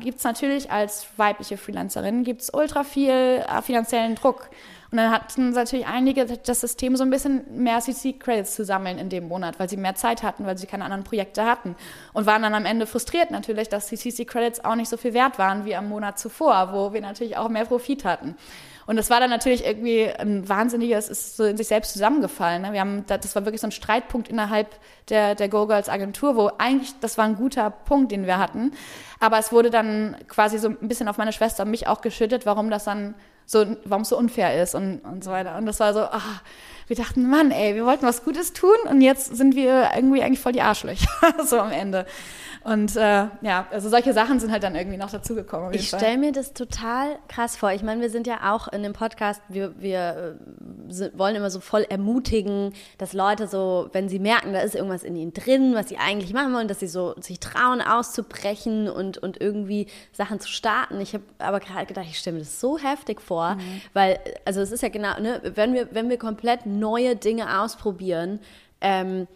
gibt 0.00 0.18
es 0.18 0.24
natürlich 0.24 0.70
als 0.70 1.06
weibliche 1.16 1.56
Freelancerin, 1.56 2.24
gibt 2.24 2.42
es 2.42 2.50
ultra 2.52 2.84
viel 2.84 3.10
äh, 3.10 3.62
finanziellen 3.62 4.14
Druck. 4.14 4.50
Und 4.90 4.96
dann 4.96 5.10
hatten 5.10 5.50
natürlich 5.50 5.86
einige 5.86 6.24
das 6.24 6.60
System 6.60 6.96
so 6.96 7.04
ein 7.04 7.10
bisschen 7.10 7.44
mehr 7.62 7.80
CC-Credits 7.80 8.54
zu 8.54 8.64
sammeln 8.64 8.98
in 8.98 9.10
dem 9.10 9.28
Monat, 9.28 9.58
weil 9.58 9.68
sie 9.68 9.76
mehr 9.76 9.94
Zeit 9.94 10.22
hatten, 10.22 10.46
weil 10.46 10.56
sie 10.56 10.66
keine 10.66 10.84
anderen 10.84 11.04
Projekte 11.04 11.44
hatten. 11.44 11.76
Und 12.14 12.24
waren 12.24 12.40
dann 12.40 12.54
am 12.54 12.64
Ende 12.64 12.86
frustriert 12.86 13.30
natürlich, 13.30 13.68
dass 13.68 13.88
die 13.88 13.96
CC-Credits 13.96 14.64
auch 14.64 14.76
nicht 14.76 14.88
so 14.88 14.96
viel 14.96 15.12
wert 15.12 15.38
waren 15.38 15.66
wie 15.66 15.76
am 15.76 15.88
Monat 15.88 16.18
zuvor, 16.18 16.72
wo 16.72 16.94
wir 16.94 17.02
natürlich 17.02 17.36
auch 17.36 17.50
mehr 17.50 17.66
Profit 17.66 18.06
hatten. 18.06 18.34
Und 18.86 18.96
das 18.96 19.10
war 19.10 19.20
dann 19.20 19.28
natürlich 19.28 19.66
irgendwie 19.66 20.08
ein 20.08 20.48
wahnsinniges, 20.48 21.10
es 21.10 21.18
ist 21.18 21.36
so 21.36 21.44
in 21.44 21.58
sich 21.58 21.68
selbst 21.68 21.92
zusammengefallen. 21.92 22.62
Ne? 22.62 22.72
Wir 22.72 22.80
haben, 22.80 23.04
das 23.06 23.34
war 23.34 23.44
wirklich 23.44 23.60
so 23.60 23.66
ein 23.66 23.72
Streitpunkt 23.72 24.28
innerhalb 24.28 24.68
der, 25.10 25.34
der 25.34 25.50
Go 25.50 25.66
Girls 25.66 25.90
Agentur, 25.90 26.36
wo 26.36 26.50
eigentlich, 26.56 26.94
das 27.00 27.18
war 27.18 27.26
ein 27.26 27.36
guter 27.36 27.68
Punkt, 27.68 28.10
den 28.10 28.24
wir 28.24 28.38
hatten. 28.38 28.72
Aber 29.20 29.38
es 29.38 29.52
wurde 29.52 29.68
dann 29.68 30.16
quasi 30.28 30.56
so 30.56 30.68
ein 30.68 30.88
bisschen 30.88 31.08
auf 31.08 31.18
meine 31.18 31.34
Schwester 31.34 31.64
und 31.64 31.70
mich 31.70 31.86
auch 31.86 32.00
geschüttet, 32.00 32.46
warum 32.46 32.70
das 32.70 32.84
dann 32.84 33.14
so, 33.48 33.64
warum 33.84 34.04
so 34.04 34.18
unfair 34.18 34.62
ist 34.62 34.74
und, 34.74 34.98
und 34.98 35.24
so 35.24 35.30
weiter. 35.30 35.56
Und 35.56 35.64
das 35.64 35.80
war 35.80 35.94
so, 35.94 36.00
ach, 36.00 36.42
wir 36.86 36.96
dachten, 36.96 37.28
Mann, 37.30 37.50
ey, 37.50 37.74
wir 37.74 37.86
wollten 37.86 38.06
was 38.06 38.22
Gutes 38.22 38.52
tun 38.52 38.76
und 38.90 39.00
jetzt 39.00 39.34
sind 39.34 39.56
wir 39.56 39.90
irgendwie 39.96 40.22
eigentlich 40.22 40.40
voll 40.40 40.52
die 40.52 40.60
Arschlöcher, 40.60 41.08
so 41.46 41.58
am 41.58 41.72
Ende. 41.72 42.04
Und 42.64 42.96
äh, 42.96 43.26
ja, 43.42 43.66
also 43.70 43.88
solche 43.88 44.12
Sachen 44.12 44.40
sind 44.40 44.50
halt 44.50 44.62
dann 44.62 44.74
irgendwie 44.74 44.96
noch 44.96 45.10
dazugekommen. 45.10 45.72
Ich 45.72 45.88
stelle 45.88 46.18
mir 46.18 46.32
das 46.32 46.52
total 46.52 47.18
krass 47.28 47.56
vor. 47.56 47.72
Ich 47.72 47.82
meine, 47.82 48.00
wir 48.00 48.10
sind 48.10 48.26
ja 48.26 48.54
auch 48.54 48.68
in 48.68 48.82
dem 48.82 48.92
Podcast, 48.92 49.40
wir, 49.48 49.80
wir 49.80 50.38
äh, 50.90 51.10
wollen 51.16 51.36
immer 51.36 51.50
so 51.50 51.60
voll 51.60 51.86
ermutigen, 51.88 52.72
dass 52.98 53.12
Leute 53.12 53.46
so, 53.46 53.88
wenn 53.92 54.08
sie 54.08 54.18
merken, 54.18 54.52
da 54.52 54.60
ist 54.60 54.74
irgendwas 54.74 55.02
in 55.02 55.16
ihnen 55.16 55.32
drin, 55.32 55.74
was 55.74 55.88
sie 55.88 55.98
eigentlich 55.98 56.32
machen 56.32 56.52
wollen, 56.52 56.68
dass 56.68 56.80
sie 56.80 56.88
so 56.88 57.14
sich 57.20 57.40
trauen, 57.40 57.80
auszubrechen 57.80 58.88
und, 58.88 59.18
und 59.18 59.40
irgendwie 59.40 59.86
Sachen 60.12 60.40
zu 60.40 60.48
starten. 60.48 61.00
Ich 61.00 61.14
habe 61.14 61.24
aber 61.38 61.60
gerade 61.60 61.86
gedacht, 61.86 62.06
ich 62.08 62.18
stelle 62.18 62.34
mir 62.34 62.42
das 62.42 62.60
so 62.60 62.78
heftig 62.78 63.20
vor, 63.20 63.54
mhm. 63.54 63.80
weil, 63.92 64.18
also 64.44 64.60
es 64.60 64.72
ist 64.72 64.82
ja 64.82 64.88
genau, 64.88 65.18
ne, 65.20 65.40
wenn 65.54 65.74
wir, 65.74 65.88
wenn 65.92 66.08
wir 66.08 66.18
komplett 66.18 66.66
neue 66.66 67.16
Dinge 67.16 67.60
ausprobieren, 67.60 68.40
ähm, 68.80 69.26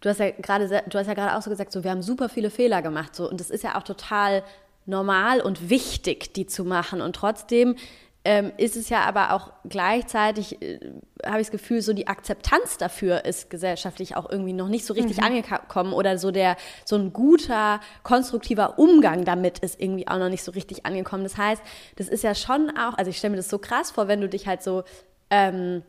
du 0.00 0.08
hast 0.08 0.20
ja 0.20 0.30
gerade, 0.30 0.82
du 0.88 0.98
hast 0.98 1.06
ja 1.06 1.14
gerade 1.14 1.36
auch 1.36 1.42
so 1.42 1.50
gesagt, 1.50 1.72
so 1.72 1.84
wir 1.84 1.90
haben 1.90 2.02
super 2.02 2.28
viele 2.28 2.50
Fehler 2.50 2.82
gemacht, 2.82 3.14
so 3.14 3.28
und 3.28 3.40
es 3.40 3.50
ist 3.50 3.64
ja 3.64 3.76
auch 3.76 3.82
total 3.82 4.42
normal 4.86 5.40
und 5.40 5.68
wichtig, 5.70 6.32
die 6.32 6.46
zu 6.46 6.64
machen 6.64 7.00
und 7.00 7.14
trotzdem 7.14 7.76
ähm, 8.24 8.52
ist 8.58 8.76
es 8.76 8.88
ja 8.88 9.02
aber 9.04 9.32
auch 9.32 9.52
gleichzeitig, 9.68 10.60
äh, 10.60 10.80
habe 11.24 11.40
ich 11.40 11.46
das 11.46 11.50
Gefühl, 11.50 11.80
so 11.80 11.92
die 11.92 12.08
Akzeptanz 12.08 12.76
dafür 12.76 13.24
ist 13.24 13.48
gesellschaftlich 13.48 14.16
auch 14.16 14.28
irgendwie 14.28 14.52
noch 14.52 14.68
nicht 14.68 14.84
so 14.84 14.92
richtig 14.92 15.18
mhm. 15.18 15.24
angekommen 15.24 15.92
oder 15.94 16.18
so 16.18 16.30
der, 16.30 16.56
so 16.84 16.96
ein 16.96 17.12
guter, 17.12 17.80
konstruktiver 18.02 18.78
Umgang 18.78 19.24
damit 19.24 19.60
ist 19.60 19.80
irgendwie 19.80 20.08
auch 20.08 20.18
noch 20.18 20.28
nicht 20.28 20.42
so 20.42 20.52
richtig 20.52 20.84
angekommen. 20.84 21.22
Das 21.22 21.38
heißt, 21.38 21.62
das 21.96 22.08
ist 22.08 22.22
ja 22.22 22.34
schon 22.34 22.70
auch, 22.76 22.98
also 22.98 23.10
ich 23.10 23.16
stelle 23.16 23.30
mir 23.30 23.38
das 23.38 23.48
so 23.48 23.58
krass 23.58 23.92
vor, 23.92 24.08
wenn 24.08 24.20
du 24.20 24.28
dich 24.28 24.46
halt 24.46 24.62
so 24.62 24.82
ähm, 25.30 25.82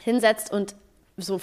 hinsetzt 0.00 0.50
und 0.52 0.74
so 1.16 1.40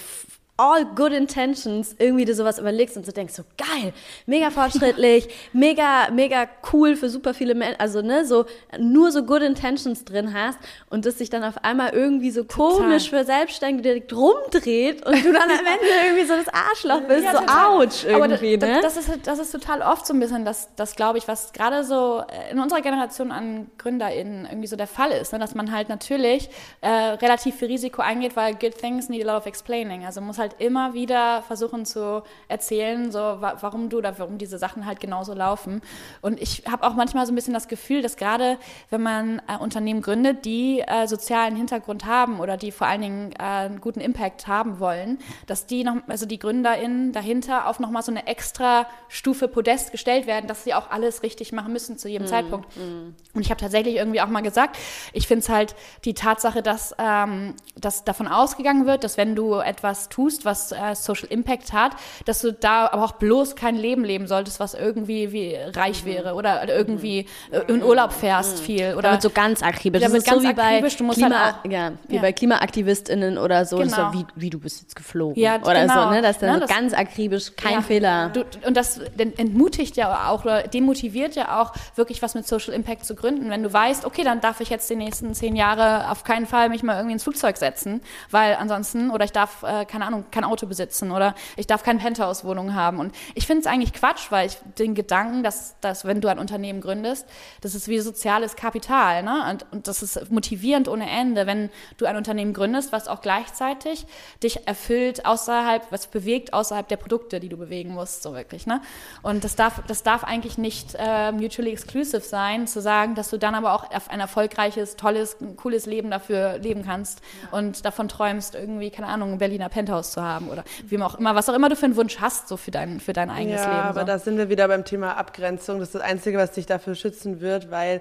all 0.58 0.86
good 0.86 1.12
intentions 1.12 1.94
irgendwie 1.98 2.24
dir 2.24 2.34
sowas 2.34 2.58
überlegst 2.58 2.96
und 2.96 3.04
so 3.04 3.12
denkst, 3.12 3.34
so 3.34 3.42
geil, 3.58 3.92
mega 4.24 4.50
fortschrittlich, 4.50 5.28
mega, 5.52 6.10
mega 6.10 6.48
cool 6.72 6.96
für 6.96 7.10
super 7.10 7.34
viele 7.34 7.54
Menschen, 7.54 7.78
also 7.78 8.00
ne, 8.00 8.24
so 8.24 8.46
nur 8.78 9.12
so 9.12 9.22
good 9.22 9.42
intentions 9.42 10.04
drin 10.04 10.32
hast 10.32 10.58
und 10.88 11.04
das 11.04 11.18
sich 11.18 11.28
dann 11.28 11.44
auf 11.44 11.62
einmal 11.62 11.90
irgendwie 11.90 12.30
so 12.30 12.44
total. 12.44 12.76
komisch 12.76 13.10
für 13.10 13.24
Selbstständige 13.24 13.82
direkt 13.82 14.12
rumdreht 14.14 15.04
und 15.04 15.24
du 15.24 15.32
dann 15.32 15.42
am 15.42 15.50
Ende 15.50 16.06
irgendwie 16.06 16.24
so 16.24 16.34
das 16.34 16.48
Arschloch 16.48 17.02
bist, 17.06 17.24
ja, 17.24 17.32
so 17.32 17.38
total. 17.40 17.86
ouch 17.86 18.04
irgendwie, 18.04 18.54
Aber 18.56 18.66
ne? 18.66 18.80
Das 18.80 18.96
ist, 18.96 19.10
das 19.24 19.38
ist 19.38 19.52
total 19.52 19.82
oft 19.82 20.06
so 20.06 20.14
ein 20.14 20.20
bisschen 20.20 20.46
das, 20.46 20.70
das 20.76 20.96
glaube 20.96 21.18
ich, 21.18 21.28
was 21.28 21.52
gerade 21.52 21.84
so 21.84 22.22
in 22.50 22.58
unserer 22.58 22.80
Generation 22.80 23.30
an 23.30 23.70
GründerInnen 23.76 24.46
irgendwie 24.46 24.68
so 24.68 24.76
der 24.76 24.86
Fall 24.86 25.10
ist, 25.10 25.34
ne? 25.34 25.38
dass 25.38 25.54
man 25.54 25.70
halt 25.70 25.90
natürlich 25.90 26.48
äh, 26.80 26.88
relativ 26.88 27.56
viel 27.56 27.68
Risiko 27.68 28.00
eingeht, 28.00 28.36
weil 28.36 28.54
good 28.54 28.76
things 28.78 29.10
need 29.10 29.26
a 29.26 29.30
lot 29.30 29.42
of 29.42 29.46
explaining, 29.46 30.06
also 30.06 30.22
muss 30.22 30.38
halt 30.38 30.45
halt 30.46 30.60
immer 30.60 30.94
wieder 30.94 31.42
versuchen 31.42 31.84
zu 31.84 32.22
erzählen, 32.48 33.10
so 33.10 33.18
warum 33.18 33.88
du 33.88 33.98
oder 33.98 34.18
warum 34.18 34.38
diese 34.38 34.58
Sachen 34.58 34.86
halt 34.86 35.00
genauso 35.00 35.34
laufen. 35.34 35.82
Und 36.20 36.40
ich 36.40 36.62
habe 36.70 36.86
auch 36.86 36.94
manchmal 36.94 37.26
so 37.26 37.32
ein 37.32 37.34
bisschen 37.34 37.54
das 37.54 37.68
Gefühl, 37.68 38.02
dass 38.02 38.16
gerade 38.16 38.58
wenn 38.90 39.02
man 39.02 39.42
äh, 39.48 39.56
Unternehmen 39.58 40.02
gründet, 40.02 40.44
die 40.44 40.80
äh, 40.80 41.06
sozialen 41.06 41.56
Hintergrund 41.56 42.04
haben 42.04 42.40
oder 42.40 42.56
die 42.56 42.70
vor 42.70 42.86
allen 42.86 43.00
Dingen 43.00 43.32
äh, 43.32 43.42
einen 43.42 43.80
guten 43.80 44.00
Impact 44.00 44.46
haben 44.46 44.78
wollen, 44.78 45.18
dass 45.46 45.66
die 45.66 45.84
noch, 45.84 45.96
also 46.06 46.26
die 46.26 46.38
GründerInnen 46.38 47.12
dahinter 47.12 47.68
auf 47.68 47.80
nochmal 47.80 48.02
so 48.02 48.12
eine 48.12 48.26
extra 48.26 48.86
Stufe 49.08 49.48
Podest 49.48 49.90
gestellt 49.92 50.26
werden, 50.26 50.46
dass 50.46 50.64
sie 50.64 50.74
auch 50.74 50.90
alles 50.90 51.22
richtig 51.22 51.52
machen 51.52 51.72
müssen 51.72 51.98
zu 51.98 52.08
jedem 52.08 52.26
mm, 52.26 52.30
Zeitpunkt. 52.30 52.76
Mm. 52.76 53.14
Und 53.34 53.40
ich 53.40 53.50
habe 53.50 53.60
tatsächlich 53.60 53.96
irgendwie 53.96 54.20
auch 54.20 54.28
mal 54.28 54.42
gesagt, 54.42 54.78
ich 55.12 55.26
finde 55.26 55.40
es 55.40 55.48
halt 55.48 55.74
die 56.04 56.14
Tatsache, 56.14 56.62
dass, 56.62 56.94
ähm, 56.98 57.54
dass 57.74 58.04
davon 58.04 58.28
ausgegangen 58.28 58.86
wird, 58.86 59.04
dass 59.04 59.16
wenn 59.16 59.34
du 59.34 59.54
etwas 59.54 60.08
tust, 60.08 60.35
tust, 60.36 60.44
was 60.44 60.72
äh, 60.72 60.94
Social 60.94 61.28
Impact 61.28 61.72
hat, 61.72 61.92
dass 62.24 62.40
du 62.40 62.52
da 62.52 62.86
aber 62.86 63.04
auch 63.04 63.12
bloß 63.12 63.56
kein 63.56 63.76
Leben 63.76 64.04
leben 64.04 64.26
solltest, 64.26 64.60
was 64.60 64.74
irgendwie 64.74 65.32
wie 65.32 65.56
reich 65.56 66.04
mhm. 66.04 66.08
wäre 66.08 66.34
oder 66.34 66.68
irgendwie 66.68 67.26
äh, 67.50 67.60
in 67.68 67.82
Urlaub 67.82 68.12
fährst 68.12 68.58
mhm. 68.58 68.62
viel 68.62 68.94
oder 68.94 69.02
damit 69.02 69.22
so 69.22 69.30
ganz 69.30 69.62
akribisch. 69.62 70.02
Das 70.02 70.12
ist 70.12 70.28
so 70.28 70.42
wie 70.42 70.52
bei 70.52 70.82
Klima, 70.82 71.40
halt 71.40 71.54
auch, 71.64 71.70
ja, 71.70 71.92
wie 72.08 72.16
ja. 72.16 72.20
bei 72.20 72.32
KlimaaktivistInnen 72.32 73.38
oder 73.38 73.64
so, 73.64 73.78
genau. 73.78 74.12
so 74.12 74.18
wie, 74.18 74.26
wie 74.34 74.50
du 74.50 74.58
bist 74.58 74.82
jetzt 74.82 74.96
geflogen 74.96 75.40
ja, 75.40 75.60
oder 75.62 75.82
genau. 75.82 76.04
so, 76.04 76.10
ne? 76.10 76.22
Das 76.22 76.32
ist 76.32 76.42
dann 76.42 76.60
ja, 76.60 76.66
so 76.66 76.72
ganz 76.72 76.92
akribisch, 76.92 77.52
kein 77.56 77.82
Fehler. 77.82 78.30
Du, 78.30 78.44
und 78.66 78.76
das 78.76 79.00
entmutigt 79.16 79.96
ja 79.96 80.30
auch 80.30 80.44
oder 80.44 80.62
demotiviert 80.62 81.34
ja 81.34 81.60
auch 81.60 81.72
wirklich 81.94 82.22
was 82.22 82.34
mit 82.34 82.46
Social 82.46 82.74
Impact 82.74 83.04
zu 83.04 83.14
gründen, 83.14 83.50
wenn 83.50 83.62
du 83.62 83.72
weißt, 83.72 84.04
okay, 84.04 84.24
dann 84.24 84.40
darf 84.40 84.60
ich 84.60 84.70
jetzt 84.70 84.88
die 84.90 84.96
nächsten 84.96 85.34
zehn 85.34 85.56
Jahre 85.56 86.10
auf 86.10 86.24
keinen 86.24 86.46
Fall 86.46 86.68
mich 86.68 86.82
mal 86.82 86.96
irgendwie 86.96 87.14
ins 87.14 87.22
Flugzeug 87.22 87.56
setzen, 87.56 88.00
weil 88.30 88.56
ansonsten 88.56 89.10
oder 89.10 89.24
ich 89.24 89.32
darf 89.32 89.62
äh, 89.62 89.84
keine 89.84 90.06
Ahnung 90.06 90.25
kein 90.30 90.44
Auto 90.44 90.66
besitzen 90.66 91.10
oder 91.10 91.34
ich 91.56 91.66
darf 91.66 91.82
keine 91.82 91.98
Penthouse-Wohnung 91.98 92.74
haben. 92.74 92.98
Und 92.98 93.14
ich 93.34 93.46
finde 93.46 93.60
es 93.60 93.66
eigentlich 93.66 93.92
Quatsch, 93.92 94.30
weil 94.30 94.48
ich 94.48 94.58
den 94.78 94.94
Gedanken, 94.94 95.42
dass, 95.42 95.76
dass 95.80 96.04
wenn 96.04 96.20
du 96.20 96.28
ein 96.28 96.38
Unternehmen 96.38 96.80
gründest, 96.80 97.26
das 97.60 97.74
ist 97.74 97.88
wie 97.88 97.98
soziales 98.00 98.56
Kapital. 98.56 99.22
Ne? 99.22 99.50
Und, 99.50 99.66
und 99.72 99.88
das 99.88 100.02
ist 100.02 100.30
motivierend 100.30 100.88
ohne 100.88 101.08
Ende, 101.08 101.46
wenn 101.46 101.70
du 101.96 102.06
ein 102.06 102.16
Unternehmen 102.16 102.52
gründest, 102.52 102.92
was 102.92 103.08
auch 103.08 103.20
gleichzeitig 103.20 104.06
dich 104.42 104.66
erfüllt 104.66 105.26
außerhalb, 105.26 105.90
was 105.90 106.06
bewegt 106.08 106.52
außerhalb 106.52 106.88
der 106.88 106.96
Produkte, 106.96 107.40
die 107.40 107.48
du 107.48 107.56
bewegen 107.56 107.90
musst, 107.94 108.22
so 108.22 108.34
wirklich. 108.34 108.66
Ne? 108.66 108.80
Und 109.22 109.44
das 109.44 109.56
darf, 109.56 109.82
das 109.86 110.02
darf 110.02 110.24
eigentlich 110.24 110.58
nicht 110.58 110.96
äh, 110.98 111.32
mutually 111.32 111.72
exclusive 111.72 112.20
sein, 112.20 112.66
zu 112.66 112.80
sagen, 112.80 113.14
dass 113.14 113.30
du 113.30 113.38
dann 113.38 113.54
aber 113.54 113.72
auch 113.72 113.90
ein 114.08 114.20
erfolgreiches, 114.20 114.96
tolles, 114.96 115.36
cooles 115.56 115.86
Leben 115.86 116.10
dafür 116.10 116.58
leben 116.58 116.84
kannst 116.84 117.20
und 117.50 117.84
davon 117.84 118.08
träumst, 118.08 118.54
irgendwie, 118.54 118.90
keine 118.90 119.08
Ahnung, 119.08 119.32
ein 119.32 119.38
Berliner 119.38 119.68
Penthouse 119.68 120.12
zu 120.16 120.24
haben 120.24 120.48
oder 120.48 120.64
wie 120.88 121.00
auch 121.02 121.18
immer, 121.18 121.34
was 121.34 121.48
auch 121.48 121.54
immer 121.54 121.68
du 121.68 121.76
für 121.76 121.86
einen 121.86 121.96
Wunsch 121.96 122.18
hast, 122.20 122.48
so 122.48 122.56
für 122.56 122.70
dein, 122.70 123.00
für 123.00 123.12
dein 123.12 123.28
eigenes 123.30 123.60
ja, 123.60 123.66
Leben. 123.66 123.76
Ja, 123.76 123.82
aber 123.84 124.00
so. 124.00 124.06
da 124.06 124.18
sind 124.18 124.38
wir 124.38 124.48
wieder 124.48 124.66
beim 124.66 124.84
Thema 124.84 125.16
Abgrenzung. 125.16 125.78
Das 125.78 125.88
ist 125.88 125.94
das 125.94 126.02
Einzige, 126.02 126.38
was 126.38 126.52
dich 126.52 126.66
dafür 126.66 126.94
schützen 126.94 127.40
wird, 127.40 127.70
weil 127.70 128.00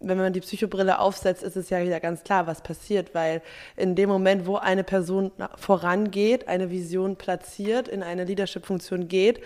wenn 0.00 0.18
man 0.18 0.32
die 0.32 0.40
Psychobrille 0.40 0.98
aufsetzt, 0.98 1.42
ist 1.42 1.56
es 1.56 1.70
ja 1.70 1.82
wieder 1.82 2.00
ganz 2.00 2.24
klar, 2.24 2.46
was 2.46 2.62
passiert, 2.62 3.14
weil 3.14 3.42
in 3.76 3.94
dem 3.94 4.08
Moment, 4.08 4.46
wo 4.46 4.56
eine 4.56 4.82
Person 4.82 5.30
vorangeht, 5.56 6.48
eine 6.48 6.70
Vision 6.70 7.16
platziert, 7.16 7.86
in 7.86 8.02
eine 8.02 8.24
Leadership-Funktion 8.24 9.06
geht, 9.06 9.40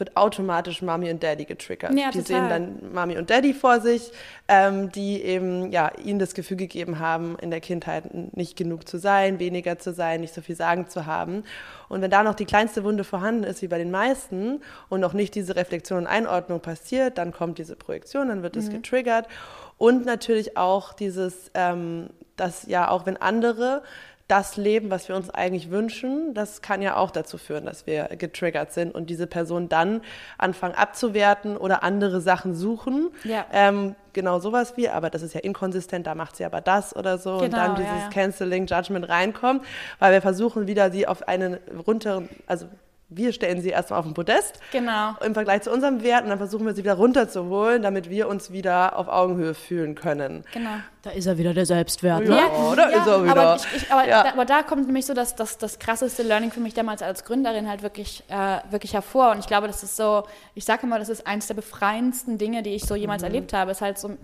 wird 0.00 0.16
automatisch 0.16 0.82
Mami 0.82 1.10
und 1.10 1.22
Daddy 1.22 1.44
getriggert. 1.44 1.96
Ja, 1.96 2.10
die 2.10 2.22
sehen 2.22 2.48
dann 2.48 2.92
Mami 2.92 3.16
und 3.18 3.30
Daddy 3.30 3.54
vor 3.54 3.80
sich, 3.80 4.10
ähm, 4.48 4.90
die 4.90 5.22
eben 5.22 5.70
ja, 5.70 5.92
ihnen 6.02 6.18
das 6.18 6.34
Gefühl 6.34 6.56
gegeben 6.56 6.98
haben, 6.98 7.36
in 7.40 7.50
der 7.50 7.60
Kindheit 7.60 8.12
nicht 8.34 8.56
genug 8.56 8.88
zu 8.88 8.98
sein, 8.98 9.38
weniger 9.38 9.78
zu 9.78 9.92
sein, 9.92 10.22
nicht 10.22 10.34
so 10.34 10.40
viel 10.40 10.56
sagen 10.56 10.88
zu 10.88 11.06
haben. 11.06 11.44
Und 11.88 12.02
wenn 12.02 12.10
da 12.10 12.22
noch 12.22 12.34
die 12.34 12.46
kleinste 12.46 12.82
Wunde 12.82 13.04
vorhanden 13.04 13.44
ist, 13.44 13.62
wie 13.62 13.68
bei 13.68 13.78
den 13.78 13.90
meisten, 13.90 14.62
und 14.88 15.00
noch 15.00 15.12
nicht 15.12 15.34
diese 15.34 15.54
Reflexion 15.54 15.98
und 16.00 16.06
Einordnung 16.06 16.60
passiert, 16.60 17.18
dann 17.18 17.32
kommt 17.32 17.58
diese 17.58 17.76
Projektion, 17.76 18.28
dann 18.28 18.42
wird 18.42 18.56
es 18.56 18.68
mhm. 18.68 18.74
getriggert. 18.74 19.28
Und 19.76 20.06
natürlich 20.06 20.56
auch 20.56 20.92
dieses, 20.92 21.50
ähm, 21.54 22.10
dass 22.36 22.66
ja 22.66 22.88
auch 22.88 23.06
wenn 23.06 23.16
andere 23.16 23.82
das 24.30 24.56
Leben, 24.56 24.90
was 24.90 25.08
wir 25.08 25.16
uns 25.16 25.28
eigentlich 25.28 25.70
wünschen, 25.70 26.34
das 26.34 26.62
kann 26.62 26.82
ja 26.82 26.96
auch 26.96 27.10
dazu 27.10 27.36
führen, 27.36 27.66
dass 27.66 27.86
wir 27.86 28.04
getriggert 28.16 28.72
sind 28.72 28.94
und 28.94 29.10
diese 29.10 29.26
Person 29.26 29.68
dann 29.68 30.02
anfangen 30.38 30.74
abzuwerten 30.74 31.56
oder 31.56 31.82
andere 31.82 32.20
Sachen 32.20 32.54
suchen. 32.54 33.10
Ja. 33.24 33.44
Ähm, 33.52 33.96
genau 34.12 34.38
sowas 34.38 34.76
wie, 34.76 34.88
aber 34.88 35.10
das 35.10 35.22
ist 35.22 35.34
ja 35.34 35.40
inkonsistent, 35.40 36.06
da 36.06 36.14
macht 36.14 36.36
sie 36.36 36.44
aber 36.44 36.60
das 36.60 36.94
oder 36.94 37.18
so 37.18 37.38
genau, 37.38 37.44
und 37.44 37.52
dann 37.52 37.74
dieses 37.74 37.90
ja, 37.90 37.98
ja. 37.98 38.08
Canceling 38.10 38.66
Judgment 38.66 39.08
reinkommt, 39.08 39.64
weil 39.98 40.12
wir 40.12 40.22
versuchen 40.22 40.68
wieder 40.68 40.92
sie 40.92 41.08
auf 41.08 41.26
einen 41.26 41.58
runteren, 41.86 42.28
also 42.46 42.66
wir 43.10 43.32
stellen 43.32 43.60
sie 43.60 43.70
erstmal 43.70 43.98
auf 43.98 44.04
den 44.04 44.14
Podest 44.14 44.60
genau. 44.70 45.16
im 45.24 45.34
Vergleich 45.34 45.62
zu 45.62 45.72
unserem 45.72 46.02
Wert 46.02 46.22
und 46.22 46.30
dann 46.30 46.38
versuchen 46.38 46.64
wir 46.64 46.74
sie 46.74 46.82
wieder 46.82 46.94
runterzuholen, 46.94 47.82
damit 47.82 48.08
wir 48.08 48.28
uns 48.28 48.52
wieder 48.52 48.96
auf 48.96 49.08
Augenhöhe 49.08 49.54
fühlen 49.54 49.96
können. 49.96 50.44
Genau. 50.52 50.70
Da 51.02 51.10
ist 51.10 51.26
er 51.26 51.36
wieder 51.36 51.52
der 51.52 51.66
Selbstwert. 51.66 52.28
Ja, 52.28 52.34
ne? 52.34 52.76
da 52.76 52.90
ja, 52.90 52.98
ist 52.98 53.06
er 53.06 53.24
wieder. 53.24 53.36
Aber, 53.36 53.56
ich, 53.56 53.82
ich, 53.82 53.92
aber, 53.92 54.08
ja. 54.08 54.22
da, 54.22 54.32
aber, 54.32 54.44
da, 54.44 54.62
kommt 54.62 54.86
nämlich 54.86 55.06
so 55.06 55.14
das, 55.14 55.34
das, 55.34 55.58
das 55.58 55.78
krasseste 55.80 56.22
Learning 56.22 56.52
für 56.52 56.60
mich 56.60 56.74
damals 56.74 57.02
als 57.02 57.24
Gründerin 57.24 57.68
halt 57.68 57.82
wirklich, 57.82 58.22
äh, 58.28 58.58
wirklich 58.70 58.94
hervor. 58.94 59.32
Und 59.32 59.40
ich 59.40 59.46
glaube, 59.46 59.66
das 59.66 59.82
ist 59.82 59.96
so, 59.96 60.24
ich 60.54 60.64
sage 60.64 60.86
immer, 60.86 60.98
das 60.98 61.08
ist 61.08 61.26
eines 61.26 61.48
der 61.48 61.54
befreiendsten 61.54 62.38
Dinge, 62.38 62.62
die 62.62 62.70
ich 62.70 62.84
so 62.84 62.94
jemals 62.94 63.22
mhm. 63.22 63.28
erlebt 63.28 63.52
habe, 63.52 63.72
ist 63.72 63.80
halt 63.80 63.98
so 63.98 64.16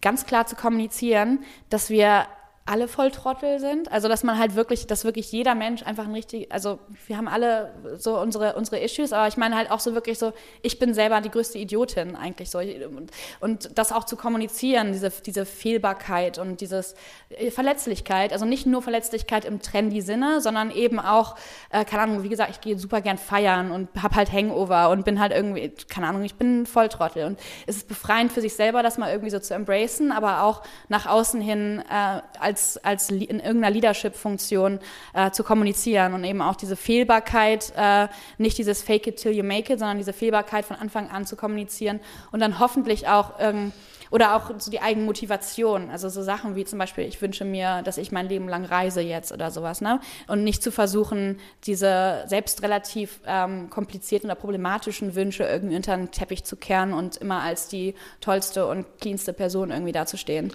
ganz 0.00 0.26
klar 0.26 0.46
zu 0.46 0.56
kommunizieren, 0.56 1.44
dass 1.70 1.90
wir 1.90 2.26
alle 2.64 2.86
Volltrottel 2.86 3.58
sind. 3.58 3.90
Also 3.90 4.08
dass 4.08 4.22
man 4.22 4.38
halt 4.38 4.54
wirklich, 4.54 4.86
dass 4.86 5.04
wirklich 5.04 5.32
jeder 5.32 5.54
Mensch 5.54 5.82
einfach 5.82 6.04
ein 6.04 6.12
richtig, 6.12 6.52
also 6.52 6.78
wir 7.06 7.16
haben 7.16 7.26
alle 7.26 7.72
so 7.98 8.18
unsere, 8.18 8.54
unsere 8.54 8.78
Issues, 8.78 9.12
aber 9.12 9.26
ich 9.26 9.36
meine 9.36 9.56
halt 9.56 9.70
auch 9.70 9.80
so 9.80 9.94
wirklich 9.94 10.18
so, 10.18 10.32
ich 10.62 10.78
bin 10.78 10.94
selber 10.94 11.20
die 11.20 11.30
größte 11.30 11.58
Idiotin 11.58 12.14
eigentlich 12.14 12.50
so. 12.50 12.58
Und, 12.58 13.10
und 13.40 13.78
das 13.78 13.90
auch 13.90 14.04
zu 14.04 14.16
kommunizieren, 14.16 14.92
diese, 14.92 15.10
diese 15.10 15.44
Fehlbarkeit 15.44 16.38
und 16.38 16.60
dieses 16.60 16.94
äh, 17.30 17.50
Verletzlichkeit, 17.50 18.32
also 18.32 18.44
nicht 18.44 18.66
nur 18.66 18.80
Verletzlichkeit 18.80 19.44
im 19.44 19.60
trendy 19.60 20.00
Sinne, 20.00 20.40
sondern 20.40 20.70
eben 20.70 21.00
auch, 21.00 21.36
äh, 21.70 21.84
keine 21.84 22.02
Ahnung, 22.02 22.22
wie 22.22 22.28
gesagt, 22.28 22.50
ich 22.50 22.60
gehe 22.60 22.78
super 22.78 23.00
gern 23.00 23.18
feiern 23.18 23.72
und 23.72 23.88
hab 24.00 24.14
halt 24.14 24.32
Hangover 24.32 24.90
und 24.90 25.04
bin 25.04 25.18
halt 25.18 25.32
irgendwie, 25.32 25.70
keine 25.88 26.06
Ahnung, 26.06 26.22
ich 26.22 26.36
bin 26.36 26.66
Volltrottel. 26.66 27.24
Und 27.24 27.40
es 27.66 27.78
ist 27.78 27.88
befreiend 27.88 28.30
für 28.30 28.40
sich 28.40 28.54
selber, 28.54 28.84
das 28.84 28.98
mal 28.98 29.10
irgendwie 29.10 29.30
so 29.30 29.40
zu 29.40 29.54
embracen, 29.54 30.12
aber 30.12 30.44
auch 30.44 30.62
nach 30.88 31.06
außen 31.06 31.40
hin 31.40 31.82
äh, 31.90 32.20
als, 32.38 32.51
als 32.82 33.10
in 33.10 33.40
irgendeiner 33.40 33.70
Leadership-Funktion 33.70 34.80
äh, 35.14 35.30
zu 35.30 35.44
kommunizieren 35.44 36.14
und 36.14 36.24
eben 36.24 36.42
auch 36.42 36.56
diese 36.56 36.76
Fehlbarkeit, 36.76 37.72
äh, 37.76 38.08
nicht 38.38 38.58
dieses 38.58 38.82
Fake 38.82 39.06
it 39.06 39.16
till 39.16 39.32
you 39.32 39.44
make 39.44 39.72
it, 39.72 39.78
sondern 39.78 39.98
diese 39.98 40.12
Fehlbarkeit 40.12 40.64
von 40.64 40.76
Anfang 40.76 41.10
an 41.10 41.26
zu 41.26 41.36
kommunizieren 41.36 42.00
und 42.30 42.40
dann 42.40 42.58
hoffentlich 42.58 43.08
auch 43.08 43.34
ähm, 43.38 43.72
oder 44.12 44.36
auch 44.36 44.50
so 44.58 44.70
die 44.70 44.80
eigene 44.80 45.06
Motivation, 45.06 45.90
also 45.90 46.10
so 46.10 46.22
Sachen 46.22 46.54
wie 46.54 46.66
zum 46.66 46.78
Beispiel, 46.78 47.04
ich 47.04 47.20
wünsche 47.22 47.46
mir, 47.46 47.80
dass 47.82 47.96
ich 47.96 48.12
mein 48.12 48.28
Leben 48.28 48.46
lang 48.46 48.66
reise 48.66 49.00
jetzt 49.00 49.32
oder 49.32 49.50
sowas, 49.50 49.80
ne? 49.80 50.00
Und 50.28 50.44
nicht 50.44 50.62
zu 50.62 50.70
versuchen, 50.70 51.40
diese 51.64 52.22
selbst 52.26 52.62
relativ 52.62 53.20
ähm, 53.26 53.70
komplizierten 53.70 54.28
oder 54.28 54.38
problematischen 54.38 55.14
Wünsche 55.14 55.44
irgendwie 55.44 55.76
unter 55.76 55.96
den 55.96 56.10
Teppich 56.10 56.44
zu 56.44 56.56
kehren 56.56 56.92
und 56.92 57.16
immer 57.16 57.40
als 57.40 57.68
die 57.68 57.94
tollste 58.20 58.66
und 58.66 58.84
cleanste 59.00 59.32
Person 59.32 59.70
irgendwie 59.70 59.92
dazustehen. 59.92 60.52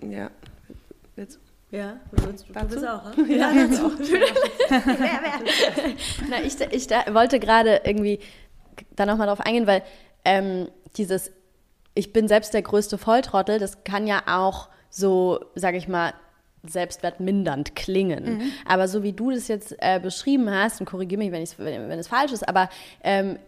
Ja. 0.00 0.30
Ja, 1.70 2.00
du, 2.10 2.32
du 2.32 2.66
bist 2.66 2.86
auch, 2.86 3.16
ne? 3.16 3.24
Ja, 3.36 3.52
dazu. 3.52 3.86
auch. 3.86 3.92
Na, 6.28 6.42
ich, 6.42 6.60
ich 6.72 6.86
da, 6.88 7.04
wollte 7.14 7.38
gerade 7.38 7.82
irgendwie 7.84 8.18
da 8.96 9.06
nochmal 9.06 9.28
drauf 9.28 9.40
eingehen, 9.40 9.66
weil 9.66 9.82
ähm, 10.24 10.68
dieses 10.96 11.30
Ich 11.94 12.12
bin 12.12 12.26
selbst 12.26 12.54
der 12.54 12.62
größte 12.62 12.98
Volltrottel, 12.98 13.58
das 13.58 13.84
kann 13.84 14.06
ja 14.06 14.22
auch 14.26 14.68
so, 14.88 15.44
sage 15.54 15.76
ich 15.76 15.86
mal, 15.86 16.12
selbstwertmindernd 16.66 17.76
klingen. 17.76 18.38
Mhm. 18.38 18.52
Aber 18.66 18.88
so 18.88 19.02
wie 19.02 19.12
du 19.12 19.30
das 19.30 19.48
jetzt 19.48 19.74
äh, 19.78 20.00
beschrieben 20.00 20.50
hast, 20.50 20.80
und 20.80 20.86
korrigiere 20.86 21.18
mich, 21.18 21.32
wenn, 21.32 21.46
wenn, 21.64 21.88
wenn 21.88 21.98
es 21.98 22.08
falsch 22.08 22.32
ist, 22.32 22.46
aber 22.46 22.68
ähm, 23.02 23.38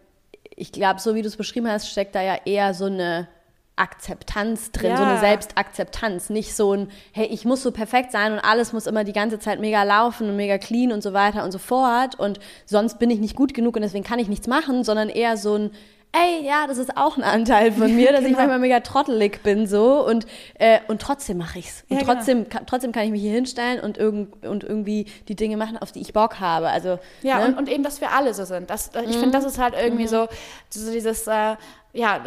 ich 0.54 0.70
glaube, 0.70 1.00
so 1.00 1.14
wie 1.14 1.22
du 1.22 1.28
es 1.28 1.36
beschrieben 1.36 1.68
hast, 1.68 1.90
steckt 1.90 2.14
da 2.14 2.22
ja 2.22 2.36
eher 2.44 2.72
so 2.72 2.86
eine 2.86 3.28
Akzeptanz 3.76 4.70
drin, 4.70 4.90
ja. 4.90 4.96
so 4.96 5.02
eine 5.02 5.18
Selbstakzeptanz, 5.18 6.30
nicht 6.30 6.54
so 6.54 6.74
ein, 6.74 6.90
hey, 7.12 7.26
ich 7.26 7.44
muss 7.44 7.62
so 7.62 7.70
perfekt 7.72 8.12
sein 8.12 8.32
und 8.32 8.38
alles 8.38 8.72
muss 8.72 8.86
immer 8.86 9.02
die 9.02 9.14
ganze 9.14 9.38
Zeit 9.38 9.60
mega 9.60 9.82
laufen 9.82 10.28
und 10.28 10.36
mega 10.36 10.58
clean 10.58 10.92
und 10.92 11.02
so 11.02 11.12
weiter 11.12 11.42
und 11.42 11.52
so 11.52 11.58
fort 11.58 12.18
und 12.18 12.38
sonst 12.66 12.98
bin 12.98 13.10
ich 13.10 13.18
nicht 13.18 13.34
gut 13.34 13.54
genug 13.54 13.76
und 13.76 13.82
deswegen 13.82 14.04
kann 14.04 14.18
ich 14.18 14.28
nichts 14.28 14.46
machen, 14.46 14.84
sondern 14.84 15.08
eher 15.08 15.38
so 15.38 15.56
ein, 15.56 15.70
ey, 16.12 16.44
ja, 16.44 16.66
das 16.66 16.76
ist 16.76 16.96
auch 16.96 17.16
ein 17.16 17.22
Anteil 17.22 17.72
von 17.72 17.94
mir, 17.96 18.12
dass 18.12 18.20
genau. 18.20 18.30
ich 18.30 18.36
manchmal 18.36 18.58
mega 18.58 18.80
trottelig 18.80 19.42
bin 19.42 19.66
so 19.66 20.06
und, 20.06 20.26
äh, 20.58 20.80
und 20.88 21.00
trotzdem 21.00 21.38
mache 21.38 21.58
ich's. 21.58 21.84
Und 21.88 21.96
ja, 21.96 22.02
genau. 22.02 22.14
trotzdem, 22.14 22.38
genau. 22.44 22.50
kann, 22.50 22.66
trotzdem 22.66 22.92
kann 22.92 23.04
ich 23.04 23.10
mich 23.10 23.22
hier 23.22 23.32
hinstellen 23.32 23.80
und, 23.80 23.96
irgend, 23.96 24.44
und 24.44 24.62
irgendwie 24.64 25.06
die 25.28 25.34
Dinge 25.34 25.56
machen, 25.56 25.78
auf 25.78 25.92
die 25.92 26.00
ich 26.00 26.12
Bock 26.12 26.38
habe. 26.38 26.68
Also, 26.68 26.98
ja, 27.22 27.38
ne? 27.38 27.46
und, 27.46 27.58
und 27.58 27.68
eben, 27.70 27.82
dass 27.82 28.02
wir 28.02 28.12
alle 28.12 28.34
so 28.34 28.44
sind. 28.44 28.68
Das, 28.68 28.90
ich 28.94 29.16
mhm. 29.16 29.20
finde, 29.20 29.30
das 29.30 29.44
ist 29.44 29.58
halt 29.58 29.74
irgendwie 29.74 30.04
mhm. 30.04 30.08
so, 30.08 30.28
so 30.68 30.92
dieses, 30.92 31.26
äh, 31.26 31.56
ja, 31.94 32.24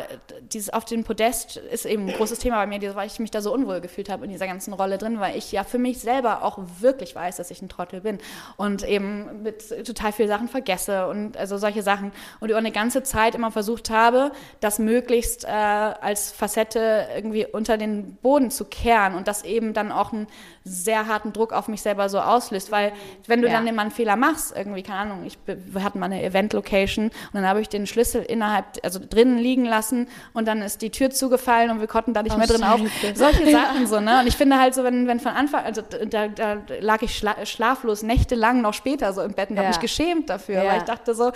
dieses 0.53 0.69
auf 0.71 0.85
den 0.85 1.03
Podest 1.03 1.57
ist 1.57 1.87
eben 1.87 2.07
ein 2.07 2.13
großes 2.13 2.37
Thema 2.37 2.57
bei 2.57 2.67
mir, 2.67 2.95
weil 2.95 3.07
ich 3.07 3.17
mich 3.17 3.31
da 3.31 3.41
so 3.41 3.51
unwohl 3.51 3.81
gefühlt 3.81 4.09
habe 4.09 4.25
in 4.25 4.31
dieser 4.31 4.45
ganzen 4.45 4.73
Rolle 4.73 4.99
drin, 4.99 5.19
weil 5.19 5.35
ich 5.35 5.51
ja 5.51 5.63
für 5.63 5.79
mich 5.79 5.99
selber 5.99 6.43
auch 6.43 6.59
wirklich 6.79 7.15
weiß, 7.15 7.37
dass 7.37 7.49
ich 7.49 7.63
ein 7.63 7.69
Trottel 7.69 8.01
bin 8.01 8.19
und 8.57 8.87
eben 8.87 9.41
mit 9.41 9.69
total 9.87 10.11
vielen 10.11 10.29
Sachen 10.29 10.49
vergesse 10.49 11.07
und 11.07 11.35
also 11.35 11.57
solche 11.57 11.81
Sachen. 11.81 12.11
Und 12.39 12.49
über 12.49 12.59
eine 12.59 12.71
ganze 12.71 13.01
Zeit 13.01 13.33
immer 13.33 13.49
versucht 13.49 13.89
habe, 13.89 14.31
das 14.59 14.77
möglichst 14.77 15.45
äh, 15.45 15.47
als 15.47 16.31
Facette 16.31 17.07
irgendwie 17.15 17.47
unter 17.47 17.77
den 17.77 18.17
Boden 18.17 18.51
zu 18.51 18.65
kehren 18.65 19.15
und 19.15 19.27
das 19.27 19.43
eben 19.43 19.73
dann 19.73 19.91
auch 19.91 20.13
einen 20.13 20.27
sehr 20.65 21.07
harten 21.07 21.33
Druck 21.33 21.53
auf 21.53 21.67
mich 21.67 21.81
selber 21.81 22.09
so 22.09 22.19
auslöst, 22.19 22.71
weil 22.71 22.91
wenn 23.27 23.41
du 23.41 23.47
ja. 23.47 23.53
dann 23.53 23.67
immer 23.67 23.81
einen 23.81 23.91
Fehler 23.91 24.15
machst, 24.15 24.53
irgendwie, 24.55 24.83
keine 24.83 24.99
Ahnung, 24.99 25.25
ich, 25.25 25.37
wir 25.45 25.83
hatten 25.83 25.99
mal 25.99 26.07
eine 26.07 26.23
Event-Location 26.23 27.05
und 27.05 27.13
dann 27.33 27.47
habe 27.47 27.61
ich 27.61 27.69
den 27.69 27.87
Schlüssel 27.87 28.21
innerhalb, 28.23 28.65
also 28.83 28.99
drinnen 28.99 29.37
liegen 29.37 29.55
liegen 29.55 29.65
lassen 29.65 30.07
und 30.33 30.47
dann 30.47 30.61
ist 30.61 30.81
die 30.81 30.89
Tür 30.89 31.09
zugefallen 31.09 31.71
und 31.71 31.79
wir 31.79 31.87
konnten 31.87 32.13
da 32.13 32.23
nicht 32.23 32.35
oh, 32.35 32.37
mehr 32.37 32.47
drin 32.47 32.63
auf. 32.63 32.81
Solche 33.13 33.51
Sachen 33.51 33.87
so, 33.87 33.99
ne? 33.99 34.19
Und 34.19 34.27
ich 34.27 34.35
finde 34.35 34.59
halt 34.59 34.75
so, 34.75 34.83
wenn, 34.83 35.07
wenn 35.07 35.19
von 35.19 35.31
Anfang, 35.31 35.63
also 35.63 35.81
da, 35.81 36.27
da 36.27 36.57
lag 36.79 37.01
ich 37.01 37.17
schla 37.17 37.45
schlaflos 37.45 38.03
nächtelang 38.03 38.61
noch 38.61 38.73
später 38.73 39.13
so 39.13 39.21
im 39.21 39.33
Bett 39.33 39.49
und 39.49 39.55
ja. 39.55 39.63
habe 39.63 39.69
mich 39.69 39.79
geschämt 39.79 40.29
dafür, 40.29 40.63
ja. 40.63 40.71
weil 40.71 40.77
ich 40.79 40.83
dachte 40.83 41.15
so, 41.15 41.31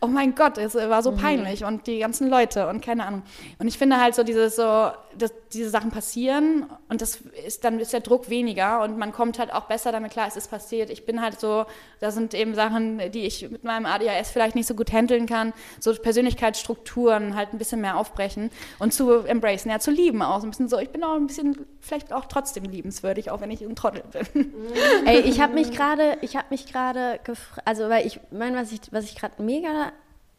oh 0.00 0.06
mein 0.06 0.34
Gott, 0.34 0.58
es 0.58 0.74
war 0.74 1.02
so 1.02 1.12
mhm. 1.12 1.16
peinlich 1.16 1.64
und 1.64 1.86
die 1.86 1.98
ganzen 1.98 2.28
Leute 2.28 2.68
und 2.68 2.84
keine 2.84 3.06
Ahnung. 3.06 3.22
Und 3.58 3.66
ich 3.66 3.78
finde 3.78 4.00
halt 4.00 4.14
so 4.14 4.22
dieses 4.22 4.56
so, 4.56 4.90
dass 5.16 5.32
diese 5.52 5.70
Sachen 5.70 5.90
passieren 5.90 6.66
und 6.88 7.00
das 7.00 7.20
ist 7.46 7.64
dann 7.64 7.80
ist 7.80 7.92
der 7.92 8.00
Druck 8.00 8.30
weniger 8.30 8.73
und 8.82 8.98
man 8.98 9.12
kommt 9.12 9.38
halt 9.38 9.52
auch 9.52 9.64
besser 9.64 9.92
damit 9.92 10.12
klar, 10.12 10.26
es 10.26 10.36
ist 10.36 10.50
passiert. 10.50 10.90
Ich 10.90 11.06
bin 11.06 11.20
halt 11.20 11.38
so, 11.38 11.66
da 12.00 12.10
sind 12.10 12.34
eben 12.34 12.54
Sachen, 12.54 12.98
die 13.12 13.26
ich 13.26 13.48
mit 13.50 13.64
meinem 13.64 13.86
ADHS 13.86 14.30
vielleicht 14.30 14.54
nicht 14.54 14.66
so 14.66 14.74
gut 14.74 14.92
handeln 14.92 15.26
kann, 15.26 15.52
so 15.80 15.94
Persönlichkeitsstrukturen 15.94 17.36
halt 17.36 17.52
ein 17.52 17.58
bisschen 17.58 17.80
mehr 17.80 17.96
aufbrechen 17.96 18.50
und 18.78 18.92
zu 18.92 19.20
embracen, 19.20 19.70
ja, 19.70 19.78
zu 19.78 19.90
lieben 19.90 20.22
auch. 20.22 20.40
So 20.40 20.46
ein 20.46 20.50
bisschen 20.50 20.68
so, 20.68 20.78
ich 20.78 20.90
bin 20.90 21.04
auch 21.04 21.14
ein 21.14 21.26
bisschen, 21.26 21.66
vielleicht 21.80 22.12
auch 22.12 22.24
trotzdem 22.26 22.64
liebenswürdig, 22.64 23.30
auch 23.30 23.40
wenn 23.40 23.50
ich 23.50 23.62
ein 23.62 23.76
Trottel 23.76 24.02
bin. 24.12 24.52
Ey, 25.06 25.20
ich 25.20 25.40
habe 25.40 25.54
mich 25.54 25.72
gerade, 25.72 26.18
ich 26.22 26.36
habe 26.36 26.46
mich 26.50 26.66
gerade 26.66 27.20
gefragt, 27.24 27.66
also 27.66 27.88
weil 27.88 28.06
ich 28.06 28.20
meine, 28.30 28.56
was 28.56 28.72
ich, 28.72 28.80
was 28.90 29.04
ich 29.04 29.16
gerade 29.16 29.42
mega 29.42 29.92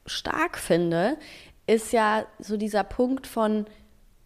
stark 0.05 0.57
finde, 0.57 1.17
ist 1.67 1.93
ja 1.93 2.25
so 2.39 2.57
dieser 2.57 2.83
Punkt 2.83 3.27
von, 3.27 3.65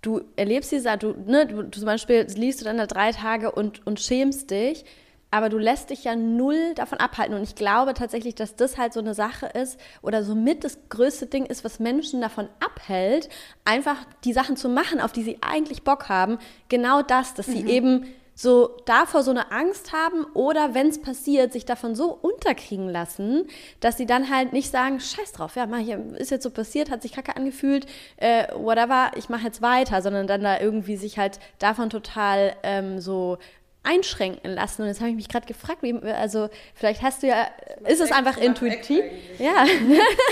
du 0.01 0.21
erlebst 0.35 0.71
diese, 0.71 0.95
du, 0.97 1.13
ne, 1.25 1.45
du, 1.45 1.69
zum 1.69 1.85
Beispiel 1.85 2.25
liest 2.35 2.61
du 2.61 2.65
dann 2.65 2.77
da 2.77 2.87
drei 2.87 3.11
Tage 3.11 3.51
und, 3.51 3.85
und 3.85 3.99
schämst 3.99 4.51
dich, 4.51 4.85
aber 5.31 5.49
du 5.49 5.57
lässt 5.57 5.91
dich 5.91 6.05
ja 6.05 6.15
null 6.15 6.73
davon 6.75 6.99
abhalten. 6.99 7.35
Und 7.35 7.43
ich 7.43 7.55
glaube 7.55 7.93
tatsächlich, 7.93 8.33
dass 8.33 8.55
das 8.55 8.77
halt 8.77 8.93
so 8.93 8.99
eine 8.99 9.13
Sache 9.13 9.45
ist 9.45 9.79
oder 10.01 10.23
somit 10.23 10.63
das 10.63 10.79
größte 10.89 11.27
Ding 11.27 11.45
ist, 11.45 11.63
was 11.63 11.79
Menschen 11.79 12.19
davon 12.21 12.49
abhält, 12.59 13.29
einfach 13.63 13.97
die 14.23 14.33
Sachen 14.33 14.57
zu 14.57 14.69
machen, 14.69 14.99
auf 14.99 15.11
die 15.11 15.23
sie 15.23 15.37
eigentlich 15.41 15.83
Bock 15.83 16.09
haben. 16.09 16.39
Genau 16.67 17.03
das, 17.03 17.35
dass 17.35 17.45
sie 17.45 17.63
mhm. 17.63 17.69
eben 17.69 18.05
so 18.39 18.77
davor 18.85 19.21
so 19.21 19.31
eine 19.31 19.51
Angst 19.51 19.91
haben 19.91 20.23
oder 20.33 20.73
wenn 20.73 20.87
es 20.87 21.01
passiert, 21.01 21.51
sich 21.51 21.65
davon 21.65 21.93
so 21.93 22.17
unterkriegen 22.21 22.87
lassen, 22.87 23.49
dass 23.81 23.97
sie 23.97 24.05
dann 24.05 24.29
halt 24.29 24.53
nicht 24.53 24.71
sagen, 24.71 25.01
scheiß 25.01 25.33
drauf, 25.33 25.57
ja, 25.57 25.65
mach 25.65 25.79
hier, 25.79 26.01
ist 26.15 26.31
jetzt 26.31 26.43
so 26.43 26.49
passiert, 26.49 26.89
hat 26.89 27.01
sich 27.01 27.11
kacke 27.11 27.35
angefühlt, 27.35 27.85
äh, 28.15 28.47
whatever, 28.55 29.11
ich 29.17 29.27
mache 29.27 29.43
jetzt 29.43 29.61
weiter, 29.61 30.01
sondern 30.01 30.25
dann 30.25 30.41
da 30.41 30.57
irgendwie 30.57 30.95
sich 30.95 31.19
halt 31.19 31.37
davon 31.59 31.89
total 31.89 32.55
ähm, 32.63 33.01
so 33.01 33.39
einschränken 33.83 34.53
lassen. 34.53 34.83
Und 34.83 34.87
jetzt 34.87 35.01
habe 35.01 35.09
ich 35.09 35.17
mich 35.17 35.27
gerade 35.27 35.45
gefragt, 35.45 35.83
wie, 35.83 35.93
also 36.03 36.49
vielleicht 36.75 37.01
hast 37.01 37.23
du 37.23 37.27
ja, 37.27 37.47
ist 37.87 37.99
es 37.99 38.13
einfach 38.13 38.37
intuitiv? 38.37 39.03
Ja. 39.37 39.65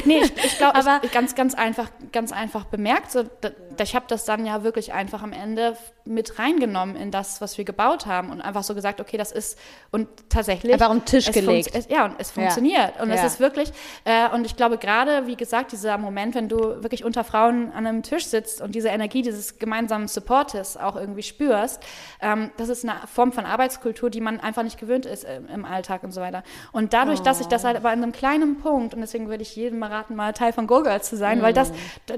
nee, 0.05 0.19
ich, 0.19 0.45
ich 0.45 0.57
glaube, 0.57 0.75
aber 0.79 1.01
ganz, 1.11 1.35
ganz 1.35 1.55
einfach, 1.55 1.89
ganz 2.13 2.31
einfach 2.31 2.65
bemerkt, 2.65 3.11
so, 3.11 3.23
da, 3.41 3.49
ich 3.83 3.95
habe 3.95 4.05
das 4.07 4.25
dann 4.25 4.45
ja 4.45 4.63
wirklich 4.63 4.93
einfach 4.93 5.23
am 5.23 5.33
Ende 5.33 5.77
mit 6.05 6.39
reingenommen 6.39 6.95
in 6.95 7.11
das, 7.11 7.41
was 7.41 7.57
wir 7.57 7.65
gebaut 7.65 8.05
haben 8.05 8.31
und 8.31 8.41
einfach 8.41 8.63
so 8.63 8.73
gesagt, 8.73 9.01
okay, 9.01 9.17
das 9.17 9.31
ist 9.31 9.57
und 9.91 10.07
tatsächlich. 10.29 10.81
Auf 10.81 10.91
den 10.91 11.05
Tisch 11.05 11.31
gelegt. 11.31 11.71
Es, 11.73 11.87
ja, 11.89 12.05
und 12.05 12.15
es 12.17 12.31
funktioniert. 12.31 12.95
Ja. 12.95 13.03
Und 13.03 13.09
ja. 13.09 13.15
es 13.15 13.23
ist 13.23 13.39
wirklich, 13.39 13.71
äh, 14.05 14.29
und 14.29 14.45
ich 14.45 14.55
glaube 14.55 14.77
gerade, 14.77 15.27
wie 15.27 15.35
gesagt, 15.35 15.71
dieser 15.71 15.97
Moment, 15.97 16.35
wenn 16.35 16.49
du 16.49 16.81
wirklich 16.81 17.03
unter 17.03 17.23
Frauen 17.23 17.71
an 17.71 17.85
einem 17.85 18.03
Tisch 18.03 18.25
sitzt 18.25 18.61
und 18.61 18.75
diese 18.75 18.89
Energie 18.89 19.21
dieses 19.21 19.59
gemeinsamen 19.59 20.07
Supportes 20.07 20.77
auch 20.77 20.95
irgendwie 20.95 21.23
spürst, 21.23 21.83
ähm, 22.21 22.51
das 22.57 22.69
ist 22.69 22.83
eine 22.83 22.95
Form 23.07 23.31
von 23.31 23.45
Arbeitskultur, 23.45 24.09
die 24.09 24.21
man 24.21 24.39
einfach 24.39 24.63
nicht 24.63 24.79
gewöhnt 24.79 25.05
ist 25.05 25.23
im, 25.23 25.47
im 25.47 25.65
Alltag 25.65 26.03
und 26.03 26.11
so 26.11 26.21
weiter. 26.21 26.43
Und 26.71 26.93
dadurch, 26.93 27.19
oh. 27.19 27.23
dass 27.23 27.41
ich 27.41 27.47
das 27.47 27.63
halt 27.63 27.77
aber 27.77 27.91
in 27.93 28.01
einem 28.01 28.11
kleinen 28.11 28.59
Punkt, 28.59 28.93
und 28.93 29.01
deswegen 29.01 29.29
würde 29.29 29.43
ich 29.43 29.55
jedem 29.55 29.79
mal 29.79 29.91
raten, 29.91 30.15
mal 30.15 30.33
Teil 30.33 30.53
von 30.53 30.67
Go 30.67 30.83
Girls 30.83 31.09
zu 31.09 31.17
sein, 31.17 31.39
mm. 31.39 31.41
weil 31.41 31.53
das, 31.53 31.71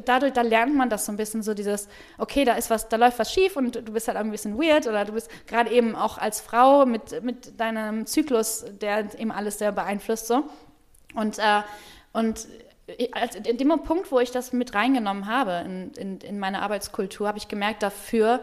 dadurch, 0.06 0.34
da 0.34 0.42
lernt 0.42 0.76
man 0.76 0.90
das 0.90 1.06
so 1.06 1.12
ein 1.12 1.18
bisschen 1.18 1.44
so 1.44 1.49
dieses, 1.54 1.88
okay, 2.18 2.46
da 2.46 2.54
ist 2.54 2.70
was, 2.70 2.90
da 2.90 2.98
läuft 2.98 3.20
was 3.20 3.32
schief 3.32 3.56
und 3.56 3.76
du 3.76 3.94
bist 3.94 4.08
halt 4.08 4.18
ein 4.18 4.32
bisschen 4.32 4.58
weird 4.58 4.88
oder 4.88 5.06
du 5.06 5.14
bist 5.14 5.30
gerade 5.48 5.72
eben 5.72 5.96
auch 5.96 6.18
als 6.18 6.42
Frau 6.42 6.86
mit, 6.86 7.24
mit 7.24 7.60
deinem 7.60 8.06
Zyklus, 8.06 8.66
der 8.82 9.20
eben 9.20 9.32
alles 9.32 9.60
sehr 9.60 9.72
beeinflusst 9.72 10.28
so. 10.28 10.44
Und, 11.16 11.40
äh, 11.40 11.62
und 12.14 12.48
in 13.46 13.58
dem 13.58 13.70
Punkt, 13.84 14.12
wo 14.12 14.20
ich 14.20 14.32
das 14.32 14.54
mit 14.54 14.74
reingenommen 14.74 15.28
habe 15.28 15.64
in, 15.66 15.92
in, 15.94 16.18
in 16.22 16.40
meine 16.40 16.62
Arbeitskultur, 16.62 17.28
habe 17.28 17.38
ich 17.38 17.48
gemerkt, 17.48 17.84
dafür 17.84 18.42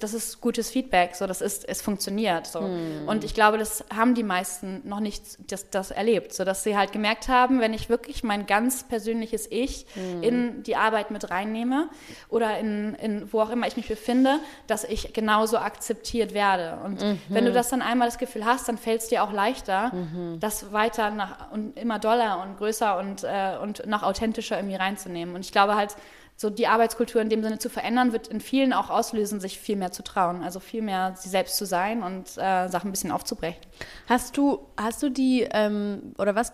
das 0.00 0.12
ist 0.12 0.42
gutes 0.42 0.68
Feedback, 0.70 1.14
so 1.14 1.26
das 1.26 1.40
ist, 1.40 1.66
es 1.66 1.80
funktioniert. 1.80 2.46
So. 2.46 2.60
Mm. 2.60 3.08
Und 3.08 3.24
ich 3.24 3.32
glaube, 3.32 3.56
das 3.56 3.82
haben 3.94 4.14
die 4.14 4.22
meisten 4.22 4.86
noch 4.86 5.00
nicht 5.00 5.22
das, 5.50 5.70
das 5.70 5.90
erlebt, 5.90 6.34
so 6.34 6.44
dass 6.44 6.64
sie 6.64 6.76
halt 6.76 6.92
gemerkt 6.92 7.28
haben, 7.28 7.60
wenn 7.60 7.72
ich 7.72 7.88
wirklich 7.88 8.22
mein 8.22 8.44
ganz 8.44 8.84
persönliches 8.84 9.46
Ich 9.50 9.86
mm. 9.94 10.22
in 10.22 10.62
die 10.64 10.76
Arbeit 10.76 11.10
mit 11.10 11.30
reinnehme 11.30 11.88
oder 12.28 12.58
in, 12.58 12.94
in 12.96 13.32
wo 13.32 13.40
auch 13.40 13.48
immer 13.48 13.66
ich 13.66 13.76
mich 13.76 13.88
befinde, 13.88 14.38
dass 14.66 14.84
ich 14.84 15.14
genauso 15.14 15.56
akzeptiert 15.56 16.34
werde. 16.34 16.78
Und 16.84 17.02
-hmm. 17.02 17.16
wenn 17.30 17.46
du 17.46 17.52
das 17.52 17.70
dann 17.70 17.80
einmal 17.80 18.06
das 18.06 18.18
Gefühl 18.18 18.44
hast, 18.44 18.68
dann 18.68 18.76
fällt 18.76 19.00
es 19.00 19.08
dir 19.08 19.22
auch 19.24 19.32
leichter, 19.32 19.92
-hmm. 19.94 20.38
das 20.40 20.72
weiter 20.72 21.10
nach 21.10 21.50
und 21.52 21.78
immer 21.78 21.98
doller 21.98 22.42
und 22.42 22.58
größer 22.58 22.98
und, 22.98 23.24
äh, 23.24 23.56
und 23.62 23.86
noch 23.86 24.02
authentischer 24.02 24.58
irgendwie 24.58 24.76
reinzunehmen. 24.76 25.34
Und 25.34 25.40
ich 25.40 25.52
glaube 25.52 25.74
halt, 25.74 25.96
so 26.36 26.50
die 26.50 26.66
Arbeitskultur 26.66 27.22
in 27.22 27.28
dem 27.28 27.42
Sinne 27.42 27.58
zu 27.58 27.68
verändern, 27.68 28.12
wird 28.12 28.26
in 28.26 28.40
vielen 28.40 28.72
auch 28.72 28.90
auslösen, 28.90 29.40
sich 29.40 29.58
viel 29.58 29.76
mehr 29.76 29.92
zu 29.92 30.02
trauen. 30.02 30.42
Also 30.42 30.58
viel 30.58 30.82
mehr 30.82 31.14
sie 31.16 31.28
selbst 31.28 31.56
zu 31.56 31.64
sein 31.64 32.02
und 32.02 32.36
äh, 32.36 32.68
Sachen 32.68 32.88
ein 32.88 32.90
bisschen 32.90 33.12
aufzubrechen. 33.12 33.60
Hast 34.08 34.36
du, 34.36 34.66
hast 34.76 35.02
du 35.02 35.10
die, 35.10 35.46
ähm, 35.52 36.14
oder 36.18 36.34
was, 36.34 36.52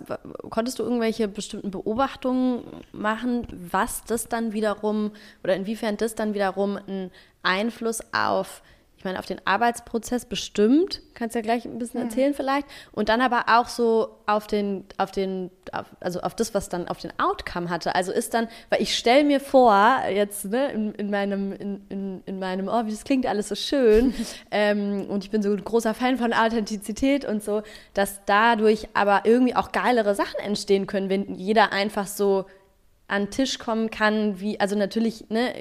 konntest 0.51 0.79
du 0.79 0.83
irgendwelche 0.83 1.29
bestimmten 1.29 1.71
Beobachtungen 1.71 2.65
machen, 2.93 3.47
was 3.71 4.05
das 4.05 4.29
dann 4.29 4.53
wiederum, 4.53 5.13
oder 5.43 5.57
inwiefern 5.57 5.97
das 5.97 6.15
dann 6.15 6.35
wiederum 6.35 6.77
einen 6.77 7.11
Einfluss 7.43 8.01
auf 8.13 8.63
ich 9.01 9.05
meine, 9.05 9.19
auf 9.19 9.25
den 9.25 9.41
Arbeitsprozess 9.47 10.27
bestimmt, 10.27 11.01
kannst 11.15 11.35
ja 11.35 11.41
gleich 11.41 11.65
ein 11.65 11.79
bisschen 11.79 12.03
erzählen 12.03 12.33
mhm. 12.33 12.35
vielleicht, 12.35 12.67
und 12.93 13.09
dann 13.09 13.23
aber 13.23 13.45
auch 13.47 13.67
so 13.67 14.19
auf 14.27 14.47
den, 14.47 14.85
auf 14.99 15.11
den, 15.11 15.51
auf, 15.73 15.87
also 16.01 16.21
auf 16.21 16.35
das, 16.35 16.53
was 16.53 16.69
dann 16.69 16.87
auf 16.87 16.99
den 16.99 17.11
Outcome 17.19 17.71
hatte. 17.71 17.95
Also 17.95 18.13
ist 18.13 18.35
dann, 18.35 18.47
weil 18.69 18.83
ich 18.83 18.95
stelle 18.95 19.25
mir 19.25 19.41
vor, 19.41 20.03
jetzt 20.13 20.45
ne, 20.45 20.71
in, 20.73 20.93
in 20.97 21.09
meinem, 21.09 21.53
in, 21.53 21.81
in, 21.89 22.23
in, 22.27 22.39
meinem, 22.39 22.69
oh, 22.69 22.85
wie 22.85 22.91
das 22.91 23.05
klingt 23.05 23.25
alles 23.25 23.49
so 23.49 23.55
schön, 23.55 24.13
ähm, 24.51 25.07
und 25.09 25.25
ich 25.25 25.31
bin 25.31 25.41
so 25.41 25.51
ein 25.51 25.65
großer 25.65 25.95
Fan 25.95 26.19
von 26.19 26.35
Authentizität 26.35 27.25
und 27.25 27.43
so, 27.43 27.63
dass 27.95 28.21
dadurch 28.27 28.87
aber 28.93 29.23
irgendwie 29.25 29.57
auch 29.57 29.73
geilere 29.73 30.15
Sachen 30.15 30.41
entstehen 30.41 30.87
können, 30.87 31.09
wenn 31.09 31.37
jeder 31.37 31.73
einfach 31.73 32.07
so 32.07 32.45
an 33.11 33.25
den 33.25 33.31
Tisch 33.31 33.59
kommen 33.59 33.91
kann, 33.91 34.41
wie, 34.41 34.61
also 34.61 34.77
natürlich, 34.77 35.29
ne, 35.31 35.53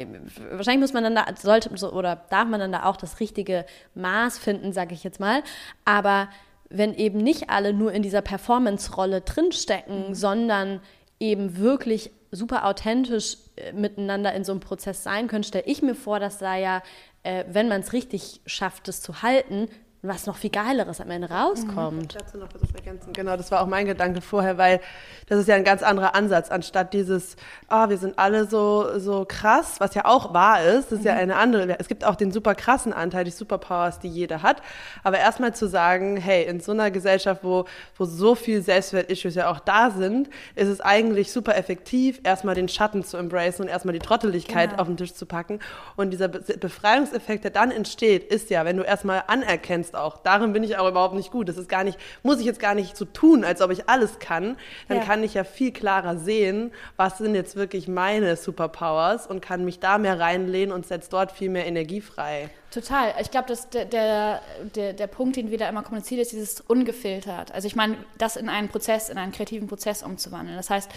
wahrscheinlich 0.51 0.81
muss 0.81 0.93
man 0.93 1.03
dann 1.03 1.15
da, 1.15 1.25
sollte 1.35 1.75
so, 1.77 1.91
oder 1.91 2.25
darf 2.29 2.47
man 2.47 2.59
dann 2.59 2.71
da 2.71 2.83
auch 2.83 2.97
das 2.97 3.19
richtige 3.19 3.65
Maß 3.95 4.37
finden, 4.37 4.71
sage 4.71 4.93
ich 4.93 5.03
jetzt 5.03 5.19
mal. 5.19 5.43
Aber 5.83 6.29
wenn 6.69 6.93
eben 6.93 7.19
nicht 7.19 7.49
alle 7.49 7.73
nur 7.73 7.91
in 7.91 8.03
dieser 8.03 8.21
Performance-Rolle 8.21 9.21
drinstecken, 9.21 10.09
mhm. 10.09 10.15
sondern 10.15 10.81
eben 11.19 11.57
wirklich 11.57 12.11
super 12.31 12.65
authentisch 12.65 13.37
äh, 13.55 13.73
miteinander 13.73 14.33
in 14.33 14.43
so 14.43 14.51
einem 14.51 14.61
Prozess 14.61 15.03
sein 15.03 15.27
können, 15.27 15.43
stelle 15.43 15.65
ich 15.65 15.81
mir 15.81 15.95
vor, 15.95 16.19
dass 16.19 16.37
da 16.37 16.55
ja, 16.55 16.83
äh, 17.23 17.45
wenn 17.49 17.67
man 17.67 17.81
es 17.81 17.93
richtig 17.93 18.41
schafft, 18.45 18.87
das 18.87 19.01
zu 19.01 19.23
halten, 19.23 19.67
was 20.01 20.25
noch 20.27 20.37
viel 20.37 20.49
Geileres 20.49 21.01
am 21.01 21.11
Ende 21.11 21.29
rauskommt. 21.29 22.13
Ich 22.13 22.17
dazu 22.17 22.37
noch 22.37 22.47
was 22.53 22.73
ergänzen. 22.73 23.11
Genau, 23.11 23.35
das 23.35 23.51
war 23.51 23.61
auch 23.61 23.67
mein 23.67 23.85
Gedanke 23.85 24.21
vorher, 24.21 24.57
weil 24.57 24.79
das 25.27 25.39
ist 25.39 25.47
ja 25.47 25.55
ein 25.55 25.65
ganz 25.65 25.83
anderer 25.83 26.15
Ansatz, 26.15 26.49
anstatt 26.49 26.93
dieses, 26.93 27.35
ah, 27.67 27.85
oh, 27.85 27.89
wir 27.89 27.97
sind 27.97 28.17
alle 28.17 28.45
so, 28.45 28.97
so 28.97 29.25
krass, 29.27 29.75
was 29.79 29.95
ja 29.95 30.05
auch 30.05 30.33
wahr 30.33 30.63
ist, 30.63 30.91
das 30.91 30.99
ist 30.99 31.01
mhm. 31.01 31.07
ja 31.07 31.13
eine 31.15 31.35
andere, 31.35 31.79
es 31.79 31.89
gibt 31.89 32.05
auch 32.05 32.15
den 32.15 32.31
super 32.31 32.55
krassen 32.55 32.93
Anteil, 32.93 33.25
die 33.25 33.31
Superpowers, 33.31 33.99
die 33.99 34.07
jeder 34.07 34.41
hat, 34.41 34.61
aber 35.03 35.19
erstmal 35.19 35.53
zu 35.53 35.67
sagen, 35.67 36.15
hey, 36.15 36.45
in 36.45 36.61
so 36.61 36.71
einer 36.71 36.91
Gesellschaft, 36.91 37.43
wo, 37.43 37.65
wo 37.97 38.05
so 38.05 38.35
viel 38.35 38.61
Selbstwert-Issues 38.61 39.35
ja 39.35 39.51
auch 39.51 39.59
da 39.59 39.91
sind, 39.91 40.29
ist 40.55 40.69
es 40.69 40.79
eigentlich 40.79 41.31
super 41.33 41.57
effektiv, 41.57 42.21
erstmal 42.23 42.55
den 42.55 42.69
Schatten 42.69 43.03
zu 43.03 43.17
embracen 43.17 43.65
und 43.65 43.69
erstmal 43.69 43.93
die 43.93 43.99
Trotteligkeit 43.99 44.69
genau. 44.71 44.81
auf 44.81 44.87
den 44.87 44.95
Tisch 44.95 45.13
zu 45.13 45.25
packen 45.25 45.59
und 45.97 46.11
dieser 46.11 46.29
Befreiungseffekt, 46.29 47.43
der 47.43 47.51
dann 47.51 47.69
entsteht, 47.69 48.23
ist 48.23 48.49
ja, 48.49 48.63
wenn 48.63 48.77
du 48.77 48.83
erstmal 48.83 49.23
anerkennst, 49.27 49.88
kennst 49.89 49.95
auch. 49.95 50.17
Darin 50.17 50.53
bin 50.53 50.63
ich 50.63 50.77
auch 50.77 50.87
überhaupt 50.87 51.15
nicht 51.15 51.31
gut. 51.31 51.49
Das 51.49 51.57
ist 51.57 51.69
gar 51.69 51.83
nicht, 51.83 51.97
muss 52.23 52.39
ich 52.39 52.45
jetzt 52.45 52.59
gar 52.59 52.75
nicht 52.75 52.95
so 52.95 53.05
tun, 53.05 53.43
als 53.43 53.61
ob 53.61 53.71
ich 53.71 53.89
alles 53.89 54.19
kann. 54.19 54.57
Dann 54.87 54.97
ja. 54.97 55.03
kann 55.03 55.23
ich 55.23 55.33
ja 55.33 55.43
viel 55.43 55.71
klarer 55.71 56.17
sehen, 56.17 56.71
was 56.97 57.17
sind 57.17 57.35
jetzt 57.35 57.55
wirklich 57.55 57.87
meine 57.87 58.35
Superpowers 58.35 59.27
und 59.27 59.41
kann 59.41 59.65
mich 59.65 59.79
da 59.79 59.97
mehr 59.97 60.19
reinlehnen 60.19 60.73
und 60.73 60.85
setze 60.85 61.09
dort 61.09 61.31
viel 61.31 61.49
mehr 61.49 61.65
Energie 61.65 62.01
frei. 62.01 62.49
Total. 62.71 63.13
Ich 63.19 63.31
glaube, 63.31 63.47
dass 63.47 63.69
der, 63.69 63.85
der, 63.85 64.41
der, 64.75 64.93
der 64.93 65.07
Punkt, 65.07 65.35
den 65.35 65.49
wir 65.49 65.57
da 65.57 65.67
immer 65.67 65.81
kommunizieren, 65.81 66.21
ist 66.21 66.31
dieses 66.31 66.61
ungefiltert. 66.61 67.51
Also 67.51 67.67
ich 67.67 67.75
meine, 67.75 67.97
das 68.17 68.35
in 68.35 68.47
einen 68.47 68.69
Prozess, 68.69 69.09
in 69.09 69.17
einen 69.17 69.31
kreativen 69.31 69.67
Prozess 69.67 70.03
umzuwandeln. 70.03 70.55
Das 70.55 70.69
heißt, 70.69 70.89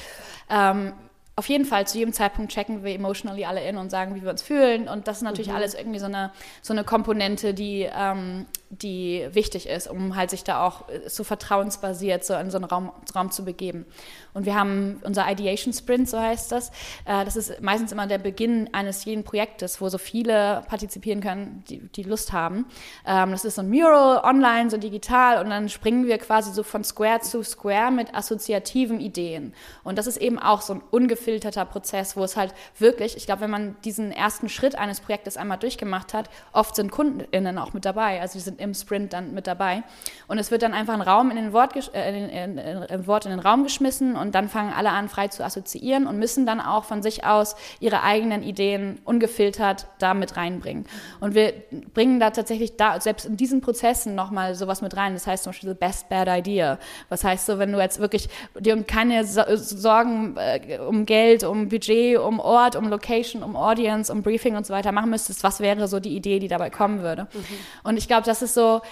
ähm, 0.50 0.92
auf 1.34 1.48
jeden 1.48 1.64
Fall 1.64 1.86
zu 1.86 1.96
jedem 1.96 2.12
Zeitpunkt 2.12 2.52
checken 2.52 2.84
wir 2.84 2.94
emotionally 2.94 3.46
alle 3.46 3.66
in 3.66 3.78
und 3.78 3.90
sagen, 3.90 4.14
wie 4.14 4.22
wir 4.22 4.30
uns 4.30 4.42
fühlen. 4.42 4.86
Und 4.86 5.08
das 5.08 5.18
ist 5.18 5.22
natürlich 5.22 5.48
mhm. 5.48 5.56
alles 5.56 5.74
irgendwie 5.74 5.98
so 5.98 6.04
eine, 6.04 6.30
so 6.60 6.74
eine 6.74 6.84
Komponente, 6.84 7.54
die, 7.54 7.88
ähm, 7.90 8.46
die 8.72 9.28
wichtig 9.32 9.68
ist, 9.68 9.86
um 9.86 10.16
halt 10.16 10.30
sich 10.30 10.44
da 10.44 10.66
auch 10.66 10.88
äh, 10.88 11.08
so 11.08 11.24
vertrauensbasiert 11.24 12.24
so 12.24 12.34
in 12.34 12.50
so 12.50 12.56
einen 12.56 12.64
Raum, 12.64 12.90
Raum 13.14 13.30
zu 13.30 13.44
begeben. 13.44 13.84
Und 14.32 14.46
wir 14.46 14.54
haben 14.54 14.98
unser 15.04 15.30
Ideation 15.30 15.74
Sprint, 15.74 16.08
so 16.08 16.18
heißt 16.18 16.50
das. 16.50 16.70
Äh, 17.04 17.24
das 17.26 17.36
ist 17.36 17.60
meistens 17.60 17.92
immer 17.92 18.06
der 18.06 18.16
Beginn 18.16 18.70
eines 18.72 19.04
jeden 19.04 19.24
Projektes, 19.24 19.80
wo 19.82 19.90
so 19.90 19.98
viele 19.98 20.62
partizipieren 20.68 21.20
können, 21.20 21.62
die, 21.68 21.80
die 21.80 22.02
Lust 22.02 22.32
haben. 22.32 22.64
Ähm, 23.06 23.32
das 23.32 23.44
ist 23.44 23.56
so 23.56 23.62
ein 23.62 23.68
Mural 23.68 24.24
online, 24.24 24.70
so 24.70 24.78
digital 24.78 25.44
und 25.44 25.50
dann 25.50 25.68
springen 25.68 26.06
wir 26.06 26.16
quasi 26.16 26.52
so 26.52 26.62
von 26.62 26.82
Square 26.82 27.20
zu 27.20 27.42
Square 27.42 27.90
mit 27.90 28.14
assoziativen 28.14 29.00
Ideen. 29.00 29.52
Und 29.84 29.98
das 29.98 30.06
ist 30.06 30.16
eben 30.16 30.38
auch 30.38 30.62
so 30.62 30.74
ein 30.74 30.82
ungefilterter 30.90 31.66
Prozess, 31.66 32.16
wo 32.16 32.24
es 32.24 32.38
halt 32.38 32.54
wirklich, 32.78 33.18
ich 33.18 33.26
glaube, 33.26 33.42
wenn 33.42 33.50
man 33.50 33.76
diesen 33.84 34.12
ersten 34.12 34.48
Schritt 34.48 34.76
eines 34.76 35.00
Projektes 35.00 35.36
einmal 35.36 35.58
durchgemacht 35.58 36.14
hat, 36.14 36.30
oft 36.54 36.74
sind 36.74 36.90
KundInnen 36.90 37.58
auch 37.58 37.74
mit 37.74 37.84
dabei. 37.84 38.20
Also 38.22 38.38
die 38.38 38.44
sind 38.44 38.61
im 38.62 38.74
Sprint 38.74 39.12
dann 39.12 39.34
mit 39.34 39.46
dabei. 39.46 39.82
Und 40.28 40.38
es 40.38 40.50
wird 40.50 40.62
dann 40.62 40.72
einfach 40.72 40.94
ein 40.94 41.02
Raum 41.02 41.30
in 41.30 41.36
den 41.36 41.52
Wort, 41.52 41.74
äh, 41.94 42.08
in, 42.08 42.56
in, 42.56 42.58
in, 42.58 43.06
Wort 43.06 43.26
in 43.26 43.30
den 43.32 43.40
Raum 43.40 43.64
geschmissen 43.64 44.16
und 44.16 44.34
dann 44.34 44.48
fangen 44.48 44.72
alle 44.72 44.90
an, 44.90 45.08
frei 45.08 45.28
zu 45.28 45.44
assoziieren 45.44 46.06
und 46.06 46.18
müssen 46.18 46.46
dann 46.46 46.60
auch 46.60 46.84
von 46.84 47.02
sich 47.02 47.24
aus 47.24 47.56
ihre 47.80 48.02
eigenen 48.02 48.42
Ideen 48.42 49.00
ungefiltert 49.04 49.86
da 49.98 50.14
mit 50.14 50.36
reinbringen. 50.36 50.86
Und 51.20 51.34
wir 51.34 51.52
bringen 51.92 52.20
da 52.20 52.30
tatsächlich 52.30 52.76
da, 52.76 53.00
selbst 53.00 53.26
in 53.26 53.36
diesen 53.36 53.60
Prozessen 53.60 54.14
nochmal 54.14 54.54
sowas 54.54 54.82
mit 54.82 54.96
rein. 54.96 55.14
Das 55.14 55.26
heißt 55.26 55.44
zum 55.44 55.50
Beispiel 55.50 55.70
the 55.70 55.74
best 55.74 56.08
bad 56.08 56.28
idea. 56.28 56.78
Was 57.08 57.24
heißt 57.24 57.46
so, 57.46 57.58
wenn 57.58 57.72
du 57.72 57.78
jetzt 57.78 57.98
wirklich 57.98 58.28
dir 58.58 58.80
keine 58.84 59.24
Sorgen 59.24 60.36
äh, 60.36 60.78
um 60.78 61.06
Geld, 61.06 61.44
um 61.44 61.68
Budget, 61.68 62.18
um 62.18 62.40
Ort, 62.40 62.76
um 62.76 62.88
Location, 62.88 63.42
um 63.42 63.56
Audience, 63.56 64.12
um 64.12 64.22
Briefing 64.22 64.56
und 64.56 64.66
so 64.66 64.72
weiter 64.72 64.92
machen 64.92 65.10
müsstest, 65.10 65.42
was 65.42 65.60
wäre 65.60 65.88
so 65.88 66.00
die 66.00 66.16
Idee, 66.16 66.38
die 66.38 66.48
dabei 66.48 66.70
kommen 66.70 67.02
würde? 67.02 67.28
Mhm. 67.32 67.44
Und 67.84 67.96
ich 67.96 68.08
glaube, 68.08 68.22
das 68.24 68.42
ist 68.42 68.51
so, 68.52 68.82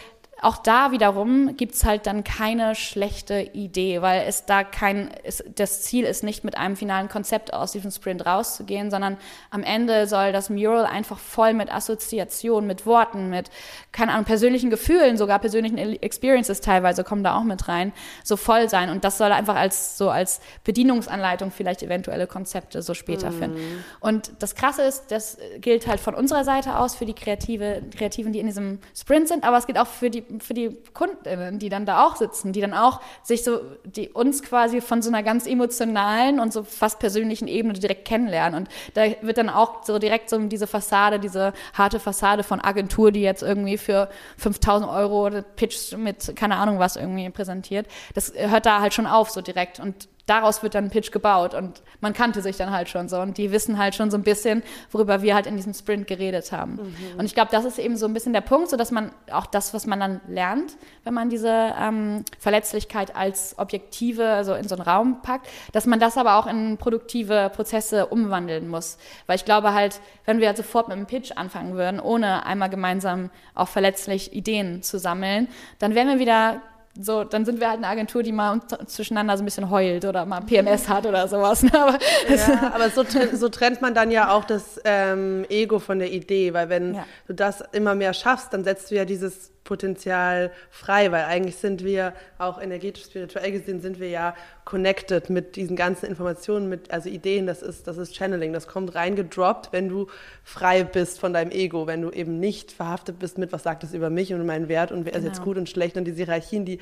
auch 0.43 0.57
da 0.57 0.91
wiederum 0.91 1.57
gibt 1.57 1.75
es 1.75 1.85
halt 1.85 2.07
dann 2.07 2.25
keine 2.25 2.75
schlechte 2.75 3.41
Idee, 3.41 4.01
weil 4.01 4.25
es 4.27 4.47
da 4.47 4.65
kein, 4.65 5.11
es, 5.23 5.45
das 5.55 5.83
Ziel 5.83 6.05
ist 6.05 6.25
nicht 6.25 6.45
mit 6.45 6.57
einem 6.57 6.77
finalen 6.77 7.09
Konzept 7.09 7.53
aus 7.53 7.73
diesem 7.73 7.91
Sprint 7.91 8.25
rauszugehen, 8.25 8.91
sondern 8.91 9.19
am 9.51 9.63
Ende 9.63 10.07
soll 10.07 10.33
das 10.33 10.49
Mural 10.49 10.87
einfach 10.87 11.19
voll 11.19 11.53
mit 11.53 11.73
Assoziationen, 11.73 12.67
mit 12.67 12.87
Worten, 12.87 13.29
mit, 13.29 13.51
keine 13.93 14.13
Ahnung, 14.13 14.25
persönlichen 14.25 14.71
Gefühlen, 14.71 15.19
sogar 15.19 15.39
persönlichen 15.41 15.77
Experiences 15.77 16.63
teilweise 16.63 17.05
kommen 17.05 17.23
da 17.23 17.37
auch 17.37 17.45
mit 17.45 17.69
rein, 17.69 17.93
so 18.25 18.37
voll 18.37 18.71
sein. 18.71 18.89
Und 18.89 19.05
das 19.05 19.19
soll 19.19 19.33
einfach 19.33 19.57
als, 19.57 19.99
so 19.99 20.09
als 20.09 20.41
Bedienungsanleitung 20.65 21.51
vielleicht 21.51 21.83
eventuelle 21.83 22.27
Konzepte 22.27 22.81
so 22.81 22.95
später 22.95 23.31
mhm. 23.31 23.39
finden. 23.39 23.85
Und 24.01 24.33
das 24.39 24.55
Krasse 24.55 24.83
ist, 24.83 25.11
das 25.11 25.37
gilt 25.59 25.87
halt 25.87 26.01
von 26.01 26.15
unserer 26.15 26.45
Seite 26.45 26.79
aus 26.79 26.95
für 26.95 27.05
die 27.05 27.15
Kreative, 27.15 27.83
Kreativen, 27.95 28.33
die 28.33 28.41
in 28.41 28.47
diesem 28.47 28.79
Sprint 28.99 29.29
sind, 29.29 29.45
aber 29.45 29.59
es 29.59 29.67
gilt 29.67 29.79
auch 29.79 29.87
für 29.87 30.09
die 30.09 30.30
für 30.39 30.55
die 30.55 30.77
Kundinnen, 30.95 31.59
die 31.59 31.69
dann 31.69 31.87
da 31.87 32.07
auch 32.07 32.17
sitzen, 32.17 32.53
die 32.53 32.61
dann 32.61 32.75
auch 32.75 33.01
sich 33.23 33.43
so, 33.43 33.61
die 33.85 34.11
uns 34.11 34.43
quasi 34.43 34.81
von 34.81 35.03
so 35.03 35.11
einer 35.11 35.23
ganz 35.23 35.47
emotionalen 35.47 36.39
und 36.39 36.53
so 36.53 36.63
fast 36.63 36.99
persönlichen 36.99 37.49
Ebene 37.49 37.75
direkt 37.75 38.07
kennenlernen. 38.07 38.61
Und 38.61 38.69
da 38.95 39.07
wird 39.23 39.39
dann 39.39 39.49
auch 39.49 39.85
so 39.85 39.99
direkt 39.99 40.31
so 40.31 40.39
diese 40.39 40.67
Fassade, 40.67 41.19
diese 41.19 41.53
harte 41.75 41.99
Fassade 41.99 42.43
von 42.43 42.61
Agentur, 42.61 43.11
die 43.13 43.23
jetzt 43.23 43.43
irgendwie 43.43 43.79
für 43.79 44.09
5000 44.39 44.91
Euro 44.91 45.31
Pitch 45.57 45.97
mit 45.97 46.37
keine 46.37 46.57
Ahnung 46.57 46.79
was 46.79 46.97
irgendwie 46.97 47.29
präsentiert, 47.31 47.87
das 48.15 48.33
hört 48.35 48.67
da 48.67 48.81
halt 48.81 48.95
schon 48.95 49.07
auf 49.07 49.31
so 49.31 49.41
direkt. 49.41 49.81
Und 49.81 50.09
daraus 50.31 50.63
wird 50.63 50.77
dann 50.77 50.85
ein 50.85 50.91
Pitch 50.91 51.11
gebaut 51.11 51.55
und 51.55 51.83
man 52.01 52.13
kannte 52.13 52.41
sich 52.41 52.57
dann 52.57 52.71
halt 52.71 52.89
schon 52.89 53.09
so 53.09 53.21
und 53.21 53.37
die 53.37 53.51
wissen 53.51 53.79
halt 53.79 53.97
schon 53.97 54.11
so 54.13 54.17
ein 54.17 54.23
bisschen, 54.23 54.63
worüber 54.93 55.23
wir 55.23 55.35
halt 55.35 55.47
in 55.47 55.57
diesem 55.57 55.75
Sprint 55.75 56.07
geredet 56.07 56.53
haben. 56.53 56.75
Mhm. 56.75 57.19
Und 57.19 57.25
ich 57.25 57.35
glaube, 57.35 57.51
das 57.51 57.65
ist 57.65 57.79
eben 57.79 57.97
so 57.97 58.07
ein 58.07 58.15
bisschen 58.15 58.33
der 58.33 58.41
Punkt, 58.41 58.71
so 58.71 58.77
dass 58.77 58.93
man 58.93 59.11
auch 59.33 59.47
das, 59.47 59.75
was 59.75 59.87
man 59.87 59.99
dann 59.99 60.21
lernt, 60.29 60.77
wenn 61.03 61.15
man 61.15 61.31
diese 61.31 61.75
ähm, 61.79 62.25
Verletzlichkeit 62.39 63.17
als 63.17 63.59
objektive, 63.59 64.29
also 64.29 64.55
in 64.55 64.69
so 64.69 64.77
einen 64.77 64.85
Raum 64.85 65.21
packt, 65.23 65.49
dass 65.73 65.87
man 65.87 65.99
das 65.99 66.17
aber 66.17 66.37
auch 66.37 66.47
in 66.47 66.77
produktive 66.77 67.51
Prozesse 67.53 68.07
umwandeln 68.07 68.69
muss. 68.69 68.99
Weil 69.27 69.35
ich 69.37 69.45
glaube 69.45 69.75
halt, 69.75 70.01
wenn 70.27 70.39
wir 70.39 70.55
sofort 70.55 70.87
mit 70.87 70.97
einem 70.97 71.07
Pitch 71.07 71.33
anfangen 71.35 71.75
würden, 71.75 71.99
ohne 71.99 72.47
einmal 72.47 72.71
gemeinsam 72.71 73.31
auch 73.57 73.69
verletzlich 73.69 74.33
Ideen 74.33 74.85
zu 74.85 75.01
sammeln, 75.01 75.49
dann 75.81 75.97
wären 75.97 76.07
wir 76.07 76.21
wieder 76.21 76.63
so, 76.99 77.23
dann 77.23 77.45
sind 77.45 77.61
wir 77.61 77.69
halt 77.69 77.79
eine 77.79 77.87
Agentur, 77.87 78.23
die 78.23 78.33
mal 78.33 78.61
zwischeneinander 78.87 79.37
so 79.37 79.43
ein 79.43 79.45
bisschen 79.45 79.71
heult 79.71 80.05
oder 80.05 80.27
mal 80.27 80.41
PMS 80.41 80.89
hat 80.89 81.07
oder 81.07 81.29
sowas. 81.29 81.63
Ne? 81.71 81.71
Aber, 81.75 81.99
ja, 82.29 82.73
aber 82.75 82.91
so, 82.91 83.05
so, 83.33 83.49
trennt 83.49 83.81
man 83.81 83.95
dann 83.95 84.11
ja 84.11 84.33
auch 84.33 84.45
das 84.45 84.81
ähm, 84.85 85.45
Ego 85.49 85.79
von 85.79 85.99
der 85.99 86.11
Idee, 86.11 86.53
weil 86.53 86.69
wenn 86.69 86.95
ja. 86.95 87.07
du 87.27 87.35
das 87.35 87.63
immer 87.73 87.95
mehr 87.95 88.13
schaffst, 88.13 88.53
dann 88.53 88.65
setzt 88.65 88.91
du 88.91 88.97
ja 88.97 89.05
dieses 89.05 89.53
Potenzial 89.71 90.51
frei, 90.69 91.13
weil 91.13 91.27
eigentlich 91.27 91.55
sind 91.55 91.85
wir 91.85 92.13
auch 92.39 92.61
energetisch, 92.61 93.05
spirituell 93.05 93.53
gesehen, 93.53 93.81
sind 93.81 94.01
wir 94.01 94.09
ja 94.09 94.35
connected 94.65 95.31
mit 95.31 95.55
diesen 95.55 95.77
ganzen 95.77 96.07
Informationen, 96.07 96.69
mit 96.69 96.91
also 96.91 97.09
Ideen, 97.09 97.47
das 97.47 97.63
ist, 97.63 97.87
das 97.87 97.97
ist 97.97 98.17
Channeling, 98.17 98.53
das 98.53 98.67
kommt 98.67 98.97
reingedroppt, 98.97 99.73
wenn 99.73 99.89
du 99.89 100.09
frei 100.43 100.83
bist 100.83 101.21
von 101.21 101.33
deinem 101.33 101.53
Ego, 101.53 101.87
wenn 101.87 102.03
du 102.03 102.11
eben 102.11 102.41
nicht 102.41 102.73
verhaftet 102.73 103.21
bist 103.21 103.39
mit, 103.39 103.53
was 103.53 103.63
sagt 103.63 103.85
es 103.85 103.95
über 103.95 104.11
mich 104.11 104.35
und 104.35 104.45
meinen 104.45 104.69
Wert 104.69 104.91
und 104.91 105.05
wer 105.05 105.13
genau. 105.13 105.19
ist 105.19 105.25
jetzt 105.29 105.39
genau. 105.39 105.45
gut 105.45 105.59
und 105.59 105.69
schlecht 105.69 105.97
und 105.97 106.05
diese 106.05 106.25
Hierarchien, 106.25 106.65
die 106.65 106.80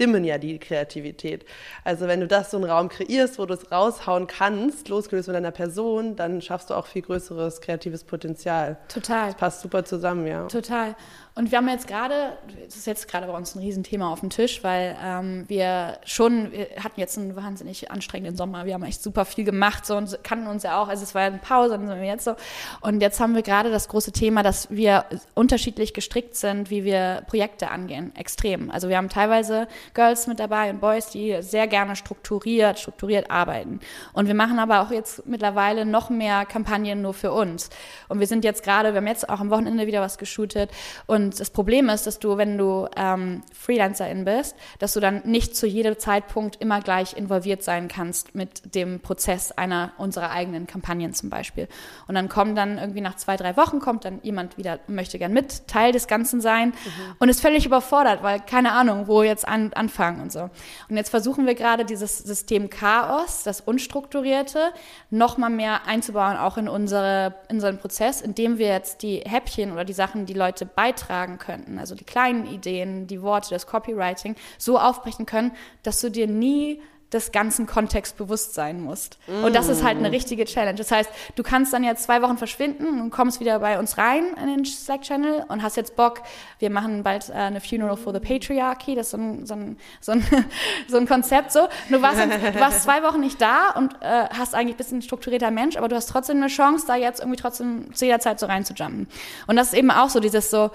dimmen 0.00 0.24
ja 0.24 0.38
die 0.38 0.58
Kreativität. 0.58 1.44
Also 1.84 2.06
wenn 2.06 2.20
du 2.20 2.26
das 2.26 2.50
so 2.50 2.56
einen 2.56 2.66
Raum 2.66 2.88
kreierst, 2.88 3.38
wo 3.38 3.46
du 3.46 3.54
es 3.54 3.70
raushauen 3.70 4.26
kannst, 4.26 4.88
losgelöst 4.88 5.26
von 5.26 5.34
deiner 5.34 5.50
Person, 5.50 6.16
dann 6.16 6.42
schaffst 6.42 6.70
du 6.70 6.74
auch 6.74 6.86
viel 6.86 7.02
größeres 7.02 7.60
kreatives 7.60 8.04
Potenzial. 8.04 8.78
Total. 8.88 9.28
Das 9.28 9.36
passt 9.36 9.60
super 9.60 9.84
zusammen, 9.84 10.26
ja. 10.26 10.46
Total. 10.46 10.96
Und 11.36 11.50
wir 11.50 11.58
haben 11.58 11.68
jetzt 11.68 11.88
gerade, 11.88 12.38
das 12.64 12.76
ist 12.76 12.86
jetzt 12.86 13.08
gerade 13.08 13.26
bei 13.26 13.36
uns 13.36 13.56
ein 13.56 13.58
Riesenthema 13.58 14.08
auf 14.12 14.20
dem 14.20 14.30
Tisch, 14.30 14.62
weil 14.62 14.96
ähm, 15.02 15.44
wir 15.48 15.98
schon, 16.04 16.52
wir 16.52 16.68
hatten 16.78 17.00
jetzt 17.00 17.18
einen 17.18 17.34
wahnsinnig 17.34 17.90
anstrengenden 17.90 18.36
Sommer, 18.36 18.66
wir 18.66 18.74
haben 18.74 18.84
echt 18.84 19.02
super 19.02 19.24
viel 19.24 19.42
gemacht 19.42 19.84
so, 19.84 19.96
und 19.96 20.16
kannten 20.22 20.46
uns 20.46 20.62
ja 20.62 20.80
auch, 20.80 20.86
also 20.86 21.02
es 21.02 21.12
war 21.12 21.22
ja 21.22 21.28
eine 21.28 21.38
Pause, 21.38 21.70
dann 21.70 21.88
sind 21.88 22.00
wir 22.00 22.06
jetzt 22.06 22.24
so. 22.24 22.36
Und 22.82 23.00
jetzt 23.00 23.18
haben 23.18 23.34
wir 23.34 23.42
gerade 23.42 23.72
das 23.72 23.88
große 23.88 24.12
Thema, 24.12 24.44
dass 24.44 24.70
wir 24.70 25.06
unterschiedlich 25.34 25.92
gestrickt 25.92 26.36
sind, 26.36 26.70
wie 26.70 26.84
wir 26.84 27.24
Projekte 27.26 27.68
angehen, 27.68 28.14
extrem. 28.14 28.70
Also 28.70 28.88
wir 28.88 28.96
haben 28.96 29.08
teilweise 29.08 29.66
Girls 29.92 30.28
mit 30.28 30.38
dabei 30.38 30.70
und 30.70 30.80
Boys, 30.80 31.08
die 31.08 31.38
sehr 31.40 31.66
gerne 31.66 31.96
strukturiert, 31.96 32.78
strukturiert 32.78 33.32
arbeiten. 33.32 33.80
Und 34.12 34.28
wir 34.28 34.34
machen 34.34 34.60
aber 34.60 34.82
auch 34.82 34.92
jetzt 34.92 35.26
mittlerweile 35.26 35.84
noch 35.84 36.10
mehr 36.10 36.46
Kampagnen 36.46 37.02
nur 37.02 37.12
für 37.12 37.32
uns. 37.32 37.70
Und 38.08 38.20
wir 38.20 38.28
sind 38.28 38.44
jetzt 38.44 38.62
gerade, 38.62 38.92
wir 38.92 38.98
haben 38.98 39.08
jetzt 39.08 39.28
auch 39.28 39.40
am 39.40 39.50
Wochenende 39.50 39.88
wieder 39.88 40.00
was 40.00 40.16
geshootet 40.16 40.70
und 41.06 41.23
und 41.24 41.40
das 41.40 41.48
Problem 41.48 41.88
ist, 41.88 42.06
dass 42.06 42.18
du, 42.18 42.36
wenn 42.36 42.58
du 42.58 42.86
ähm, 42.96 43.42
Freelancerin 43.54 44.26
bist, 44.26 44.54
dass 44.78 44.92
du 44.92 45.00
dann 45.00 45.22
nicht 45.24 45.56
zu 45.56 45.66
jedem 45.66 45.98
Zeitpunkt 45.98 46.56
immer 46.60 46.82
gleich 46.82 47.16
involviert 47.16 47.62
sein 47.62 47.88
kannst 47.88 48.34
mit 48.34 48.74
dem 48.74 49.00
Prozess 49.00 49.52
einer 49.52 49.92
unserer 49.96 50.30
eigenen 50.30 50.66
Kampagnen 50.66 51.14
zum 51.14 51.30
Beispiel. 51.30 51.66
Und 52.06 52.14
dann 52.14 52.28
kommen 52.28 52.54
dann 52.54 52.76
irgendwie 52.76 53.00
nach 53.00 53.16
zwei, 53.16 53.38
drei 53.38 53.56
Wochen 53.56 53.78
kommt 53.78 54.04
dann 54.04 54.20
jemand 54.22 54.58
wieder, 54.58 54.80
möchte 54.86 55.18
gern 55.18 55.32
mit 55.32 55.66
Teil 55.66 55.92
des 55.92 56.08
Ganzen 56.08 56.42
sein 56.42 56.68
mhm. 56.68 57.16
und 57.20 57.30
ist 57.30 57.40
völlig 57.40 57.64
überfordert, 57.64 58.22
weil 58.22 58.40
keine 58.40 58.72
Ahnung, 58.72 59.08
wo 59.08 59.22
jetzt 59.22 59.48
an, 59.48 59.72
anfangen 59.72 60.20
und 60.20 60.30
so. 60.30 60.50
Und 60.90 60.96
jetzt 60.98 61.08
versuchen 61.08 61.46
wir 61.46 61.54
gerade 61.54 61.86
dieses 61.86 62.18
System 62.18 62.68
Chaos, 62.68 63.44
das 63.44 63.62
Unstrukturierte, 63.62 64.72
noch 65.08 65.38
mal 65.38 65.48
mehr 65.48 65.86
einzubauen, 65.86 66.36
auch 66.36 66.58
in, 66.58 66.68
unsere, 66.68 67.34
in 67.48 67.56
unseren 67.56 67.78
Prozess, 67.78 68.20
indem 68.20 68.58
wir 68.58 68.66
jetzt 68.66 69.02
die 69.02 69.20
Häppchen 69.20 69.72
oder 69.72 69.86
die 69.86 69.94
Sachen, 69.94 70.26
die 70.26 70.34
Leute 70.34 70.66
beitragen, 70.66 71.13
beitragen 71.14 71.38
könnten, 71.38 71.78
also 71.78 71.94
die 71.94 72.04
kleinen 72.04 72.46
Ideen, 72.46 73.06
die 73.06 73.22
Worte, 73.22 73.50
das 73.50 73.66
Copywriting, 73.66 74.34
so 74.58 74.78
aufbrechen 74.78 75.26
können, 75.26 75.52
dass 75.82 76.00
du 76.00 76.10
dir 76.10 76.26
nie 76.26 76.80
des 77.12 77.30
ganzen 77.30 77.66
Kontext 77.66 78.16
bewusst 78.16 78.54
sein 78.54 78.82
musst. 78.82 79.18
Mm. 79.28 79.44
Und 79.44 79.54
das 79.54 79.68
ist 79.68 79.84
halt 79.84 79.98
eine 79.98 80.08
mm. 80.08 80.12
richtige 80.12 80.44
Challenge. 80.46 80.76
Das 80.76 80.90
heißt, 80.90 81.08
du 81.36 81.42
kannst 81.44 81.72
dann 81.72 81.84
jetzt 81.84 82.02
zwei 82.02 82.20
Wochen 82.22 82.36
verschwinden 82.36 83.00
und 83.00 83.10
kommst 83.10 83.38
wieder 83.38 83.60
bei 83.60 83.78
uns 83.78 83.98
rein 83.98 84.24
in 84.40 84.48
den 84.48 84.64
Slack-Channel 84.64 85.44
und 85.46 85.62
hast 85.62 85.76
jetzt 85.76 85.94
Bock, 85.94 86.22
wir 86.58 86.70
machen 86.70 87.04
bald 87.04 87.30
äh, 87.30 87.34
eine 87.34 87.60
Funeral 87.60 87.96
for 87.96 88.12
the 88.12 88.18
Patriarchy, 88.18 88.96
das 88.96 89.06
ist 89.06 89.10
so 89.12 89.16
ein, 89.18 89.46
so 89.46 89.54
ein, 89.54 89.78
so 90.00 90.12
ein, 90.12 90.26
so 90.88 90.96
ein 90.96 91.06
Konzept 91.06 91.52
so. 91.52 91.68
Du 91.88 92.02
warst, 92.02 92.18
du 92.18 92.60
warst 92.60 92.82
zwei 92.82 93.04
Wochen 93.04 93.20
nicht 93.20 93.40
da 93.40 93.70
und 93.76 93.94
äh, 94.00 94.26
hast 94.36 94.56
eigentlich 94.56 94.74
ein 94.74 94.78
bisschen 94.78 95.02
strukturierter 95.02 95.52
Mensch, 95.52 95.76
aber 95.76 95.86
du 95.86 95.94
hast 95.94 96.08
trotzdem 96.08 96.38
eine 96.38 96.48
Chance, 96.48 96.84
da 96.88 96.96
jetzt 96.96 97.20
irgendwie 97.20 97.38
trotzdem 97.38 97.94
zu 97.94 98.06
jeder 98.06 98.18
Zeit 98.18 98.40
so 98.40 98.46
reinzujumpen. 98.46 99.06
Und 99.46 99.56
das 99.56 99.68
ist 99.68 99.74
eben 99.74 99.92
auch 99.92 100.10
so 100.10 100.18
dieses 100.18 100.50
so, 100.50 100.72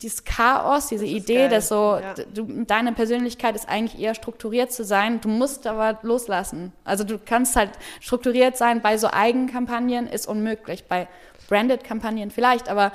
dieses 0.00 0.24
Chaos, 0.24 0.88
diese 0.88 1.06
Idee, 1.06 1.48
dass 1.48 1.68
so 1.68 1.98
ja. 2.00 2.14
du, 2.14 2.64
deine 2.64 2.92
Persönlichkeit 2.92 3.56
ist 3.56 3.68
eigentlich 3.68 4.00
eher 4.00 4.14
strukturiert 4.14 4.70
zu 4.70 4.84
sein. 4.84 5.20
Du 5.20 5.28
musst 5.28 5.66
aber 5.66 5.98
loslassen. 6.02 6.72
Also 6.84 7.04
du 7.04 7.18
kannst 7.18 7.56
halt 7.56 7.70
strukturiert 8.00 8.56
sein 8.56 8.82
bei 8.82 8.98
so 8.98 9.08
Eigenkampagnen 9.10 10.06
ist 10.06 10.26
unmöglich. 10.26 10.84
Bei 10.84 11.08
Branded-Kampagnen 11.48 12.30
vielleicht, 12.30 12.68
aber 12.68 12.92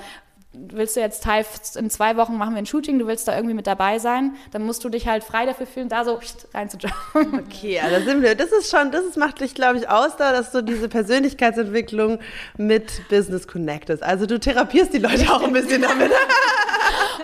willst 0.54 0.96
du 0.96 1.00
jetzt 1.00 1.22
Teil 1.22 1.46
in 1.76 1.88
zwei 1.88 2.16
Wochen 2.16 2.36
machen 2.36 2.54
wir 2.54 2.58
ein 2.58 2.66
Shooting, 2.66 2.98
du 2.98 3.06
willst 3.06 3.26
da 3.26 3.34
irgendwie 3.34 3.54
mit 3.54 3.66
dabei 3.66 3.98
sein, 3.98 4.36
dann 4.50 4.62
musst 4.62 4.84
du 4.84 4.88
dich 4.88 5.06
halt 5.06 5.24
frei 5.24 5.46
dafür 5.46 5.66
fühlen, 5.66 5.88
da 5.88 6.04
so 6.04 6.20
reinzujumpen. 6.52 7.44
Okay, 7.52 7.74
ja, 7.76 7.88
da 7.88 8.00
sind 8.00 8.22
wir. 8.22 8.34
Das 8.34 8.52
ist 8.52 8.70
schon, 8.70 8.90
das 8.90 9.04
ist, 9.04 9.16
macht 9.16 9.40
dich, 9.40 9.54
glaube 9.54 9.78
ich, 9.78 9.88
aus, 9.88 10.16
da, 10.16 10.32
dass 10.32 10.52
du 10.52 10.62
diese 10.62 10.88
Persönlichkeitsentwicklung 10.88 12.18
mit 12.56 13.08
Business 13.08 13.46
connectest. 13.46 14.02
Also 14.02 14.26
du 14.26 14.38
therapierst 14.38 14.92
die 14.92 14.98
Leute 14.98 15.32
auch 15.32 15.42
ein 15.42 15.52
bisschen 15.52 15.82
damit. 15.82 16.10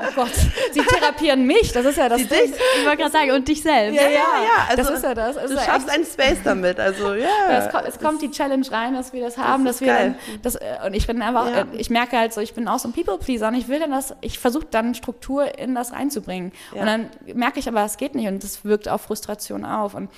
Oh 0.01 0.13
Gott, 0.15 0.33
sie 0.73 0.81
therapieren 0.81 1.45
mich, 1.45 1.73
das 1.73 1.85
ist 1.85 1.97
ja 1.97 2.09
das 2.09 2.27
Ding. 2.29 2.53
Ich 2.79 2.85
wollte 2.85 2.99
gerade 2.99 3.11
sagen, 3.11 3.31
und 3.33 3.49
dich 3.49 3.63
selbst. 3.63 3.97
Ja, 3.97 4.09
ja, 4.09 4.09
ja. 4.09 4.69
Also, 4.69 4.83
das 4.83 4.91
ist 4.91 5.03
ja 5.03 5.15
das. 5.15 5.37
du 5.37 5.59
schaffst 5.59 5.91
einen 5.91 6.05
Space 6.05 6.39
damit, 6.45 6.79
also 6.79 7.15
ja. 7.15 7.29
ja 7.49 7.59
es, 7.59 7.73
kommt, 7.73 7.89
es 7.89 7.99
kommt 7.99 8.23
die 8.23 8.31
Challenge 8.31 8.65
rein, 8.71 8.95
dass 8.95 9.13
wir 9.13 9.23
das 9.25 9.37
haben, 9.37 9.65
das 9.65 9.77
dass 9.77 9.81
wir 9.81 9.89
geil. 9.89 10.15
dann, 10.27 10.43
das, 10.43 10.55
äh, 10.57 10.87
und 10.87 10.95
ich 10.95 11.07
bin 11.07 11.21
einfach, 11.21 11.51
ja. 11.51 11.67
ich 11.73 11.91
merke 11.91 12.17
halt 12.17 12.33
so, 12.33 12.41
ich 12.41 12.55
bin 12.55 12.69
auch 12.69 12.79
so 12.79 12.89
ein 12.89 12.93
People-Pleaser 13.19 13.49
und 13.49 13.55
ich 13.55 13.69
will 13.69 13.81
dann 13.81 13.91
das, 13.91 14.15
ich 14.21 14.39
versuche 14.39 14.67
dann 14.71 14.95
Struktur 14.95 15.59
in 15.59 15.75
das 15.75 15.93
reinzubringen. 15.93 16.53
Ja. 16.75 16.81
Und 16.81 16.87
dann 16.87 17.11
merke 17.35 17.59
ich 17.59 17.69
aber, 17.69 17.85
es 17.85 17.97
geht 17.97 18.15
nicht 18.15 18.29
und 18.29 18.43
das 18.43 18.65
wirkt 18.65 18.89
auf 18.89 19.03
Frustration 19.03 19.65
auf 19.65 19.95
und 19.95 20.11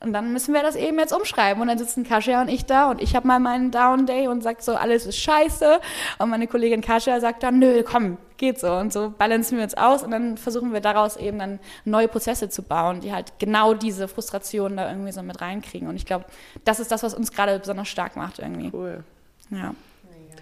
und 0.00 0.12
dann 0.12 0.34
müssen 0.34 0.52
wir 0.52 0.60
das 0.60 0.76
eben 0.76 0.98
jetzt 0.98 1.14
umschreiben. 1.14 1.62
Und 1.62 1.68
dann 1.68 1.78
sitzen 1.78 2.04
Kasia 2.04 2.42
und 2.42 2.48
ich 2.48 2.66
da 2.66 2.90
und 2.90 3.00
ich 3.00 3.16
habe 3.16 3.26
mal 3.26 3.40
meinen 3.40 3.70
Down 3.70 4.04
Day 4.04 4.28
und 4.28 4.42
sagt 4.42 4.62
so, 4.62 4.74
alles 4.74 5.06
ist 5.06 5.16
scheiße. 5.16 5.80
Und 6.18 6.28
meine 6.28 6.46
Kollegin 6.46 6.82
Kasia 6.82 7.20
sagt 7.20 7.42
dann, 7.42 7.58
nö, 7.58 7.82
komm, 7.82 8.18
geht 8.36 8.58
so. 8.58 8.70
Und 8.74 8.92
so 8.92 9.14
balancieren 9.16 9.58
wir 9.58 9.64
uns 9.64 9.74
aus 9.74 10.02
und 10.02 10.10
dann 10.10 10.36
versuchen 10.36 10.74
wir 10.74 10.80
daraus 10.80 11.16
eben 11.16 11.38
dann 11.38 11.58
neue 11.86 12.08
Prozesse 12.08 12.50
zu 12.50 12.62
bauen, 12.62 13.00
die 13.00 13.14
halt 13.14 13.38
genau 13.38 13.72
diese 13.72 14.06
Frustration 14.06 14.76
da 14.76 14.90
irgendwie 14.90 15.12
so 15.12 15.22
mit 15.22 15.40
reinkriegen. 15.40 15.88
Und 15.88 15.96
ich 15.96 16.04
glaube, 16.04 16.26
das 16.66 16.80
ist 16.80 16.92
das, 16.92 17.02
was 17.02 17.14
uns 17.14 17.32
gerade 17.32 17.58
besonders 17.58 17.88
stark 17.88 18.14
macht 18.16 18.40
irgendwie. 18.40 18.70
Cool. 18.74 19.04
Ja. 19.48 19.74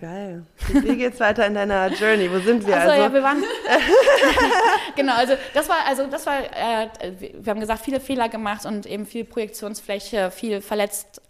Geil. 0.02 0.42
Wie 0.72 0.96
geht's 0.96 1.20
weiter 1.20 1.46
in 1.46 1.54
deiner 1.54 1.86
Journey? 1.92 2.28
Wo 2.28 2.40
sind 2.40 2.66
wir? 2.66 2.74
Also, 2.74 2.90
also? 2.90 3.02
ja, 3.04 3.14
wir 3.14 3.22
waren. 3.22 3.44
genau, 4.96 5.14
also 5.14 5.34
das 5.54 5.68
war, 5.68 5.76
also 5.86 6.08
das 6.08 6.26
war, 6.26 6.40
äh, 6.40 6.88
wir 7.38 7.48
haben 7.48 7.60
gesagt, 7.60 7.84
viele 7.84 8.00
Fehler 8.00 8.28
gemacht 8.28 8.66
und 8.66 8.84
eben 8.84 9.06
viel 9.06 9.22
Projektionsfläche, 9.22 10.32
viel 10.32 10.60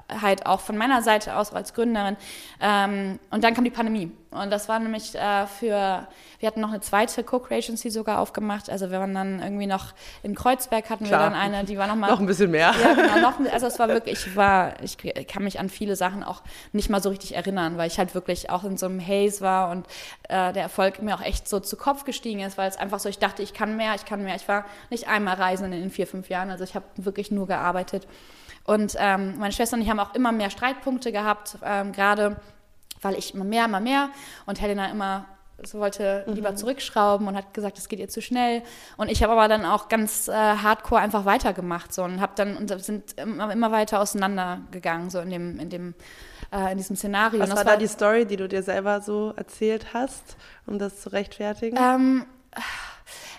Verletztheit 0.08 0.46
auch 0.46 0.60
von 0.60 0.76
meiner 0.76 1.02
Seite 1.02 1.36
aus 1.36 1.52
als 1.52 1.74
Gründerin. 1.74 2.16
Ähm, 2.60 3.18
und 3.30 3.44
dann 3.44 3.54
kam 3.54 3.64
die 3.64 3.70
Pandemie. 3.70 4.10
Und 4.30 4.50
das 4.50 4.66
war 4.68 4.78
nämlich 4.78 5.14
äh, 5.14 5.46
für, 5.46 6.08
wir 6.38 6.46
hatten 6.46 6.60
noch 6.60 6.70
eine 6.70 6.80
zweite 6.80 7.22
Co-Creations, 7.22 7.82
die 7.82 7.90
sogar 7.90 8.18
aufgemacht. 8.18 8.70
Also 8.70 8.90
wir 8.90 8.98
waren 8.98 9.14
dann 9.14 9.40
irgendwie 9.40 9.66
noch 9.66 9.92
in 10.22 10.34
Kreuzberg 10.34 10.88
hatten 10.88 11.04
Klar. 11.04 11.20
wir 11.20 11.30
dann 11.30 11.38
eine, 11.38 11.64
die 11.64 11.76
war 11.76 11.86
noch 11.86 11.96
mal. 11.96 12.08
noch 12.08 12.20
ein 12.20 12.26
bisschen 12.26 12.50
mehr. 12.50 12.72
Ja, 12.82 12.94
genau, 12.94 13.30
noch, 13.30 13.52
also 13.52 13.66
es 13.66 13.78
war 13.78 13.88
wirklich, 13.88 14.26
ich 14.26 14.36
war, 14.36 14.82
ich 14.82 14.96
kann 15.28 15.44
mich 15.44 15.60
an 15.60 15.68
viele 15.68 15.96
Sachen 15.96 16.22
auch 16.22 16.42
nicht 16.72 16.88
mal 16.88 17.02
so 17.02 17.10
richtig 17.10 17.36
erinnern, 17.36 17.76
weil 17.76 17.88
ich 17.88 17.98
halt 17.98 18.14
wirklich 18.14 18.48
auch 18.48 18.64
in 18.64 18.78
so 18.78 18.86
einem 18.86 19.06
Haze 19.06 19.42
war 19.42 19.70
und 19.70 19.86
äh, 20.28 20.52
der 20.52 20.62
Erfolg 20.62 21.02
mir 21.02 21.14
auch 21.14 21.22
echt 21.22 21.46
so 21.46 21.60
zu 21.60 21.76
Kopf 21.76 22.04
gestiegen 22.04 22.40
ist, 22.40 22.56
weil 22.56 22.70
es 22.70 22.78
einfach 22.78 23.00
so, 23.00 23.10
ich 23.10 23.18
dachte, 23.18 23.42
ich 23.42 23.52
kann 23.52 23.76
mehr, 23.76 23.94
ich 23.94 24.06
kann 24.06 24.24
mehr. 24.24 24.36
Ich 24.36 24.48
war 24.48 24.64
nicht 24.88 25.08
einmal 25.08 25.34
reisen 25.34 25.66
in 25.66 25.72
den 25.72 25.90
vier, 25.90 26.06
fünf 26.06 26.30
Jahren, 26.30 26.50
also 26.50 26.64
ich 26.64 26.74
habe 26.74 26.86
wirklich 26.96 27.30
nur 27.30 27.46
gearbeitet. 27.46 28.06
Und 28.64 28.94
ähm, 28.98 29.39
meine 29.39 29.52
Schwester 29.52 29.76
und 29.76 29.82
ich 29.82 29.90
haben 29.90 30.01
auch 30.01 30.14
immer 30.14 30.32
mehr 30.32 30.51
Streitpunkte 30.51 31.12
gehabt, 31.12 31.59
ähm, 31.64 31.93
gerade 31.93 32.36
weil 33.01 33.16
ich 33.16 33.34
immer 33.34 33.44
mehr, 33.44 33.64
immer 33.64 33.80
mehr 33.80 34.10
und 34.47 34.60
Helena 34.60 34.90
immer 34.90 35.26
so 35.64 35.78
wollte 35.78 36.24
mhm. 36.26 36.34
lieber 36.34 36.55
zurückschrauben 36.56 37.26
und 37.28 37.36
hat 37.36 37.55
gesagt, 37.55 37.78
es 37.78 37.89
geht 37.89 38.01
ihr 38.01 38.09
zu 38.09 38.20
schnell. 38.20 38.62
Und 38.97 39.10
ich 39.10 39.22
habe 39.22 39.32
aber 39.32 39.48
dann 39.48 39.64
auch 39.64 39.89
ganz 39.89 40.28
äh, 40.28 40.32
hardcore 40.32 41.01
einfach 41.01 41.24
weitergemacht 41.24 41.93
so 41.93 42.02
und 42.02 42.20
habe 42.20 42.32
dann 42.34 42.56
und 42.56 42.68
sind 42.82 43.12
immer, 43.18 43.52
immer 43.52 43.70
weiter 43.70 44.01
auseinandergegangen 44.01 45.10
so 45.10 45.20
in 45.20 45.30
dem 45.30 45.59
in 45.60 45.70
dem 45.70 45.94
äh, 46.52 46.72
in 46.72 46.78
diesem 46.78 46.97
Szenario. 46.97 47.40
Was 47.40 47.51
war, 47.51 47.56
war 47.59 47.64
da 47.64 47.76
die 47.76 47.86
Story, 47.86 48.26
die 48.26 48.36
du 48.36 48.48
dir 48.48 48.62
selber 48.62 49.01
so 49.01 49.32
erzählt 49.36 49.94
hast, 49.94 50.36
um 50.66 50.78
das 50.78 51.01
zu 51.02 51.12
rechtfertigen? 51.12 51.76
Ähm, 51.76 52.26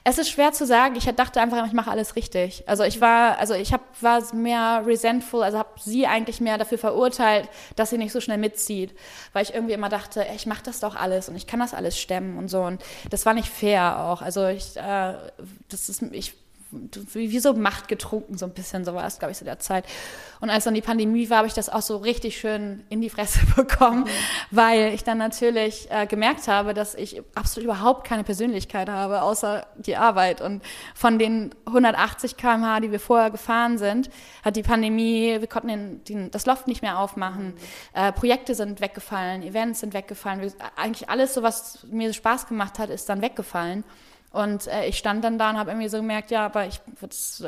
es 0.05 0.17
ist 0.17 0.29
schwer 0.29 0.51
zu 0.51 0.65
sagen. 0.65 0.95
Ich 0.95 1.05
dachte 1.05 1.39
einfach, 1.39 1.65
ich 1.65 1.73
mache 1.73 1.89
alles 1.89 2.15
richtig. 2.15 2.63
Also 2.67 2.83
ich 2.83 2.99
war, 2.99 3.37
also 3.37 3.53
ich 3.53 3.71
hab, 3.71 3.81
war 4.01 4.21
mehr 4.33 4.83
resentful, 4.85 5.43
also 5.43 5.59
habe 5.59 5.69
sie 5.79 6.07
eigentlich 6.07 6.41
mehr 6.41 6.57
dafür 6.57 6.77
verurteilt, 6.77 7.47
dass 7.75 7.89
sie 7.89 7.97
nicht 7.97 8.11
so 8.11 8.19
schnell 8.19 8.37
mitzieht, 8.37 8.93
weil 9.31 9.43
ich 9.43 9.53
irgendwie 9.53 9.73
immer 9.73 9.89
dachte, 9.89 10.27
ey, 10.27 10.35
ich 10.35 10.45
mache 10.45 10.63
das 10.63 10.81
doch 10.81 10.95
alles 10.95 11.29
und 11.29 11.35
ich 11.35 11.47
kann 11.47 11.59
das 11.61 11.73
alles 11.73 11.97
stemmen 11.97 12.37
und 12.37 12.49
so. 12.49 12.63
Und 12.63 12.83
das 13.09 13.25
war 13.25 13.33
nicht 13.33 13.47
fair 13.47 13.99
auch. 13.99 14.21
Also 14.21 14.45
ich, 14.47 14.75
äh, 14.75 15.13
das 15.69 15.87
ist, 15.87 16.01
ich 16.11 16.33
wie 17.13 17.39
so 17.39 17.53
Macht 17.53 17.87
getrunken, 17.87 18.37
so 18.37 18.45
ein 18.45 18.53
bisschen, 18.53 18.85
so 18.85 18.93
war 18.93 19.05
es, 19.05 19.19
glaube 19.19 19.31
ich, 19.31 19.37
so 19.37 19.45
der 19.45 19.59
Zeit. 19.59 19.85
Und 20.41 20.49
als 20.49 20.65
dann 20.65 20.73
die 20.73 20.81
Pandemie 20.81 21.29
war, 21.29 21.37
habe 21.37 21.47
ich 21.47 21.53
das 21.53 21.69
auch 21.69 21.81
so 21.81 21.97
richtig 21.97 22.37
schön 22.37 22.83
in 22.89 22.99
die 23.01 23.09
Fresse 23.09 23.39
bekommen, 23.55 24.01
mhm. 24.01 24.07
weil 24.51 24.93
ich 24.93 25.03
dann 25.03 25.17
natürlich 25.17 25.89
äh, 25.89 26.05
gemerkt 26.05 26.47
habe, 26.47 26.73
dass 26.73 26.95
ich 26.95 27.21
absolut 27.35 27.65
überhaupt 27.65 28.05
keine 28.05 28.23
Persönlichkeit 28.23 28.89
habe, 28.89 29.21
außer 29.21 29.65
die 29.77 29.95
Arbeit. 29.95 30.41
Und 30.41 30.61
von 30.95 31.17
den 31.19 31.55
180 31.65 32.35
km/h, 32.37 32.81
die 32.81 32.91
wir 32.91 32.99
vorher 32.99 33.31
gefahren 33.31 33.77
sind, 33.77 34.09
hat 34.43 34.55
die 34.55 34.63
Pandemie, 34.63 35.37
wir 35.39 35.47
konnten 35.47 35.69
den, 35.69 36.03
den, 36.03 36.31
das 36.31 36.45
Loft 36.45 36.67
nicht 36.67 36.81
mehr 36.81 36.99
aufmachen, 36.99 37.47
mhm. 37.47 37.53
äh, 37.93 38.11
Projekte 38.11 38.55
sind 38.55 38.81
weggefallen, 38.81 39.43
Events 39.43 39.79
sind 39.79 39.93
weggefallen, 39.93 40.41
wir, 40.41 40.51
eigentlich 40.75 41.09
alles 41.09 41.33
so, 41.33 41.43
was 41.43 41.85
mir 41.89 42.11
Spaß 42.11 42.47
gemacht 42.47 42.79
hat, 42.79 42.89
ist 42.89 43.07
dann 43.07 43.21
weggefallen. 43.21 43.83
Und 44.33 44.65
äh, 44.65 44.87
ich 44.87 44.97
stand 44.97 45.23
dann 45.23 45.37
da 45.37 45.51
und 45.51 45.57
habe 45.57 45.69
irgendwie 45.69 45.89
so 45.89 45.97
gemerkt, 45.97 46.31
ja, 46.31 46.43
aber 46.43 46.65
ich, 46.65 46.81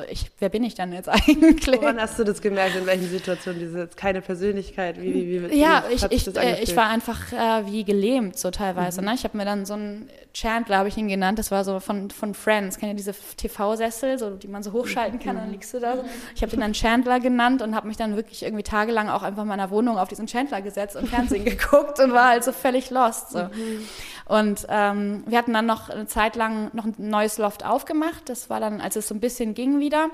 ich, 0.07 0.29
wer 0.37 0.49
bin 0.49 0.63
ich 0.63 0.75
dann 0.75 0.93
jetzt 0.93 1.09
eigentlich? 1.09 1.65
Woran 1.81 1.99
hast 1.99 2.19
du 2.19 2.23
das 2.23 2.43
gemerkt? 2.43 2.75
In 2.75 2.85
welchen 2.85 3.09
Situationen? 3.09 3.59
Diese 3.59 3.79
jetzt 3.79 3.97
keine 3.97 4.21
Persönlichkeit? 4.21 5.01
Wie, 5.01 5.11
wie, 5.15 5.49
wie, 5.49 5.59
ja, 5.59 5.85
ich, 5.89 6.03
ich, 6.11 6.37
äh, 6.37 6.61
ich 6.61 6.75
war 6.75 6.87
einfach 6.87 7.33
äh, 7.33 7.65
wie 7.65 7.85
gelähmt 7.85 8.37
so 8.37 8.51
teilweise. 8.51 9.01
Mhm. 9.01 9.07
Ne? 9.07 9.13
Ich 9.15 9.23
habe 9.23 9.35
mir 9.35 9.45
dann 9.45 9.65
so 9.65 9.73
einen 9.73 10.11
Chandler, 10.35 10.77
habe 10.77 10.87
ich 10.87 10.95
ihn 10.95 11.07
genannt, 11.07 11.39
das 11.39 11.49
war 11.49 11.63
so 11.63 11.79
von, 11.79 12.11
von 12.11 12.35
Friends. 12.35 12.77
Kennt 12.77 12.91
ihr 12.91 12.95
diese 12.95 13.15
TV-Sessel, 13.35 14.19
so, 14.19 14.29
die 14.35 14.47
man 14.47 14.61
so 14.61 14.71
hochschalten 14.71 15.17
kann, 15.17 15.37
mhm. 15.37 15.39
dann 15.39 15.51
liegst 15.53 15.73
du 15.73 15.79
da. 15.79 15.95
So. 15.95 16.05
Ich 16.35 16.43
habe 16.43 16.51
den 16.51 16.59
dann 16.59 16.73
Chandler 16.73 17.19
genannt 17.19 17.63
und 17.63 17.73
habe 17.73 17.87
mich 17.87 17.97
dann 17.97 18.15
wirklich 18.15 18.43
irgendwie 18.43 18.63
tagelang 18.63 19.09
auch 19.09 19.23
einfach 19.23 19.41
in 19.41 19.47
meiner 19.47 19.71
Wohnung 19.71 19.97
auf 19.97 20.09
diesen 20.09 20.27
Chandler 20.27 20.61
gesetzt 20.61 20.95
und 20.95 21.09
Fernsehen 21.09 21.45
geguckt 21.45 21.99
und 21.99 22.13
war 22.13 22.29
halt 22.29 22.43
so 22.43 22.51
völlig 22.51 22.91
lost. 22.91 23.31
So. 23.31 23.39
Mhm. 23.39 23.87
Und 24.27 24.67
ähm, 24.69 25.23
wir 25.27 25.37
hatten 25.37 25.53
dann 25.53 25.65
noch 25.65 25.89
eine 25.89 26.07
Zeit 26.07 26.35
lang 26.35 26.74
noch 26.75 26.85
ein 26.85 26.95
neues 26.97 27.37
Loft 27.37 27.65
aufgemacht. 27.65 28.29
Das 28.29 28.49
war 28.49 28.59
dann, 28.59 28.81
als 28.81 28.95
es 28.95 29.07
so 29.07 29.15
ein 29.15 29.19
bisschen 29.19 29.53
ging 29.53 29.79
wieder. 29.79 30.09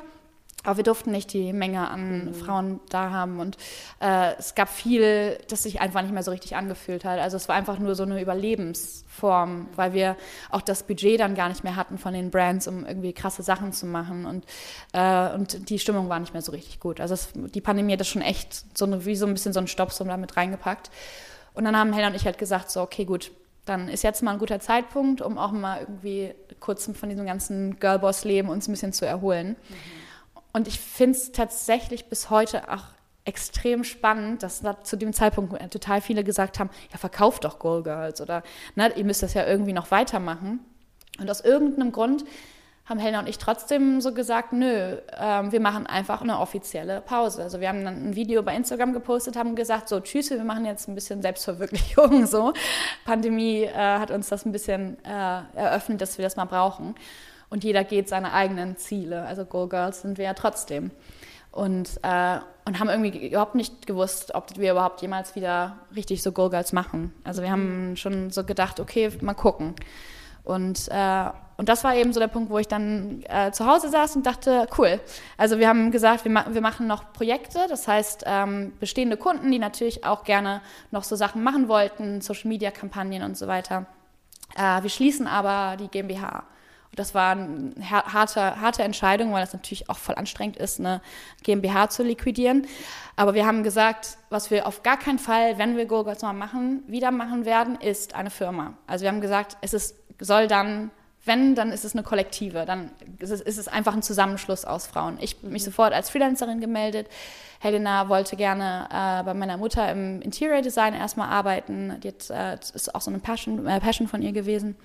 Aber 0.64 0.78
wir 0.78 0.84
durften 0.84 1.12
nicht 1.12 1.34
die 1.34 1.54
Menge 1.54 1.90
an 1.90 2.26
mhm. 2.26 2.34
Frauen 2.36 2.80
da 2.90 3.10
haben. 3.10 3.40
Und 3.40 3.58
äh, 4.00 4.36
es 4.38 4.54
gab 4.54 4.70
viel, 4.70 5.38
das 5.50 5.64
sich 5.64 5.82
einfach 5.82 6.04
nicht 6.04 6.14
mehr 6.14 6.22
so 6.22 6.30
richtig 6.30 6.56
angefühlt 6.56 7.04
hat. 7.04 7.20
Also 7.20 7.38
es 7.38 7.48
war 7.48 7.56
einfach 7.56 7.80
nur 7.80 7.96
so 7.96 8.04
eine 8.04 8.22
Überlebensform, 8.22 9.70
weil 9.76 9.94
wir 9.94 10.16
auch 10.52 10.62
das 10.62 10.84
Budget 10.84 11.20
dann 11.20 11.34
gar 11.34 11.50
nicht 11.50 11.64
mehr 11.64 11.76
hatten 11.76 11.98
von 11.98 12.14
den 12.14 12.30
Brands, 12.30 12.68
um 12.68 12.86
irgendwie 12.86 13.14
krasse 13.14 13.42
Sachen 13.42 13.74
zu 13.74 13.88
machen. 13.88 14.26
Und, 14.26 14.46
äh, 14.94 15.34
und 15.34 15.70
die 15.70 15.80
Stimmung 15.80 16.10
war 16.10 16.20
nicht 16.20 16.34
mehr 16.34 16.44
so 16.44 16.52
richtig 16.52 16.80
gut. 16.80 17.02
Also 17.02 17.16
es, 17.16 17.30
die 17.34 17.62
Pandemie 17.62 17.94
hat 17.94 18.00
das 18.00 18.08
schon 18.08 18.22
echt 18.22 18.78
so 18.78 18.86
eine, 18.86 19.06
wie 19.06 19.16
so 19.16 19.26
ein 19.26 19.34
bisschen 19.34 19.54
so 19.54 19.60
ein 19.60 19.68
Stopp 19.68 19.92
so 19.92 20.04
damit 20.04 20.38
reingepackt. 20.38 20.92
Und 21.54 21.66
dann 21.66 21.76
haben 21.76 21.92
Hella 21.92 22.08
und 22.08 22.16
ich 22.16 22.26
halt 22.26 22.38
gesagt, 22.38 22.70
so, 22.70 22.82
okay, 22.82 23.06
gut, 23.06 23.32
dann 23.66 23.88
ist 23.88 24.04
jetzt 24.04 24.24
mal 24.24 24.32
ein 24.32 24.40
guter 24.40 24.60
Zeitpunkt, 24.60 25.22
um 25.22 25.38
auch 25.38 25.52
mal 25.52 25.82
irgendwie 25.82 26.34
kurz 26.60 26.90
von 26.94 27.10
diesem 27.10 27.26
ganzen 27.26 27.80
Girlboss-Leben 27.80 28.50
uns 28.50 28.68
ein 28.68 28.72
bisschen 28.72 28.94
zu 28.94 29.06
erholen. 29.06 29.50
Mhm. 29.50 29.76
Und 30.54 30.68
ich 30.68 30.80
finde 30.80 31.18
es 31.18 31.32
tatsächlich 31.32 32.06
bis 32.06 32.30
heute 32.30 32.72
auch 32.72 32.84
extrem 33.24 33.84
spannend, 33.84 34.44
dass 34.44 34.62
da 34.62 34.84
zu 34.84 34.98
dem 34.98 35.14
Zeitpunkt 35.14 35.56
total 35.72 36.02
viele 36.02 36.24
gesagt 36.24 36.60
haben, 36.60 36.70
ja, 36.92 36.98
verkauft 36.98 37.44
doch 37.44 37.60
Goal 37.60 37.84
Girls 37.84 38.20
oder 38.20 38.44
ne, 38.76 38.92
ihr 38.96 39.06
müsst 39.06 39.22
das 39.24 39.34
ja 39.34 39.46
irgendwie 39.46 39.74
noch 39.74 39.92
weitermachen. 39.92 40.60
Und 41.20 41.30
aus 41.30 41.42
irgendeinem 41.42 41.92
Grund 41.92 42.26
haben 42.92 43.00
Helena 43.00 43.22
und 43.22 43.30
ich 43.30 43.40
trotzdem 43.40 44.02
so 44.02 44.14
gesagt, 44.14 44.54
nö, 44.54 44.98
ähm, 45.18 45.52
wir 45.52 45.60
machen 45.60 45.88
einfach 45.88 46.22
eine 46.22 46.40
offizielle 46.40 47.02
Pause. 47.02 47.42
Also 47.42 47.60
wir 47.60 47.70
haben 47.70 47.84
dann 47.84 48.10
ein 48.10 48.16
Video 48.16 48.44
bei 48.44 48.56
Instagram 48.56 48.94
gepostet, 48.94 49.36
haben 49.36 49.56
gesagt, 49.56 49.90
so 49.90 50.00
tschüss, 50.00 50.30
wir 50.30 50.44
machen 50.44 50.66
jetzt 50.66 50.88
ein 50.88 50.96
bisschen 50.96 51.22
Selbstverwirklichung. 51.22 52.26
So, 52.32 52.54
Pandemie 53.06 53.64
äh, 53.64 53.74
hat 53.74 54.12
uns 54.12 54.30
das 54.30 54.46
ein 54.46 54.52
bisschen 54.52 54.98
äh, 55.04 55.42
eröffnet, 55.56 56.02
dass 56.02 56.18
wir 56.18 56.24
das 56.24 56.36
mal 56.36 56.46
brauchen. 56.46 56.96
Und 57.50 57.64
jeder 57.64 57.84
geht 57.84 58.08
seine 58.08 58.32
eigenen 58.32 58.78
Ziele. 58.78 59.24
Also 59.24 59.44
Go 59.46 59.68
Girls 59.68 60.02
sind 60.02 60.18
wir 60.18 60.26
ja 60.26 60.34
trotzdem. 60.34 60.92
Und, 61.52 62.00
äh, 62.04 62.40
und 62.66 62.80
haben 62.80 62.90
irgendwie 62.90 63.30
überhaupt 63.30 63.56
nicht 63.56 63.88
gewusst, 63.88 64.36
ob 64.36 64.58
wir 64.58 64.72
überhaupt 64.72 65.02
jemals 65.02 65.36
wieder 65.36 65.78
richtig 65.96 66.22
so 66.22 66.32
Go 66.32 66.50
Girls 66.50 66.74
machen. 66.74 67.14
Also 67.24 67.42
wir 67.42 67.52
haben 67.52 67.96
schon 67.98 68.30
so 68.30 68.44
gedacht, 68.44 68.80
okay, 68.80 69.12
mal 69.22 69.34
gucken. 69.34 69.76
Und, 70.44 70.88
äh, 70.90 71.26
und 71.62 71.70
das 71.70 71.84
war 71.84 71.96
eben 71.96 72.12
so 72.12 72.20
der 72.20 72.28
Punkt, 72.28 72.50
wo 72.50 72.58
ich 72.58 72.68
dann 72.68 73.22
äh, 73.30 73.52
zu 73.52 73.68
Hause 73.68 73.90
saß 73.90 74.16
und 74.16 74.26
dachte, 74.26 74.66
cool. 74.80 75.00
Also 75.38 75.60
wir 75.60 75.68
haben 75.68 75.92
gesagt, 75.92 76.26
wir, 76.26 76.32
ma 76.32 76.44
wir 76.50 76.60
machen 76.60 76.88
noch 76.88 77.14
Projekte, 77.14 77.60
das 77.70 77.88
heißt 77.88 78.24
ähm, 78.26 78.74
bestehende 78.80 79.16
Kunden, 79.16 79.52
die 79.52 79.60
natürlich 79.60 80.04
auch 80.04 80.24
gerne 80.24 80.62
noch 80.90 81.04
so 81.04 81.16
Sachen 81.16 81.44
machen 81.44 81.68
wollten, 81.68 82.20
Social-Media-Kampagnen 82.20 83.22
und 83.22 83.38
so 83.38 83.46
weiter. 83.46 83.86
Äh, 84.56 84.82
wir 84.82 84.90
schließen 84.90 85.28
aber 85.28 85.78
die 85.78 85.88
GmbH. 85.88 86.46
Und 86.90 86.98
das 86.98 87.14
war 87.14 87.34
eine 87.34 87.76
harte, 87.92 88.60
harte 88.60 88.82
Entscheidung, 88.82 89.32
weil 89.32 89.42
das 89.42 89.54
natürlich 89.54 89.88
auch 89.88 90.00
voll 90.00 90.16
anstrengend 90.16 90.58
ist, 90.58 90.80
eine 90.80 91.00
GmbH 91.44 91.90
zu 91.90 92.02
liquidieren. 92.02 92.66
Aber 93.16 93.36
wir 93.36 93.46
haben 93.46 93.62
gesagt, 93.62 94.18
was 94.32 94.50
wir 94.50 94.66
auf 94.66 94.82
gar 94.82 94.98
keinen 94.98 95.20
Fall, 95.20 95.60
wenn 95.60 95.78
wir 95.78 95.86
GoGirls 95.86 96.24
mal 96.24 96.34
machen, 96.34 96.82
wieder 96.88 97.12
machen 97.12 97.46
werden, 97.46 97.76
ist 97.76 98.16
eine 98.16 98.32
Firma. 98.32 98.74
Also 98.88 99.04
wir 99.04 99.10
haben 99.10 99.22
gesagt, 99.22 99.58
es 99.62 99.76
ist 99.76 100.02
soll 100.22 100.48
dann, 100.48 100.92
wenn, 101.26 101.54
dann 101.54 101.72
ist 101.72 101.86
es 101.86 101.94
eine 101.94 102.04
Kollektive, 102.04 102.66
dann 102.66 102.92
ist 103.20 103.30
es, 103.30 103.42
ist 103.42 103.60
es 103.60 103.68
einfach 103.68 103.94
ein 103.94 104.02
Zusammenschluss 104.02 104.66
aus 104.66 104.88
Frauen. 104.88 105.18
Ich 105.22 105.36
habe 105.38 105.48
mich 105.48 105.64
sofort 105.64 105.94
als 105.94 106.10
Freelancerin 106.10 106.60
gemeldet. 106.60 107.08
Helena 107.60 108.10
wollte 108.10 108.36
gerne 108.36 108.88
äh, 108.90 109.24
bei 109.24 109.36
meiner 109.36 109.58
Mutter 109.58 109.92
im 109.92 110.22
Interior 110.22 110.62
Design 110.62 110.96
erstmal 110.96 111.30
arbeiten. 111.30 112.00
Die 112.02 112.08
hat, 112.08 112.30
äh, 112.32 112.58
das 112.58 112.72
ist 112.72 112.96
auch 112.96 113.02
so 113.02 113.12
eine 113.12 113.20
Passion, 113.20 113.68
äh, 113.68 113.80
Passion 113.80 114.08
von 114.08 114.24
ihr 114.24 114.32
gewesen. 114.32 114.76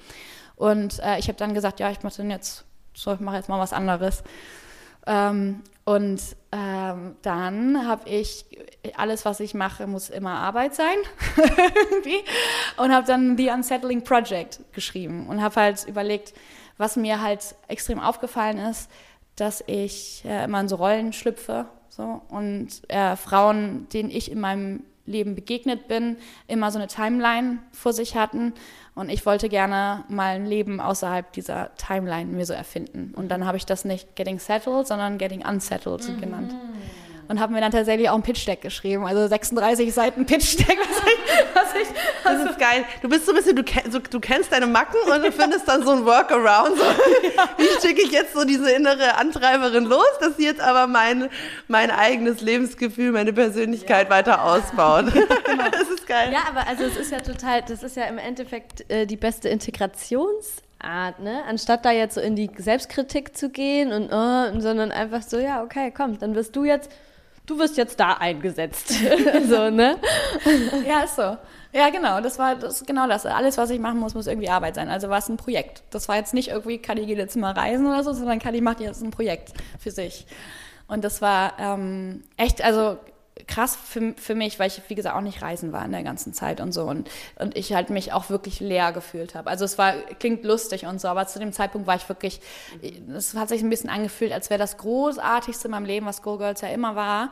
Und 0.56 0.98
äh, 0.98 1.18
ich 1.18 1.28
habe 1.28 1.38
dann 1.38 1.54
gesagt, 1.54 1.80
ja, 1.80 1.90
ich 1.90 2.02
mache 2.02 2.22
jetzt, 2.22 2.64
so, 2.92 3.14
ich 3.14 3.20
mache 3.20 3.36
jetzt 3.36 3.48
mal 3.48 3.58
was 3.58 3.72
anderes. 3.72 4.22
Ähm, 5.06 5.62
und 5.84 6.20
ähm, 6.50 7.14
dann 7.22 7.86
habe 7.86 8.08
ich, 8.08 8.44
alles, 8.96 9.24
was 9.24 9.38
ich 9.38 9.54
mache, 9.54 9.86
muss 9.86 10.10
immer 10.10 10.32
Arbeit 10.32 10.74
sein. 10.74 10.96
Und 12.76 12.92
habe 12.92 13.06
dann 13.06 13.36
The 13.36 13.50
Unsettling 13.50 14.02
Project 14.02 14.60
geschrieben 14.72 15.28
und 15.28 15.40
habe 15.40 15.54
halt 15.60 15.86
überlegt, 15.86 16.34
was 16.76 16.96
mir 16.96 17.22
halt 17.22 17.54
extrem 17.68 18.00
aufgefallen 18.00 18.58
ist, 18.58 18.90
dass 19.36 19.62
ich 19.66 20.24
äh, 20.24 20.44
immer 20.44 20.60
in 20.60 20.68
so 20.68 20.76
Rollen 20.76 21.12
schlüpfe 21.12 21.66
so, 21.88 22.20
und 22.28 22.68
äh, 22.88 23.16
Frauen, 23.16 23.88
denen 23.90 24.10
ich 24.10 24.30
in 24.30 24.40
meinem 24.40 24.82
Leben 25.06 25.34
begegnet 25.34 25.88
bin, 25.88 26.16
immer 26.48 26.70
so 26.70 26.78
eine 26.78 26.88
Timeline 26.88 27.58
vor 27.72 27.92
sich 27.92 28.16
hatten. 28.16 28.52
Und 28.96 29.10
ich 29.10 29.26
wollte 29.26 29.48
gerne 29.50 30.04
mal 30.08 30.34
ein 30.34 30.46
Leben 30.46 30.80
außerhalb 30.80 31.30
dieser 31.34 31.70
Timeline 31.76 32.32
mir 32.32 32.46
so 32.46 32.54
erfinden. 32.54 33.12
Und 33.14 33.28
dann 33.28 33.46
habe 33.46 33.58
ich 33.58 33.66
das 33.66 33.84
nicht 33.84 34.16
Getting 34.16 34.38
Settled, 34.38 34.86
sondern 34.86 35.18
Getting 35.18 35.46
Unsettled 35.46 36.08
mhm. 36.08 36.20
genannt 36.20 36.54
und 37.28 37.40
habe 37.40 37.52
mir 37.52 37.60
dann 37.60 37.72
tatsächlich 37.72 38.08
auch 38.08 38.14
ein 38.14 38.22
Pitch-Deck 38.22 38.60
geschrieben. 38.60 39.06
Also 39.06 39.26
36 39.26 39.92
Seiten 39.92 40.26
Pitch-Deck. 40.26 40.78
Was 40.78 41.02
ich, 41.04 41.54
was 41.54 41.74
ich, 41.74 41.88
was 42.24 42.42
das 42.42 42.50
ist 42.52 42.58
geil. 42.58 42.84
Du 43.02 43.08
bist 43.08 43.26
so 43.26 43.32
ein 43.32 43.36
bisschen, 43.36 43.56
du, 43.56 43.62
so, 43.90 43.98
du 43.98 44.20
kennst 44.20 44.52
deine 44.52 44.66
Macken 44.66 45.00
und 45.10 45.24
du 45.24 45.32
findest 45.32 45.68
dann 45.68 45.84
so 45.84 45.92
ein 45.92 46.04
Workaround. 46.04 46.76
So, 46.76 46.84
ja. 46.84 47.48
Wie 47.56 47.86
schicke 47.86 48.02
ich 48.02 48.10
jetzt 48.10 48.34
so 48.34 48.44
diese 48.44 48.70
innere 48.70 49.16
Antreiberin 49.16 49.84
los, 49.84 50.06
dass 50.20 50.36
sie 50.36 50.44
jetzt 50.44 50.60
aber 50.60 50.86
mein, 50.86 51.28
mein 51.68 51.90
eigenes 51.90 52.40
Lebensgefühl, 52.40 53.12
meine 53.12 53.32
Persönlichkeit 53.32 54.08
ja. 54.08 54.10
weiter 54.10 54.44
ausbaut. 54.44 55.06
Genau. 55.46 55.70
Das 55.70 55.88
ist 55.88 56.06
geil. 56.06 56.32
Ja, 56.32 56.40
aber 56.48 56.66
also 56.66 56.84
es 56.84 56.96
ist 56.96 57.12
ja 57.12 57.20
total, 57.20 57.62
das 57.62 57.82
ist 57.82 57.96
ja 57.96 58.04
im 58.04 58.18
Endeffekt 58.18 58.90
äh, 58.90 59.06
die 59.06 59.16
beste 59.16 59.48
Integrations- 59.48 60.62
Art, 60.78 61.20
ne? 61.20 61.42
Anstatt 61.48 61.84
da 61.84 61.90
jetzt 61.90 62.14
so 62.14 62.20
in 62.20 62.36
die 62.36 62.50
Selbstkritik 62.56 63.36
zu 63.36 63.48
gehen 63.48 63.92
und, 63.92 64.12
oh, 64.12 64.60
sondern 64.60 64.92
einfach 64.92 65.22
so, 65.22 65.38
ja, 65.38 65.62
okay, 65.62 65.92
komm, 65.94 66.18
dann 66.18 66.34
wirst 66.34 66.54
du 66.54 66.64
jetzt 66.64 66.90
du 67.46 67.58
wirst 67.58 67.76
jetzt 67.76 67.98
da 67.98 68.14
eingesetzt. 68.14 68.88
so, 69.48 69.70
ne? 69.70 69.96
Ja, 70.86 71.00
ist 71.00 71.16
so. 71.16 71.36
Ja, 71.72 71.90
genau, 71.90 72.20
das 72.20 72.38
war 72.38 72.56
das, 72.56 72.84
genau 72.84 73.06
das. 73.06 73.26
Alles, 73.26 73.58
was 73.58 73.70
ich 73.70 73.78
machen 73.78 73.98
muss, 73.98 74.14
muss 74.14 74.26
irgendwie 74.26 74.48
Arbeit 74.48 74.76
sein. 74.76 74.88
Also 74.88 75.08
war 75.08 75.18
es 75.18 75.28
ein 75.28 75.36
Projekt. 75.36 75.82
Das 75.90 76.08
war 76.08 76.16
jetzt 76.16 76.32
nicht 76.32 76.48
irgendwie, 76.48 76.78
Kali 76.78 77.06
geht 77.06 77.18
jetzt 77.18 77.36
mal 77.36 77.52
reisen 77.52 77.86
oder 77.86 78.02
so, 78.02 78.12
sondern 78.12 78.38
Kali 78.38 78.60
macht 78.60 78.80
jetzt 78.80 79.02
ein 79.02 79.10
Projekt 79.10 79.52
für 79.78 79.90
sich. 79.90 80.26
Und 80.88 81.04
das 81.04 81.20
war 81.20 81.54
ähm, 81.58 82.22
echt, 82.36 82.62
also 82.62 82.98
krass 83.46 83.76
für, 83.76 84.14
für 84.16 84.34
mich, 84.34 84.58
weil 84.58 84.68
ich, 84.68 84.80
wie 84.88 84.94
gesagt, 84.94 85.16
auch 85.16 85.20
nicht 85.20 85.42
reisen 85.42 85.72
war 85.72 85.84
in 85.84 85.92
der 85.92 86.02
ganzen 86.02 86.32
Zeit 86.32 86.60
und 86.60 86.72
so. 86.72 86.84
Und, 86.84 87.10
und 87.38 87.56
ich 87.56 87.72
halt 87.74 87.90
mich 87.90 88.12
auch 88.12 88.30
wirklich 88.30 88.60
leer 88.60 88.92
gefühlt 88.92 89.34
habe. 89.34 89.50
Also 89.50 89.64
es 89.64 89.78
war, 89.78 89.92
klingt 90.18 90.44
lustig 90.44 90.86
und 90.86 91.00
so, 91.00 91.08
aber 91.08 91.26
zu 91.26 91.38
dem 91.38 91.52
Zeitpunkt 91.52 91.86
war 91.86 91.96
ich 91.96 92.08
wirklich, 92.08 92.40
es 93.14 93.34
hat 93.34 93.48
sich 93.48 93.62
ein 93.62 93.70
bisschen 93.70 93.90
angefühlt, 93.90 94.32
als 94.32 94.50
wäre 94.50 94.58
das 94.58 94.78
Großartigste 94.78 95.68
in 95.68 95.72
meinem 95.72 95.86
Leben, 95.86 96.06
was 96.06 96.22
Go 96.22 96.38
Girls 96.38 96.60
ja 96.60 96.68
immer 96.68 96.96
war. 96.96 97.30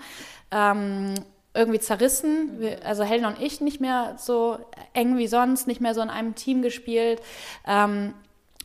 Ähm, 0.50 1.14
irgendwie 1.54 1.78
zerrissen. 1.78 2.60
Also 2.84 3.04
Helen 3.04 3.24
und 3.24 3.40
ich 3.40 3.60
nicht 3.60 3.80
mehr 3.80 4.16
so 4.18 4.58
eng 4.92 5.16
wie 5.16 5.28
sonst, 5.28 5.66
nicht 5.68 5.80
mehr 5.80 5.94
so 5.94 6.02
in 6.02 6.10
einem 6.10 6.34
Team 6.34 6.62
gespielt. 6.62 7.22
Ähm, 7.66 8.12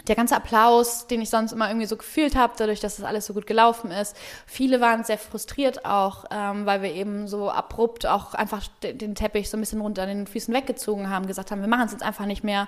der 0.10 0.16
ganze 0.16 0.36
Applaus, 0.36 1.08
den 1.08 1.22
ich 1.22 1.30
sonst 1.30 1.52
immer 1.52 1.70
irgendwie 1.70 1.86
so 1.86 1.96
gefühlt 1.96 2.36
habe, 2.36 2.54
dadurch, 2.58 2.80
dass 2.80 2.98
das 2.98 3.06
alles 3.06 3.26
so 3.26 3.34
gut 3.34 3.48
gelaufen 3.48 3.92
ist. 3.92 4.18
Viele 4.46 4.82
waren 4.82 5.04
sehr 5.04 5.18
frustriert 5.18 5.86
auch, 5.86 6.26
ähm, 6.32 6.66
weil 6.66 6.82
wir 6.82 6.92
eben 6.94 7.28
so 7.28 7.50
abrupt 7.50 8.06
auch 8.06 8.34
einfach 8.34 8.68
den 8.84 9.16
Teppich 9.16 9.50
so 9.50 9.58
ein 9.58 9.60
bisschen 9.60 9.82
runter 9.82 10.04
an 10.04 10.10
den 10.10 10.28
Füßen 10.28 10.54
weggezogen 10.54 11.10
haben, 11.10 11.28
gesagt 11.28 11.52
haben, 11.52 11.62
wir 11.62 11.68
machen 11.68 11.86
es 11.86 11.92
jetzt 11.92 12.04
einfach 12.04 12.26
nicht 12.26 12.44
mehr. 12.44 12.68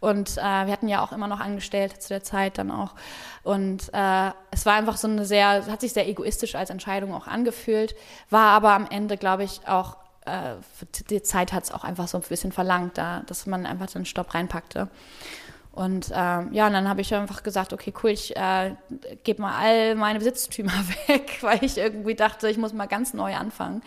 Und 0.00 0.38
äh, 0.38 0.40
wir 0.40 0.72
hatten 0.72 0.88
ja 0.88 1.02
auch 1.02 1.12
immer 1.12 1.26
noch 1.26 1.40
Angestellte 1.40 1.98
zu 1.98 2.08
der 2.08 2.22
Zeit 2.22 2.58
dann 2.58 2.70
auch. 2.70 2.94
Und 3.42 3.92
äh, 3.92 4.30
es 4.50 4.64
war 4.64 4.74
einfach 4.74 4.96
so 4.96 5.08
eine 5.08 5.24
sehr, 5.24 5.66
hat 5.66 5.80
sich 5.80 5.92
sehr 5.92 6.08
egoistisch 6.08 6.54
als 6.54 6.70
Entscheidung 6.70 7.14
auch 7.14 7.26
angefühlt, 7.26 7.94
war 8.30 8.50
aber 8.50 8.72
am 8.72 8.86
Ende, 8.88 9.16
glaube 9.16 9.44
ich, 9.44 9.66
auch 9.66 9.96
äh, 10.26 10.56
die 11.08 11.22
Zeit 11.22 11.52
hat 11.52 11.64
es 11.64 11.72
auch 11.72 11.84
einfach 11.84 12.08
so 12.08 12.18
ein 12.18 12.24
bisschen 12.28 12.52
verlangt, 12.52 12.98
da, 12.98 13.22
dass 13.26 13.46
man 13.46 13.64
einfach 13.64 13.86
den 13.86 14.04
Stopp 14.04 14.34
reinpackte. 14.34 14.88
Und 15.76 16.10
äh, 16.10 16.14
ja, 16.14 16.66
und 16.66 16.72
dann 16.72 16.88
habe 16.88 17.02
ich 17.02 17.14
einfach 17.14 17.42
gesagt, 17.42 17.74
okay, 17.74 17.92
cool, 18.02 18.08
ich 18.08 18.34
äh, 18.34 18.74
gebe 19.24 19.42
mal 19.42 19.54
all 19.60 19.94
meine 19.94 20.18
Besitztümer 20.18 20.72
weg, 21.06 21.38
weil 21.42 21.62
ich 21.62 21.76
irgendwie 21.76 22.14
dachte, 22.14 22.48
ich 22.48 22.56
muss 22.56 22.72
mal 22.72 22.86
ganz 22.86 23.12
neu 23.12 23.34
anfangen. 23.36 23.82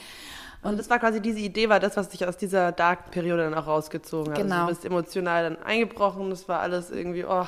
Und 0.62 0.78
das 0.78 0.88
war 0.92 1.00
quasi 1.00 1.20
diese 1.20 1.40
Idee, 1.40 1.68
war 1.68 1.80
das, 1.80 1.98
was 1.98 2.10
dich 2.10 2.28
aus 2.28 2.38
dieser 2.38 2.72
Dark-Periode 2.72 3.50
dann 3.50 3.56
auch 3.56 3.66
rausgezogen 3.66 4.34
hat. 4.34 4.40
Genau. 4.40 4.56
Also 4.56 4.68
du 4.68 4.74
bist 4.74 4.86
emotional 4.86 5.44
dann 5.50 5.64
eingebrochen, 5.64 6.30
das 6.30 6.48
war 6.48 6.60
alles 6.60 6.92
irgendwie, 6.92 7.26
oh, 7.26 7.48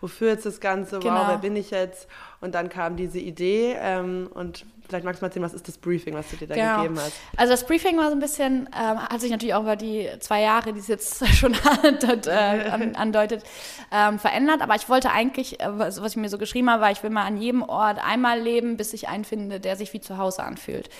wofür 0.00 0.28
jetzt 0.30 0.46
das 0.46 0.58
Ganze, 0.60 0.98
Genau. 0.98 1.14
wow, 1.14 1.24
wer 1.28 1.38
bin 1.38 1.54
ich 1.56 1.70
jetzt? 1.70 2.08
Und 2.42 2.54
dann 2.54 2.68
kam 2.68 2.96
diese 2.96 3.18
Idee 3.18 3.76
ähm, 3.80 4.28
und 4.34 4.66
vielleicht 4.88 5.04
magst 5.06 5.22
du 5.22 5.24
mal 5.24 5.28
erzählen, 5.28 5.44
was 5.46 5.54
ist 5.54 5.68
das 5.68 5.78
Briefing, 5.78 6.12
was 6.14 6.28
du 6.28 6.36
dir 6.36 6.48
da 6.48 6.54
Genau. 6.54 6.76
gegeben 6.82 6.98
hast? 7.00 7.12
Also 7.36 7.52
das 7.52 7.64
Briefing 7.66 7.96
war 7.96 8.08
so 8.10 8.16
ein 8.16 8.20
bisschen, 8.20 8.68
ähm, 8.78 8.98
hat 8.98 9.20
sich 9.22 9.30
natürlich 9.30 9.54
auch 9.54 9.62
über 9.62 9.76
die 9.76 10.06
zwei 10.18 10.42
Jahre, 10.42 10.72
die 10.74 10.80
es 10.80 10.88
jetzt 10.88 11.26
schon 11.34 11.54
andeutet, 11.54 12.26
äh, 12.26 12.30
an- 12.70 12.94
andeutet, 12.96 13.44
ähm, 13.90 14.18
verändert. 14.18 14.60
Aber 14.60 14.74
ich 14.74 14.88
wollte 14.90 15.10
eigentlich, 15.12 15.60
äh, 15.60 15.78
was, 15.78 16.02
was 16.02 16.12
ich 16.12 16.16
mir 16.18 16.28
so 16.28 16.36
geschrieben 16.36 16.68
habe, 16.68 16.82
war, 16.82 16.90
ich 16.90 17.02
will 17.02 17.10
mal 17.10 17.24
an 17.24 17.36
jedem 17.40 17.62
Ort 17.62 18.04
einmal 18.04 18.38
leben, 18.40 18.76
bis 18.76 18.92
ich 18.92 19.08
einen 19.08 19.24
finde, 19.24 19.60
der 19.60 19.76
sich 19.76 19.92
wie 19.94 20.00
zu 20.00 20.18
Hause 20.18 20.42
anfühlt. 20.42 20.90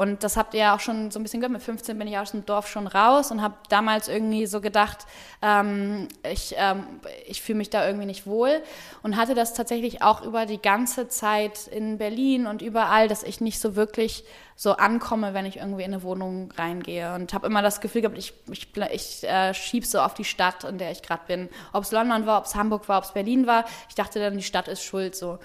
Und 0.00 0.24
das 0.24 0.38
habt 0.38 0.54
ihr 0.54 0.60
ja 0.60 0.74
auch 0.74 0.80
schon 0.80 1.10
so 1.10 1.20
ein 1.20 1.24
bisschen 1.24 1.40
gehört. 1.40 1.52
Mit 1.52 1.62
15 1.62 1.98
bin 1.98 2.08
ich 2.08 2.16
aus 2.16 2.30
dem 2.30 2.46
Dorf 2.46 2.66
schon 2.66 2.86
raus 2.86 3.30
und 3.30 3.42
habe 3.42 3.56
damals 3.68 4.08
irgendwie 4.08 4.46
so 4.46 4.62
gedacht, 4.62 5.04
ähm, 5.42 6.08
ich, 6.22 6.54
ähm, 6.56 6.84
ich 7.26 7.42
fühle 7.42 7.58
mich 7.58 7.68
da 7.68 7.86
irgendwie 7.86 8.06
nicht 8.06 8.26
wohl. 8.26 8.62
Und 9.02 9.18
hatte 9.18 9.34
das 9.34 9.52
tatsächlich 9.52 10.00
auch 10.00 10.22
über 10.22 10.46
die 10.46 10.56
ganze 10.56 11.08
Zeit 11.08 11.66
in 11.66 11.98
Berlin 11.98 12.46
und 12.46 12.62
überall, 12.62 13.08
dass 13.08 13.22
ich 13.22 13.42
nicht 13.42 13.60
so 13.60 13.76
wirklich 13.76 14.24
so 14.56 14.72
ankomme, 14.72 15.34
wenn 15.34 15.44
ich 15.44 15.58
irgendwie 15.58 15.82
in 15.82 15.92
eine 15.92 16.02
Wohnung 16.02 16.50
reingehe. 16.56 17.14
Und 17.14 17.34
habe 17.34 17.46
immer 17.46 17.60
das 17.60 17.82
Gefühl 17.82 18.00
gehabt, 18.00 18.16
ich, 18.16 18.32
ich, 18.50 18.68
ich 18.92 19.24
äh, 19.24 19.52
schiebe 19.52 19.84
so 19.84 20.00
auf 20.00 20.14
die 20.14 20.24
Stadt, 20.24 20.64
in 20.64 20.78
der 20.78 20.92
ich 20.92 21.02
gerade 21.02 21.24
bin. 21.26 21.50
Ob 21.74 21.84
es 21.84 21.92
London 21.92 22.24
war, 22.24 22.38
ob 22.38 22.46
es 22.46 22.54
Hamburg 22.54 22.88
war, 22.88 22.96
ob 22.96 23.04
es 23.04 23.12
Berlin 23.12 23.46
war. 23.46 23.66
Ich 23.90 23.96
dachte 23.96 24.18
dann, 24.18 24.38
die 24.38 24.42
Stadt 24.42 24.66
ist 24.66 24.82
schuld 24.82 25.14
so. 25.14 25.38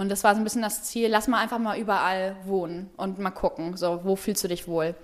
Und 0.00 0.08
das 0.08 0.24
war 0.24 0.34
so 0.34 0.40
ein 0.40 0.44
bisschen 0.44 0.62
das 0.62 0.82
Ziel, 0.84 1.08
lass 1.08 1.28
mal 1.28 1.40
einfach 1.40 1.58
mal 1.58 1.78
überall 1.78 2.34
wohnen 2.46 2.88
und 2.96 3.18
mal 3.18 3.30
gucken, 3.30 3.76
so, 3.76 4.00
wo 4.02 4.16
fühlst 4.16 4.42
du 4.42 4.48
dich 4.48 4.66
wohl. 4.66 4.94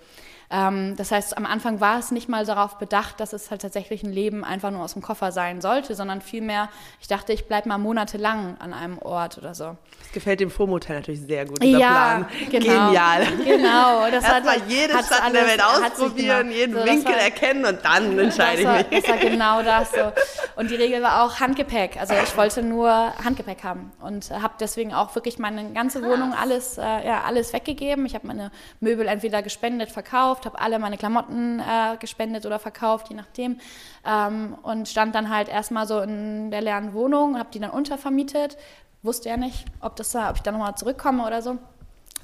Ähm, 0.51 0.95
das 0.97 1.11
heißt, 1.11 1.37
am 1.37 1.45
Anfang 1.47 1.81
war 1.81 1.99
es 1.99 2.11
nicht 2.13 2.29
mal 2.29 2.45
darauf 2.47 2.79
bedacht, 2.79 3.19
dass 3.21 3.33
es 3.33 3.51
halt 3.51 3.63
tatsächlich 3.63 4.03
ein 4.03 4.13
Leben 4.13 4.45
einfach 4.45 4.71
nur 4.71 4.83
aus 4.85 4.93
dem 4.93 5.03
Koffer 5.03 5.33
sein 5.33 5.61
sollte, 5.61 5.95
sondern 5.95 6.21
vielmehr, 6.21 6.69
ich 7.01 7.09
dachte, 7.09 7.33
ich 7.33 7.47
bleibe 7.49 7.69
mal 7.69 7.79
monatelang 7.79 8.57
an 8.61 8.73
einem 8.73 8.99
Ort 8.99 9.39
oder 9.39 9.55
so. 9.55 9.77
Das 10.03 10.13
gefällt 10.13 10.41
dem 10.41 10.51
FOMO-Teil 10.51 10.97
natürlich 10.97 11.23
sehr 11.23 11.47
gut, 11.47 11.63
dieser 11.63 11.79
ja, 11.79 11.89
Plan. 11.89 12.27
genau. 12.51 12.65
Genial. 12.87 13.27
Genau. 13.45 14.11
Das 14.11 14.25
hat, 14.25 14.45
Erstmal 14.45 14.69
jede 14.69 14.95
hat's 14.95 15.07
Stadt 15.09 15.27
in 15.27 15.33
der 15.33 15.43
alles- 15.43 15.53
Welt 15.53 15.63
hat 15.83 15.93
ausprobieren, 15.93 16.43
genau- 16.49 16.57
jeden 16.57 16.75
so, 16.79 16.85
Winkel 16.85 17.15
war- 17.15 17.21
erkennen 17.21 17.65
und 17.65 17.85
dann 17.85 18.19
entscheide 18.19 18.63
das 18.63 18.73
war, 18.73 18.81
ich 18.81 18.91
mich. 18.91 19.01
Das 19.03 19.11
war 19.11 19.17
genau 19.19 19.63
das 19.63 19.91
so. 19.91 20.13
Und 20.57 20.71
die 20.71 20.77
Regel 20.77 21.03
war 21.03 21.25
auch 21.25 21.41
Handgepäck. 21.41 21.97
Also 21.99 22.15
ich 22.23 22.37
wollte 22.37 22.63
nur 22.63 22.89
Handgepäck 23.25 23.65
haben 23.65 23.91
und 24.01 24.31
habe 24.31 24.55
deswegen 24.61 24.95
auch 24.95 25.15
wirklich 25.15 25.39
meine 25.39 25.73
ganze 25.73 26.03
Wohnung 26.03 26.33
alles, 26.35 26.79
äh, 26.79 26.83
ja, 26.83 27.23
alles 27.27 27.53
weggegeben. 27.53 28.07
Ich 28.07 28.15
habe 28.15 28.27
meine 28.27 28.51
Möbel 28.81 29.09
entweder 29.09 29.43
gespendet, 29.43 29.91
verkauft, 29.91 30.36
habe 30.45 30.61
alle 30.61 30.79
meine 30.79 30.99
Klamotten 30.99 31.61
äh, 31.61 31.97
gespendet 31.99 32.45
oder 32.45 32.59
verkauft, 32.59 33.09
je 33.09 33.17
nachdem. 33.17 33.59
Ähm, 34.05 34.57
und 34.63 34.89
stand 34.89 35.15
dann 35.15 35.31
halt 35.31 35.49
erstmal 35.49 35.87
so 35.87 36.01
in 36.01 36.51
der 36.51 36.61
leeren 36.61 36.93
Wohnung, 36.93 37.39
habe 37.39 37.49
die 37.53 37.61
dann 37.61 37.71
untervermietet. 37.71 38.57
Wusste 39.03 39.29
ja 39.29 39.37
nicht, 39.37 39.65
ob, 39.81 39.97
das, 39.97 40.11
da- 40.11 40.29
ob 40.31 40.37
ich 40.37 40.43
da 40.43 40.53
nochmal 40.53 40.75
zurückkomme 40.75 41.25
oder 41.27 41.41
so. 41.43 41.59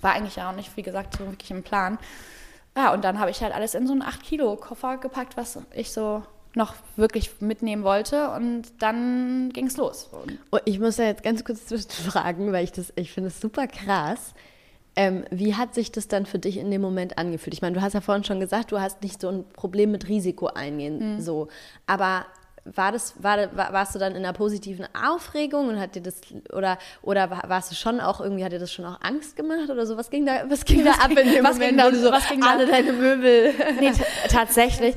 War 0.00 0.12
eigentlich 0.12 0.36
ja 0.36 0.50
auch 0.50 0.54
nicht, 0.56 0.76
wie 0.76 0.82
gesagt, 0.82 1.16
so 1.16 1.26
wirklich 1.26 1.50
im 1.50 1.62
Plan. 1.62 1.98
Ja, 2.76 2.92
und 2.92 3.04
dann 3.04 3.18
habe 3.20 3.30
ich 3.30 3.42
halt 3.42 3.54
alles 3.54 3.74
in 3.74 3.86
so 3.86 3.92
einen 3.92 4.02
8-Kilo-Koffer 4.02 4.96
gepackt, 4.98 5.36
was 5.36 5.58
ich 5.74 5.92
so 5.92 6.22
noch 6.54 6.74
wirklich 6.96 7.40
mitnehmen 7.40 7.84
wollte. 7.84 8.30
Und 8.30 8.64
dann 8.82 9.50
ging 9.52 9.66
es 9.66 9.76
los. 9.76 10.08
Und 10.10 10.38
ich 10.64 10.78
muss 10.80 10.96
da 10.96 11.04
jetzt 11.04 11.22
ganz 11.22 11.44
kurz 11.44 11.66
zwischenfragen, 11.66 12.52
weil 12.52 12.64
ich 12.64 12.72
das, 12.72 12.92
ich 12.96 13.12
finde 13.12 13.28
es 13.28 13.40
super 13.40 13.66
krass. 13.66 14.34
Ähm, 14.94 15.24
wie 15.30 15.54
hat 15.54 15.74
sich 15.74 15.90
das 15.90 16.06
dann 16.08 16.26
für 16.26 16.38
dich 16.38 16.58
in 16.58 16.70
dem 16.70 16.82
Moment 16.82 17.16
angefühlt? 17.18 17.54
Ich 17.54 17.62
meine, 17.62 17.74
du 17.74 17.80
hast 17.82 17.94
ja 17.94 18.00
vorhin 18.02 18.24
schon 18.24 18.40
gesagt, 18.40 18.72
du 18.72 18.80
hast 18.80 19.02
nicht 19.02 19.20
so 19.20 19.28
ein 19.30 19.44
Problem 19.48 19.90
mit 19.90 20.08
Risiko 20.08 20.48
eingehen, 20.48 21.20
so. 21.20 21.48
Aber 21.86 22.26
war 22.64 22.92
das, 22.92 23.14
war, 23.20 23.38
war, 23.56 23.72
warst 23.72 23.94
du 23.94 23.98
dann 23.98 24.12
in 24.12 24.18
einer 24.18 24.32
positiven 24.34 24.86
Aufregung 24.94 25.68
und 25.68 25.80
hat 25.80 25.94
dir 25.96 26.02
das, 26.02 26.20
oder, 26.52 26.78
oder 27.02 27.28
war- 27.30 27.42
warst 27.48 27.72
du 27.72 27.74
schon 27.74 28.00
auch 28.00 28.20
irgendwie, 28.20 28.44
hat 28.44 28.52
dir 28.52 28.60
das 28.60 28.70
schon 28.72 28.84
auch 28.84 29.00
Angst 29.00 29.34
gemacht 29.34 29.68
oder 29.68 29.84
so? 29.86 29.96
Was 29.96 30.10
ging 30.10 30.26
da, 30.26 30.44
was 30.48 30.64
ging 30.64 30.84
da 30.84 30.92
ab 30.92 31.10
in 31.10 31.16
dem 31.32 31.42
was 31.44 31.54
Moment, 31.54 31.70
ging 31.70 31.78
da- 31.78 31.86
wo 31.86 31.90
du 31.90 31.98
so 31.98 32.12
was 32.12 32.28
ging 32.28 32.40
da- 32.40 32.50
alle 32.50 32.66
deine 32.66 32.92
Möbel? 32.92 33.52
nee, 33.80 33.90
tatsächlich. 34.28 34.94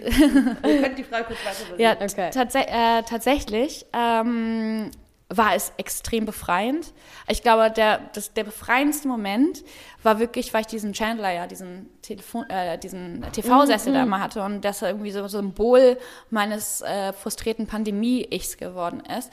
Ihr 0.00 0.82
könnt 0.82 0.98
die 0.98 1.04
Frage 1.04 1.24
kurz 1.24 1.38
weiter 1.44 1.78
Ja, 1.80 1.92
Okay. 2.00 2.30
tats 2.30 2.54
äh, 2.54 3.02
tatsächlich 3.02 3.84
ähm, 3.92 4.90
war 5.30 5.54
es 5.54 5.72
extrem 5.76 6.26
befreiend. 6.26 6.92
Ich 7.28 7.42
glaube, 7.42 7.70
der, 7.70 7.98
das, 8.12 8.32
der 8.34 8.44
befreiendste 8.44 9.06
Moment 9.06 9.62
war 10.02 10.18
wirklich, 10.18 10.52
weil 10.54 10.62
ich 10.62 10.66
diesen 10.66 10.92
Chandler 10.92 11.30
ja, 11.30 11.46
diesen, 11.46 11.90
Telefon, 12.02 12.48
äh, 12.48 12.78
diesen 12.78 13.24
TV-Sessel 13.32 13.92
da 13.92 14.02
immer 14.02 14.20
hatte 14.20 14.42
und 14.42 14.64
das 14.64 14.82
irgendwie 14.82 15.10
so 15.10 15.26
Symbol 15.28 15.98
meines 16.30 16.80
äh, 16.80 17.12
frustrierten 17.12 17.66
Pandemie-Ichs 17.66 18.56
geworden 18.56 19.02
ist. 19.18 19.30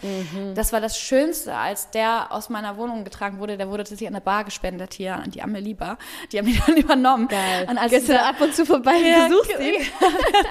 Das 0.55 0.73
war 0.73 0.81
das 0.81 0.99
Schönste, 0.99 1.55
als 1.55 1.91
der 1.91 2.31
aus 2.31 2.49
meiner 2.49 2.77
Wohnung 2.77 3.03
getragen 3.03 3.39
wurde. 3.39 3.57
Der 3.57 3.69
wurde 3.69 3.83
tatsächlich 3.83 4.07
an 4.09 4.15
eine 4.15 4.21
Bar 4.21 4.43
gespendet 4.43 4.93
hier, 4.93 5.15
an 5.15 5.31
die 5.31 5.41
Amelie 5.41 5.73
Bar. 5.73 5.97
Die 6.31 6.39
haben 6.39 6.47
ihn 6.47 6.61
dann 6.67 6.77
übernommen. 6.77 7.27
Geil. 7.27 7.67
Und 7.69 7.77
als 7.77 7.91
Gehst 7.91 8.09
du 8.09 8.13
da 8.13 8.29
ab 8.29 8.41
und 8.41 8.53
zu 8.53 8.65
vorbei 8.65 8.95
ja, 8.97 9.27
besuchst 9.27 9.51
ihn? 9.59 9.75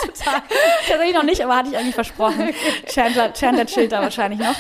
Total. 0.01 0.43
Tatsächlich 0.89 1.15
noch 1.15 1.25
nicht, 1.25 1.43
aber 1.43 1.57
hatte 1.57 1.71
ich 1.71 1.77
eigentlich 1.77 1.95
versprochen. 1.95 2.51
Chandler, 2.87 3.33
Chandler 3.33 3.67
chillt 3.67 3.93
da 3.93 4.01
wahrscheinlich 4.01 4.41
noch. 4.41 4.57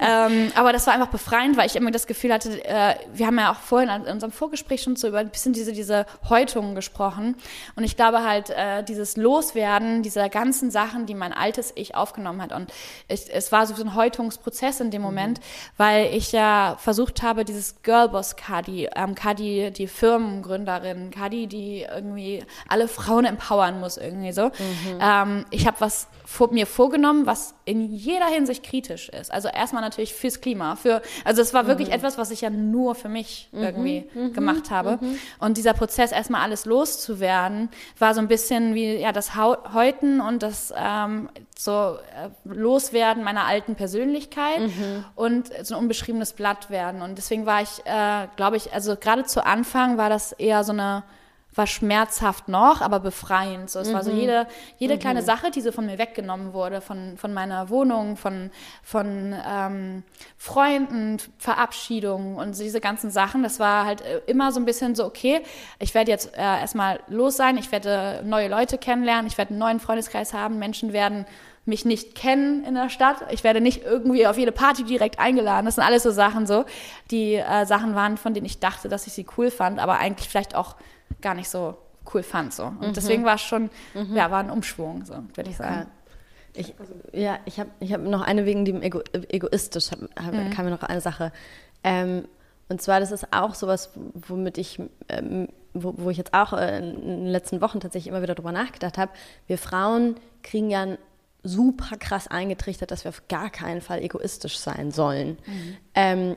Ähm, 0.00 0.52
aber 0.54 0.72
das 0.72 0.86
war 0.86 0.94
einfach 0.94 1.08
befreiend, 1.08 1.56
weil 1.56 1.66
ich 1.66 1.76
immer 1.76 1.90
das 1.90 2.06
Gefühl 2.06 2.32
hatte, 2.32 2.64
äh, 2.64 2.94
wir 3.12 3.26
haben 3.26 3.38
ja 3.38 3.52
auch 3.52 3.60
vorhin 3.60 3.88
in 3.88 4.12
unserem 4.12 4.32
Vorgespräch 4.32 4.82
schon 4.82 4.87
so 4.96 5.08
über 5.08 5.18
ein 5.18 5.30
bisschen 5.30 5.52
diese, 5.52 5.72
diese 5.72 6.06
Häutungen 6.28 6.74
gesprochen. 6.74 7.36
Und 7.76 7.84
ich 7.84 7.96
glaube 7.96 8.22
halt, 8.22 8.50
äh, 8.50 8.84
dieses 8.84 9.16
Loswerden 9.16 10.02
dieser 10.02 10.28
ganzen 10.28 10.70
Sachen, 10.70 11.06
die 11.06 11.14
mein 11.14 11.32
altes 11.32 11.72
Ich 11.74 11.94
aufgenommen 11.94 12.40
hat. 12.40 12.52
Und 12.52 12.72
ich, 13.08 13.26
es 13.32 13.50
war 13.52 13.66
so 13.66 13.74
ein 13.82 13.94
Häutungsprozess 13.94 14.80
in 14.80 14.90
dem 14.90 15.02
Moment, 15.02 15.40
weil 15.76 16.14
ich 16.14 16.32
ja 16.32 16.76
versucht 16.78 17.22
habe, 17.22 17.44
dieses 17.44 17.82
Girlboss 17.82 18.36
Kadi, 18.36 18.88
ähm, 18.94 19.14
Kadi, 19.14 19.70
die 19.70 19.86
Firmengründerin, 19.86 21.10
Kadi, 21.10 21.46
die 21.46 21.82
irgendwie 21.82 22.44
alle 22.68 22.88
Frauen 22.88 23.24
empowern 23.24 23.80
muss, 23.80 23.96
irgendwie 23.96 24.32
so. 24.32 24.50
Ähm, 25.00 25.44
ich 25.50 25.66
habe 25.66 25.80
was 25.80 26.08
vor, 26.24 26.52
mir 26.52 26.66
vorgenommen, 26.66 27.26
was 27.26 27.54
in 27.64 27.94
jeder 27.94 28.26
Hinsicht 28.26 28.62
kritisch 28.62 29.08
ist. 29.08 29.32
Also 29.32 29.48
erstmal 29.48 29.82
natürlich 29.82 30.14
fürs 30.14 30.40
Klima, 30.40 30.76
für, 30.76 31.02
also 31.24 31.42
es 31.42 31.54
war 31.54 31.66
wirklich 31.66 31.90
etwas, 31.90 32.18
was 32.18 32.30
ich 32.30 32.42
ja 32.42 32.50
nur 32.50 32.94
für 32.94 33.08
mich 33.08 33.48
irgendwie 33.52 34.08
gemacht 34.34 34.70
habe. 34.70 34.77
Und 35.38 35.56
dieser 35.56 35.74
Prozess, 35.74 36.12
erstmal 36.12 36.42
alles 36.42 36.64
loszuwerden, 36.64 37.68
war 37.98 38.14
so 38.14 38.20
ein 38.20 38.28
bisschen 38.28 38.74
wie 38.74 38.96
ja 38.96 39.12
das 39.12 39.32
Häuten 39.36 40.20
und 40.20 40.42
das 40.42 40.72
ähm, 40.76 41.28
so 41.56 41.72
äh, 42.14 42.28
Loswerden 42.44 43.24
meiner 43.24 43.44
alten 43.44 43.74
Persönlichkeit 43.74 44.60
und 45.14 45.50
so 45.62 45.74
ein 45.74 45.80
unbeschriebenes 45.82 46.32
Blatt 46.32 46.70
werden. 46.70 47.02
Und 47.02 47.18
deswegen 47.18 47.46
war 47.46 47.62
ich, 47.62 47.84
äh, 47.84 48.28
glaube 48.36 48.56
ich, 48.56 48.72
also 48.72 48.96
gerade 48.96 49.24
zu 49.24 49.44
Anfang 49.44 49.98
war 49.98 50.08
das 50.08 50.32
eher 50.32 50.64
so 50.64 50.72
eine 50.72 51.04
war 51.54 51.66
schmerzhaft 51.66 52.48
noch, 52.48 52.80
aber 52.80 53.00
befreiend. 53.00 53.68
So, 53.68 53.80
es 53.80 53.92
war 53.92 54.04
so 54.04 54.12
jede, 54.12 54.46
jede 54.78 54.96
kleine 54.96 55.22
Sache, 55.22 55.50
die 55.50 55.60
so 55.60 55.72
von 55.72 55.86
mir 55.86 55.98
weggenommen 55.98 56.52
wurde, 56.52 56.80
von, 56.80 57.16
von 57.16 57.34
meiner 57.34 57.68
Wohnung, 57.68 58.16
von, 58.16 58.50
von 58.82 59.34
ähm, 59.46 60.04
Freunden, 60.36 61.18
Verabschiedungen 61.38 62.36
und 62.36 62.56
diese 62.58 62.80
ganzen 62.80 63.10
Sachen. 63.10 63.42
Das 63.42 63.58
war 63.58 63.84
halt 63.84 64.02
äh, 64.02 64.20
immer 64.26 64.52
so 64.52 64.60
ein 64.60 64.66
bisschen 64.66 64.94
so, 64.94 65.04
okay, 65.04 65.40
ich 65.80 65.94
werde 65.94 66.10
jetzt 66.12 66.34
äh, 66.36 66.40
erstmal 66.40 67.00
los 67.08 67.36
sein, 67.36 67.58
ich 67.58 67.72
werde 67.72 68.22
neue 68.24 68.48
Leute 68.48 68.78
kennenlernen, 68.78 69.26
ich 69.26 69.36
werde 69.36 69.50
einen 69.50 69.58
neuen 69.58 69.80
Freundeskreis 69.80 70.32
haben, 70.32 70.58
Menschen 70.58 70.92
werden 70.92 71.26
mich 71.64 71.84
nicht 71.84 72.14
kennen 72.14 72.64
in 72.64 72.74
der 72.74 72.88
Stadt. 72.88 73.18
Ich 73.30 73.44
werde 73.44 73.60
nicht 73.60 73.84
irgendwie 73.84 74.26
auf 74.26 74.38
jede 74.38 74.52
Party 74.52 74.84
direkt 74.84 75.18
eingeladen. 75.18 75.66
Das 75.66 75.74
sind 75.74 75.84
alles 75.84 76.02
so 76.02 76.10
Sachen 76.10 76.46
so, 76.46 76.64
die 77.10 77.34
äh, 77.34 77.66
Sachen 77.66 77.94
waren, 77.94 78.16
von 78.16 78.32
denen 78.32 78.46
ich 78.46 78.58
dachte, 78.58 78.88
dass 78.88 79.06
ich 79.06 79.12
sie 79.12 79.26
cool 79.36 79.50
fand, 79.50 79.78
aber 79.78 79.98
eigentlich 79.98 80.28
vielleicht 80.28 80.54
auch 80.54 80.76
gar 81.20 81.34
nicht 81.34 81.48
so 81.48 81.76
cool 82.12 82.22
fand 82.22 82.54
so. 82.54 82.64
Und 82.64 82.96
deswegen 82.96 83.24
war 83.24 83.34
es 83.34 83.42
schon, 83.42 83.70
ja, 84.14 84.30
war 84.30 84.40
ein 84.40 84.50
Umschwung, 84.50 85.04
so 85.04 85.14
würde 85.34 85.50
ich 85.50 85.56
sagen. 85.56 85.86
Ich, 86.54 86.74
ja, 87.12 87.38
ich 87.44 87.60
habe 87.60 87.70
ich 87.78 87.92
hab 87.92 88.00
noch 88.00 88.22
eine 88.22 88.44
wegen 88.44 88.64
dem 88.64 88.82
Ego, 88.82 89.02
egoistisch, 89.28 89.92
hab, 89.92 90.00
hab, 90.16 90.34
mhm. 90.34 90.50
kam 90.50 90.64
mir 90.64 90.70
noch 90.70 90.82
eine 90.82 91.00
Sache. 91.00 91.30
Ähm, 91.84 92.26
und 92.68 92.82
zwar, 92.82 93.00
das 93.00 93.12
ist 93.12 93.32
auch 93.32 93.54
sowas, 93.54 93.90
womit 94.14 94.58
ich, 94.58 94.80
ähm, 95.08 95.48
wo, 95.72 95.94
wo, 95.96 96.10
ich 96.10 96.16
jetzt 96.16 96.34
auch 96.34 96.52
äh, 96.52 96.78
in 96.78 97.00
den 97.06 97.26
letzten 97.26 97.60
Wochen 97.60 97.80
tatsächlich 97.80 98.08
immer 98.08 98.22
wieder 98.22 98.34
drüber 98.34 98.52
nachgedacht 98.52 98.98
habe. 98.98 99.12
Wir 99.46 99.58
Frauen 99.58 100.16
kriegen 100.42 100.70
ja 100.70 100.96
super 101.42 101.96
krass 101.96 102.28
eingetrichtert, 102.28 102.90
dass 102.90 103.04
wir 103.04 103.10
auf 103.10 103.28
gar 103.28 103.50
keinen 103.50 103.80
Fall 103.80 104.02
egoistisch 104.02 104.58
sein 104.58 104.90
sollen. 104.90 105.38
Mhm. 105.46 105.76
Ähm, 105.94 106.36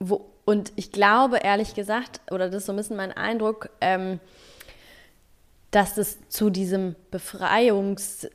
wo, 0.00 0.26
und 0.50 0.72
ich 0.74 0.90
glaube, 0.90 1.38
ehrlich 1.38 1.74
gesagt, 1.74 2.20
oder 2.28 2.46
das 2.50 2.62
ist 2.62 2.66
so 2.66 2.72
ein 2.72 2.76
bisschen 2.76 2.96
mein 2.96 3.12
Eindruck, 3.12 3.70
ähm, 3.80 4.18
dass 5.70 5.96
es 5.96 6.18
zu 6.28 6.50
diesem 6.50 6.96
Befreiungsakt, 7.12 8.32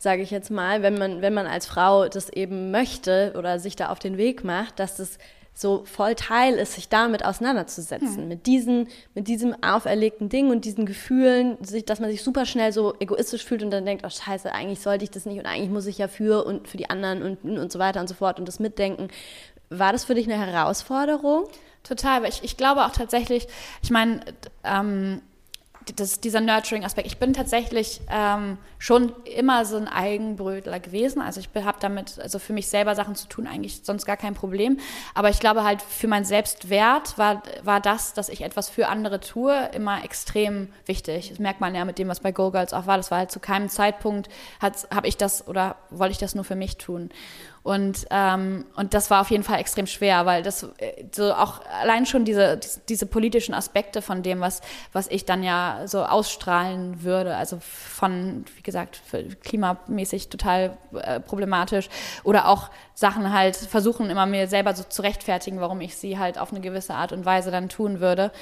sage 0.00 0.22
ich 0.22 0.32
jetzt 0.32 0.50
mal, 0.50 0.82
wenn 0.82 0.98
man, 0.98 1.22
wenn 1.22 1.34
man 1.34 1.46
als 1.46 1.66
Frau 1.66 2.08
das 2.08 2.30
eben 2.30 2.72
möchte 2.72 3.34
oder 3.38 3.60
sich 3.60 3.76
da 3.76 3.90
auf 3.90 4.00
den 4.00 4.16
Weg 4.16 4.42
macht, 4.42 4.80
dass 4.80 4.96
das 4.96 5.18
so 5.60 5.84
voll 5.84 6.14
Teil 6.14 6.54
ist, 6.54 6.72
sich 6.72 6.88
damit 6.88 7.24
auseinanderzusetzen, 7.24 8.16
hm. 8.16 8.28
mit, 8.28 8.46
diesen, 8.46 8.88
mit 9.14 9.28
diesem 9.28 9.54
auferlegten 9.62 10.28
Ding 10.30 10.50
und 10.50 10.64
diesen 10.64 10.86
Gefühlen, 10.86 11.62
sich, 11.62 11.84
dass 11.84 12.00
man 12.00 12.10
sich 12.10 12.22
super 12.22 12.46
schnell 12.46 12.72
so 12.72 12.94
egoistisch 12.98 13.44
fühlt 13.44 13.62
und 13.62 13.70
dann 13.70 13.84
denkt, 13.84 14.04
oh 14.06 14.10
scheiße, 14.10 14.52
eigentlich 14.52 14.80
sollte 14.80 15.04
ich 15.04 15.10
das 15.10 15.26
nicht 15.26 15.38
und 15.38 15.46
eigentlich 15.46 15.70
muss 15.70 15.86
ich 15.86 15.98
ja 15.98 16.08
für 16.08 16.46
und 16.46 16.66
für 16.66 16.78
die 16.78 16.88
anderen 16.88 17.22
und, 17.22 17.58
und 17.58 17.70
so 17.70 17.78
weiter 17.78 18.00
und 18.00 18.08
so 18.08 18.14
fort 18.14 18.38
und 18.38 18.48
das 18.48 18.58
mitdenken. 18.58 19.08
War 19.70 19.92
das 19.92 20.04
für 20.04 20.14
dich 20.14 20.30
eine 20.30 20.38
Herausforderung? 20.44 21.46
Total, 21.84 22.22
weil 22.22 22.30
ich, 22.30 22.42
ich 22.42 22.56
glaube 22.56 22.84
auch 22.84 22.90
tatsächlich, 22.90 23.48
ich 23.82 23.90
meine, 23.90 24.20
ähm, 24.64 25.22
das, 25.96 26.20
dieser 26.20 26.40
Nurturing-Aspekt. 26.40 27.06
Ich 27.06 27.18
bin 27.18 27.32
tatsächlich 27.32 28.00
ähm, 28.10 28.58
schon 28.78 29.12
immer 29.24 29.64
so 29.64 29.76
ein 29.76 29.88
Eigenbrötler 29.88 30.78
gewesen. 30.78 31.22
Also 31.22 31.40
ich 31.40 31.48
habe 31.64 31.78
damit, 31.80 32.18
also 32.18 32.38
für 32.38 32.52
mich 32.52 32.68
selber 32.68 32.94
Sachen 32.94 33.14
zu 33.14 33.28
tun, 33.28 33.46
eigentlich 33.46 33.80
sonst 33.82 34.04
gar 34.04 34.16
kein 34.16 34.34
Problem. 34.34 34.78
Aber 35.14 35.30
ich 35.30 35.40
glaube 35.40 35.64
halt, 35.64 35.82
für 35.82 36.06
meinen 36.06 36.24
Selbstwert 36.24 37.16
war, 37.16 37.42
war 37.62 37.80
das, 37.80 38.12
dass 38.12 38.28
ich 38.28 38.42
etwas 38.42 38.68
für 38.68 38.88
andere 38.88 39.20
tue, 39.20 39.70
immer 39.74 40.04
extrem 40.04 40.68
wichtig. 40.86 41.30
Das 41.30 41.38
merkt 41.38 41.60
man 41.60 41.74
ja 41.74 41.84
mit 41.84 41.98
dem, 41.98 42.08
was 42.08 42.20
bei 42.20 42.32
Go 42.32 42.50
Girls 42.50 42.72
auch 42.72 42.86
war. 42.86 42.96
Das 42.96 43.10
war 43.10 43.18
halt 43.18 43.30
zu 43.30 43.40
keinem 43.40 43.68
Zeitpunkt, 43.68 44.28
habe 44.60 45.08
ich 45.08 45.16
das 45.16 45.48
oder 45.48 45.76
wollte 45.90 46.12
ich 46.12 46.18
das 46.18 46.34
nur 46.34 46.44
für 46.44 46.56
mich 46.56 46.76
tun. 46.76 47.10
Und, 47.62 48.06
ähm, 48.10 48.64
und 48.74 48.94
das 48.94 49.10
war 49.10 49.20
auf 49.20 49.30
jeden 49.30 49.42
Fall 49.42 49.60
extrem 49.60 49.86
schwer, 49.86 50.24
weil 50.24 50.42
das 50.42 50.62
äh, 50.78 51.04
so 51.12 51.34
auch 51.34 51.60
allein 51.82 52.06
schon 52.06 52.24
diese, 52.24 52.58
diese 52.88 53.04
politischen 53.04 53.52
Aspekte 53.54 54.00
von 54.00 54.22
dem, 54.22 54.40
was, 54.40 54.62
was 54.94 55.08
ich 55.08 55.26
dann 55.26 55.42
ja 55.42 55.82
so 55.84 56.02
ausstrahlen 56.02 57.02
würde, 57.02 57.36
also 57.36 57.58
von, 57.60 58.46
wie 58.56 58.62
gesagt, 58.62 59.02
klimamäßig 59.44 60.30
total 60.30 60.78
äh, 60.94 61.20
problematisch 61.20 61.90
oder 62.24 62.48
auch 62.48 62.70
Sachen 62.94 63.30
halt 63.30 63.56
versuchen, 63.56 64.08
immer 64.08 64.24
mir 64.24 64.46
selber 64.46 64.74
so 64.74 64.82
zu 64.82 65.02
rechtfertigen, 65.02 65.60
warum 65.60 65.82
ich 65.82 65.96
sie 65.96 66.18
halt 66.18 66.38
auf 66.38 66.52
eine 66.52 66.62
gewisse 66.62 66.94
Art 66.94 67.12
und 67.12 67.26
Weise 67.26 67.50
dann 67.50 67.68
tun 67.68 68.00
würde 68.00 68.32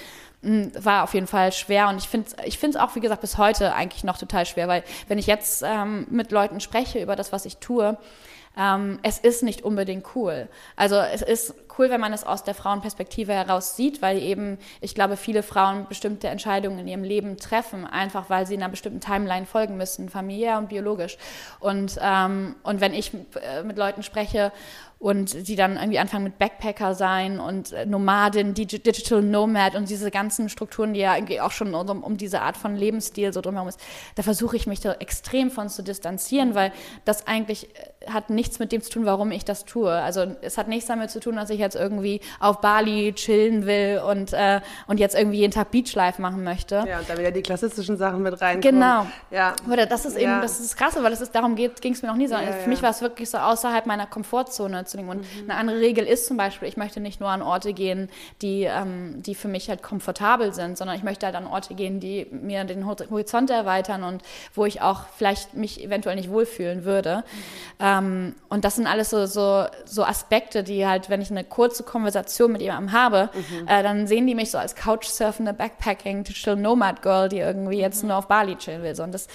hm, 0.43 0.71
war 0.79 1.03
auf 1.03 1.15
jeden 1.15 1.27
Fall 1.27 1.51
schwer. 1.51 1.89
Und 1.89 1.99
ich 1.99 2.09
finde 2.09 2.29
es 2.37 2.61
ich 2.63 2.79
auch, 2.79 2.95
wie 2.95 3.01
gesagt, 3.01 3.21
bis 3.21 3.37
heute 3.37 3.75
eigentlich 3.75 4.05
noch 4.05 4.19
total 4.19 4.47
schwer, 4.47 4.69
weil 4.69 4.85
wenn 5.09 5.19
ich 5.19 5.27
jetzt 5.27 5.65
ähm, 5.67 6.07
mit 6.09 6.31
Leuten 6.31 6.61
spreche 6.61 7.03
über 7.03 7.17
das, 7.17 7.33
was 7.33 7.45
ich 7.45 7.57
tue, 7.57 7.99
ähm, 8.57 8.99
es 9.03 9.19
ist 9.19 9.43
nicht 9.43 9.63
unbedingt 9.63 10.05
cool. 10.15 10.49
Also 10.77 10.97
es 10.97 11.23
ist 11.23 11.55
cool, 11.79 11.91
wenn 11.91 12.01
man 12.01 12.13
es 12.13 12.25
aus 12.25 12.43
der 12.43 12.55
Frauenperspektive 12.55 13.33
heraus 13.33 13.77
sieht, 13.77 14.03
weil 14.03 14.19
eben, 14.19 14.59
ich 14.81 14.95
glaube, 14.95 15.17
viele 15.17 15.43
Frauen 15.43 15.87
bestimmte 15.89 16.29
Entscheidungen 16.29 16.79
in 16.81 16.89
ihrem 16.89 17.05
Leben 17.05 17.37
treffen, 17.37 17.87
einfach 17.87 18.29
weil 18.31 18.47
sie 18.47 18.55
in 18.55 18.63
einer 18.63 18.71
bestimmten 18.71 19.01
Timeline 19.01 19.47
folgen 19.47 19.77
müssen, 19.77 20.09
familiär 20.09 20.59
und 20.59 20.69
biologisch. 20.69 21.17
Und, 21.61 21.99
ähm, 22.03 22.57
und 22.63 22.81
wenn 22.81 22.95
ich 22.95 23.13
äh, 23.15 23.63
mit 23.63 23.79
Leuten 23.79 24.03
spreche 24.03 24.53
und 24.99 25.47
die 25.47 25.55
dann 25.55 25.77
irgendwie 25.77 26.01
anfangen 26.01 26.25
mit 26.25 26.39
Backpacker 26.39 26.95
sein 26.95 27.39
und 27.39 27.73
äh, 27.73 27.87
Nomadin, 27.87 28.55
Digital 28.55 29.23
Nomad 29.23 29.77
und 29.77 29.89
diese 29.89 30.11
ganzen 30.11 30.49
Strukturen, 30.49 30.93
die 30.93 31.01
ja 31.01 31.15
irgendwie 31.15 31.41
auch 31.41 31.53
schon 31.53 31.73
um, 31.73 32.03
um 32.03 32.17
diese 32.17 32.43
Art 32.43 32.57
von 32.57 32.75
Lebensstil 32.75 33.33
so 33.33 33.41
drumherum 33.41 33.69
ist, 33.69 33.79
da 34.17 34.25
versuche 34.25 34.57
ich 34.57 34.67
mich 34.67 34.81
da 34.81 34.95
extrem 34.95 35.53
von 35.53 35.69
zu 35.69 35.83
distanzieren, 35.83 36.57
weil 36.57 36.73
das 37.05 37.29
eigentlich 37.29 37.69
äh, 37.77 38.11
hat 38.11 38.31
nichts 38.31 38.59
mit 38.59 38.73
dem 38.73 38.83
zu 38.83 38.91
tun, 38.91 39.07
warum 39.07 39.31
ich 39.31 39.45
das 39.45 39.65
tue. 39.65 39.93
Also 39.93 40.35
es 40.41 40.59
hat 40.59 40.67
nichts 40.67 40.87
damit 40.87 41.13
zu 41.13 41.21
tun, 41.21 41.37
dass 41.37 41.51
ich 41.51 41.61
jetzt 41.61 41.77
irgendwie 41.77 42.21
auf 42.41 42.61
Bali 42.61 43.13
chillen 43.15 43.67
will 43.67 44.03
und, 44.05 44.33
äh, 44.33 44.61
und 44.89 44.99
jetzt 44.99 45.15
irgendwie 45.15 45.39
jeden 45.39 45.53
Tag 45.53 45.71
Beachlife 45.71 46.21
machen 46.21 46.43
möchte. 46.43 46.85
Ja, 46.89 46.99
und 46.99 47.09
da 47.09 47.17
wieder 47.17 47.31
die 47.31 47.43
klassischen 47.43 47.97
Sachen 47.97 48.23
mit 48.23 48.41
rein. 48.41 48.61
Genau. 48.61 49.07
Ja. 49.31 49.55
Oder 49.71 49.87
das 49.87 50.07
ist 50.07 50.17
eben, 50.17 50.31
ja. 50.31 50.41
das 50.41 50.59
ist 50.59 50.77
krass, 50.77 50.97
weil 50.97 51.11
das 51.11 51.21
ist, 51.21 51.35
darum 51.35 51.55
ging 51.55 51.93
es 51.93 52.03
mir 52.03 52.09
noch 52.09 52.17
nie 52.17 52.27
so. 52.27 52.35
Ja, 52.35 52.53
Für 52.53 52.69
mich 52.69 52.83
war 52.83 52.91
es 52.91 53.01
wirklich 53.01 53.31
so 53.31 53.39
außerhalb 53.39 53.87
meiner 53.87 54.07
Komfortzone 54.07 54.88
zu 54.89 54.97
nehmen. 54.97 55.11
Und 55.11 55.19
mhm. 55.19 55.51
eine 55.51 55.59
andere 55.59 55.81
Regel 55.81 56.05
ist 56.05 56.27
zum 56.27 56.37
Beispiel, 56.37 56.69
ich 56.69 56.77
möchte 56.77 57.01
nicht 57.01 57.21
nur 57.21 57.29
an 57.29 57.43
Orte 57.43 57.73
gehen, 57.73 58.09
die, 58.43 58.65
ähm, 58.65 59.23
die 59.23 59.35
für 59.35 59.49
mich 59.49 59.69
halt 59.69 59.83
komfortabel 59.83 60.53
sind, 60.53 60.77
sondern 60.79 60.97
ich 60.97 61.03
möchte 61.03 61.27
halt 61.27 61.35
an 61.35 61.47
Orte 61.47 61.75
gehen, 61.75 62.01
die 62.01 62.27
mir 62.31 62.65
den 62.65 62.87
Horizont 62.87 63.51
erweitern 63.51 64.05
und 64.05 64.23
wo 64.55 64.67
ich 64.67 64.83
auch 64.83 65.03
vielleicht 65.17 65.55
mich 65.55 65.83
eventuell 65.83 66.17
nicht 66.17 66.31
wohlfühlen 66.31 66.85
würde. 66.85 67.19
Mhm. 67.19 67.23
Ähm, 67.81 68.35
und 68.49 68.65
das 68.65 68.77
sind 68.77 68.87
alles 68.87 69.11
so, 69.11 69.27
so, 69.27 69.67
so 69.85 70.05
Aspekte, 70.05 70.63
die 70.63 70.87
halt, 70.87 71.11
wenn 71.11 71.21
ich 71.21 71.31
eine 71.31 71.45
kurze 71.45 71.83
Konversation 71.83 72.53
mit 72.53 72.63
jemandem 72.63 72.93
habe, 72.93 73.31
mhm. 73.33 73.69
äh, 73.69 73.83
dann 73.83 74.07
sehen 74.07 74.27
die 74.27 74.35
mich 74.35 74.51
so 74.51 74.59
als 74.59 74.75
couchsurfende 74.75 75.53
Backpacking 75.53 76.25
Digital 76.25 76.57
Nomad 76.57 77.03
Girl, 77.03 77.29
die 77.29 77.39
irgendwie 77.39 77.79
jetzt 77.79 78.03
mhm. 78.03 78.09
nur 78.09 78.19
auf 78.19 78.29
Bali 78.29 78.57
chillen 78.57 78.83
will. 78.83 78.95
So, 78.95 79.03
und 79.03 79.13
das 79.13 79.29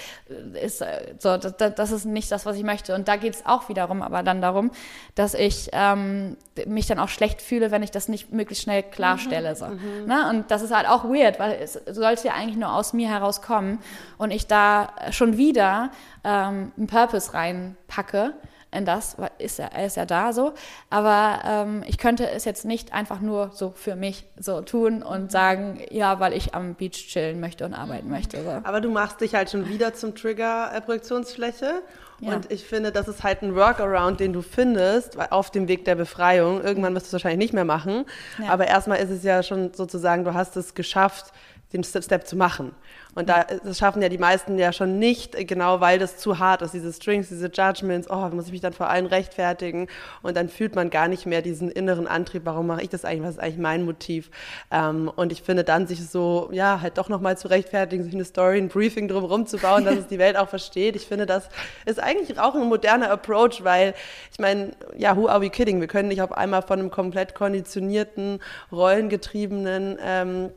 ist 0.61 0.81
äh, 0.81 1.13
so, 1.19 1.37
das, 1.37 1.55
das 1.57 1.91
ist 1.91 2.05
nicht 2.05 2.31
das, 2.31 2.45
was 2.45 2.57
ich 2.57 2.63
möchte. 2.63 2.95
Und 2.95 3.07
da 3.07 3.15
geht 3.15 3.35
es 3.35 3.45
auch 3.45 3.69
wiederum 3.69 4.01
aber 4.01 4.23
dann 4.23 4.41
darum, 4.41 4.71
dass 5.15 5.33
ich 5.33 5.42
ähm, 5.71 6.37
mich 6.65 6.87
dann 6.87 6.99
auch 6.99 7.09
schlecht 7.09 7.41
fühle, 7.41 7.71
wenn 7.71 7.83
ich 7.83 7.91
das 7.91 8.07
nicht 8.07 8.31
möglichst 8.31 8.63
schnell 8.63 8.83
klarstelle. 8.83 9.55
So. 9.55 9.67
Mhm. 9.67 10.05
Ne? 10.05 10.29
Und 10.29 10.51
das 10.51 10.61
ist 10.61 10.73
halt 10.73 10.87
auch 10.87 11.05
weird, 11.05 11.39
weil 11.39 11.53
es 11.61 11.73
sollte 11.73 12.27
ja 12.27 12.33
eigentlich 12.33 12.57
nur 12.57 12.73
aus 12.73 12.93
mir 12.93 13.09
herauskommen 13.09 13.79
und 14.17 14.31
ich 14.31 14.47
da 14.47 14.89
schon 15.11 15.37
wieder 15.37 15.91
ähm, 16.23 16.71
einen 16.77 16.87
Purpose 16.87 17.33
reinpacke 17.33 18.33
in 18.73 18.85
das, 18.85 19.15
ist 19.37 19.59
er, 19.59 19.71
er 19.71 19.85
ist 19.85 19.97
ja 19.97 20.05
da 20.05 20.33
so, 20.33 20.53
aber 20.89 21.39
ähm, 21.45 21.83
ich 21.87 21.97
könnte 21.97 22.29
es 22.29 22.45
jetzt 22.45 22.65
nicht 22.65 22.93
einfach 22.93 23.21
nur 23.21 23.51
so 23.53 23.71
für 23.75 23.95
mich 23.95 24.25
so 24.37 24.61
tun 24.61 25.03
und 25.03 25.31
sagen, 25.31 25.79
ja, 25.91 26.19
weil 26.19 26.33
ich 26.33 26.53
am 26.55 26.75
Beach 26.75 27.07
chillen 27.07 27.39
möchte 27.39 27.65
und 27.65 27.73
arbeiten 27.73 28.09
möchte. 28.09 28.43
So. 28.43 28.49
Aber 28.49 28.81
du 28.81 28.89
machst 28.89 29.21
dich 29.21 29.35
halt 29.35 29.49
schon 29.49 29.69
wieder 29.69 29.93
zum 29.93 30.15
Trigger-Projektionsfläche 30.15 31.81
ja. 32.23 32.35
Und 32.35 32.51
ich 32.51 32.63
finde, 32.63 32.91
das 32.91 33.07
ist 33.07 33.23
halt 33.23 33.41
ein 33.41 33.55
Workaround, 33.55 34.19
den 34.19 34.33
du 34.33 34.41
findest 34.41 35.17
auf 35.31 35.51
dem 35.51 35.67
Weg 35.67 35.85
der 35.85 35.95
Befreiung. 35.95 36.61
Irgendwann 36.61 36.95
wirst 36.95 37.05
du 37.05 37.07
es 37.07 37.13
wahrscheinlich 37.13 37.39
nicht 37.39 37.53
mehr 37.53 37.65
machen. 37.65 38.05
Ja. 38.41 38.49
Aber 38.49 38.67
erstmal 38.67 38.99
ist 38.99 39.09
es 39.09 39.23
ja 39.23 39.43
schon 39.43 39.73
sozusagen, 39.73 40.23
du 40.23 40.33
hast 40.33 40.55
es 40.57 40.73
geschafft, 40.73 41.33
den 41.73 41.83
Step 41.83 42.27
zu 42.27 42.35
machen. 42.35 42.73
Und 43.15 43.29
da, 43.29 43.43
das 43.43 43.77
schaffen 43.77 44.01
ja 44.01 44.09
die 44.09 44.17
meisten 44.17 44.57
ja 44.57 44.73
schon 44.73 44.97
nicht, 44.97 45.35
genau 45.47 45.81
weil 45.81 45.99
das 45.99 46.17
zu 46.17 46.39
hart 46.39 46.61
ist, 46.63 46.73
diese 46.73 46.91
Strings, 46.91 47.29
diese 47.29 47.47
Judgments, 47.47 48.09
oh, 48.09 48.29
muss 48.29 48.47
ich 48.47 48.51
mich 48.51 48.61
dann 48.61 48.73
vor 48.73 48.89
allen 48.89 49.05
rechtfertigen 49.05 49.87
und 50.23 50.35
dann 50.35 50.49
fühlt 50.49 50.75
man 50.75 50.89
gar 50.89 51.07
nicht 51.07 51.25
mehr 51.25 51.41
diesen 51.41 51.69
inneren 51.69 52.07
Antrieb, 52.07 52.43
warum 52.45 52.67
mache 52.67 52.81
ich 52.81 52.89
das 52.89 53.05
eigentlich, 53.05 53.23
was 53.23 53.35
ist 53.35 53.39
eigentlich 53.39 53.59
mein 53.59 53.85
Motiv? 53.85 54.31
Ähm, 54.71 55.11
und 55.15 55.31
ich 55.31 55.43
finde 55.43 55.63
dann, 55.63 55.85
sich 55.85 56.07
so, 56.07 56.49
ja, 56.51 56.81
halt 56.81 56.97
doch 56.97 57.09
nochmal 57.09 57.37
zu 57.37 57.49
rechtfertigen, 57.49 58.03
sich 58.03 58.13
eine 58.13 58.25
Story, 58.25 58.57
ein 58.57 58.69
Briefing 58.69 59.07
drumherum 59.07 59.45
zu 59.45 59.57
bauen, 59.57 59.85
dass 59.85 59.95
es 59.95 60.07
die 60.07 60.19
Welt 60.19 60.35
auch 60.35 60.49
versteht, 60.49 60.95
ich 60.95 61.05
finde, 61.05 61.25
das 61.25 61.49
ist 61.85 62.01
eigentlich 62.01 62.39
auch 62.39 62.55
ein 62.55 62.67
moderner 62.67 63.11
Approach, 63.11 63.63
weil 63.63 63.93
ich 64.31 64.39
meine, 64.39 64.71
ja, 64.97 65.15
who 65.15 65.27
are 65.27 65.41
we 65.41 65.49
kidding? 65.49 65.79
Wir 65.79 65.87
können 65.87 66.07
nicht 66.07 66.21
auf 66.21 66.31
einmal 66.31 66.63
von 66.63 66.79
einem 66.79 66.89
komplett 66.89 67.35
konditionierten, 67.35 68.39
rollengetriebenen 68.71 69.97
ähm, 70.01 70.49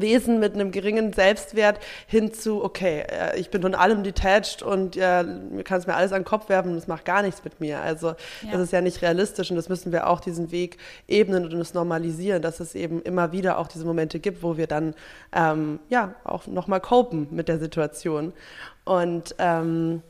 Wesen 0.00 0.40
mit 0.40 0.54
einem 0.54 0.70
geringen 0.70 1.12
Selbstwert 1.12 1.78
hin 2.06 2.32
zu, 2.32 2.64
okay, 2.64 3.04
äh, 3.08 3.38
ich 3.38 3.50
bin 3.50 3.62
von 3.62 3.74
allem 3.74 4.02
detached 4.02 4.62
und 4.62 4.96
ja, 4.96 5.22
mir 5.22 5.64
kannst 5.64 5.86
mir 5.86 5.94
alles 5.94 6.12
an 6.12 6.20
den 6.20 6.24
Kopf 6.24 6.48
werfen 6.48 6.70
und 6.70 6.76
das 6.76 6.86
macht 6.86 7.04
gar 7.04 7.22
nichts 7.22 7.44
mit 7.44 7.60
mir. 7.60 7.80
Also 7.80 8.08
ja. 8.08 8.52
das 8.52 8.60
ist 8.62 8.72
ja 8.72 8.80
nicht 8.80 9.02
realistisch 9.02 9.50
und 9.50 9.56
das 9.56 9.68
müssen 9.68 9.92
wir 9.92 10.08
auch 10.08 10.20
diesen 10.20 10.50
Weg 10.50 10.78
ebnen 11.08 11.44
und 11.44 11.60
es 11.60 11.74
normalisieren, 11.74 12.42
dass 12.42 12.60
es 12.60 12.74
eben 12.74 13.02
immer 13.02 13.32
wieder 13.32 13.58
auch 13.58 13.68
diese 13.68 13.84
Momente 13.84 14.18
gibt, 14.20 14.42
wo 14.42 14.56
wir 14.56 14.66
dann 14.66 14.94
ähm, 15.32 15.80
ja 15.88 16.14
auch 16.24 16.46
nochmal 16.46 16.80
copen 16.80 17.28
mit 17.30 17.48
der 17.48 17.58
Situation. 17.58 18.32
Und 18.84 19.34
ähm, 19.38 20.02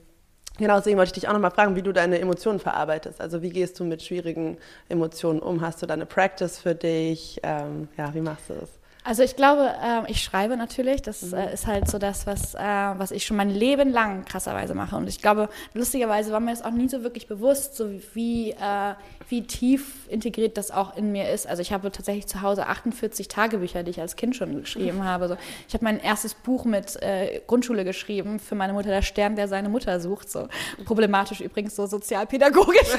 Genau, 0.57 0.77
deswegen 0.77 0.97
wollte 0.99 1.09
ich 1.09 1.15
dich 1.15 1.29
auch 1.29 1.33
nochmal 1.33 1.51
fragen, 1.51 1.75
wie 1.75 1.83
du 1.83 1.93
deine 1.93 2.21
Emotionen 2.21 2.61
verarbeitest. 2.61 3.21
Also 3.21 3.43
wie 3.43 3.51
gehst 3.51 3.81
du 3.81 3.85
mit 3.85 4.03
schwierigen 4.03 4.57
Emotionen 4.89 5.41
um? 5.41 5.63
Hast 5.63 5.83
du 5.83 5.87
da 5.87 5.95
eine 5.95 6.07
Practice 6.07 6.59
für 6.59 6.77
dich? 6.77 7.41
Ähm, 7.43 7.89
ja, 7.97 8.15
wie 8.15 8.21
machst 8.21 8.51
du 8.51 8.55
das? 8.55 8.71
Also 9.07 9.23
ich 9.23 9.37
glaube, 9.37 9.71
äh, 9.83 10.11
ich 10.11 10.23
schreibe 10.23 10.57
natürlich. 10.57 11.03
Das 11.03 11.21
mhm. 11.23 11.35
äh, 11.35 11.53
ist 11.53 11.67
halt 11.67 11.91
so 11.91 11.99
das, 11.99 12.27
was, 12.27 12.55
äh, 12.55 12.59
was 12.59 13.11
ich 13.11 13.27
schon 13.27 13.37
mein 13.37 13.51
Leben 13.51 13.91
lang 13.91 14.25
krasserweise 14.25 14.75
mache. 14.75 14.97
Und 14.97 15.09
ich 15.09 15.21
glaube, 15.21 15.51
lustigerweise 15.75 16.33
war 16.33 16.41
mir 16.41 16.51
das 16.51 16.63
auch 16.63 16.71
nie 16.71 16.89
so 16.89 17.03
wirklich 17.03 17.27
bewusst, 17.27 17.77
so 17.77 17.91
wie, 18.15 18.53
äh, 18.53 18.95
wie 19.29 19.47
tief 19.47 20.09
integriert 20.09 20.57
das 20.57 20.71
auch 20.71 20.97
in 20.97 21.13
mir 21.13 21.31
ist. 21.31 21.47
Also 21.47 21.63
ich 21.63 21.73
habe 21.73 21.91
tatsächlich 21.91 22.27
zu 22.27 22.43
Hause 22.43 22.67
48 22.67 23.29
Tagebücher, 23.29 23.83
die 23.83 23.91
ich 23.91 24.01
als 24.01 24.17
Kind 24.17 24.37
schon 24.37 24.61
geschrieben 24.61 25.05
habe. 25.05 25.29
So, 25.29 25.37
ich 25.69 25.75
habe 25.75 25.85
mein 25.85 26.01
erstes 26.01 26.35
Buch 26.35 26.65
mit 26.65 27.01
äh, 27.03 27.41
Grundschule 27.47 27.85
geschrieben 27.85 28.39
für 28.39 28.55
meine 28.55 28.73
Mutter, 28.73 28.89
der 28.89 29.03
Stern, 29.03 29.37
der 29.37 29.49
seine 29.49 29.69
Mutter 29.69 30.01
sucht. 30.01 30.31
So 30.31 30.49
problematisch 30.85 31.41
übrigens, 31.41 31.77
so 31.77 31.87
sozialpädagogisch. 31.87 32.99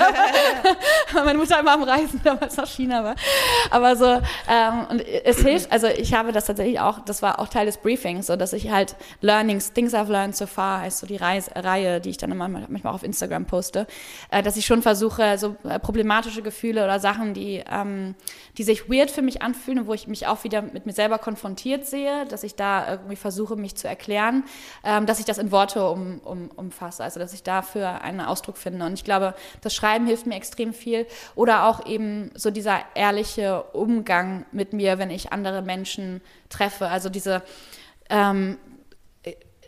Weil 1.13 1.23
meine 1.25 1.37
Mutter 1.37 1.59
immer 1.59 1.73
am 1.73 1.83
Reisen 1.83 2.21
damals 2.23 2.57
nach 2.57 2.67
China 2.67 3.03
war. 3.03 3.15
Aber 3.71 3.95
so, 3.95 4.05
ähm, 4.05 4.87
und 4.89 5.01
es 5.01 5.39
hilft, 5.39 5.71
also 5.71 5.87
ich 5.87 6.13
habe 6.13 6.31
das 6.31 6.45
tatsächlich 6.45 6.79
auch, 6.79 6.99
das 6.99 7.21
war 7.21 7.39
auch 7.39 7.47
Teil 7.47 7.65
des 7.65 7.77
Briefings, 7.77 8.27
so 8.27 8.35
dass 8.35 8.53
ich 8.53 8.71
halt 8.71 8.95
Learnings, 9.21 9.73
Things 9.73 9.93
I've 9.93 10.09
learned 10.09 10.35
so 10.35 10.47
far, 10.47 10.81
heißt 10.81 10.99
so 10.99 11.07
die 11.07 11.17
Reise, 11.17 11.51
Reihe, 11.55 12.01
die 12.01 12.09
ich 12.09 12.17
dann 12.17 12.31
immer 12.31 12.47
manchmal 12.47 12.93
auf 12.93 13.03
Instagram 13.03 13.45
poste, 13.45 13.87
äh, 14.31 14.43
dass 14.43 14.57
ich 14.57 14.65
schon 14.65 14.81
versuche, 14.81 15.37
so 15.37 15.55
äh, 15.63 15.79
problematische 16.15 16.41
Gefühle 16.41 16.83
oder 16.83 16.99
Sachen, 16.99 17.33
die, 17.33 17.61
ähm, 17.69 18.15
die 18.57 18.63
sich 18.63 18.89
weird 18.89 19.11
für 19.11 19.21
mich 19.21 19.41
anfühlen 19.41 19.79
und 19.79 19.87
wo 19.87 19.93
ich 19.93 20.07
mich 20.07 20.27
auch 20.27 20.43
wieder 20.45 20.61
mit 20.61 20.85
mir 20.85 20.93
selber 20.93 21.17
konfrontiert 21.17 21.85
sehe, 21.85 22.25
dass 22.25 22.43
ich 22.43 22.55
da 22.55 22.89
irgendwie 22.89 23.17
versuche, 23.17 23.57
mich 23.57 23.75
zu 23.75 23.87
erklären, 23.87 24.43
ähm, 24.85 25.05
dass 25.05 25.19
ich 25.19 25.25
das 25.25 25.37
in 25.37 25.51
Worte 25.51 25.89
um, 25.89 26.19
um, 26.23 26.49
umfasse, 26.55 27.03
also 27.03 27.19
dass 27.19 27.33
ich 27.33 27.43
dafür 27.43 28.01
einen 28.01 28.21
Ausdruck 28.21 28.57
finde. 28.57 28.85
Und 28.85 28.93
ich 28.93 29.03
glaube, 29.03 29.35
das 29.61 29.75
Schreiben 29.75 30.07
hilft 30.07 30.25
mir 30.25 30.35
extrem 30.35 30.73
viel 30.73 31.05
oder 31.35 31.65
auch 31.65 31.85
eben 31.85 32.31
so 32.35 32.49
dieser 32.49 32.79
ehrliche 32.93 33.63
Umgang 33.73 34.45
mit 34.53 34.71
mir, 34.71 34.97
wenn 34.97 35.09
ich 35.09 35.33
andere 35.33 35.61
Menschen 35.61 36.21
treffe. 36.49 36.87
Also 36.87 37.09
diese, 37.09 37.43
ähm, 38.09 38.57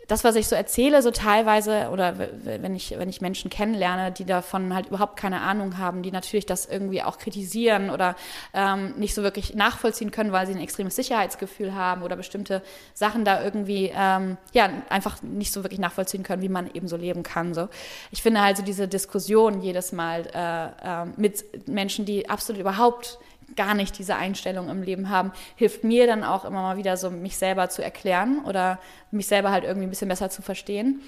das, 0.08 0.24
was 0.24 0.36
ich 0.36 0.48
so 0.48 0.56
erzähle, 0.56 1.02
so 1.02 1.10
teilweise, 1.10 1.90
oder 1.90 2.14
wenn 2.44 2.74
ich, 2.74 2.98
wenn 2.98 3.10
ich 3.10 3.20
Menschen 3.20 3.50
kennenlerne, 3.50 4.10
die 4.10 4.24
davon 4.24 4.74
halt 4.74 4.86
überhaupt 4.86 5.16
keine 5.16 5.42
Ahnung 5.42 5.76
haben, 5.76 6.02
die 6.02 6.10
natürlich 6.10 6.46
das 6.46 6.64
irgendwie 6.64 7.02
auch 7.02 7.18
kritisieren 7.18 7.90
oder 7.90 8.16
ähm, 8.54 8.94
nicht 8.96 9.14
so 9.14 9.22
wirklich 9.22 9.54
nachvollziehen 9.54 10.10
können, 10.10 10.32
weil 10.32 10.46
sie 10.46 10.54
ein 10.54 10.60
extremes 10.60 10.96
Sicherheitsgefühl 10.96 11.74
haben 11.74 12.02
oder 12.02 12.16
bestimmte 12.16 12.62
Sachen 12.94 13.26
da 13.26 13.44
irgendwie, 13.44 13.92
ähm, 13.94 14.38
ja, 14.54 14.70
einfach 14.88 15.22
nicht 15.22 15.52
so 15.52 15.62
wirklich 15.62 15.78
nachvollziehen 15.78 16.22
können, 16.22 16.40
wie 16.40 16.48
man 16.48 16.70
eben 16.72 16.88
so 16.88 16.96
leben 16.96 17.22
kann. 17.22 17.52
So. 17.52 17.68
Ich 18.10 18.22
finde 18.22 18.40
also 18.40 18.62
diese 18.62 18.88
Diskussion 18.88 19.60
jedes 19.60 19.92
Mal 19.92 20.26
äh, 20.34 21.02
äh, 21.02 21.06
mit 21.18 21.68
Menschen, 21.68 22.06
die 22.06 22.30
absolut 22.30 22.60
überhaupt 22.60 23.18
gar 23.56 23.74
nicht 23.74 23.98
diese 23.98 24.16
Einstellung 24.16 24.68
im 24.68 24.82
Leben 24.82 25.08
haben, 25.08 25.32
hilft 25.56 25.84
mir 25.84 26.06
dann 26.06 26.24
auch 26.24 26.44
immer 26.44 26.62
mal 26.62 26.76
wieder 26.76 26.96
so, 26.96 27.10
mich 27.10 27.36
selber 27.36 27.68
zu 27.68 27.82
erklären 27.82 28.44
oder 28.44 28.78
mich 29.10 29.26
selber 29.26 29.50
halt 29.50 29.64
irgendwie 29.64 29.86
ein 29.86 29.90
bisschen 29.90 30.08
besser 30.08 30.30
zu 30.30 30.42
verstehen. 30.42 31.00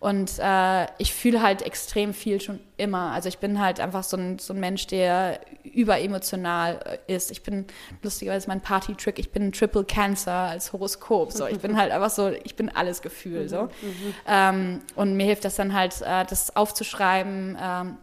Und 0.00 0.38
äh, 0.38 0.86
ich 0.96 1.12
fühle 1.12 1.42
halt 1.42 1.60
extrem 1.60 2.14
viel 2.14 2.40
schon 2.40 2.58
immer. 2.78 3.12
Also 3.12 3.28
ich 3.28 3.36
bin 3.36 3.60
halt 3.60 3.80
einfach 3.80 4.02
so 4.02 4.16
ein, 4.16 4.38
so 4.38 4.54
ein 4.54 4.58
Mensch, 4.58 4.86
der 4.86 5.40
überemotional 5.62 7.00
äh, 7.06 7.14
ist. 7.14 7.30
Ich 7.30 7.42
bin, 7.42 7.66
lustigerweise 8.02 8.48
mein 8.48 8.62
Party-Trick, 8.62 9.18
ich 9.18 9.30
bin 9.30 9.52
Triple 9.52 9.84
Cancer 9.84 10.32
als 10.32 10.72
Horoskop. 10.72 11.32
So. 11.32 11.46
Ich 11.46 11.58
bin 11.58 11.76
halt 11.76 11.92
einfach 11.92 12.08
so, 12.08 12.30
ich 12.30 12.56
bin 12.56 12.70
alles 12.70 13.02
Gefühl. 13.02 13.46
So. 13.50 13.64
Mhm, 13.64 13.68
mhm. 13.88 14.14
ähm, 14.26 14.80
und 14.94 15.18
mir 15.18 15.26
hilft 15.26 15.44
das 15.44 15.56
dann 15.56 15.74
halt, 15.74 16.00
äh, 16.00 16.24
das 16.24 16.56
aufzuschreiben, 16.56 17.58
ähm, 17.60 17.98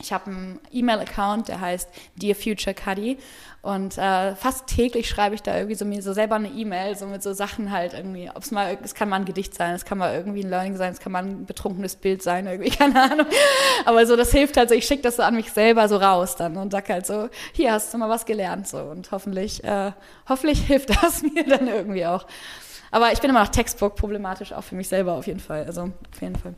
ich 0.00 0.12
habe 0.12 0.30
einen 0.30 0.60
E-Mail-Account, 0.72 1.48
der 1.48 1.60
heißt 1.60 1.88
Dear 2.16 2.34
Future 2.34 2.74
Cuddy 2.74 3.18
und 3.62 3.96
äh, 3.98 4.36
fast 4.36 4.66
täglich 4.66 5.08
schreibe 5.08 5.34
ich 5.34 5.42
da 5.42 5.56
irgendwie 5.56 5.74
so 5.74 5.84
mir 5.84 6.02
so 6.02 6.12
selber 6.12 6.36
eine 6.36 6.48
E-Mail, 6.48 6.96
so 6.96 7.06
mit 7.06 7.22
so 7.22 7.32
Sachen 7.32 7.72
halt 7.72 7.94
irgendwie, 7.94 8.30
ob 8.32 8.42
es 8.42 8.50
mal, 8.50 8.78
es 8.82 8.94
kann 8.94 9.08
mal 9.08 9.16
ein 9.16 9.24
Gedicht 9.24 9.54
sein, 9.54 9.74
es 9.74 9.84
kann 9.84 9.98
mal 9.98 10.14
irgendwie 10.14 10.44
ein 10.44 10.50
Learning 10.50 10.76
sein, 10.76 10.92
es 10.92 11.00
kann 11.00 11.12
mal 11.12 11.24
ein 11.24 11.46
betrunkenes 11.46 11.96
Bild 11.96 12.22
sein, 12.22 12.46
irgendwie, 12.46 12.70
keine 12.76 13.02
Ahnung. 13.02 13.26
Aber 13.84 14.06
so, 14.06 14.16
das 14.16 14.30
hilft 14.30 14.56
halt 14.56 14.68
so, 14.68 14.74
ich 14.74 14.86
schicke 14.86 15.02
das 15.02 15.16
so 15.16 15.22
an 15.22 15.34
mich 15.34 15.50
selber 15.50 15.88
so 15.88 15.96
raus 15.96 16.36
dann 16.36 16.56
und 16.56 16.70
sag 16.70 16.88
halt 16.88 17.06
so, 17.06 17.28
hier 17.52 17.72
hast 17.72 17.92
du 17.92 17.98
mal 17.98 18.08
was 18.08 18.26
gelernt 18.26 18.68
so 18.68 18.78
und 18.78 19.10
hoffentlich, 19.10 19.64
äh, 19.64 19.92
hoffentlich 20.28 20.60
hilft 20.66 20.90
das 21.02 21.22
mir 21.22 21.44
dann 21.44 21.66
irgendwie 21.66 22.06
auch. 22.06 22.26
Aber 22.90 23.12
ich 23.12 23.20
bin 23.20 23.30
immer 23.30 23.40
noch 23.40 23.48
Textbook 23.48 23.96
problematisch, 23.96 24.52
auch 24.52 24.62
für 24.62 24.76
mich 24.76 24.88
selber 24.88 25.14
auf 25.14 25.26
jeden 25.26 25.40
Fall, 25.40 25.64
also 25.64 25.82
auf 25.82 26.20
jeden 26.20 26.36
Fall. 26.36 26.54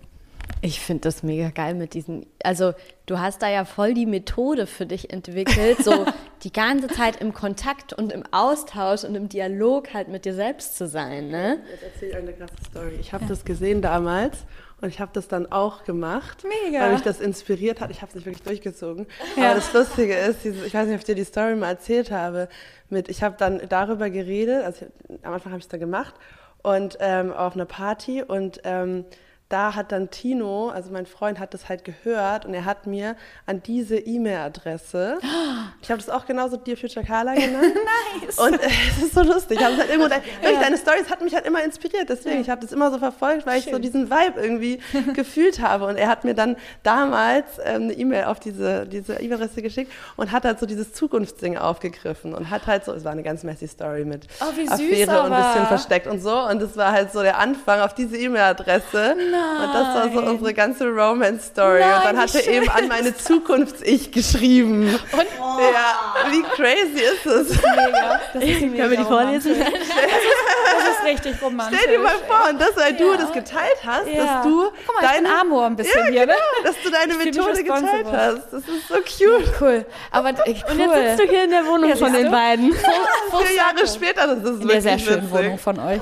Ich 0.61 0.81
finde 0.81 1.03
das 1.03 1.23
mega 1.23 1.51
geil 1.51 1.75
mit 1.75 1.95
diesen, 1.95 2.27
also 2.43 2.73
du 3.07 3.21
hast 3.21 3.43
da 3.43 3.49
ja 3.49 3.65
voll 3.65 3.95
die 3.95 4.07
Methode 4.07 4.67
für 4.67 4.87
dich 4.87 5.13
entwickelt, 5.13 5.79
so 5.79 6.05
die 6.43 6.53
ganze 6.53 6.89
Zeit 6.89 7.21
im 7.21 7.33
Kontakt 7.33 7.93
und 7.93 8.13
im 8.13 8.25
Austausch 8.33 9.05
und 9.05 9.15
im 9.15 9.29
Dialog 9.29 9.95
halt 9.95 10.09
mit 10.09 10.25
dir 10.25 10.35
selbst 10.35 10.77
zu 10.77 10.89
sein, 10.89 11.29
ne? 11.29 11.61
Jetzt 11.71 11.83
erzähle 11.83 12.11
ich 12.11 12.17
eine 12.17 12.33
krasse 12.33 12.55
Story. 12.71 12.97
Ich 13.01 13.13
habe 13.13 13.25
ja. 13.25 13.29
das 13.29 13.45
gesehen 13.45 13.83
damals 13.83 14.39
und 14.81 14.89
ich 14.89 15.01
habe 15.01 15.11
das 15.13 15.29
dann 15.29 15.51
auch 15.51 15.85
gemacht, 15.85 16.45
Mega. 16.65 16.81
weil 16.81 16.93
mich 16.93 17.03
das 17.03 17.21
inspiriert 17.21 17.81
hat. 17.81 17.91
Ich 17.91 18.03
habe 18.03 18.11
es 18.11 18.15
nicht 18.15 18.27
wirklich 18.27 18.45
durchgezogen. 18.45 19.07
Ja. 19.37 19.47
Aber 19.47 19.55
das 19.57 19.73
Lustige 19.73 20.15
ist, 20.15 20.45
dieses, 20.45 20.65
ich 20.65 20.75
weiß 20.75 20.87
nicht, 20.87 20.95
ob 20.95 21.01
ich 21.01 21.07
dir 21.07 21.15
die 21.15 21.25
Story 21.25 21.55
mal 21.55 21.69
erzählt 21.69 22.11
habe, 22.11 22.49
mit, 22.89 23.09
ich 23.09 23.23
habe 23.23 23.37
dann 23.39 23.61
darüber 23.69 24.11
geredet, 24.11 24.65
also 24.65 24.87
ich, 25.09 25.25
am 25.25 25.35
Anfang 25.35 25.53
habe 25.53 25.59
ich 25.59 25.67
es 25.67 25.69
da 25.69 25.79
gemacht 25.79 26.15
und 26.63 26.97
ähm, 27.01 27.33
auf 27.33 27.55
einer 27.55 27.65
Party 27.65 28.23
und 28.23 28.61
ähm, 28.65 29.05
da 29.49 29.75
hat 29.75 29.93
dann 29.93 30.11
Tino, 30.11 30.69
also 30.69 30.91
mein 30.91 31.07
Freund, 31.07 31.39
hat 31.39 31.55
das 31.55 31.69
halt 31.69 31.85
gehört 31.85 32.45
und 32.45 32.55
er 32.55 32.65
hat 32.65 32.87
mir 32.87 33.17
an 33.47 33.63
diese 33.63 33.97
E-Mail-Adresse, 33.97 35.19
ich 35.83 35.91
habe 35.91 36.01
das 36.01 36.11
auch 36.11 36.27
genauso 36.27 36.57
Dear 36.57 36.77
Future 36.77 37.05
Carla 37.05 37.35
genannt. 37.35 37.75
nice. 38.23 38.39
Und 38.39 38.61
äh, 38.61 38.69
es 38.91 39.05
ist 39.05 39.15
so 39.15 39.23
lustig. 39.23 39.59
Ich 39.61 39.65
halt 39.65 39.89
irgendwo, 39.89 40.09
ja. 40.43 40.61
Deine 40.61 40.77
Stories 40.77 41.11
hat 41.11 41.23
mich 41.23 41.35
halt 41.35 41.47
immer 41.47 41.63
inspiriert, 41.63 42.09
deswegen, 42.09 42.37
ja. 42.37 42.41
ich 42.43 42.51
habe 42.51 42.61
das 42.61 42.73
immer 42.73 42.91
so 42.91 42.99
verfolgt, 42.99 43.47
weil 43.47 43.61
Schön. 43.61 43.69
ich 43.69 43.75
so 43.75 43.79
diesen 43.79 44.11
Vibe 44.11 44.41
irgendwie 44.41 44.81
gefühlt 45.15 45.61
habe. 45.61 45.87
Und 45.87 45.97
er 45.97 46.09
hat 46.09 46.25
mir 46.25 46.35
dann 46.35 46.57
damals 46.83 47.47
ähm, 47.65 47.85
eine 47.85 47.93
E-Mail 47.95 48.25
auf 48.25 48.41
diese 48.41 48.87
diese 48.87 49.15
E-Mail-Adresse 49.15 49.63
geschickt 49.63 49.93
und 50.17 50.33
hat 50.33 50.45
halt 50.45 50.59
so 50.59 50.67
dieses 50.67 50.93
Zukunftsding 50.93 51.57
aufgegriffen 51.57 52.35
und 52.35 52.51
hat 52.51 52.67
halt 52.67 52.85
so, 52.85 52.93
es 52.93 53.05
war 53.05 53.13
eine 53.13 53.23
ganz 53.23 53.45
messy 53.45 53.69
Story 53.69 54.05
mit 54.05 54.27
oh, 54.41 54.45
Affäre 54.45 55.23
und 55.23 55.33
ein 55.33 55.53
bisschen 55.53 55.67
versteckt 55.67 56.07
und 56.07 56.21
so. 56.21 56.39
Und 56.39 56.61
das 56.61 56.77
war 56.77 56.93
halt 56.93 57.13
so 57.13 57.23
der 57.23 57.39
Anfang 57.39 57.81
auf 57.81 57.95
diese 57.95 58.17
E-Mail-Adresse. 58.17 59.17
Und 59.39 59.75
das 59.75 59.95
war 59.95 60.13
so 60.13 60.31
unsere 60.31 60.55
ganze 60.55 60.89
Romance-Story. 60.89 61.83
Und 61.83 62.05
dann 62.05 62.19
hat 62.19 62.35
er 62.35 62.47
eben 62.49 62.69
an 62.69 62.89
meine 62.89 63.17
Zukunfts-Ich 63.17 64.13
geschrieben. 64.13 64.89
Und? 65.13 65.27
Oh. 65.41 65.59
Ja, 65.61 66.31
wie 66.31 66.43
crazy 66.43 67.03
ist 67.03 67.27
ist 67.27 67.63
mega. 67.63 68.21
Das 68.33 68.43
ist 68.43 68.61
mega 68.61 68.77
Können 68.77 68.91
wir 68.91 68.99
die 68.99 69.05
vorlesen? 69.05 69.59
Das 69.59 69.69
ist, 69.69 69.91
das 69.91 70.99
ist 70.99 71.05
richtig 71.05 71.43
romantisch. 71.43 71.79
Stell 71.81 71.97
dir 71.97 72.03
mal 72.03 72.15
vor, 72.27 72.49
und 72.51 72.61
das, 72.61 72.77
weil 72.77 72.93
ja. 72.93 72.99
du 72.99 73.17
das 73.17 73.33
geteilt 73.33 73.79
hast, 73.85 74.09
ja. 74.09 74.25
dass 74.25 74.45
du 74.45 74.71
Guck 74.87 75.03
mal, 75.03 75.09
deine... 75.09 75.29
Amor 75.41 75.67
ein 75.67 75.77
bisschen 75.77 76.07
ja, 76.07 76.11
hier, 76.11 76.27
ne? 76.27 76.35
Genau, 76.35 76.65
dass 76.65 76.83
du 76.83 76.91
deine 76.91 77.15
Methode 77.15 77.63
geteilt 77.63 78.07
hast. 78.13 78.53
Das 78.53 78.63
ist 78.63 78.89
so 78.89 78.95
cute. 78.95 79.53
Cool. 79.61 79.87
Aber 80.11 80.31
cool. 80.31 80.55
Und 80.71 80.79
jetzt 80.79 80.95
sitzt 80.95 81.21
du 81.21 81.29
hier 81.29 81.45
in 81.45 81.51
der 81.51 81.67
Wohnung 81.67 81.97
von 81.97 82.13
den 82.13 82.31
beiden. 82.31 82.73
Vier 82.73 83.57
Jahre 83.57 83.87
später, 83.87 84.27
das 84.27 84.39
ist 84.39 84.45
wirklich 84.45 84.63
In 84.63 84.69
der 84.69 84.83
sehr 84.83 84.99
schönen 84.99 85.31
Wohnung 85.31 85.59
von 85.59 85.79
euch. 85.79 86.01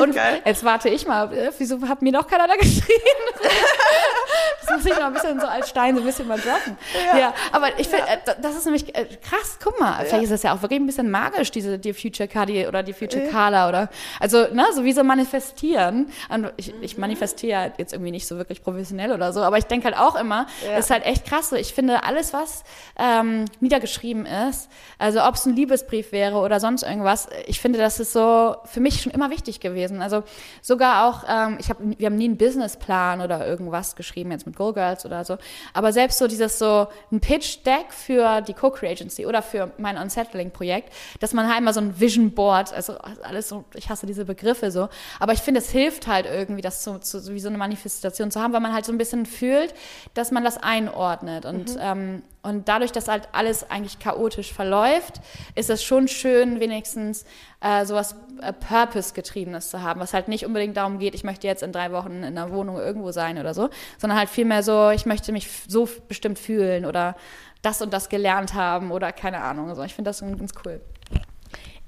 Und 0.00 0.16
jetzt 0.44 0.64
warte 0.64 0.88
ich 0.88 1.06
mal, 1.06 1.32
äh, 1.32 1.50
wieso 1.58 1.80
hat 1.88 2.02
mir 2.02 2.12
noch 2.12 2.26
keiner 2.26 2.48
da 2.54 2.62
geschrieben? 2.62 3.24
das 4.60 4.70
muss 4.70 4.86
ich 4.86 4.98
noch 4.98 5.06
ein 5.06 5.12
bisschen 5.12 5.40
so 5.40 5.46
als 5.46 5.68
Stein 5.68 5.94
so 5.94 6.00
ein 6.00 6.06
bisschen 6.06 6.28
mal 6.28 6.38
droppen. 6.38 6.76
Ja, 7.12 7.18
ja 7.18 7.34
aber 7.52 7.78
ich 7.78 7.88
finde, 7.88 8.06
ja. 8.06 8.32
Äh, 8.32 8.36
das 8.40 8.56
ist 8.56 8.64
nämlich 8.64 8.94
äh, 8.94 9.06
krass, 9.22 9.58
guck 9.62 9.78
mal, 9.78 9.98
ja. 9.98 10.04
vielleicht 10.04 10.24
ist 10.24 10.32
das 10.32 10.42
ja 10.42 10.54
auch 10.54 10.62
wirklich 10.62 10.80
ein 10.80 10.86
bisschen 10.86 11.10
magisch, 11.10 11.50
diese 11.50 11.78
die 11.78 11.92
Future 11.92 12.28
Cardi 12.28 12.66
oder 12.66 12.82
die 12.82 12.92
Future 12.92 13.28
Carla 13.28 13.68
oder, 13.68 13.88
also, 14.20 14.46
ne, 14.52 14.66
so 14.74 14.84
wie 14.84 14.92
so 14.92 15.04
manifestieren. 15.04 16.10
Und 16.28 16.52
ich, 16.56 16.72
ich 16.80 16.98
manifestiere 16.98 17.72
jetzt 17.78 17.92
irgendwie 17.92 18.10
nicht 18.10 18.26
so 18.26 18.36
wirklich 18.36 18.62
professionell 18.62 19.12
oder 19.12 19.32
so, 19.32 19.42
aber 19.42 19.58
ich 19.58 19.64
denke 19.64 19.86
halt 19.86 19.96
auch 19.96 20.16
immer, 20.16 20.46
das 20.68 20.86
ist 20.86 20.90
halt 20.90 21.04
echt 21.04 21.26
krass 21.26 21.50
so. 21.50 21.56
Ich 21.56 21.74
finde, 21.74 22.04
alles, 22.04 22.32
was 22.32 22.64
ähm, 22.98 23.44
niedergeschrieben 23.60 24.26
ist, 24.26 24.68
also 24.98 25.22
ob 25.22 25.34
es 25.34 25.46
ein 25.46 25.54
Liebesbrief 25.54 26.12
wäre 26.12 26.36
oder 26.38 26.60
sonst 26.60 26.82
irgendwas, 26.82 27.28
ich 27.46 27.60
finde, 27.60 27.78
das 27.78 28.00
ist 28.00 28.12
so 28.12 28.56
für 28.64 28.80
mich 28.80 29.02
schon 29.02 29.12
immer 29.12 29.30
wichtig 29.30 29.60
gewesen. 29.60 30.02
Also 30.02 30.22
sogar 30.62 31.06
auch, 31.06 31.24
ähm, 31.28 31.56
ich 31.58 31.70
hab, 31.70 31.78
wir 31.80 32.06
haben 32.06 32.16
nie 32.16 32.28
ein 32.28 32.36
Businessplan 32.44 33.22
oder 33.22 33.46
irgendwas 33.46 33.96
geschrieben, 33.96 34.30
jetzt 34.30 34.46
mit 34.46 34.54
Go 34.54 34.74
Girls 34.74 35.06
oder 35.06 35.24
so. 35.24 35.38
Aber 35.72 35.94
selbst 35.94 36.18
so 36.18 36.26
dieses 36.26 36.58
so 36.58 36.88
ein 37.10 37.20
Pitch-Deck 37.20 37.90
für 37.90 38.42
die 38.42 38.52
Co-Creagency 38.52 39.24
oder 39.24 39.40
für 39.40 39.70
mein 39.78 39.96
Unsettling-Projekt, 39.96 40.92
dass 41.20 41.32
man 41.32 41.50
halt 41.50 41.64
mal 41.64 41.72
so 41.72 41.80
ein 41.80 41.98
Vision 41.98 42.32
Board, 42.32 42.74
also 42.74 42.98
alles 43.22 43.48
so, 43.48 43.64
ich 43.74 43.88
hasse 43.88 44.06
diese 44.06 44.26
Begriffe 44.26 44.70
so, 44.70 44.90
aber 45.18 45.32
ich 45.32 45.40
finde, 45.40 45.60
es 45.60 45.70
hilft 45.70 46.06
halt 46.06 46.26
irgendwie, 46.26 46.60
das 46.60 46.84
so, 46.84 46.98
so, 47.00 47.32
wie 47.32 47.40
so 47.40 47.48
eine 47.48 47.56
Manifestation 47.56 48.30
zu 48.30 48.42
haben, 48.42 48.52
weil 48.52 48.60
man 48.60 48.74
halt 48.74 48.84
so 48.84 48.92
ein 48.92 48.98
bisschen 48.98 49.24
fühlt, 49.24 49.72
dass 50.12 50.30
man 50.30 50.44
das 50.44 50.58
einordnet 50.58 51.46
und 51.46 51.74
mhm. 51.76 51.80
ähm, 51.80 52.22
und 52.44 52.68
dadurch, 52.68 52.92
dass 52.92 53.08
halt 53.08 53.26
alles 53.32 53.70
eigentlich 53.70 53.98
chaotisch 53.98 54.52
verläuft, 54.52 55.22
ist 55.54 55.70
es 55.70 55.82
schon 55.82 56.08
schön, 56.08 56.60
wenigstens 56.60 57.24
äh, 57.62 57.86
sowas 57.86 58.16
Purpose-getriebenes 58.52 59.70
zu 59.70 59.82
haben, 59.82 60.00
was 60.00 60.14
halt 60.14 60.28
nicht 60.28 60.46
unbedingt 60.46 60.76
darum 60.76 60.98
geht, 60.98 61.14
ich 61.14 61.24
möchte 61.24 61.46
jetzt 61.46 61.62
in 61.62 61.72
drei 61.72 61.92
Wochen 61.92 62.22
in 62.22 62.24
einer 62.24 62.50
Wohnung 62.52 62.78
irgendwo 62.78 63.12
sein 63.12 63.38
oder 63.38 63.54
so, 63.54 63.70
sondern 63.98 64.18
halt 64.18 64.28
vielmehr 64.28 64.62
so, 64.62 64.90
ich 64.90 65.06
möchte 65.06 65.32
mich 65.32 65.48
so 65.68 65.88
bestimmt 66.08 66.38
fühlen 66.38 66.84
oder 66.84 67.16
das 67.62 67.80
und 67.80 67.92
das 67.92 68.08
gelernt 68.08 68.54
haben 68.54 68.90
oder 68.90 69.12
keine 69.12 69.40
Ahnung. 69.40 69.68
Also 69.68 69.82
ich 69.82 69.94
finde 69.94 70.10
das 70.10 70.20
ganz 70.20 70.52
cool. 70.64 70.80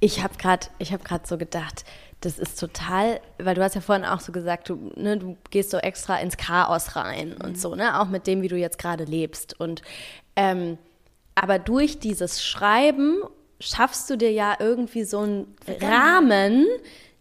Ich 0.00 0.22
habe 0.22 0.34
gerade 0.36 0.66
hab 0.80 1.26
so 1.26 1.38
gedacht, 1.38 1.84
das 2.20 2.38
ist 2.38 2.58
total, 2.58 3.20
weil 3.38 3.54
du 3.54 3.62
hast 3.62 3.74
ja 3.74 3.80
vorhin 3.80 4.04
auch 4.04 4.20
so 4.20 4.32
gesagt, 4.32 4.68
du, 4.68 4.92
ne, 4.96 5.18
du 5.18 5.36
gehst 5.50 5.70
so 5.70 5.78
extra 5.78 6.16
ins 6.16 6.36
Chaos 6.36 6.96
rein 6.96 7.30
mhm. 7.38 7.44
und 7.44 7.60
so, 7.60 7.74
ne? 7.74 8.00
Auch 8.00 8.08
mit 8.08 8.26
dem, 8.26 8.42
wie 8.42 8.48
du 8.48 8.56
jetzt 8.56 8.78
gerade 8.78 9.04
lebst. 9.04 9.58
Und 9.60 9.82
ähm, 10.34 10.78
aber 11.34 11.58
durch 11.58 11.98
dieses 11.98 12.42
Schreiben 12.42 13.18
schaffst 13.60 14.08
du 14.10 14.16
dir 14.16 14.32
ja 14.32 14.56
irgendwie 14.58 15.04
so 15.04 15.20
einen 15.20 15.54
Rahmen, 15.80 16.66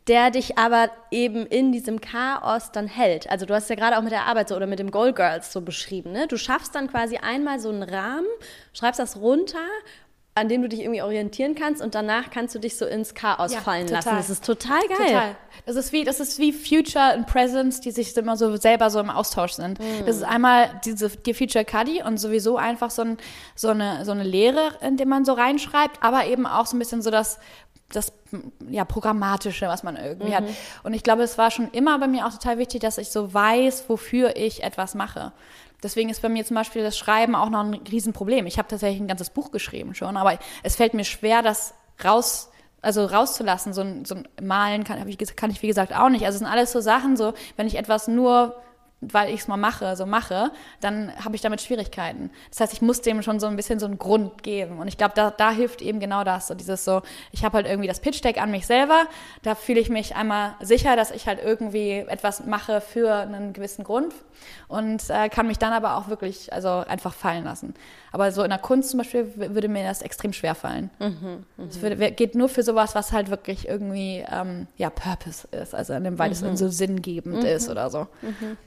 der 0.07 0.29
dich 0.29 0.57
aber 0.57 0.91
eben 1.09 1.47
in 1.47 1.71
diesem 1.71 1.99
Chaos 1.99 2.71
dann 2.71 2.87
hält. 2.87 3.29
Also 3.29 3.45
du 3.45 3.55
hast 3.55 3.69
ja 3.69 3.75
gerade 3.75 3.97
auch 3.97 4.03
mit 4.03 4.11
der 4.11 4.25
Arbeit 4.25 4.49
so 4.49 4.55
oder 4.55 4.67
mit 4.67 4.77
dem 4.77 4.91
Goal 4.91 5.13
Girls 5.13 5.51
so 5.51 5.61
beschrieben, 5.61 6.11
ne? 6.11 6.27
Du 6.27 6.37
schaffst 6.37 6.75
dann 6.75 6.89
quasi 6.89 7.17
einmal 7.17 7.59
so 7.59 7.69
einen 7.69 7.81
Rahmen, 7.83 8.27
schreibst 8.73 8.99
das 8.99 9.17
runter 9.17 9.65
an 10.37 10.49
dem 10.49 10.61
du 10.61 10.67
dich 10.67 10.81
irgendwie 10.81 11.01
orientieren 11.01 11.55
kannst 11.55 11.81
und 11.81 11.95
danach 11.95 12.29
kannst 12.29 12.53
du 12.53 12.59
dich 12.59 12.75
so 12.77 12.85
ins 12.85 13.13
Chaos 13.13 13.53
ja, 13.53 13.61
fallen 13.61 13.87
total. 13.87 14.03
lassen. 14.03 14.17
Das 14.17 14.29
ist 14.29 14.45
total 14.45 14.81
geil. 14.89 15.07
Total. 15.07 15.35
Das 15.65 15.77
ist 15.77 15.93
wie, 15.93 16.03
das 16.03 16.19
ist 16.19 16.39
wie 16.39 16.51
Future 16.51 17.15
und 17.15 17.25
Presence, 17.25 17.79
die 17.79 17.91
sich 17.91 18.15
immer 18.17 18.35
so 18.35 18.57
selber 18.57 18.89
so 18.89 18.99
im 18.99 19.09
Austausch 19.09 19.53
sind. 19.53 19.79
Mhm. 19.79 20.05
Das 20.05 20.17
ist 20.17 20.23
einmal 20.23 20.81
diese, 20.83 21.09
die 21.09 21.33
Future 21.33 21.63
Cuddy 21.63 22.03
und 22.03 22.17
sowieso 22.17 22.57
einfach 22.57 22.91
so, 22.91 23.03
ein, 23.03 23.17
so, 23.55 23.69
eine, 23.69 24.03
so 24.03 24.11
eine 24.11 24.23
Lehre, 24.23 24.71
in 24.81 24.97
die 24.97 25.05
man 25.05 25.23
so 25.23 25.31
reinschreibt, 25.31 26.03
aber 26.03 26.25
eben 26.25 26.45
auch 26.45 26.65
so 26.65 26.75
ein 26.75 26.79
bisschen 26.79 27.01
so 27.01 27.11
das, 27.11 27.39
das 27.93 28.11
ja, 28.69 28.83
Programmatische, 28.83 29.67
was 29.67 29.83
man 29.83 29.95
irgendwie 29.95 30.31
mhm. 30.31 30.35
hat. 30.35 30.43
Und 30.83 30.93
ich 30.93 31.03
glaube, 31.03 31.23
es 31.23 31.37
war 31.37 31.49
schon 31.49 31.69
immer 31.71 31.97
bei 31.97 32.07
mir 32.07 32.25
auch 32.25 32.33
total 32.33 32.57
wichtig, 32.57 32.81
dass 32.81 32.97
ich 32.97 33.09
so 33.09 33.33
weiß, 33.33 33.85
wofür 33.87 34.35
ich 34.35 34.63
etwas 34.63 34.95
mache. 34.95 35.31
Deswegen 35.85 36.09
ist 36.09 36.23
bei 36.23 36.29
mir 36.29 36.43
zum 36.43 36.55
Beispiel 36.55 36.81
das 36.81 36.97
Schreiben 36.97 37.35
auch 37.35 37.51
noch 37.51 37.59
ein 37.59 37.75
Riesenproblem. 37.75 38.47
Ich 38.47 38.57
habe 38.57 38.67
tatsächlich 38.67 38.99
ein 38.99 39.07
ganzes 39.07 39.29
Buch 39.29 39.51
geschrieben 39.51 39.93
schon, 39.93 40.17
aber 40.17 40.39
es 40.63 40.75
fällt 40.75 40.95
mir 40.95 41.03
schwer, 41.03 41.43
das 41.43 41.75
raus, 42.03 42.49
also 42.81 43.05
rauszulassen. 43.05 43.71
So 43.71 43.81
ein, 43.81 44.03
so 44.03 44.15
ein 44.15 44.27
Malen 44.41 44.83
kann, 44.83 45.07
ich, 45.07 45.35
kann 45.35 45.51
ich, 45.51 45.61
wie 45.61 45.67
gesagt, 45.67 45.95
auch 45.95 46.09
nicht. 46.09 46.25
Also 46.25 46.37
es 46.37 46.39
sind 46.39 46.47
alles 46.47 46.71
so 46.71 46.79
Sachen, 46.81 47.15
so, 47.15 47.35
wenn 47.55 47.67
ich 47.67 47.77
etwas 47.77 48.07
nur 48.07 48.55
weil 49.01 49.29
ich 49.29 49.41
es 49.41 49.47
mal 49.47 49.57
mache, 49.57 49.95
so 49.95 50.05
mache, 50.05 50.51
dann 50.79 51.11
habe 51.23 51.35
ich 51.35 51.41
damit 51.41 51.61
Schwierigkeiten. 51.61 52.31
Das 52.49 52.61
heißt, 52.61 52.73
ich 52.73 52.81
muss 52.81 53.01
dem 53.01 53.21
schon 53.21 53.39
so 53.39 53.47
ein 53.47 53.55
bisschen 53.55 53.79
so 53.79 53.85
einen 53.85 53.97
Grund 53.97 54.43
geben. 54.43 54.79
Und 54.79 54.87
ich 54.87 54.97
glaube, 54.97 55.13
da, 55.15 55.31
da 55.31 55.51
hilft 55.51 55.81
eben 55.81 55.99
genau 55.99 56.23
das. 56.23 56.47
So 56.47 56.55
dieses 56.55 56.85
so, 56.85 57.01
ich 57.31 57.43
habe 57.43 57.57
halt 57.57 57.67
irgendwie 57.67 57.87
das 57.87 57.99
Pitch-Deck 57.99 58.41
an 58.41 58.51
mich 58.51 58.65
selber. 58.65 59.05
Da 59.43 59.55
fühle 59.55 59.79
ich 59.79 59.89
mich 59.89 60.15
einmal 60.15 60.55
sicher, 60.61 60.95
dass 60.95 61.11
ich 61.11 61.27
halt 61.27 61.39
irgendwie 61.43 62.05
etwas 62.07 62.45
mache 62.45 62.81
für 62.81 63.13
einen 63.13 63.53
gewissen 63.53 63.83
Grund 63.83 64.13
und 64.67 65.09
äh, 65.09 65.29
kann 65.29 65.47
mich 65.47 65.59
dann 65.59 65.73
aber 65.73 65.97
auch 65.97 66.09
wirklich 66.09 66.51
also 66.51 66.69
einfach 66.69 67.13
fallen 67.13 67.43
lassen. 67.43 67.73
Aber 68.11 68.31
so 68.31 68.43
in 68.43 68.49
der 68.49 68.59
Kunst 68.59 68.89
zum 68.89 68.99
Beispiel 68.99 69.33
würde 69.35 69.67
mir 69.67 69.83
das 69.83 70.01
extrem 70.01 70.33
schwer 70.33 70.55
fallen. 70.55 70.89
Mhm, 70.99 71.45
es 71.69 71.81
mhm. 71.81 72.15
geht 72.15 72.35
nur 72.35 72.49
für 72.49 72.63
sowas, 72.63 72.95
was 72.95 73.11
halt 73.11 73.29
wirklich 73.29 73.67
irgendwie 73.67 74.25
ähm, 74.31 74.67
ja 74.77 74.89
Purpose 74.89 75.47
ist, 75.51 75.75
also 75.75 75.93
in 75.93 76.03
dem 76.03 76.17
weitesten 76.17 76.51
mhm. 76.51 76.57
so 76.57 76.69
sinngebend 76.69 77.39
mhm. 77.39 77.45
ist 77.45 77.69
oder 77.69 77.89
so. 77.89 78.07
Mhm. 78.21 78.57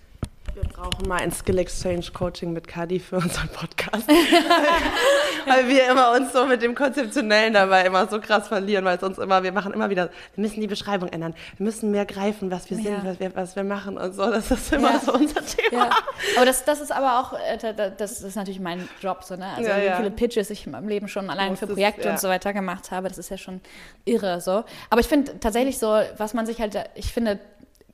Wir 0.55 0.63
brauchen 0.65 1.09
mal 1.09 1.21
ein 1.21 1.33
Skill 1.33 1.59
Exchange 1.59 2.07
Coaching 2.13 2.53
mit 2.53 2.67
Kadi 2.67 2.99
für 2.99 3.17
unseren 3.17 3.49
Podcast. 3.49 4.09
weil 5.47 5.69
wir 5.69 5.91
immer 5.91 6.13
uns 6.13 6.33
so 6.33 6.47
mit 6.47 6.63
dem 6.63 6.75
Konzeptionellen 6.75 7.55
dabei 7.55 7.85
immer 7.85 8.07
so 8.09 8.21
krass 8.21 8.49
verlieren, 8.49 8.85
weil 8.85 8.97
es 8.97 9.03
uns 9.03 9.19
immer, 9.19 9.43
wir 9.43 9.53
machen 9.53 9.73
immer 9.73 9.91
wieder, 9.91 10.11
wir 10.35 10.43
müssen 10.43 10.61
die 10.61 10.67
Beschreibung 10.67 11.09
ändern. 11.09 11.35
Wir 11.57 11.65
müssen 11.65 11.91
mehr 11.91 12.07
greifen, 12.07 12.51
was 12.51 12.71
wir 12.71 12.79
ja. 12.79 12.85
sind, 12.85 13.05
was 13.05 13.21
wir, 13.21 13.35
was 13.37 13.57
wir 13.57 13.65
machen 13.65 13.99
und 13.99 14.15
so. 14.15 14.31
Das 14.31 14.51
ist 14.51 14.73
immer 14.73 14.93
ja. 14.93 15.01
so 15.01 15.13
unser 15.13 15.45
Thema. 15.45 15.87
Ja. 15.87 15.91
Aber 16.37 16.47
das, 16.47 16.65
das 16.65 16.81
ist 16.81 16.93
aber 16.93 17.21
auch, 17.21 17.33
äh, 17.35 17.93
das 17.97 18.21
ist 18.21 18.37
natürlich 18.37 18.61
mein 18.61 18.89
Job, 19.01 19.25
so, 19.25 19.37
ne? 19.37 19.47
Also 19.57 19.71
wie 19.71 19.97
viele 19.97 20.11
Pitches 20.11 20.51
ich 20.51 20.67
in 20.67 20.73
meinem 20.73 20.89
Leben 20.89 21.09
schon 21.09 21.31
allein 21.31 21.57
für 21.57 21.67
Projekte 21.67 22.11
und 22.11 22.21
so 22.21 22.29
weiter 22.29 22.53
gemacht 22.53 22.91
habe, 22.91 23.09
das 23.09 23.19
ist 23.19 23.31
ja 23.31 23.39
schon 23.39 23.61
irre 24.05 24.41
so. 24.41 24.65
Aber 24.91 25.01
ich 25.01 25.09
finde 25.09 25.39
tatsächlich 25.41 25.79
so, 25.79 26.01
was 26.17 26.35
man 26.35 26.47
sich 26.47 26.61
halt, 26.61 26.77
ich 26.95 27.13
finde, 27.13 27.39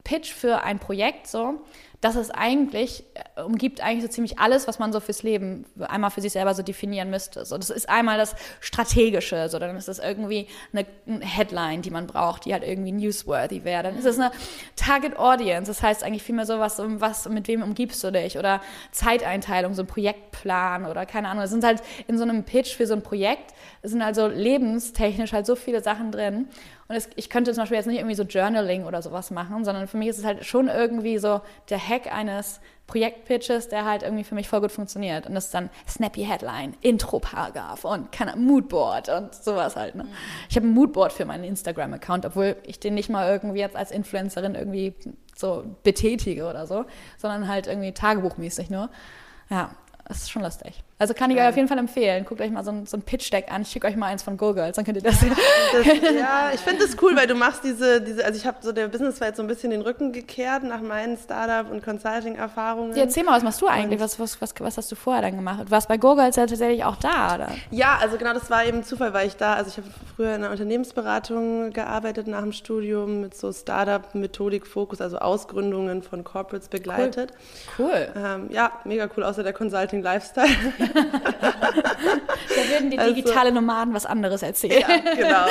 Pitch 0.04 0.32
für 0.32 0.62
ein 0.62 0.78
Projekt 0.78 1.26
so, 1.26 1.62
das 2.04 2.16
ist 2.16 2.32
eigentlich, 2.32 3.02
äh, 3.14 3.40
umgibt 3.40 3.80
eigentlich 3.80 4.02
so 4.02 4.08
ziemlich 4.08 4.38
alles, 4.38 4.68
was 4.68 4.78
man 4.78 4.92
so 4.92 5.00
fürs 5.00 5.22
Leben 5.22 5.64
einmal 5.80 6.10
für 6.10 6.20
sich 6.20 6.32
selber 6.32 6.52
so 6.54 6.62
definieren 6.62 7.08
müsste. 7.08 7.46
So, 7.46 7.56
das 7.56 7.70
ist 7.70 7.88
einmal 7.88 8.18
das 8.18 8.36
Strategische, 8.60 9.48
so, 9.48 9.58
dann 9.58 9.74
ist 9.74 9.88
das 9.88 10.00
irgendwie 10.00 10.46
eine, 10.74 10.84
Headline, 11.24 11.80
die 11.80 11.90
man 11.90 12.06
braucht, 12.06 12.44
die 12.44 12.52
halt 12.52 12.62
irgendwie 12.62 12.92
newsworthy 12.92 13.64
wäre. 13.64 13.84
Dann 13.84 13.96
ist 13.96 14.04
es 14.04 14.18
eine 14.18 14.32
Target 14.76 15.18
Audience, 15.18 15.70
das 15.70 15.82
heißt 15.82 16.04
eigentlich 16.04 16.22
vielmehr 16.22 16.44
so 16.44 16.58
was, 16.58 16.78
was, 16.78 17.26
mit 17.30 17.48
wem 17.48 17.62
umgibst 17.62 18.04
du 18.04 18.12
dich 18.12 18.36
oder 18.36 18.60
Zeiteinteilung, 18.92 19.72
so 19.72 19.82
ein 19.82 19.86
Projektplan 19.86 20.84
oder 20.84 21.06
keine 21.06 21.30
Ahnung. 21.30 21.44
Es 21.44 21.50
sind 21.50 21.64
halt 21.64 21.82
in 22.06 22.18
so 22.18 22.24
einem 22.24 22.44
Pitch 22.44 22.76
für 22.76 22.86
so 22.86 22.92
ein 22.92 23.02
Projekt, 23.02 23.54
es 23.80 23.92
sind 23.92 24.02
also 24.02 24.26
lebenstechnisch 24.26 25.32
halt 25.32 25.46
so 25.46 25.56
viele 25.56 25.82
Sachen 25.82 26.12
drin. 26.12 26.48
Und 26.88 26.96
es, 26.96 27.08
ich 27.16 27.30
könnte 27.30 27.52
zum 27.52 27.62
Beispiel 27.62 27.78
jetzt 27.78 27.86
nicht 27.86 27.98
irgendwie 27.98 28.14
so 28.14 28.24
Journaling 28.24 28.84
oder 28.84 29.00
sowas 29.00 29.30
machen, 29.30 29.64
sondern 29.64 29.88
für 29.88 29.96
mich 29.96 30.08
ist 30.08 30.18
es 30.18 30.24
halt 30.24 30.44
schon 30.44 30.68
irgendwie 30.68 31.18
so 31.18 31.40
der 31.70 31.78
Hack 31.78 32.12
eines 32.12 32.60
Projektpitches, 32.86 33.68
der 33.68 33.86
halt 33.86 34.02
irgendwie 34.02 34.24
für 34.24 34.34
mich 34.34 34.48
voll 34.48 34.60
gut 34.60 34.70
funktioniert. 34.70 35.26
Und 35.26 35.34
das 35.34 35.46
ist 35.46 35.54
dann 35.54 35.70
Snappy 35.88 36.24
Headline, 36.24 36.74
Intro-Paragraph 36.82 37.84
und 37.84 38.12
keine 38.12 38.36
Moodboard 38.36 39.08
und 39.08 39.34
sowas 39.34 39.76
halt. 39.76 39.94
Ne? 39.94 40.04
Mhm. 40.04 40.08
Ich 40.50 40.56
habe 40.56 40.66
ein 40.66 40.72
Moodboard 40.72 41.12
für 41.12 41.24
meinen 41.24 41.44
Instagram-Account, 41.44 42.26
obwohl 42.26 42.56
ich 42.64 42.80
den 42.80 42.94
nicht 42.94 43.08
mal 43.08 43.30
irgendwie 43.30 43.60
jetzt 43.60 43.76
als 43.76 43.90
Influencerin 43.90 44.54
irgendwie 44.54 44.94
so 45.34 45.64
betätige 45.82 46.46
oder 46.46 46.66
so, 46.66 46.84
sondern 47.16 47.48
halt 47.48 47.66
irgendwie 47.66 47.92
tagebuchmäßig 47.92 48.68
nur. 48.68 48.90
Ja, 49.48 49.70
das 50.06 50.18
ist 50.18 50.30
schon 50.30 50.42
lustig. 50.42 50.84
Also 50.96 51.12
kann 51.12 51.30
ich 51.32 51.38
euch 51.38 51.48
auf 51.48 51.56
jeden 51.56 51.66
Fall 51.66 51.78
empfehlen. 51.78 52.24
Guckt 52.24 52.40
euch 52.40 52.52
mal 52.52 52.62
so 52.62 52.70
ein, 52.70 52.86
so 52.86 52.96
ein 52.96 53.02
Pitch-Deck 53.02 53.50
an. 53.50 53.62
Ich 53.62 53.68
schicke 53.68 53.88
euch 53.88 53.96
mal 53.96 54.06
eins 54.06 54.22
von 54.22 54.36
Go-Girls, 54.36 54.76
dann 54.76 54.84
könnt 54.84 54.96
ihr 54.96 55.02
das 55.02 55.18
sehen. 55.18 55.34
ja, 56.18 56.52
ich 56.54 56.60
finde 56.60 56.86
das 56.86 56.96
cool, 57.02 57.16
weil 57.16 57.26
du 57.26 57.34
machst 57.34 57.64
diese, 57.64 58.00
diese 58.00 58.24
also 58.24 58.38
ich 58.38 58.46
habe 58.46 58.58
so 58.60 58.70
der 58.70 58.86
Businesswelt 58.86 59.34
so 59.34 59.42
ein 59.42 59.48
bisschen 59.48 59.70
den 59.70 59.82
Rücken 59.82 60.12
gekehrt 60.12 60.62
nach 60.62 60.80
meinen 60.80 61.16
Startup- 61.18 61.70
und 61.70 61.84
Consulting-Erfahrungen. 61.84 62.94
Ja, 62.94 63.02
erzähl 63.02 63.24
mal, 63.24 63.32
was 63.32 63.42
machst 63.42 63.60
du 63.60 63.66
eigentlich? 63.66 63.98
Was, 63.98 64.20
was, 64.20 64.40
was, 64.40 64.54
was 64.60 64.76
hast 64.76 64.92
du 64.92 64.94
vorher 64.94 65.22
dann 65.22 65.34
gemacht? 65.34 65.64
Du 65.66 65.70
warst 65.72 65.88
bei 65.88 65.96
Go-Girls 65.96 66.36
ja 66.36 66.46
tatsächlich 66.46 66.84
auch 66.84 66.96
da, 66.96 67.34
oder? 67.34 67.48
Ja, 67.72 67.98
also 68.00 68.16
genau, 68.16 68.32
das 68.32 68.48
war 68.48 68.64
eben 68.64 68.84
Zufall, 68.84 69.12
weil 69.12 69.26
ich 69.26 69.36
da, 69.36 69.54
also 69.54 69.70
ich 69.70 69.76
habe 69.78 69.88
früher 70.14 70.28
in 70.28 70.44
einer 70.44 70.52
Unternehmensberatung 70.52 71.72
gearbeitet 71.72 72.28
nach 72.28 72.42
dem 72.42 72.52
Studium 72.52 73.20
mit 73.20 73.36
so 73.36 73.52
Startup-Methodik, 73.52 74.64
Fokus, 74.64 75.00
also 75.00 75.18
Ausgründungen 75.18 76.04
von 76.04 76.22
Corporates 76.22 76.68
begleitet. 76.68 77.32
Cool. 77.78 77.86
cool. 77.86 78.08
Ähm, 78.16 78.48
ja, 78.50 78.70
mega 78.84 79.08
cool, 79.16 79.24
außer 79.24 79.42
der 79.42 79.52
Consulting-Lifestyle. 79.52 80.46
Da 80.92 82.70
würden 82.70 82.90
die 82.90 82.98
also, 82.98 83.14
digitale 83.14 83.52
Nomaden 83.52 83.94
was 83.94 84.06
anderes 84.06 84.42
erzählen. 84.42 84.80
Ja, 84.80 85.14
genau. 85.14 85.46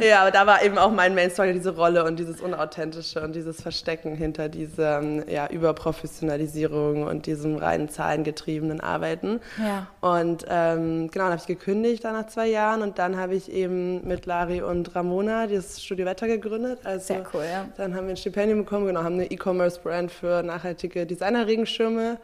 ja, 0.06 0.22
aber 0.22 0.30
da 0.30 0.46
war 0.46 0.62
eben 0.62 0.78
auch 0.78 0.90
mein 0.90 1.14
Main 1.14 1.30
Story 1.30 1.52
diese 1.52 1.74
Rolle 1.74 2.04
und 2.04 2.18
dieses 2.18 2.40
Unauthentische 2.40 3.20
und 3.22 3.34
dieses 3.34 3.60
Verstecken 3.62 4.14
hinter 4.14 4.48
dieser 4.48 5.02
ja, 5.28 5.48
Überprofessionalisierung 5.48 7.04
und 7.04 7.26
diesem 7.26 7.56
reinen 7.56 7.88
zahlengetriebenen 7.88 8.80
Arbeiten. 8.80 9.40
Ja. 9.58 9.86
Und 10.00 10.44
ähm, 10.48 11.10
genau, 11.10 11.24
dann 11.24 11.32
habe 11.32 11.40
ich 11.40 11.46
gekündigt 11.46 12.04
dann 12.04 12.14
nach 12.14 12.26
zwei 12.26 12.48
Jahren 12.48 12.82
und 12.82 12.98
dann 12.98 13.16
habe 13.16 13.34
ich 13.34 13.50
eben 13.50 14.06
mit 14.06 14.26
Lari 14.26 14.62
und 14.62 14.94
Ramona 14.94 15.46
das 15.46 15.82
Studio 15.82 16.06
Wetter 16.06 16.26
gegründet. 16.26 16.80
Also 16.84 17.06
Sehr 17.06 17.24
cool, 17.32 17.44
ja. 17.50 17.66
Dann 17.76 17.94
haben 17.94 18.06
wir 18.06 18.14
ein 18.14 18.16
Stipendium 18.16 18.60
bekommen, 18.60 18.86
genau, 18.86 19.02
haben 19.02 19.14
eine 19.14 19.30
E-Commerce-Brand 19.30 20.10
für 20.10 20.42
nachhaltige 20.42 21.06
Designer-Regenschirme 21.06 22.18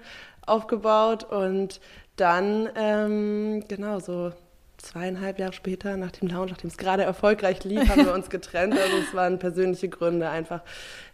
aufgebaut 0.48 1.24
und 1.24 1.80
dann, 2.16 2.68
ähm, 2.76 3.64
genau, 3.68 4.00
so 4.00 4.32
zweieinhalb 4.78 5.38
Jahre 5.38 5.52
später, 5.52 5.96
nach 5.96 6.12
dem 6.12 6.28
Lounge, 6.28 6.50
nachdem 6.50 6.70
es 6.70 6.76
gerade 6.76 7.02
erfolgreich 7.02 7.64
lief, 7.64 7.88
haben 7.88 8.06
wir 8.06 8.14
uns 8.14 8.30
getrennt. 8.30 8.74
Also 8.74 8.96
es 8.98 9.14
waren 9.14 9.38
persönliche 9.38 9.88
Gründe, 9.88 10.28
einfach 10.28 10.62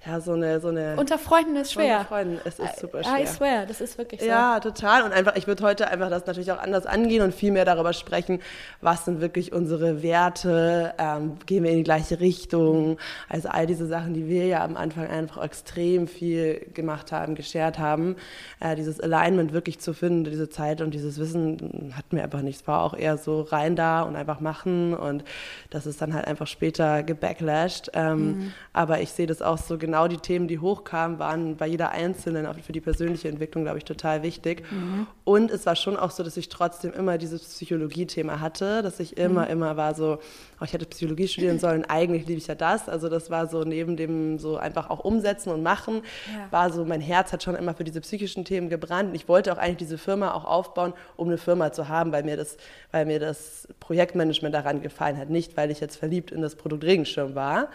ja, 0.07 0.21
so 0.21 0.33
eine, 0.33 0.61
so 0.61 0.69
eine. 0.69 0.97
Unter 0.97 1.19
Freunden 1.19 1.57
ist 1.57 1.73
schwer. 1.73 2.01
Unter 2.01 2.09
Freunden, 2.09 2.41
es 2.45 2.59
ist 2.59 2.79
super 2.79 3.03
schwer. 3.03 3.23
I 3.23 3.27
swear, 3.27 3.65
das 3.65 3.81
ist 3.81 3.97
wirklich 3.97 4.21
so. 4.21 4.27
Ja, 4.27 4.61
total. 4.61 5.03
Und 5.03 5.13
einfach, 5.13 5.35
ich 5.37 5.47
würde 5.47 5.65
heute 5.65 5.89
einfach 5.89 6.11
das 6.11 6.27
natürlich 6.27 6.53
auch 6.53 6.59
anders 6.59 6.85
angehen 6.85 7.23
und 7.23 7.35
viel 7.35 7.51
mehr 7.51 7.65
darüber 7.65 7.95
sprechen, 7.95 8.41
was 8.83 9.07
sind 9.07 9.23
wirklich 9.23 9.53
unsere 9.53 10.03
Werte, 10.03 10.93
ähm, 10.99 11.39
gehen 11.47 11.65
wir 11.65 11.71
in 11.71 11.79
die 11.79 11.85
gleiche 11.85 12.21
Richtung. 12.21 12.99
Also 13.31 13.49
all 13.49 13.67
diese 13.67 13.87
Sachen, 13.87 14.13
die 14.13 14.29
wir 14.29 14.47
ja 14.47 14.63
am 14.63 14.77
Anfang 14.77 15.07
einfach 15.07 15.43
extrem 15.43 16.07
viel 16.07 16.67
gemacht 16.75 17.11
haben, 17.11 17.35
geshared 17.35 17.79
haben. 17.79 18.17
Äh, 18.61 18.77
dieses 18.77 19.01
Alignment 19.01 19.55
wirklich 19.55 19.79
zu 19.79 19.95
finden, 19.95 20.25
diese 20.25 20.51
Zeit 20.51 20.83
und 20.83 20.93
dieses 20.93 21.19
Wissen 21.19 21.95
hatten 21.97 22.17
wir 22.17 22.25
einfach 22.25 22.43
nicht. 22.43 22.61
Es 22.61 22.69
war 22.69 22.83
auch 22.83 22.95
eher 22.95 23.17
so 23.17 23.41
rein 23.41 23.75
da 23.75 24.03
und 24.03 24.17
einfach 24.17 24.41
machen 24.41 24.93
und 24.93 25.25
das 25.71 25.87
ist 25.87 26.03
dann 26.03 26.13
halt 26.13 26.27
einfach 26.27 26.47
später 26.47 27.03
gebacklashed. 27.03 27.91
Ähm, 27.95 28.27
mhm. 28.27 28.53
Aber 28.75 29.01
ich 29.01 29.11
sehe 29.11 29.27
das 29.27 29.41
auch 29.41 29.57
so 29.57 29.79
genau 29.79 29.94
genau 29.95 30.09
die 30.09 30.17
Themen, 30.17 30.49
die 30.49 30.59
hochkamen, 30.59 31.19
waren 31.19 31.57
bei 31.57 31.67
jeder 31.67 31.91
Einzelnen 31.91 32.47
auch 32.47 32.57
für 32.59 32.73
die 32.73 32.81
persönliche 32.81 33.29
Entwicklung, 33.29 33.63
glaube 33.63 33.79
ich, 33.79 33.85
total 33.85 34.25
wichtig. 34.25 34.65
Mhm. 34.73 35.07
Und 35.23 35.53
es 35.53 35.67
war 35.67 35.77
schon 35.77 35.97
auch 35.97 36.11
so, 36.11 36.25
dass 36.25 36.37
ich 36.37 36.49
trotzdem 36.49 36.93
immer 36.93 37.17
dieses 37.17 37.43
Psychologie-Thema 37.45 38.41
hatte, 38.41 38.83
dass 38.83 38.99
ich 38.99 39.17
immer, 39.17 39.45
mhm. 39.45 39.53
immer 39.53 39.77
war 39.77 39.95
so, 39.95 40.19
oh, 40.61 40.65
ich 40.65 40.73
hätte 40.73 40.87
Psychologie 40.87 41.29
studieren 41.29 41.59
sollen, 41.61 41.85
eigentlich 41.85 42.27
liebe 42.27 42.39
ich 42.39 42.47
ja 42.49 42.57
das. 42.57 42.89
Also 42.89 43.09
das 43.09 43.31
war 43.31 43.47
so 43.47 43.63
neben 43.63 43.97
dem 43.97 44.39
so 44.41 44.57
einfach 44.57 44.91
auch 44.91 45.01
umsetzen 45.01 45.51
und 45.51 45.63
machen, 45.63 46.03
ja. 46.27 46.51
war 46.51 46.73
so, 46.73 46.85
mein 46.85 47.01
Herz 47.01 47.33
hat 47.33 47.45
schon 47.45 47.55
immer 47.55 47.75
für 47.75 47.85
diese 47.85 48.01
psychischen 48.01 48.45
Themen 48.45 48.69
gebrannt. 48.69 49.11
Und 49.11 49.15
ich 49.15 49.29
wollte 49.29 49.53
auch 49.53 49.59
eigentlich 49.59 49.77
diese 49.77 49.99
Firma 49.99 50.33
auch 50.33 50.45
aufbauen, 50.45 50.93
um 51.17 51.29
eine 51.29 51.39
Firma 51.39 51.71
zu 51.71 51.89
haben, 51.89 52.11
weil 52.11 52.25
mir 52.25 52.37
das, 52.37 52.57
weil 52.91 53.07
mir 53.07 53.21
das 53.21 53.35
das 53.35 53.69
Projektmanagement 53.81 54.55
daran 54.55 54.83
gefallen 54.83 55.19
hat, 55.19 55.31
nicht 55.31 55.57
weil 55.57 55.71
ich 55.71 55.81
jetzt 55.81 55.97
verliebt 55.97 56.31
in 56.31 56.43
das 56.43 56.55
Produkt 56.57 56.85
Regenschirm 56.85 57.35
war. 57.35 57.69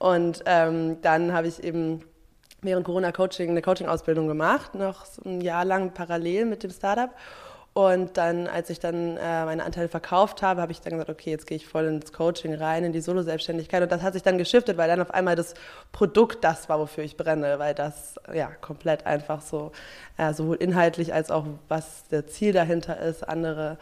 Und 0.00 0.42
ähm, 0.46 0.96
dann 1.02 1.34
habe 1.34 1.46
ich 1.46 1.62
eben 1.62 2.00
während 2.62 2.86
Corona 2.86 3.12
Coaching 3.12 3.50
eine 3.50 3.60
Coaching-Ausbildung 3.60 4.28
gemacht, 4.28 4.74
noch 4.74 5.04
ein 5.26 5.42
Jahr 5.42 5.66
lang 5.66 5.92
parallel 5.92 6.46
mit 6.46 6.62
dem 6.62 6.70
Startup. 6.70 7.10
Und 7.74 8.16
dann, 8.16 8.46
als 8.46 8.70
ich 8.70 8.80
dann 8.80 9.18
äh, 9.18 9.44
meine 9.44 9.62
Anteile 9.62 9.88
verkauft 9.88 10.42
habe, 10.42 10.62
habe 10.62 10.72
ich 10.72 10.80
dann 10.80 10.94
gesagt, 10.94 11.10
okay, 11.10 11.30
jetzt 11.30 11.46
gehe 11.46 11.56
ich 11.56 11.68
voll 11.68 11.84
ins 11.84 12.14
Coaching 12.14 12.54
rein, 12.54 12.82
in 12.82 12.92
die 12.92 13.02
Solo-Selbstständigkeit. 13.02 13.82
Und 13.82 13.92
das 13.92 14.00
hat 14.00 14.14
sich 14.14 14.22
dann 14.22 14.38
geschiftet, 14.38 14.78
weil 14.78 14.88
dann 14.88 15.02
auf 15.02 15.12
einmal 15.12 15.36
das 15.36 15.52
Produkt 15.92 16.42
das 16.44 16.70
war, 16.70 16.80
wofür 16.80 17.04
ich 17.04 17.18
brenne, 17.18 17.58
weil 17.58 17.74
das 17.74 18.14
ja 18.32 18.50
komplett 18.62 19.04
einfach 19.04 19.42
so, 19.42 19.70
äh, 20.16 20.32
sowohl 20.32 20.56
inhaltlich 20.56 21.12
als 21.12 21.30
auch 21.30 21.44
was 21.68 22.08
der 22.08 22.26
Ziel 22.26 22.54
dahinter 22.54 22.98
ist, 22.98 23.22
andere 23.28 23.76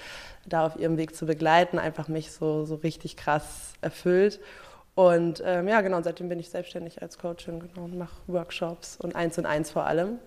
da 0.46 0.66
auf 0.66 0.76
ihrem 0.76 0.96
Weg 0.96 1.14
zu 1.14 1.26
begleiten, 1.26 1.78
einfach 1.78 2.08
mich 2.08 2.32
so, 2.32 2.64
so 2.64 2.74
richtig 2.74 3.16
krass 3.16 3.72
erfüllt. 3.80 4.40
Und 4.98 5.40
ähm, 5.46 5.68
ja, 5.68 5.80
genau, 5.80 6.02
seitdem 6.02 6.28
bin 6.28 6.40
ich 6.40 6.48
selbstständig 6.48 7.00
als 7.02 7.18
Coachin 7.18 7.60
genau, 7.60 7.84
und 7.84 7.96
mache 7.96 8.16
Workshops 8.26 8.96
und 8.96 9.14
eins 9.14 9.38
und 9.38 9.46
eins 9.46 9.70
vor 9.70 9.86
allem. 9.86 10.18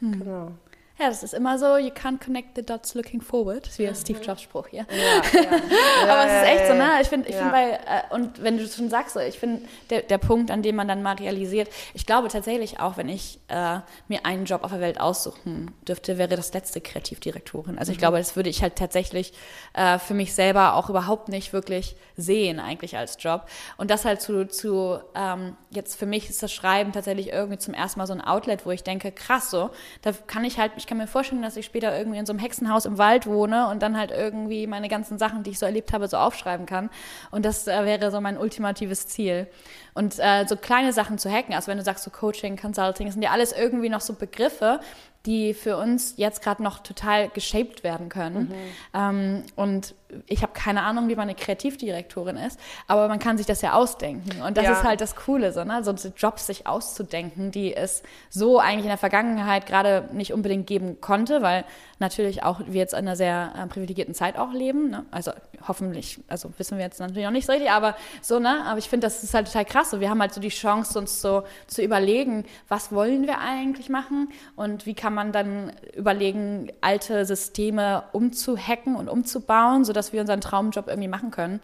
Hm. 0.00 0.18
Genau. 0.18 0.50
Ja, 0.98 1.08
das 1.08 1.22
ist 1.22 1.32
immer 1.32 1.58
so, 1.58 1.76
you 1.76 1.90
can't 1.90 2.18
connect 2.18 2.56
the 2.56 2.62
dots 2.62 2.94
looking 2.94 3.20
forward. 3.20 3.64
Das 3.64 3.72
ist 3.72 3.78
wie 3.78 3.86
ein 3.86 3.94
Steve 3.94 4.20
Jobs 4.20 4.42
Spruch 4.42 4.66
hier. 4.66 4.84
Ja, 4.90 5.40
ja. 5.40 5.50
Aber 6.02 6.26
es 6.26 6.42
ist 6.42 6.48
echt 6.48 6.66
so, 6.66 6.74
ne? 6.74 6.90
Ich 7.00 7.08
finde, 7.08 7.28
ich 7.28 7.34
ja. 7.36 7.40
finde 7.40 7.52
bei, 7.52 7.70
äh, 7.70 8.14
und 8.14 8.42
wenn 8.42 8.58
du 8.58 8.66
schon 8.66 8.90
sagst, 8.90 9.14
so, 9.14 9.20
ich 9.20 9.38
finde, 9.38 9.62
der, 9.90 10.02
der 10.02 10.18
Punkt, 10.18 10.50
an 10.50 10.62
dem 10.62 10.74
man 10.74 10.88
dann 10.88 11.02
mal 11.02 11.14
realisiert, 11.14 11.68
ich 11.94 12.04
glaube 12.04 12.26
tatsächlich 12.26 12.80
auch, 12.80 12.96
wenn 12.96 13.08
ich 13.08 13.38
äh, 13.46 13.78
mir 14.08 14.26
einen 14.26 14.44
Job 14.44 14.64
auf 14.64 14.72
der 14.72 14.80
Welt 14.80 15.00
aussuchen 15.00 15.70
dürfte, 15.86 16.18
wäre 16.18 16.34
das 16.34 16.52
letzte 16.52 16.80
Kreativdirektorin. 16.80 17.78
Also 17.78 17.92
ich 17.92 17.98
mhm. 17.98 18.00
glaube, 18.00 18.18
das 18.18 18.34
würde 18.34 18.50
ich 18.50 18.62
halt 18.62 18.74
tatsächlich 18.74 19.32
äh, 19.74 20.00
für 20.00 20.14
mich 20.14 20.34
selber 20.34 20.74
auch 20.74 20.90
überhaupt 20.90 21.28
nicht 21.28 21.52
wirklich 21.52 21.94
sehen, 22.16 22.58
eigentlich 22.58 22.96
als 22.96 23.16
Job. 23.20 23.46
Und 23.76 23.92
das 23.92 24.04
halt 24.04 24.20
zu, 24.20 24.48
zu 24.48 24.98
ähm, 25.14 25.56
jetzt 25.70 25.96
für 25.96 26.06
mich 26.06 26.28
ist 26.28 26.42
das 26.42 26.52
Schreiben 26.52 26.90
tatsächlich 26.90 27.28
irgendwie 27.28 27.58
zum 27.58 27.72
ersten 27.72 28.00
Mal 28.00 28.06
so 28.06 28.14
ein 28.14 28.20
Outlet, 28.20 28.66
wo 28.66 28.72
ich 28.72 28.82
denke, 28.82 29.12
krass 29.12 29.50
so, 29.50 29.70
da 30.02 30.10
kann 30.26 30.44
ich 30.44 30.58
halt 30.58 30.74
mich 30.74 30.87
kann 30.88 30.98
mir 30.98 31.06
vorstellen, 31.06 31.42
dass 31.42 31.56
ich 31.56 31.66
später 31.66 31.96
irgendwie 31.96 32.18
in 32.18 32.26
so 32.26 32.32
einem 32.32 32.40
Hexenhaus 32.40 32.84
im 32.84 32.98
Wald 32.98 33.26
wohne 33.26 33.68
und 33.68 33.80
dann 33.80 33.96
halt 33.96 34.10
irgendwie 34.10 34.66
meine 34.66 34.88
ganzen 34.88 35.18
Sachen, 35.18 35.44
die 35.44 35.50
ich 35.50 35.58
so 35.58 35.66
erlebt 35.66 35.92
habe, 35.92 36.08
so 36.08 36.16
aufschreiben 36.16 36.66
kann. 36.66 36.90
Und 37.30 37.44
das 37.44 37.68
äh, 37.68 37.84
wäre 37.84 38.10
so 38.10 38.20
mein 38.20 38.36
ultimatives 38.36 39.06
Ziel. 39.06 39.46
Und 39.94 40.18
äh, 40.18 40.46
so 40.48 40.56
kleine 40.56 40.92
Sachen 40.92 41.18
zu 41.18 41.30
hacken, 41.30 41.54
also 41.54 41.68
wenn 41.68 41.78
du 41.78 41.84
sagst 41.84 42.04
so 42.04 42.10
Coaching, 42.10 42.56
Consulting, 42.56 43.06
das 43.06 43.14
sind 43.14 43.22
ja 43.22 43.30
alles 43.30 43.52
irgendwie 43.52 43.88
noch 43.88 44.00
so 44.00 44.14
Begriffe, 44.14 44.80
die 45.26 45.52
für 45.52 45.76
uns 45.76 46.14
jetzt 46.16 46.42
gerade 46.42 46.62
noch 46.62 46.78
total 46.78 47.28
geshaped 47.28 47.84
werden 47.84 48.08
können. 48.08 48.48
Mhm. 48.48 48.54
Ähm, 48.94 49.42
und 49.56 49.94
ich 50.26 50.42
habe 50.42 50.52
keine 50.52 50.82
Ahnung, 50.82 51.08
wie 51.08 51.16
man 51.16 51.28
eine 51.28 51.34
Kreativdirektorin 51.34 52.36
ist, 52.36 52.58
aber 52.86 53.08
man 53.08 53.18
kann 53.18 53.36
sich 53.36 53.46
das 53.46 53.60
ja 53.62 53.74
ausdenken. 53.74 54.42
Und 54.42 54.56
das 54.56 54.64
ja. 54.64 54.72
ist 54.72 54.84
halt 54.84 55.00
das 55.00 55.16
Coole, 55.16 55.52
so, 55.52 55.64
ne? 55.64 55.82
so 55.84 55.92
Jobs 56.16 56.46
sich 56.46 56.66
auszudenken, 56.66 57.50
die 57.50 57.74
es 57.74 58.02
so 58.30 58.58
eigentlich 58.58 58.84
in 58.84 58.88
der 58.88 58.98
Vergangenheit 58.98 59.66
gerade 59.66 60.08
nicht 60.12 60.32
unbedingt 60.32 60.66
geben 60.66 61.00
konnte, 61.00 61.42
weil 61.42 61.64
natürlich 61.98 62.42
auch 62.42 62.60
wir 62.66 62.80
jetzt 62.80 62.92
in 62.92 63.00
einer 63.00 63.16
sehr 63.16 63.52
äh, 63.56 63.66
privilegierten 63.66 64.14
Zeit 64.14 64.38
auch 64.38 64.52
leben. 64.52 64.90
Ne? 64.90 65.04
Also 65.10 65.32
hoffentlich, 65.66 66.20
also 66.28 66.52
wissen 66.58 66.78
wir 66.78 66.84
jetzt 66.84 67.00
natürlich 67.00 67.24
noch 67.24 67.32
nicht 67.32 67.46
so 67.46 67.52
richtig, 67.52 67.70
aber 67.70 67.96
so, 68.22 68.38
ne? 68.38 68.64
Aber 68.66 68.78
ich 68.78 68.88
finde, 68.88 69.06
das 69.06 69.22
ist 69.22 69.34
halt 69.34 69.46
total 69.46 69.64
krass. 69.64 69.90
So, 69.90 70.00
wir 70.00 70.10
haben 70.10 70.20
halt 70.20 70.32
so 70.32 70.40
die 70.40 70.48
Chance, 70.48 70.98
uns 70.98 71.20
so 71.20 71.42
zu 71.66 71.82
überlegen, 71.82 72.44
was 72.68 72.92
wollen 72.92 73.26
wir 73.26 73.38
eigentlich 73.38 73.88
machen 73.88 74.28
und 74.56 74.86
wie 74.86 74.94
kann 74.94 75.14
man 75.14 75.32
dann 75.32 75.72
überlegen, 75.94 76.70
alte 76.80 77.24
Systeme 77.26 78.04
umzuhacken 78.12 78.96
und 78.96 79.08
umzubauen, 79.08 79.84
sodass 79.84 79.97
wir 80.12 80.20
unseren 80.20 80.40
Traumjob 80.40 80.88
irgendwie 80.88 81.08
machen 81.08 81.30
können 81.30 81.60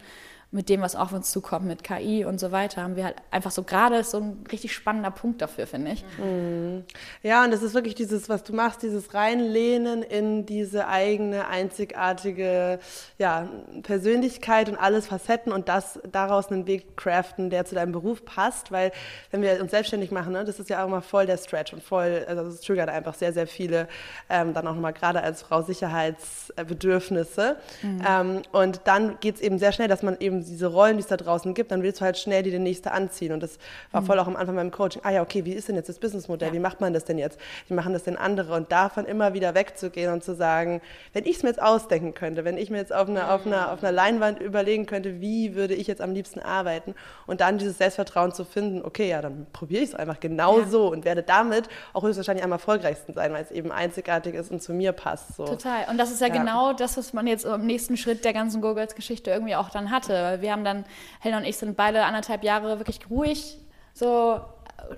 mit 0.55 0.69
dem, 0.69 0.83
was 0.83 0.95
auf 0.95 1.13
uns 1.13 1.33
zukommt, 1.33 1.67
mit 1.67 1.83
KI 1.83 2.25
und 2.25 2.39
so 2.39 2.53
weiter, 2.53 2.85
haben 2.85 2.95
wir 2.95 3.05
halt 3.05 3.17
einfach 3.33 3.51
so 3.51 3.65
gerade 3.65 4.05
so 4.05 4.19
ein 4.19 4.45
richtig 4.53 4.73
spannender 4.73 5.11
Punkt 5.11 5.43
dafür, 5.43 5.67
finde 5.67 5.93
ich. 5.93 6.05
Mhm. 6.17 6.85
Ja, 7.25 7.45
und 7.45 7.51
das 7.51 7.65
ist 7.65 7.75
wirklich 7.75 7.97
dieses, 7.97 8.29
was 8.29 8.45
du 8.45 8.55
machst, 8.55 8.83
dieses 8.83 9.15
Reinlehnen 9.15 10.05
in 10.05 10.47
diese 10.47 10.87
eigene 10.87 11.49
einzigartige 11.49 12.79
ja, 13.19 13.49
Persönlichkeit 13.83 14.69
und 14.69 14.77
alles 14.77 15.09
Facetten 15.09 15.53
und 15.53 15.69
das 15.69 15.99
daraus 16.11 16.53
einen 16.53 16.69
Weg 16.69 16.97
craften, 16.97 17.51
der 17.51 17.65
zu 17.65 17.75
deinem 17.75 17.91
Beruf 17.91 18.25
passt, 18.25 18.71
weil 18.71 18.93
wenn 19.33 19.43
wir 19.43 19.61
uns 19.61 19.73
selbstständig 19.73 20.13
machen, 20.13 20.35
ne, 20.35 20.45
das 20.45 20.61
ist 20.61 20.71
ja 20.71 20.85
auch 20.85 20.87
immer 20.87 21.03
voll 21.03 21.27
der 21.27 21.37
Stretch 21.37 21.73
und 21.73 21.83
voll, 21.83 22.25
also 22.29 22.43
es 22.43 22.61
triggert 22.61 22.91
einfach 22.91 23.15
sehr, 23.15 23.33
sehr 23.33 23.49
viele, 23.49 23.89
ähm, 24.31 24.55
dann 24.55 24.69
auch 24.69 24.77
mal 24.77 24.93
gerade 24.93 25.21
als 25.21 25.43
Frau 25.43 25.63
Sicherheitsbedürfnisse. 25.63 27.57
Mhm. 27.83 28.03
Ähm, 28.09 28.43
und 28.53 28.83
dann 28.85 29.19
geht 29.19 29.35
es 29.35 29.41
eben 29.41 29.59
sehr 29.59 29.73
schnell, 29.73 29.89
dass 29.89 30.05
man 30.05 30.17
eben 30.21 30.44
diese 30.45 30.67
Rollen, 30.67 30.97
die 30.97 31.03
es 31.03 31.09
da 31.09 31.17
draußen 31.17 31.55
gibt, 31.55 31.71
dann 31.71 31.83
willst 31.83 32.01
du 32.01 32.05
halt 32.05 32.19
schnell 32.19 32.43
die, 32.43 32.51
die 32.51 32.59
nächste 32.59 32.93
anziehen. 32.93 33.33
Und 33.33 33.43
das 33.43 33.59
war 33.93 34.01
mhm. 34.01 34.07
voll 34.07 34.19
auch 34.19 34.27
am 34.27 34.37
Anfang 34.37 34.57
beim 34.57 34.71
Coaching. 34.71 35.03
Ah 35.05 35.11
ja, 35.11 35.23
okay, 35.23 35.45
wie 35.45 35.53
ist 35.53 35.69
denn 35.69 35.77
jetzt 35.77 35.89
das 35.89 35.99
Businessmodell? 35.99 36.49
Ja. 36.49 36.55
Wie 36.55 36.59
macht 36.59 36.81
man 36.81 36.93
das 36.93 37.05
denn 37.05 37.19
jetzt? 37.19 37.39
Wie 37.69 37.75
machen 37.75 37.93
das 37.93 38.05
denn 38.05 38.17
andere? 38.17 38.55
Und 38.55 38.71
davon 38.73 39.07
immer 39.07 39.35
wieder 39.35 39.55
wegzugehen 39.55 40.13
und 40.13 40.23
zu 40.23 40.35
sagen, 40.35 40.81
wenn 41.13 41.25
ich 41.25 41.37
es 41.37 41.43
mir 41.43 41.51
jetzt 41.51 41.63
ausdenken 41.63 42.15
könnte, 42.15 42.45
wenn 42.45 42.59
ich 42.59 42.71
mir 42.71 42.79
jetzt 42.79 42.95
auf 42.95 43.09
einer, 43.09 43.33
auf, 43.33 43.47
einer, 43.47 43.73
auf 43.73 43.83
einer 43.83 43.93
Leinwand 43.93 44.41
überlegen 44.41 44.87
könnte, 44.87 45.21
wie 45.21 45.55
würde 45.55 45.75
ich 45.75 45.87
jetzt 45.87 46.01
am 46.01 46.13
liebsten 46.13 46.41
arbeiten 46.41 46.95
und 47.27 47.41
dann 47.41 47.59
dieses 47.59 47.79
Selbstvertrauen 47.79 48.33
zu 48.33 48.45
finden, 48.45 48.83
okay, 48.85 49.09
ja, 49.09 49.23
dann 49.23 49.47
probiere 49.53 49.83
ich 49.83 49.91
es 49.91 49.95
einfach 49.95 50.21
genau 50.21 50.61
ja. 50.61 50.67
so 50.67 50.91
und 50.91 51.05
werde 51.05 51.23
damit 51.23 51.69
auch 51.93 52.03
höchstwahrscheinlich 52.03 52.45
am 52.45 52.53
erfolgreichsten 52.53 53.13
sein, 53.13 53.33
weil 53.33 53.43
es 53.43 53.51
eben 53.51 53.73
einzigartig 53.73 54.35
ist 54.35 54.51
und 54.51 54.63
zu 54.63 54.73
mir 54.73 54.93
passt. 54.93 55.37
So. 55.37 55.45
Total. 55.45 55.87
Und 55.91 55.99
das 55.99 56.11
ist 56.11 56.21
ja, 56.21 56.29
ja, 56.29 56.35
genau 56.35 56.73
das, 56.73 56.97
was 56.97 57.13
man 57.13 57.27
jetzt 57.27 57.45
im 57.45 57.67
nächsten 57.67 57.97
Schritt 57.97 58.25
der 58.25 58.33
ganzen 58.33 58.61
Googles-Geschichte 58.61 59.31
irgendwie 59.31 59.57
auch 59.57 59.71
dann 59.71 59.91
hatte 59.91 60.34
wir 60.41 60.53
haben 60.53 60.65
dann, 60.65 60.85
Helena 61.21 61.39
und 61.39 61.45
ich 61.45 61.57
sind 61.57 61.77
beide 61.77 62.05
anderthalb 62.05 62.43
Jahre 62.43 62.79
wirklich 62.79 63.01
ruhig, 63.11 63.59
so 63.93 64.41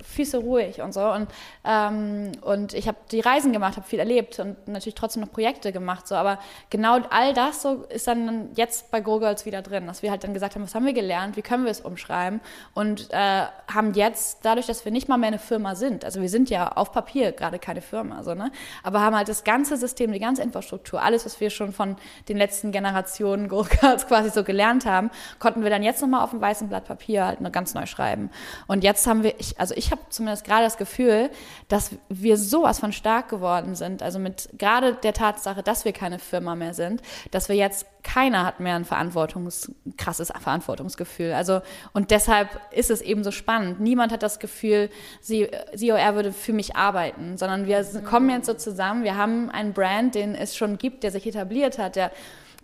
Füße 0.03 0.39
ruhig 0.39 0.81
und 0.81 0.93
so. 0.93 1.05
Und, 1.05 1.29
ähm, 1.65 2.33
und 2.43 2.75
ich 2.75 2.89
habe 2.89 2.99
die 3.11 3.21
Reisen 3.21 3.53
gemacht, 3.53 3.77
habe 3.77 3.87
viel 3.87 3.99
erlebt 3.99 4.39
und 4.39 4.69
natürlich 4.69 4.95
trotzdem 4.95 5.23
noch 5.23 5.33
Projekte 5.33 5.73
gemacht. 5.73 6.07
So. 6.09 6.15
Aber 6.15 6.39
genau 6.71 6.99
all 7.11 7.35
das 7.35 7.63
so 7.63 7.85
ist 7.89 8.07
dann 8.07 8.51
jetzt 8.55 8.91
bei 8.91 9.01
Go 9.01 9.19
Girls 9.19 9.47
wieder 9.47 9.63
drin, 9.63 9.87
dass 9.87 10.03
wir 10.03 10.11
halt 10.11 10.25
dann 10.25 10.35
gesagt 10.35 10.55
haben, 10.55 10.63
was 10.63 10.75
haben 10.75 10.87
wir 10.87 10.93
gelernt, 10.93 11.37
wie 11.37 11.43
können 11.43 11.65
wir 11.65 11.71
es 11.71 11.81
umschreiben 11.81 12.41
und 12.75 13.13
äh, 13.13 13.45
haben 13.73 13.95
jetzt, 13.95 14.41
dadurch, 14.43 14.67
dass 14.67 14.85
wir 14.85 14.93
nicht 14.93 15.09
mal 15.09 15.19
mehr 15.19 15.29
eine 15.29 15.39
Firma 15.39 15.75
sind, 15.75 16.05
also 16.05 16.21
wir 16.21 16.29
sind 16.29 16.51
ja 16.51 16.73
auf 16.73 16.93
Papier 16.93 17.33
gerade 17.33 17.59
keine 17.59 17.81
Firma, 17.81 18.23
so, 18.23 18.35
ne? 18.35 18.51
aber 18.83 19.01
haben 19.01 19.17
halt 19.17 19.29
das 19.29 19.45
ganze 19.45 19.77
System, 19.77 20.13
die 20.13 20.19
ganze 20.19 20.43
Infrastruktur, 20.43 21.03
alles, 21.03 21.25
was 21.25 21.41
wir 21.41 21.51
schon 21.51 21.73
von 21.73 21.97
den 22.29 22.37
letzten 22.37 22.73
Generationen 22.73 23.49
Go 23.49 23.67
Girls 23.81 24.07
quasi 24.09 24.31
so 24.31 24.45
gelernt 24.45 24.87
haben, 24.87 25.11
konnten 25.39 25.63
wir 25.63 25.71
dann 25.71 25.83
jetzt 25.83 26.03
nochmal 26.03 26.23
auf 26.23 26.31
dem 26.31 26.41
weißen 26.41 26.69
Blatt 26.69 26.87
Papier 26.87 27.27
halt 27.27 27.53
ganz 27.53 27.75
neu 27.75 27.87
schreiben. 27.87 28.31
Und 28.67 28.85
jetzt 28.85 29.07
haben 29.07 29.23
wir, 29.23 29.39
ich, 29.39 29.59
also 29.61 29.75
ich 29.77 29.91
habe 29.91 30.01
zumindest 30.11 30.45
gerade 30.45 30.65
das 30.65 30.77
Gefühl, 30.77 31.31
dass 31.69 31.91
wir 32.09 32.37
sowas 32.37 32.81
von 32.81 32.93
stark 32.93 33.29
geworden 33.29 33.75
sind. 33.75 34.03
Also 34.03 34.19
mit 34.19 34.49
gerade 34.59 34.95
der 34.95 35.13
Tatsache, 35.13 35.63
dass 35.63 35.85
wir 35.85 35.93
keine 35.93 36.19
Firma 36.19 36.55
mehr 36.55 36.75
sind, 36.75 37.03
dass 37.31 37.49
wir 37.49 37.57
jetzt 37.57 37.87
keiner 38.03 38.47
hat 38.47 38.61
mehr 38.61 38.77
ein 38.77 38.85
Verantwortungs, 38.85 39.73
krasses 39.97 40.33
Verantwortungsgefühl. 40.41 41.33
Also, 41.33 41.61
und 41.93 42.13
deshalb 42.13 42.49
ist 42.71 42.91
es 42.91 43.01
eben 43.01 43.25
so 43.25 43.33
spannend. 43.33 43.81
Niemand 43.81 44.13
hat 44.13 44.23
das 44.23 44.39
Gefühl, 44.39 44.91
sie, 45.21 45.43
er 45.43 46.15
würde 46.15 46.33
für 46.33 46.53
mich 46.53 46.77
arbeiten, 46.77 47.37
sondern 47.37 47.67
wir 47.67 47.85
kommen 48.03 48.31
jetzt 48.31 48.47
so 48.47 48.55
zusammen. 48.55 49.03
Wir 49.03 49.17
haben 49.17 49.51
einen 49.51 49.73
Brand, 49.73 50.15
den 50.15 50.35
es 50.37 50.57
schon 50.57 50.79
gibt, 50.79 51.03
der 51.03 51.11
sich 51.11 51.27
etabliert 51.27 51.79
hat, 51.79 51.97
der 51.97 52.13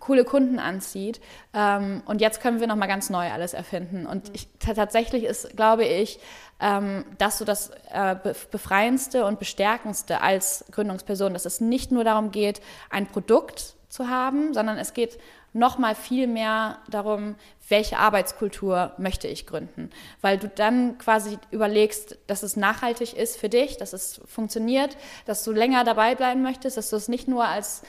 coole 0.03 0.25
Kunden 0.25 0.59
anzieht. 0.59 1.21
Ähm, 1.53 2.01
und 2.05 2.19
jetzt 2.21 2.41
können 2.41 2.59
wir 2.59 2.67
nochmal 2.67 2.87
ganz 2.87 3.09
neu 3.09 3.29
alles 3.31 3.53
erfinden. 3.53 4.05
Und 4.05 4.31
ich, 4.33 4.47
tatsächlich 4.59 5.23
ist, 5.23 5.55
glaube 5.55 5.85
ich, 5.85 6.19
ähm, 6.59 7.05
das 7.17 7.37
so 7.37 7.45
das 7.45 7.71
äh, 7.91 8.15
befreiendste 8.51 9.25
und 9.25 9.39
bestärkendste 9.39 10.21
als 10.21 10.65
Gründungsperson, 10.71 11.33
dass 11.33 11.45
es 11.45 11.61
nicht 11.61 11.91
nur 11.91 12.03
darum 12.03 12.31
geht, 12.31 12.61
ein 12.89 13.07
Produkt 13.07 13.75
zu 13.89 14.09
haben, 14.09 14.53
sondern 14.53 14.77
es 14.77 14.93
geht 14.93 15.19
noch 15.53 15.77
mal 15.77 15.93
viel 15.93 16.25
mehr 16.27 16.79
darum, 16.89 17.35
welche 17.69 17.99
Arbeitskultur 17.99 18.93
möchte 18.97 19.27
ich 19.27 19.45
gründen, 19.45 19.91
weil 20.21 20.37
du 20.37 20.47
dann 20.47 20.97
quasi 20.97 21.37
überlegst, 21.51 22.17
dass 22.27 22.41
es 22.41 22.55
nachhaltig 22.55 23.15
ist 23.15 23.37
für 23.37 23.49
dich, 23.49 23.77
dass 23.77 23.93
es 23.93 24.19
funktioniert, 24.25 24.97
dass 25.25 25.43
du 25.43 25.51
länger 25.51 25.83
dabei 25.83 26.15
bleiben 26.15 26.41
möchtest, 26.41 26.77
dass 26.77 26.89
du 26.89 26.95
es 26.95 27.07
nicht 27.07 27.27
nur 27.27 27.45
als 27.45 27.83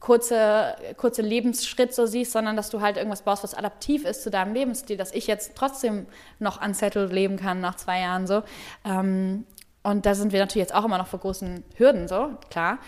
kurze, 0.00 0.76
kurze 0.96 1.22
Lebensschritt 1.22 1.94
so 1.94 2.06
siehst, 2.06 2.32
sondern 2.32 2.56
dass 2.56 2.70
du 2.70 2.80
halt 2.80 2.96
irgendwas 2.96 3.22
baust, 3.22 3.42
was 3.42 3.54
adaptiv 3.54 4.04
ist 4.04 4.22
zu 4.22 4.30
deinem 4.30 4.54
Lebensstil, 4.54 4.96
dass 4.96 5.12
ich 5.12 5.26
jetzt 5.26 5.52
trotzdem 5.54 6.06
noch 6.38 6.64
unsettled 6.64 7.12
leben 7.12 7.36
kann 7.36 7.60
nach 7.60 7.76
zwei 7.76 8.00
Jahren 8.00 8.26
so. 8.26 8.42
Ähm, 8.84 9.44
und 9.82 10.04
da 10.04 10.14
sind 10.14 10.32
wir 10.32 10.40
natürlich 10.40 10.66
jetzt 10.68 10.74
auch 10.74 10.84
immer 10.84 10.98
noch 10.98 11.06
vor 11.06 11.20
großen 11.20 11.62
Hürden, 11.76 12.08
so, 12.08 12.30
klar. 12.50 12.78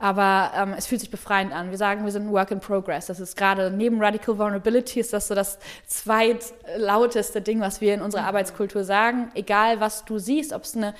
Aber 0.00 0.52
ähm, 0.56 0.74
es 0.76 0.86
fühlt 0.86 1.00
sich 1.00 1.10
befreiend 1.10 1.52
an. 1.52 1.70
Wir 1.70 1.78
sagen, 1.78 2.04
wir 2.04 2.12
sind 2.12 2.28
ein 2.28 2.32
Work 2.32 2.52
in 2.52 2.60
Progress. 2.60 3.06
Das 3.06 3.18
ist 3.18 3.36
gerade 3.36 3.70
neben 3.70 4.00
Radical 4.00 4.38
Vulnerability 4.38 5.00
ist 5.00 5.12
das 5.12 5.26
so 5.26 5.34
das 5.34 5.58
zweitlauteste 5.86 7.40
Ding, 7.40 7.60
was 7.60 7.80
wir 7.80 7.94
in 7.94 8.00
unserer 8.00 8.22
mhm. 8.22 8.28
Arbeitskultur 8.28 8.84
sagen. 8.84 9.30
Egal, 9.34 9.80
was 9.80 10.04
du 10.04 10.18
siehst, 10.18 10.52
ob 10.52 10.62
es 10.62 10.76
eine 10.76 10.94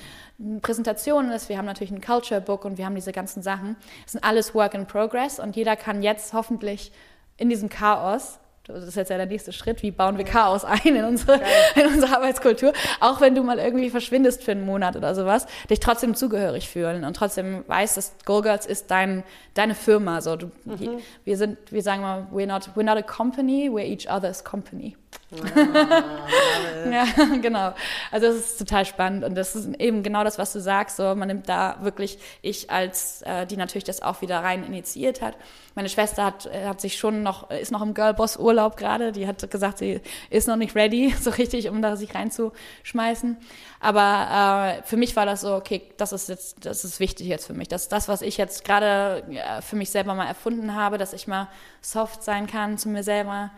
Präsentation 0.63 1.31
ist, 1.31 1.49
wir 1.49 1.59
haben 1.59 1.67
natürlich 1.67 1.91
ein 1.91 2.01
Culture 2.01 2.41
Book 2.41 2.65
und 2.65 2.79
wir 2.79 2.85
haben 2.85 2.95
diese 2.95 3.13
ganzen 3.13 3.43
Sachen. 3.43 3.77
Es 4.07 4.13
sind 4.13 4.23
alles 4.23 4.55
Work 4.55 4.75
in 4.75 4.87
Progress 4.87 5.41
und 5.41 5.57
jeder 5.57 5.77
kann 5.77 6.03
jetzt 6.03 6.33
hoffentlich 6.33 6.93
in 7.37 7.49
diesem 7.49 7.69
Chaos 7.69 8.39
das 8.69 8.85
ist 8.85 8.97
jetzt 8.97 9.09
ja 9.09 9.17
der 9.17 9.27
nächste 9.27 9.53
Schritt, 9.53 9.83
wie 9.83 9.91
bauen 9.91 10.19
wir 10.19 10.25
Chaos 10.25 10.65
ein 10.65 10.95
in 10.95 11.05
unsere, 11.05 11.41
in 11.75 11.87
unsere 11.87 12.15
Arbeitskultur, 12.15 12.73
auch 13.01 13.21
wenn 13.21 13.35
du 13.35 13.43
mal 13.43 13.59
irgendwie 13.59 13.89
verschwindest 13.91 14.45
für 14.45 14.53
einen 14.53 14.67
Monat 14.67 14.95
oder 14.95 15.15
sowas, 15.15 15.47
dich 15.71 15.81
trotzdem 15.81 16.15
zugehörig 16.15 16.69
fühlen 16.69 17.05
und 17.05 17.15
trotzdem 17.17 17.65
weißt, 17.67 17.97
dass 17.97 18.13
Go 18.27 18.43
Girls 18.43 18.67
ist 18.67 18.91
dein, 18.91 19.25
deine 19.55 19.75
Firma. 19.75 20.21
So, 20.21 20.37
du, 20.37 20.51
mhm. 20.65 20.99
Wir 21.25 21.37
sind, 21.39 21.59
wir 21.73 21.83
sagen 21.83 22.03
mal, 22.03 22.27
we're 22.31 22.47
not, 22.47 22.71
we're 22.77 22.85
not 22.85 22.99
a 22.99 23.03
company, 23.03 23.71
we're 23.71 23.87
each 23.87 24.09
other's 24.11 24.45
company. 24.45 24.97
Ja, 25.31 27.05
genau. 27.43 27.75
Also 28.11 28.29
das 28.29 28.37
ist 28.37 28.59
total 28.59 28.87
spannend 28.87 29.25
und 29.25 29.35
das 29.35 29.55
ist 29.55 29.69
eben 29.79 30.03
genau 30.03 30.25
das, 30.25 30.39
was 30.39 30.55
du 30.55 30.61
sagst. 30.61 30.97
So, 30.97 31.15
man 31.15 31.29
nimmt 31.29 31.49
da 31.51 31.77
wirklich 31.83 32.19
ich 32.41 32.71
als 32.71 33.21
äh, 33.23 33.47
die 33.47 33.59
natürlich 33.59 33.85
das 33.85 34.01
auch 34.01 34.23
wieder 34.23 34.39
rein 34.43 34.65
initiiert 34.65 35.21
hat. 35.21 35.37
Meine 35.75 35.91
Schwester 35.91 36.25
hat, 36.25 36.47
äh, 36.47 36.65
hat 36.65 36.81
sich 36.81 36.97
schon 36.97 37.23
noch 37.23 37.51
ist 37.51 37.71
noch 37.71 37.83
im 37.83 37.93
Girlboss 37.93 38.39
Urlaub 38.39 38.79
gerade. 38.79 39.13
Die 39.13 39.27
hat 39.27 39.51
gesagt, 39.51 39.79
sie 39.79 40.01
ist 40.31 40.49
noch 40.49 40.57
nicht 40.57 40.75
ready, 40.75 41.15
so 41.21 41.29
richtig, 41.29 41.69
um 41.69 41.83
da 41.83 41.97
sich 41.97 42.15
reinzuschmeißen. 42.15 43.37
Aber 43.81 44.79
äh, 44.79 44.83
für 44.85 44.97
mich 44.97 45.15
war 45.15 45.27
das 45.27 45.43
so, 45.43 45.55
okay, 45.55 45.83
das 45.99 46.13
ist 46.13 46.31
jetzt, 46.31 46.65
das 46.65 46.85
ist 46.85 47.01
wichtig 47.01 47.27
jetzt 47.27 47.47
für 47.47 47.55
mich. 47.55 47.69
Das 47.69 47.83
ist 47.83 47.93
das, 47.93 48.09
was 48.09 48.23
ich 48.23 48.39
jetzt 48.39 48.65
gerade 48.65 49.25
ja, 49.29 49.61
für 49.61 49.77
mich 49.77 49.91
selber 49.91 50.15
mal 50.15 50.27
erfunden 50.27 50.75
habe, 50.75 50.97
dass 50.97 51.13
ich 51.13 51.27
mal 51.27 51.49
soft 51.83 52.23
sein 52.23 52.47
kann 52.47 52.79
zu 52.79 52.89
mir 52.89 53.03
selber 53.03 53.51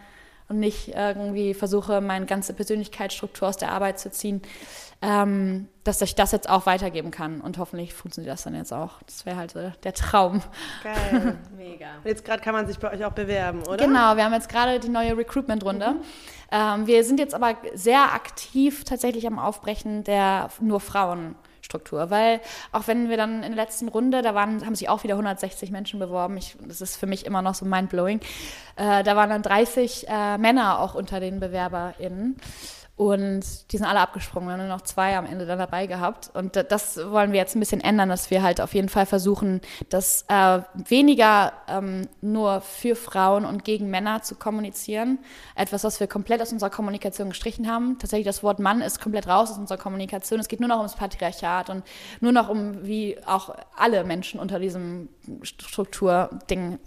und 0.50 0.58
nicht 0.58 0.88
irgendwie 0.88 1.54
versuche, 1.54 2.00
meine 2.00 2.26
ganze 2.26 2.52
Persönlichkeitsstruktur 2.52 3.48
aus 3.48 3.56
der 3.56 3.70
Arbeit 3.72 3.98
zu 4.00 4.10
ziehen, 4.10 4.42
ähm, 5.00 5.68
dass 5.84 6.02
ich 6.02 6.14
das 6.14 6.32
jetzt 6.32 6.50
auch 6.50 6.66
weitergeben 6.66 7.10
kann. 7.10 7.40
Und 7.40 7.56
hoffentlich 7.56 7.94
funktioniert 7.94 8.32
das 8.32 8.42
dann 8.42 8.54
jetzt 8.54 8.72
auch. 8.72 9.00
Das 9.04 9.24
wäre 9.24 9.36
halt 9.36 9.52
so 9.52 9.72
der 9.82 9.94
Traum. 9.94 10.42
Geil, 10.82 11.38
mega. 11.56 11.86
Und 11.98 12.06
jetzt 12.06 12.24
gerade 12.24 12.42
kann 12.42 12.52
man 12.52 12.66
sich 12.66 12.78
bei 12.78 12.92
euch 12.92 13.04
auch 13.04 13.12
bewerben, 13.12 13.62
oder? 13.62 13.86
Genau, 13.86 14.16
wir 14.16 14.24
haben 14.24 14.34
jetzt 14.34 14.48
gerade 14.48 14.80
die 14.80 14.90
neue 14.90 15.16
Recruitment-Runde. 15.16 15.92
Mhm. 15.92 16.00
Ähm, 16.50 16.86
wir 16.86 17.04
sind 17.04 17.20
jetzt 17.20 17.34
aber 17.34 17.56
sehr 17.74 18.12
aktiv 18.12 18.84
tatsächlich 18.84 19.26
am 19.26 19.38
Aufbrechen 19.38 20.04
der 20.04 20.50
nur 20.60 20.80
Frauen. 20.80 21.36
Struktur. 21.70 22.10
Weil 22.10 22.40
auch 22.72 22.86
wenn 22.86 23.08
wir 23.08 23.16
dann 23.16 23.42
in 23.42 23.54
der 23.54 23.64
letzten 23.64 23.88
Runde, 23.88 24.22
da 24.22 24.34
waren, 24.34 24.66
haben 24.66 24.74
sich 24.74 24.88
auch 24.88 25.04
wieder 25.04 25.14
160 25.14 25.70
Menschen 25.70 26.00
beworben. 26.00 26.36
Ich, 26.36 26.56
das 26.66 26.80
ist 26.80 26.96
für 26.96 27.06
mich 27.06 27.24
immer 27.24 27.42
noch 27.42 27.54
so 27.54 27.64
mindblowing. 27.64 28.20
Äh, 28.76 29.02
da 29.04 29.16
waren 29.16 29.30
dann 29.30 29.42
30 29.42 30.06
äh, 30.08 30.38
Männer 30.38 30.80
auch 30.80 30.94
unter 30.94 31.20
den 31.20 31.40
BewerberInnen. 31.40 32.36
Und 33.00 33.72
die 33.72 33.78
sind 33.78 33.86
alle 33.86 34.00
abgesprungen. 34.00 34.50
Wir 34.50 34.52
haben 34.52 34.68
nur 34.68 34.76
noch 34.76 34.82
zwei 34.82 35.16
am 35.16 35.24
Ende 35.24 35.46
dann 35.46 35.58
dabei 35.58 35.86
gehabt. 35.86 36.30
Und 36.34 36.54
das 36.68 36.98
wollen 36.98 37.32
wir 37.32 37.38
jetzt 37.38 37.56
ein 37.56 37.60
bisschen 37.60 37.80
ändern, 37.80 38.10
dass 38.10 38.30
wir 38.30 38.42
halt 38.42 38.60
auf 38.60 38.74
jeden 38.74 38.90
Fall 38.90 39.06
versuchen, 39.06 39.62
das 39.88 40.26
äh, 40.28 40.60
weniger 40.74 41.54
ähm, 41.66 42.08
nur 42.20 42.60
für 42.60 42.96
Frauen 42.96 43.46
und 43.46 43.64
gegen 43.64 43.88
Männer 43.88 44.20
zu 44.20 44.34
kommunizieren. 44.34 45.18
Etwas, 45.54 45.82
was 45.82 45.98
wir 45.98 46.08
komplett 46.08 46.42
aus 46.42 46.52
unserer 46.52 46.68
Kommunikation 46.68 47.30
gestrichen 47.30 47.70
haben. 47.72 47.96
Tatsächlich 47.98 48.26
das 48.26 48.42
Wort 48.42 48.58
Mann 48.58 48.82
ist 48.82 49.00
komplett 49.00 49.26
raus 49.26 49.50
aus 49.50 49.56
unserer 49.56 49.78
Kommunikation. 49.78 50.38
Es 50.38 50.48
geht 50.48 50.60
nur 50.60 50.68
noch 50.68 50.76
ums 50.76 50.94
Patriarchat 50.94 51.70
und 51.70 51.84
nur 52.20 52.32
noch 52.32 52.50
um, 52.50 52.84
wie 52.84 53.16
auch 53.24 53.54
alle 53.78 54.04
Menschen 54.04 54.38
unter 54.38 54.58
diesem 54.58 55.08
Strukturding 55.42 56.78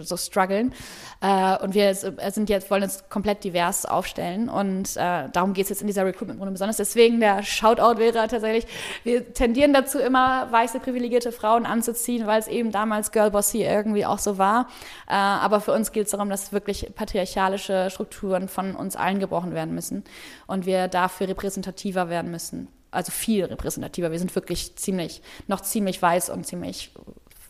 so 0.00 0.16
strugglen. 0.16 0.72
Äh, 1.20 1.62
und 1.62 1.74
wir 1.74 1.94
sind 1.94 2.48
jetzt, 2.48 2.70
wollen 2.70 2.82
uns 2.82 3.04
komplett 3.08 3.44
divers 3.44 3.86
aufstellen. 3.86 4.48
Und 4.48 4.96
äh, 4.96 5.28
darum 5.32 5.52
geht 5.52 5.64
es 5.64 5.70
jetzt 5.70 5.80
in 5.80 5.86
dieser 5.86 6.04
Recruitment-Runde 6.04 6.52
besonders. 6.52 6.76
Deswegen 6.76 7.20
der 7.20 7.42
Shoutout 7.42 7.98
wäre 7.98 8.28
tatsächlich, 8.28 8.66
wir 9.04 9.32
tendieren 9.32 9.72
dazu 9.72 9.98
immer, 9.98 10.50
weiße 10.50 10.80
privilegierte 10.80 11.32
Frauen 11.32 11.66
anzuziehen, 11.66 12.26
weil 12.26 12.40
es 12.40 12.48
eben 12.48 12.72
damals 12.72 13.12
Girlbossy 13.12 13.62
irgendwie 13.62 14.06
auch 14.06 14.18
so 14.18 14.38
war. 14.38 14.68
Äh, 15.08 15.14
aber 15.14 15.60
für 15.60 15.72
uns 15.72 15.92
geht 15.92 16.06
es 16.06 16.12
darum, 16.12 16.30
dass 16.30 16.52
wirklich 16.52 16.92
patriarchalische 16.94 17.88
Strukturen 17.90 18.48
von 18.48 18.74
uns 18.74 18.96
allen 18.96 19.20
gebrochen 19.20 19.54
werden 19.54 19.74
müssen 19.74 20.04
und 20.46 20.66
wir 20.66 20.88
dafür 20.88 21.28
repräsentativer 21.28 22.08
werden 22.08 22.30
müssen 22.30 22.68
also 22.90 23.12
viel 23.12 23.44
repräsentativer. 23.44 24.10
Wir 24.10 24.18
sind 24.18 24.34
wirklich 24.34 24.76
ziemlich, 24.76 25.22
noch 25.46 25.60
ziemlich 25.60 26.00
weiß 26.00 26.30
und 26.30 26.46
ziemlich 26.46 26.92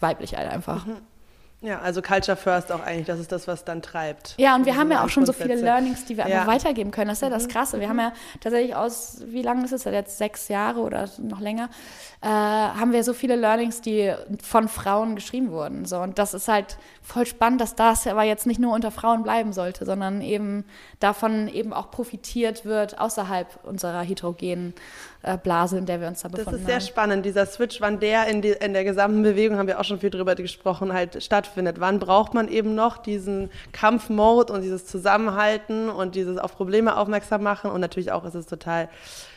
weiblich 0.00 0.36
halt 0.36 0.50
einfach. 0.50 0.86
Mhm. 0.86 0.96
Ja, 1.62 1.80
also 1.80 2.00
Culture 2.00 2.38
First 2.38 2.72
auch 2.72 2.80
eigentlich, 2.80 3.06
das 3.06 3.20
ist 3.20 3.32
das, 3.32 3.46
was 3.46 3.66
dann 3.66 3.82
treibt. 3.82 4.34
Ja, 4.38 4.54
und 4.54 4.64
wir 4.64 4.76
haben 4.76 4.90
ja 4.90 5.04
auch 5.04 5.10
schon 5.10 5.26
so 5.26 5.34
viele 5.34 5.56
Learnings, 5.56 6.06
die 6.06 6.16
wir 6.16 6.26
ja. 6.26 6.40
einfach 6.40 6.54
weitergeben 6.54 6.90
können. 6.90 7.08
Das 7.08 7.18
ist 7.18 7.22
ja 7.22 7.28
das 7.28 7.44
mhm. 7.44 7.48
Krasse. 7.48 7.80
Wir 7.80 7.88
haben 7.90 7.98
ja 7.98 8.12
tatsächlich 8.40 8.74
aus, 8.74 9.22
wie 9.26 9.42
lange 9.42 9.64
ist 9.66 9.72
es 9.72 9.84
jetzt, 9.84 10.16
sechs 10.16 10.48
Jahre 10.48 10.80
oder 10.80 11.10
noch 11.18 11.40
länger, 11.40 11.68
äh, 12.22 12.28
haben 12.28 12.92
wir 12.92 13.04
so 13.04 13.12
viele 13.12 13.36
Learnings, 13.36 13.82
die 13.82 14.14
von 14.42 14.68
Frauen 14.68 15.16
geschrieben 15.16 15.50
wurden. 15.50 15.84
So, 15.84 15.98
und 15.98 16.18
das 16.18 16.32
ist 16.32 16.48
halt 16.48 16.78
voll 17.02 17.26
spannend, 17.26 17.60
dass 17.60 17.74
das 17.74 18.06
aber 18.06 18.22
jetzt 18.22 18.46
nicht 18.46 18.60
nur 18.60 18.74
unter 18.74 18.90
Frauen 18.90 19.22
bleiben 19.22 19.52
sollte, 19.52 19.84
sondern 19.84 20.20
eben 20.20 20.64
davon 21.00 21.48
eben 21.48 21.72
auch 21.72 21.90
profitiert 21.90 22.64
wird 22.64 22.98
außerhalb 22.98 23.46
unserer 23.64 24.02
heterogenen 24.02 24.74
äh, 25.22 25.36
Blase, 25.36 25.78
in 25.78 25.86
der 25.86 26.00
wir 26.00 26.08
uns 26.08 26.22
da 26.22 26.28
befinden. 26.28 26.52
Das 26.52 26.60
ist 26.60 26.66
sehr 26.66 26.80
spannend, 26.80 27.24
dieser 27.24 27.46
Switch, 27.46 27.80
wann 27.80 28.00
der 28.00 28.26
in, 28.26 28.42
die, 28.42 28.50
in 28.50 28.72
der 28.72 28.84
gesamten 28.84 29.22
Bewegung, 29.22 29.58
haben 29.58 29.66
wir 29.66 29.80
auch 29.80 29.84
schon 29.84 30.00
viel 30.00 30.10
drüber 30.10 30.34
gesprochen, 30.34 30.92
halt 30.92 31.22
stattfindet. 31.22 31.80
Wann 31.80 31.98
braucht 31.98 32.34
man 32.34 32.48
eben 32.48 32.74
noch 32.74 32.98
diesen 32.98 33.50
Kampfmode 33.72 34.52
und 34.52 34.62
dieses 34.62 34.86
Zusammenhalten 34.86 35.88
und 35.88 36.14
dieses 36.14 36.38
auf 36.38 36.56
Probleme 36.56 36.96
aufmerksam 36.96 37.42
machen 37.42 37.70
und 37.70 37.80
natürlich 37.80 38.12
auch 38.12 38.24
ist 38.24 38.34
es 38.34 38.46
total 38.46 38.88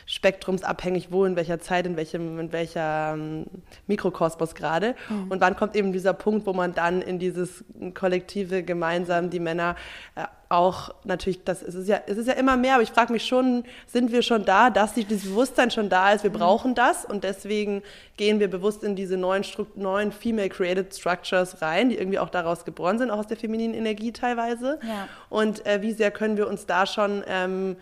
spektrumsabhängig, 0.06 1.10
wo, 1.10 1.24
in 1.24 1.36
welcher 1.36 1.60
Zeit, 1.60 1.86
in 1.86 1.96
welchem, 1.96 2.38
in 2.38 2.52
welcher 2.52 3.14
ähm, 3.14 3.46
Mikrokosmos 3.86 4.54
gerade. 4.54 4.94
Mhm. 5.08 5.30
Und 5.30 5.40
wann 5.40 5.56
kommt 5.56 5.76
eben 5.76 5.92
dieser 5.92 6.12
Punkt, 6.12 6.46
wo 6.46 6.52
man 6.52 6.74
dann 6.74 7.02
in 7.02 7.18
dieses 7.18 7.64
kollektive, 7.94 8.62
gemeinsam 8.62 9.30
die 9.30 9.40
Männer 9.40 9.76
äh, 10.14 10.24
auch 10.50 10.94
natürlich, 11.04 11.42
das 11.44 11.62
es 11.62 11.74
ist 11.74 11.88
ja, 11.88 12.00
es 12.06 12.16
ist 12.16 12.28
ja 12.28 12.34
immer 12.34 12.56
mehr, 12.56 12.74
aber 12.74 12.82
ich 12.82 12.90
frage 12.90 13.12
mich 13.12 13.24
schon, 13.24 13.64
sind 13.86 14.12
wir 14.12 14.22
schon 14.22 14.44
da, 14.44 14.70
dass 14.70 14.94
dieses 14.94 15.24
Bewusstsein 15.24 15.70
schon 15.70 15.88
da 15.88 16.12
ist, 16.12 16.22
wir 16.22 16.30
mhm. 16.30 16.34
brauchen 16.34 16.74
das 16.74 17.04
und 17.04 17.24
deswegen 17.24 17.82
gehen 18.16 18.40
wir 18.40 18.48
bewusst 18.48 18.84
in 18.84 18.94
diese 18.94 19.16
neuen, 19.16 19.44
neuen 19.74 20.12
Female 20.12 20.48
Created 20.48 20.94
Structures 20.94 21.60
rein, 21.60 21.88
die 21.88 21.96
irgendwie 21.96 22.18
auch 22.18 22.30
daraus 22.30 22.64
geboren 22.64 22.98
sind, 22.98 23.10
auch 23.10 23.18
aus 23.18 23.26
der 23.26 23.36
femininen 23.36 23.74
Energie 23.74 24.12
teilweise. 24.12 24.78
Ja. 24.82 25.08
Und 25.28 25.66
äh, 25.66 25.82
wie 25.82 25.92
sehr 25.92 26.10
können 26.10 26.36
wir 26.36 26.46
uns 26.46 26.66
da 26.66 26.86
schon 26.86 27.24
ähm, 27.26 27.76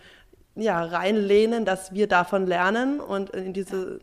ja, 0.55 0.83
reinlehnen, 0.83 1.65
dass 1.65 1.93
wir 1.93 2.07
davon 2.07 2.45
lernen 2.45 2.99
und 2.99 3.31
in 3.31 3.53
diese 3.53 3.99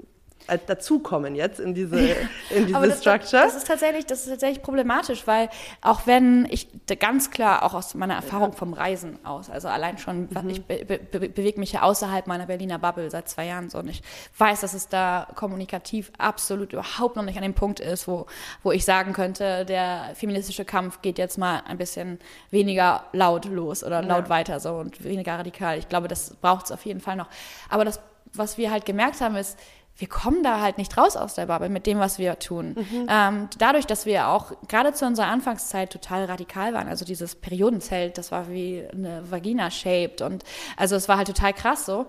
dazukommen 0.66 1.34
jetzt 1.34 1.60
in 1.60 1.74
diese, 1.74 1.98
in 2.50 2.66
diese 2.66 2.80
das, 2.80 3.00
Structure. 3.00 3.42
Das 3.42 3.54
ist, 3.54 3.66
tatsächlich, 3.66 4.06
das 4.06 4.22
ist 4.22 4.30
tatsächlich 4.30 4.62
problematisch, 4.62 5.26
weil 5.26 5.48
auch 5.80 6.06
wenn 6.06 6.46
ich 6.50 6.68
ganz 6.98 7.30
klar 7.30 7.62
auch 7.62 7.74
aus 7.74 7.94
meiner 7.94 8.14
Erfahrung 8.14 8.52
vom 8.52 8.72
Reisen 8.72 9.18
aus, 9.24 9.50
also 9.50 9.68
allein 9.68 9.98
schon, 9.98 10.28
mhm. 10.30 10.48
ich 10.48 10.64
be 10.64 10.84
be 10.84 11.28
bewege 11.28 11.60
mich 11.60 11.72
ja 11.72 11.82
außerhalb 11.82 12.26
meiner 12.26 12.46
Berliner 12.46 12.78
Bubble 12.78 13.10
seit 13.10 13.28
zwei 13.28 13.46
Jahren 13.46 13.70
so 13.70 13.78
und 13.78 13.88
ich 13.88 14.02
weiß, 14.38 14.60
dass 14.60 14.74
es 14.74 14.88
da 14.88 15.28
kommunikativ 15.34 16.10
absolut 16.18 16.72
überhaupt 16.72 17.16
noch 17.16 17.24
nicht 17.24 17.36
an 17.36 17.42
dem 17.42 17.54
Punkt 17.54 17.80
ist, 17.80 18.08
wo, 18.08 18.26
wo 18.62 18.72
ich 18.72 18.84
sagen 18.84 19.12
könnte, 19.12 19.64
der 19.64 20.10
feministische 20.14 20.64
Kampf 20.64 21.02
geht 21.02 21.18
jetzt 21.18 21.38
mal 21.38 21.62
ein 21.66 21.78
bisschen 21.78 22.18
weniger 22.50 23.04
laut 23.12 23.44
los 23.44 23.84
oder 23.84 24.02
laut 24.02 24.24
ja. 24.24 24.30
weiter 24.30 24.60
so 24.60 24.74
und 24.74 25.02
weniger 25.04 25.38
radikal. 25.38 25.78
Ich 25.78 25.88
glaube, 25.88 26.08
das 26.08 26.34
braucht 26.34 26.66
es 26.66 26.72
auf 26.72 26.84
jeden 26.84 27.00
Fall 27.00 27.16
noch. 27.16 27.28
Aber 27.68 27.84
das, 27.84 28.00
was 28.32 28.58
wir 28.58 28.70
halt 28.70 28.84
gemerkt 28.84 29.20
haben, 29.20 29.36
ist, 29.36 29.58
wir 29.96 30.08
kommen 30.08 30.42
da 30.42 30.60
halt 30.60 30.78
nicht 30.78 30.96
raus 30.96 31.16
aus 31.16 31.34
der 31.34 31.46
Bubble 31.46 31.68
mit 31.68 31.86
dem, 31.86 31.98
was 31.98 32.18
wir 32.18 32.38
tun. 32.38 32.74
Mhm. 32.76 33.06
Ähm, 33.08 33.48
dadurch, 33.58 33.86
dass 33.86 34.06
wir 34.06 34.28
auch 34.28 34.52
gerade 34.66 34.94
zu 34.94 35.04
unserer 35.04 35.26
Anfangszeit 35.26 35.92
total 35.92 36.24
radikal 36.24 36.72
waren, 36.72 36.88
also 36.88 37.04
dieses 37.04 37.34
Periodenzelt, 37.34 38.16
das 38.16 38.32
war 38.32 38.50
wie 38.50 38.82
eine 38.92 39.30
Vagina 39.30 39.70
shaped 39.70 40.22
und 40.22 40.44
also 40.76 40.96
es 40.96 41.08
war 41.08 41.18
halt 41.18 41.28
total 41.28 41.52
krass 41.52 41.84
so. 41.84 42.06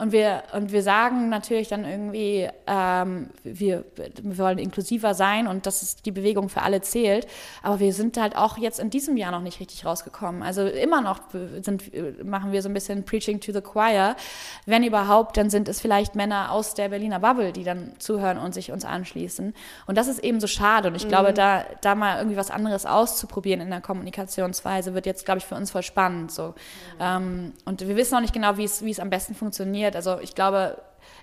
Und 0.00 0.12
wir, 0.12 0.44
und 0.54 0.72
wir 0.72 0.82
sagen 0.82 1.28
natürlich 1.28 1.68
dann 1.68 1.84
irgendwie, 1.84 2.48
ähm, 2.66 3.28
wir, 3.44 3.84
wir 4.22 4.38
wollen 4.38 4.56
inklusiver 4.56 5.12
sein 5.12 5.46
und 5.46 5.66
dass 5.66 5.82
es 5.82 5.96
die 5.96 6.10
Bewegung 6.10 6.48
für 6.48 6.62
alle 6.62 6.80
zählt. 6.80 7.26
Aber 7.62 7.80
wir 7.80 7.92
sind 7.92 8.16
halt 8.16 8.34
auch 8.34 8.56
jetzt 8.56 8.80
in 8.80 8.88
diesem 8.88 9.18
Jahr 9.18 9.30
noch 9.30 9.42
nicht 9.42 9.60
richtig 9.60 9.84
rausgekommen. 9.84 10.42
Also 10.42 10.66
immer 10.66 11.02
noch 11.02 11.20
sind, 11.60 12.24
machen 12.24 12.50
wir 12.50 12.62
so 12.62 12.70
ein 12.70 12.72
bisschen 12.72 13.04
Preaching 13.04 13.40
to 13.40 13.52
the 13.52 13.60
Choir. 13.60 14.16
Wenn 14.64 14.84
überhaupt, 14.84 15.36
dann 15.36 15.50
sind 15.50 15.68
es 15.68 15.82
vielleicht 15.82 16.14
Männer 16.14 16.50
aus 16.50 16.72
der 16.72 16.88
Berliner 16.88 17.20
Bubble, 17.20 17.52
die 17.52 17.64
dann 17.64 17.92
zuhören 17.98 18.38
und 18.38 18.54
sich 18.54 18.72
uns 18.72 18.86
anschließen. 18.86 19.52
Und 19.86 19.98
das 19.98 20.08
ist 20.08 20.20
eben 20.24 20.40
so 20.40 20.46
schade. 20.46 20.88
Und 20.88 20.94
ich 20.94 21.04
mhm. 21.04 21.10
glaube, 21.10 21.34
da, 21.34 21.66
da 21.82 21.94
mal 21.94 22.16
irgendwie 22.16 22.38
was 22.38 22.50
anderes 22.50 22.86
auszuprobieren 22.86 23.60
in 23.60 23.68
der 23.68 23.82
Kommunikationsweise 23.82 24.94
wird 24.94 25.04
jetzt, 25.04 25.26
glaube 25.26 25.40
ich, 25.40 25.44
für 25.44 25.56
uns 25.56 25.70
voll 25.70 25.82
spannend. 25.82 26.32
So. 26.32 26.48
Mhm. 26.48 26.54
Ähm, 27.00 27.52
und 27.66 27.86
wir 27.86 27.96
wissen 27.96 28.14
noch 28.14 28.22
nicht 28.22 28.32
genau, 28.32 28.56
wie 28.56 28.64
es, 28.64 28.82
wie 28.82 28.90
es 28.90 28.98
am 28.98 29.10
besten 29.10 29.34
funktioniert. 29.34 29.89
Also 29.96 30.18
ich 30.20 30.34
glaube, 30.34 30.76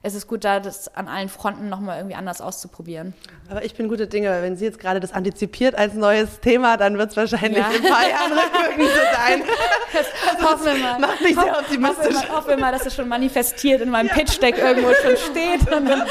es 0.04 0.14
ist 0.16 0.28
gut, 0.28 0.44
da 0.44 0.60
das 0.60 0.94
an 0.96 1.08
allen 1.08 1.30
Fronten 1.30 1.70
nochmal 1.70 1.98
irgendwie 1.98 2.16
anders 2.16 2.42
auszuprobieren. 2.42 3.14
Aber 3.50 3.64
ich 3.66 3.76
bin 3.76 3.88
gute 3.88 4.08
Dinge, 4.08 4.30
weil 4.30 4.44
wenn 4.44 4.56
sie 4.58 4.66
jetzt 4.66 4.80
gerade 4.80 5.00
das 5.00 5.12
antizipiert 5.14 5.76
als 5.76 5.94
neues 5.94 6.40
Thema, 6.40 6.78
dann 6.78 6.98
wird 6.98 7.12
es 7.12 7.18
wahrscheinlich 7.18 7.58
Ja. 7.60 7.70
in 7.72 7.86
ein 7.86 7.92
paar 7.92 8.08
Jahren 8.10 8.32
rückwirkend 8.34 8.88
so 8.94 9.02
sein. 9.16 10.46
hoffen 10.46 10.66
wir 10.66 10.74
mal. 10.76 11.00
macht 11.00 11.22
mich 11.22 11.34
sehr 11.36 11.44
Hoffen 11.52 11.60
optimistisch. 11.64 12.14
wir 12.28 12.36
hoffen 12.36 12.50
wir 12.50 12.58
mal, 12.58 12.72
dass 12.72 12.86
es 12.86 12.96
schon 12.96 13.08
manifestiert 13.08 13.82
in 13.82 13.90
meinem 13.90 14.10
Pitch-Deck 14.10 14.58
irgendwo 14.58 14.94
schon 14.94 15.18
steht 15.18 15.62
und 15.74 15.86
dann, 15.88 16.04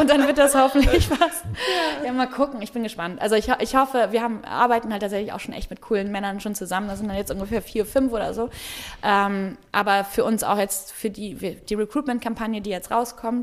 und 0.00 0.10
dann 0.10 0.26
wird 0.26 0.38
das 0.38 0.54
hoffentlich 0.54 1.10
was. 1.10 1.42
Ja. 2.04 2.12
mal 2.12 2.26
gucken, 2.28 2.62
ich 2.62 2.72
bin 2.72 2.82
gespannt. 2.82 3.20
Also 3.20 3.34
ich, 3.36 3.48
ich 3.60 3.76
hoffe, 3.76 4.08
wir 4.10 4.22
haben, 4.22 4.44
arbeiten 4.44 4.90
halt 4.92 5.02
tatsächlich 5.02 5.32
auch 5.32 5.40
schon 5.40 5.54
echt 5.54 5.70
mit 5.70 5.80
coolen 5.80 6.10
Männern 6.10 6.40
schon 6.40 6.54
zusammen. 6.54 6.88
Das 6.88 6.98
sind 6.98 7.08
dann 7.08 7.16
jetzt 7.16 7.30
ungefähr 7.30 7.62
vier, 7.62 7.84
fünf 7.86 8.12
oder 8.12 8.32
so. 8.34 8.50
Ähm, 9.02 9.58
aber 9.72 10.04
für 10.04 10.24
uns 10.24 10.42
auch 10.44 10.58
jetzt, 10.58 10.92
für 10.92 11.10
die, 11.10 11.34
die 11.34 11.74
Recruitment-Kampagne, 11.74 12.60
die 12.60 12.70
jetzt 12.70 12.90
rauskommt 12.90 13.33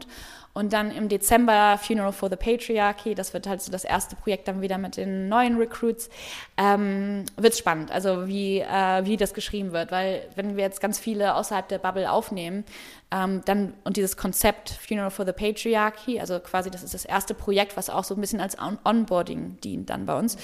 und 0.54 0.74
dann 0.74 0.92
im 0.92 1.08
Dezember 1.08 1.78
Funeral 1.82 2.12
for 2.12 2.30
the 2.30 2.36
Patriarchy, 2.36 3.16
das 3.16 3.34
wird 3.34 3.48
halt 3.48 3.62
so 3.62 3.72
das 3.72 3.84
erste 3.84 4.16
Projekt 4.16 4.48
dann 4.48 4.62
wieder 4.62 4.78
mit 4.78 4.98
den 4.98 5.30
neuen 5.30 5.58
Recruits, 5.58 6.10
ähm, 6.58 7.26
wird 7.38 7.56
spannend, 7.56 7.92
also 7.92 8.28
wie, 8.28 8.60
äh, 8.60 9.06
wie 9.06 9.18
das 9.18 9.34
geschrieben 9.34 9.72
wird, 9.72 9.92
weil 9.92 10.28
wenn 10.36 10.58
wir 10.58 10.64
jetzt 10.64 10.82
ganz 10.82 11.00
viele 11.00 11.36
außerhalb 11.36 11.68
der 11.68 11.80
Bubble 11.80 12.12
aufnehmen, 12.12 12.66
ähm, 13.12 13.42
dann 13.46 13.74
und 13.84 13.98
dieses 13.98 14.18
Konzept 14.18 14.70
Funeral 14.70 15.12
for 15.12 15.26
the 15.26 15.32
Patriarchy, 15.32 16.20
also 16.20 16.40
quasi 16.40 16.70
das 16.70 16.84
ist 16.84 16.94
das 16.94 17.06
erste 17.06 17.34
Projekt, 17.34 17.78
was 17.78 17.90
auch 17.90 18.04
so 18.04 18.16
ein 18.16 18.22
bisschen 18.22 18.42
als 18.42 18.60
On 18.60 18.78
Onboarding 18.84 19.58
dient 19.62 19.90
dann 19.90 20.06
bei 20.06 20.18
uns, 20.18 20.38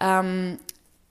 ähm, 0.00 0.58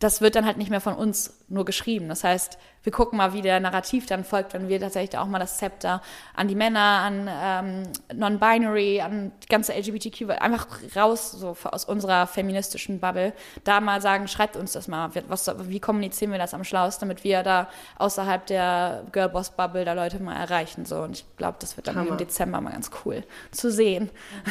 das 0.04 0.20
wird 0.20 0.36
dann 0.36 0.46
halt 0.46 0.58
nicht 0.58 0.70
mehr 0.70 0.82
von 0.82 0.96
uns 0.96 1.34
nur 1.48 1.64
geschrieben. 1.64 2.10
Das 2.10 2.26
heißt, 2.26 2.58
wir 2.84 2.92
gucken 2.92 3.18
mal, 3.18 3.32
wie 3.32 3.42
der 3.42 3.62
Narrativ 3.62 4.06
dann 4.06 4.26
folgt, 4.26 4.54
wenn 4.54 4.68
wir 4.68 4.80
tatsächlich 4.80 5.18
auch 5.18 5.28
mal 5.28 5.40
das 5.40 5.58
Zepter 5.58 6.02
an 6.36 6.50
die 6.50 6.56
Männer, 6.56 6.80
an 6.80 7.30
ähm, 7.32 7.84
Non-Binary, 8.14 9.00
an 9.00 9.32
die 9.42 9.48
ganze 9.48 9.74
LGBTQ, 9.74 10.32
einfach 10.42 10.68
raus 10.94 11.32
so 11.32 11.56
aus 11.64 11.86
unserer 11.86 12.28
feministischen 12.28 13.00
Bubble, 13.00 13.32
da 13.64 13.80
mal 13.80 14.02
sagen, 14.02 14.28
schreibt 14.28 14.58
uns 14.58 14.74
das 14.74 14.90
mal, 14.90 15.10
was, 15.30 15.50
wie 15.70 15.80
kommunizieren 15.80 16.32
wir 16.32 16.40
das 16.40 16.54
am 16.54 16.66
schlausten, 16.66 17.08
damit 17.08 17.24
wir 17.24 17.42
da 17.42 17.70
außerhalb 17.98 18.46
der 18.46 19.06
Girlboss-Bubble 19.14 19.86
da 19.86 19.94
Leute 19.94 20.22
mal 20.22 20.36
erreichen. 20.36 20.86
So. 20.86 20.98
Und 20.98 21.12
ich 21.12 21.26
glaube, 21.38 21.58
das 21.62 21.78
wird 21.78 21.88
dann 21.88 21.96
Hammer. 21.96 22.12
im 22.12 22.18
Dezember 22.18 22.60
mal 22.60 22.74
ganz 22.74 22.92
cool 23.06 23.24
zu 23.52 23.72
sehen. 23.72 24.10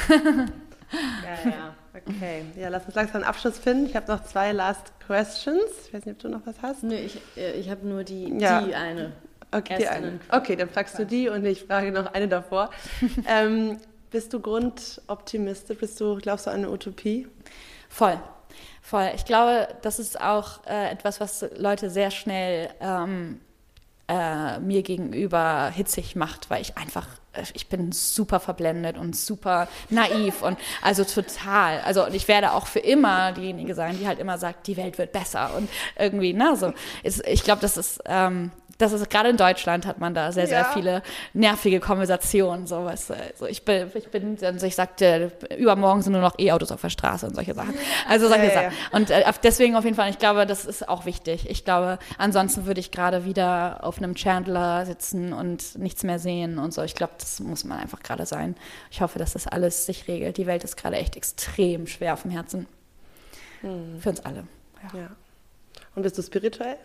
Ja, 0.08 1.50
ja. 1.50 1.74
Okay, 1.94 2.44
ja, 2.56 2.68
lass 2.68 2.86
uns 2.86 2.94
langsam 2.94 3.16
einen 3.16 3.24
Abschluss 3.24 3.58
finden. 3.58 3.86
Ich 3.86 3.94
habe 3.96 4.10
noch 4.10 4.24
zwei 4.24 4.52
Last 4.52 4.92
Questions. 5.06 5.60
Ich 5.86 5.92
weiß 5.94 6.06
nicht, 6.06 6.16
ob 6.16 6.18
du 6.20 6.28
noch 6.30 6.46
was 6.46 6.62
hast. 6.62 6.82
Nö, 6.82 6.94
ich, 6.94 7.18
äh, 7.36 7.52
ich 7.52 7.68
habe 7.70 7.86
nur 7.86 8.02
die, 8.04 8.32
Ja. 8.38 8.62
die 8.62 8.74
eine. 8.74 9.12
Okay, 9.54 9.76
die 9.78 9.86
eine. 9.86 10.18
okay 10.30 10.56
dann 10.56 10.70
fragst 10.70 10.98
du 10.98 11.04
die 11.04 11.28
und 11.28 11.44
ich 11.44 11.64
frage 11.64 11.92
noch 11.92 12.14
eine 12.14 12.28
davor. 12.28 12.70
ähm, 13.28 13.78
bist 14.10 14.32
du 14.32 14.40
grundoptimistisch? 14.40 15.78
Bist 15.78 16.00
du, 16.00 16.16
glaubst 16.16 16.46
du 16.46 16.50
an 16.50 16.58
eine 16.58 16.70
Utopie? 16.70 17.28
Voll. 17.90 18.18
Voll. 18.80 19.10
Ich 19.14 19.24
glaube, 19.26 19.68
das 19.82 19.98
ist 19.98 20.20
auch 20.20 20.66
äh, 20.66 20.90
etwas, 20.90 21.20
was 21.20 21.44
Leute 21.56 21.90
sehr 21.90 22.10
schnell 22.10 22.70
ähm, 22.80 23.40
äh, 24.08 24.58
mir 24.60 24.82
gegenüber 24.82 25.70
hitzig 25.70 26.16
macht, 26.16 26.50
weil 26.50 26.62
ich 26.62 26.76
einfach, 26.76 27.06
ich 27.54 27.68
bin 27.68 27.92
super 27.92 28.40
verblendet 28.40 28.98
und 28.98 29.16
super 29.16 29.68
naiv 29.90 30.42
und 30.42 30.58
also 30.82 31.04
total. 31.04 31.80
Also 31.80 32.06
und 32.06 32.14
ich 32.14 32.28
werde 32.28 32.52
auch 32.52 32.66
für 32.66 32.80
immer 32.80 33.32
diejenige 33.32 33.74
sein, 33.74 33.98
die 33.98 34.06
halt 34.06 34.18
immer 34.18 34.38
sagt, 34.38 34.66
die 34.66 34.76
Welt 34.76 34.98
wird 34.98 35.12
besser 35.12 35.54
und 35.56 35.68
irgendwie, 35.98 36.32
na 36.32 36.56
so. 36.56 36.72
Ist, 37.02 37.26
ich 37.26 37.44
glaube, 37.44 37.60
das 37.60 37.76
ist 37.76 38.00
ähm, 38.06 38.50
das 38.82 38.92
ist 38.92 39.08
gerade 39.08 39.28
in 39.30 39.36
Deutschland 39.36 39.86
hat 39.86 39.98
man 39.98 40.14
da 40.14 40.32
sehr, 40.32 40.46
sehr 40.46 40.58
Ja. 40.60 40.70
viele 40.74 41.02
nervige 41.32 41.80
Konversationen. 41.80 42.66
So, 42.66 42.84
was, 42.84 43.08
äh, 43.10 43.16
so 43.36 43.46
ich 43.46 43.64
bin, 43.64 43.90
ich 43.94 44.08
bin, 44.08 44.36
also 44.42 44.66
ich 44.66 44.74
sagte, 44.74 45.32
übermorgen 45.56 46.02
sind 46.02 46.12
nur 46.12 46.20
noch 46.20 46.38
E-Autos 46.38 46.72
auf 46.72 46.80
der 46.80 46.90
Straße 46.90 47.26
und 47.26 47.34
solche 47.34 47.54
Sachen. 47.54 47.74
Also 48.08 48.28
solche 48.28 48.46
Ja, 48.46 48.52
Sachen. 48.54 48.72
Und 48.92 49.10
äh, 49.10 49.24
deswegen 49.42 49.76
auf 49.76 49.84
jeden 49.84 49.96
Fall, 49.96 50.10
ich 50.10 50.18
glaube, 50.18 50.44
das 50.46 50.64
ist 50.64 50.88
auch 50.88 51.06
wichtig. 51.06 51.48
Ich 51.48 51.64
glaube, 51.64 51.98
ansonsten 52.18 52.66
würde 52.66 52.80
ich 52.80 52.90
gerade 52.90 53.24
wieder 53.24 53.80
auf 53.82 53.98
einem 53.98 54.14
Chandler 54.14 54.84
sitzen 54.84 55.32
und 55.32 55.78
nichts 55.78 56.02
mehr 56.02 56.18
sehen 56.18 56.58
und 56.58 56.74
so. 56.74 56.82
Ich 56.82 56.94
glaube, 56.94 57.12
das 57.18 57.40
muss 57.40 57.64
man 57.64 57.78
einfach 57.78 58.02
gerade 58.02 58.26
sein. 58.26 58.56
Ich 58.90 59.00
hoffe, 59.00 59.18
dass 59.18 59.32
das 59.34 59.46
alles 59.46 59.86
sich 59.86 60.08
regelt. 60.08 60.36
Die 60.36 60.46
Welt 60.46 60.64
ist 60.64 60.76
gerade 60.76 60.96
echt 60.96 61.16
extrem 61.16 61.86
schwer 61.86 62.14
auf 62.14 62.22
dem 62.22 62.30
Herzen. 62.30 62.66
Für 64.00 64.08
uns 64.08 64.20
alle. 64.24 64.44
Ja. 64.92 64.98
Ja. 64.98 65.06
Und 65.94 66.02
bist 66.02 66.18
du 66.18 66.22
spirituell? 66.22 66.76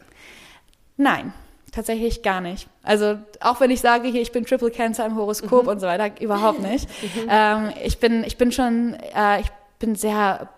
Nein, 0.97 1.33
tatsächlich 1.71 2.23
gar 2.23 2.41
nicht. 2.41 2.67
Also 2.83 3.17
auch 3.39 3.59
wenn 3.59 3.71
ich 3.71 3.81
sage, 3.81 4.07
hier, 4.07 4.21
ich 4.21 4.31
bin 4.31 4.45
Triple 4.45 4.71
Cancer 4.71 5.05
im 5.05 5.15
Horoskop 5.15 5.67
und 5.67 5.79
so 5.79 5.87
weiter, 5.87 6.19
überhaupt 6.21 6.59
nicht. 6.59 6.87
ähm, 7.29 7.71
ich, 7.83 7.99
bin, 7.99 8.23
ich 8.23 8.37
bin 8.37 8.51
schon, 8.51 8.95
äh, 9.15 9.41
ich 9.41 9.47
bin 9.79 9.95
sehr 9.95 10.49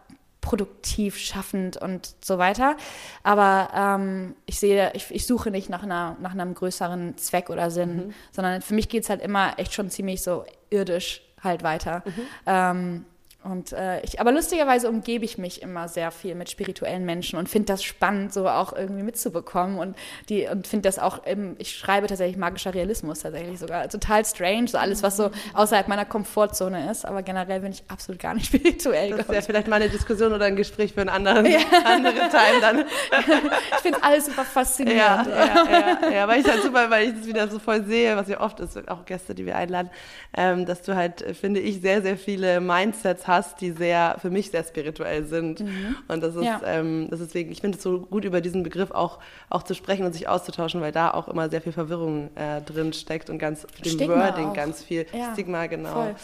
produktiv, 0.42 1.18
schaffend 1.18 1.78
und 1.78 2.16
so 2.24 2.38
weiter. 2.38 2.78
Aber 3.24 3.70
ähm, 3.76 4.36
ich 4.46 4.60
sehe, 4.60 4.92
ich, 4.94 5.12
ich 5.12 5.28
suche 5.28 5.52
nicht 5.52 5.70
nach, 5.70 5.84
einer, 5.84 6.16
nach 6.22 6.32
einem 6.32 6.54
größeren 6.54 7.18
Zweck 7.18 7.50
oder 7.50 7.70
Sinn, 7.70 8.14
sondern 8.32 8.62
für 8.62 8.74
mich 8.74 8.90
geht 8.90 9.04
es 9.04 9.10
halt 9.10 9.22
immer 9.22 9.54
echt 9.58 9.74
schon 9.74 9.90
ziemlich 9.90 10.24
so 10.24 10.46
irdisch 10.70 11.22
halt 11.44 11.64
weiter. 11.64 12.04
Ähm, 12.46 13.06
und 13.42 13.72
äh, 13.72 14.02
ich, 14.02 14.20
aber 14.20 14.34
lustigerweise 14.34 14.90
umgebe 14.90 15.24
ich 15.24 15.38
mich 15.38 15.62
immer 15.62 15.88
sehr 15.88 16.12
viel 16.12 16.36
mit 16.36 16.50
spirituellen 16.50 17.06
Menschen 17.06 17.40
und 17.40 17.48
finde 17.48 17.68
das 17.68 17.84
spannend, 17.84 18.34
so 18.34 18.50
auch 18.50 18.74
irgendwie 18.74 19.02
mitzubekommen 19.04 19.80
und 19.80 19.96
die 20.28 20.46
und 20.48 20.68
finde 20.68 20.90
das 20.90 21.00
auch, 21.00 21.24
im, 21.26 21.56
ich 21.58 21.74
schreibe 21.76 22.08
tatsächlich 22.08 22.36
magischer 22.38 22.74
Realismus 22.74 23.20
tatsächlich 23.22 23.58
sogar 23.58 23.88
total 23.88 24.26
strange, 24.26 24.68
so 24.68 24.78
alles 24.78 25.04
was 25.04 25.16
so 25.16 25.32
außerhalb 25.54 25.88
meiner 25.88 26.04
Komfortzone 26.04 26.92
ist, 26.92 27.06
aber 27.06 27.24
generell 27.24 27.62
bin 27.62 27.72
ich 27.72 27.84
absolut 27.88 28.22
gar 28.22 28.34
nicht 28.34 28.46
spirituell. 28.54 29.12
Das 29.12 29.20
glaub 29.20 29.30
wäre 29.30 29.42
vielleicht 29.44 29.68
mal 29.70 29.78
eine 29.78 29.90
Diskussion 29.90 30.34
oder 30.34 30.46
ein 30.46 30.58
Gespräch 30.58 30.94
für 30.94 31.02
einen 31.02 31.10
anderen, 31.10 31.46
anderen 31.86 32.30
Time 32.30 32.60
dann. 32.62 32.80
ich 33.72 33.78
finde 33.78 34.04
alles 34.04 34.26
super 34.26 34.42
Ja, 34.42 34.44
faszinierend. 34.44 35.28
ja, 35.28 36.00
ja, 36.02 36.10
ja, 36.12 36.28
weil 36.28 36.42
ich 36.42 36.48
halt 36.48 36.62
super, 36.62 36.90
weil 36.90 37.08
ich 37.10 37.16
das 37.16 37.26
wieder 37.26 37.48
so 37.48 37.60
voll 37.60 37.86
sehe, 37.86 38.18
was 38.18 38.28
ja 38.28 38.42
oft 38.42 38.60
ist, 38.60 38.88
auch 38.90 39.06
Gäste, 39.06 39.34
die 39.34 39.46
wir 39.46 39.56
einladen, 39.56 39.90
ähm, 40.36 40.66
dass 40.66 40.82
du 40.82 40.96
halt, 40.96 41.22
äh, 41.22 41.34
finde 41.34 41.62
ich, 41.62 41.80
sehr, 41.82 42.02
sehr 42.02 42.18
viele 42.18 42.60
Mindsets 42.60 43.28
hast, 43.30 43.62
die 43.62 43.72
sehr, 43.72 44.18
für 44.20 44.30
mich 44.30 44.52
sehr 44.52 44.64
spirituell 44.66 45.24
sind. 45.24 45.64
Und 46.10 46.22
das 46.22 46.36
ist, 46.36 46.44
Ja. 46.44 46.60
ähm, 46.66 47.08
das 47.10 47.22
ist 47.22 47.28
deswegen, 47.30 47.52
ich 47.52 47.62
finde 47.62 47.78
es 47.78 47.84
so 47.84 48.00
gut, 48.02 48.26
über 48.26 48.42
diesen 48.42 48.64
Begriff 48.64 48.92
auch, 48.92 49.20
auch 49.50 49.64
zu 49.64 49.74
sprechen 49.76 50.06
und 50.06 50.12
sich 50.12 50.28
auszutauschen, 50.28 50.82
weil 50.82 50.92
da 50.92 51.12
auch 51.12 51.30
immer 51.30 51.50
sehr 51.50 51.62
viel 51.62 51.72
Verwirrung 51.72 52.30
äh, 52.36 52.60
drin 52.62 52.92
steckt 52.92 53.30
und 53.30 53.40
ganz 53.40 53.62
dem 53.86 53.92
Stigma 53.94 54.16
Wording 54.16 54.48
auch. 54.50 54.54
ganz 54.54 54.84
viel 54.84 55.06
Ja, 55.14 55.32
Stigma, 55.32 55.68
genau. 55.68 55.94
voll. 55.94 56.16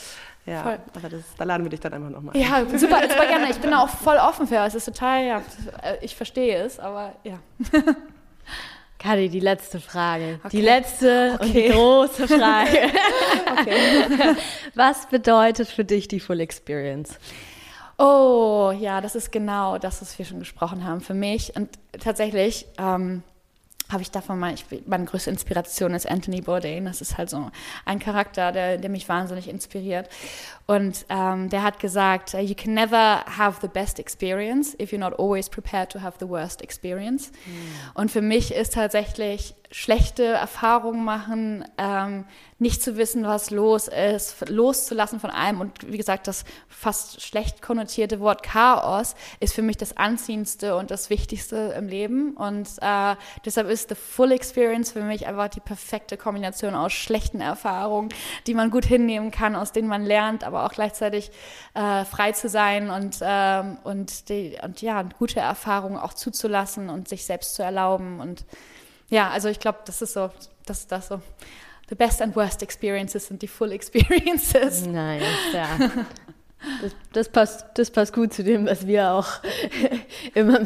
Ja, 0.47 0.61
voll. 0.61 0.77
aber 0.95 1.09
das, 1.09 1.21
da 1.37 1.43
laden 1.43 1.63
wir 1.63 1.69
dich 1.71 1.79
dann 1.79 1.93
einfach 1.93 2.09
nochmal. 2.11 2.37
Ja, 2.37 2.59
super, 2.77 2.99
super 3.09 3.25
gerne. 3.27 3.49
Ich 3.49 3.57
bin 3.57 3.71
da 3.71 3.79
auch 3.79 3.89
voll 3.89 4.17
offen 4.17 4.45
für. 4.47 4.57
Es 4.57 4.75
ist 4.75 4.85
total, 4.85 5.25
ja, 5.25 5.37
äh, 5.81 5.95
ich 6.01 6.15
verstehe 6.15 6.57
es, 6.57 6.79
aber 6.79 7.13
ja. 7.23 7.39
Kadi, 8.99 9.29
die 9.29 9.39
letzte 9.39 9.79
Frage. 9.79 10.39
Die 10.51 10.57
Okay. 10.57 10.61
letzte 10.61 11.37
und 11.39 11.45
die 11.53 11.65
Okay. 11.65 11.69
große 11.71 12.27
Frage. 12.27 12.77
Was 14.75 15.07
bedeutet 15.07 15.67
für 15.67 15.85
dich 15.85 16.07
die 16.07 16.19
Full 16.19 16.39
Experience? 16.39 17.17
Oh, 17.97 18.73
ja, 18.77 18.99
das 18.99 19.15
ist 19.15 19.31
genau 19.31 19.77
das, 19.77 20.01
was 20.01 20.17
wir 20.19 20.25
schon 20.25 20.39
gesprochen 20.39 20.83
haben 20.83 20.99
für 20.99 21.13
mich. 21.13 21.55
Und 21.55 21.69
tatsächlich 21.97 22.65
ähm, 22.77 23.23
habe 23.89 24.01
ich 24.01 24.09
davon 24.09 24.39
mal, 24.39 24.53
ich, 24.53 24.65
meine 24.87 25.05
größte 25.05 25.29
Inspiration 25.29 25.93
ist 25.93 26.09
Anthony 26.09 26.41
Bourdain. 26.41 26.85
Das 26.85 27.01
ist 27.01 27.17
halt 27.17 27.29
so 27.29 27.51
ein 27.85 27.99
Charakter, 27.99 28.51
der, 28.51 28.77
der 28.77 28.89
mich 28.89 29.07
wahnsinnig 29.07 29.47
inspiriert. 29.47 30.09
Und 30.65 31.05
ähm, 31.09 31.49
der 31.49 31.61
hat 31.61 31.79
gesagt, 31.79 32.33
uh, 32.33 32.39
you 32.39 32.55
can 32.55 32.73
never 32.73 33.23
have 33.37 33.59
the 33.61 33.67
best 33.67 33.99
experience 33.99 34.75
if 34.79 34.91
you're 34.91 34.97
not 34.97 35.17
always 35.19 35.49
prepared 35.49 35.89
to 35.91 36.01
have 36.01 36.17
the 36.19 36.27
worst 36.27 36.61
experience. 36.61 37.31
Und 37.93 38.11
für 38.11 38.21
mich 38.21 38.53
ist 38.53 38.73
tatsächlich 38.73 39.53
schlechte 39.69 40.23
Erfahrungen 40.23 41.05
machen, 41.05 41.65
ähm, 41.77 42.25
nicht 42.57 42.81
zu 42.81 42.95
wissen, 42.95 43.25
was 43.25 43.51
los 43.51 43.89
ist, 43.89 44.49
loszulassen 44.49 45.19
von 45.19 45.29
allem. 45.29 45.59
Und 45.59 45.91
wie 45.91 45.97
gesagt, 45.97 46.27
das 46.27 46.45
fast 46.69 47.21
schlecht 47.21 47.61
konnotierte 47.61 48.21
Wort 48.21 48.43
Chaos 48.43 49.15
ist 49.41 49.53
für 49.53 49.61
mich 49.61 49.75
das 49.75 49.97
Anziehendste 49.97 50.77
und 50.77 50.89
das 50.89 51.09
Wichtigste 51.09 51.75
im 51.77 51.89
Leben. 51.89 52.31
Und 52.37 52.69
äh, 52.79 53.15
deshalb 53.43 53.69
ist 53.69 53.89
the 53.89 53.95
full 53.95 54.31
experience 54.31 54.93
für 54.93 55.01
mich 55.01 55.27
einfach 55.27 55.49
die 55.49 55.59
perfekte 55.59 56.15
Kombination 56.15 56.75
aus 56.75 56.93
schlechten 56.93 57.41
Erfahrungen, 57.41 58.09
die 58.47 58.53
man 58.53 58.71
gut 58.71 58.85
hinnehmen 58.85 59.31
kann, 59.31 59.57
aus 59.57 59.73
denen 59.73 59.89
man 59.89 60.05
lernt, 60.05 60.45
aber 60.45 60.65
auch 60.65 60.71
gleichzeitig 60.71 61.31
äh, 61.73 62.05
frei 62.05 62.31
zu 62.31 62.47
sein 62.47 62.89
und, 62.89 63.17
ähm, 63.21 63.79
und, 63.83 64.29
die, 64.29 64.57
und 64.63 64.81
ja, 64.81 65.01
gute 65.01 65.41
Erfahrungen 65.41 65.97
auch 65.97 66.13
zuzulassen 66.13 66.89
und 66.89 67.09
sich 67.09 67.25
selbst 67.25 67.55
zu 67.55 67.63
erlauben. 67.63 68.21
Und 68.21 68.45
ja, 69.09 69.29
also 69.29 69.49
ich 69.49 69.59
glaube, 69.59 69.79
das 69.85 70.01
ist 70.01 70.13
so, 70.13 70.31
das 70.65 70.79
ist 70.79 70.91
das 70.93 71.09
so. 71.09 71.21
The 71.87 71.95
best 71.95 72.21
and 72.21 72.35
worst 72.35 72.61
experiences 72.63 73.27
sind 73.27 73.41
die 73.41 73.47
full 73.47 73.71
experiences. 73.79 74.85
Nice, 74.85 75.23
ja. 75.53 75.77
Das, 76.81 76.95
das 77.15 77.29
passt, 77.29 77.65
das 77.75 77.91
passt 77.91 78.13
gut 78.13 78.33
zu 78.33 78.43
dem, 78.43 78.65
was 78.65 78.85
wir 78.87 79.11
auch 79.13 79.27
immer, 80.33 80.59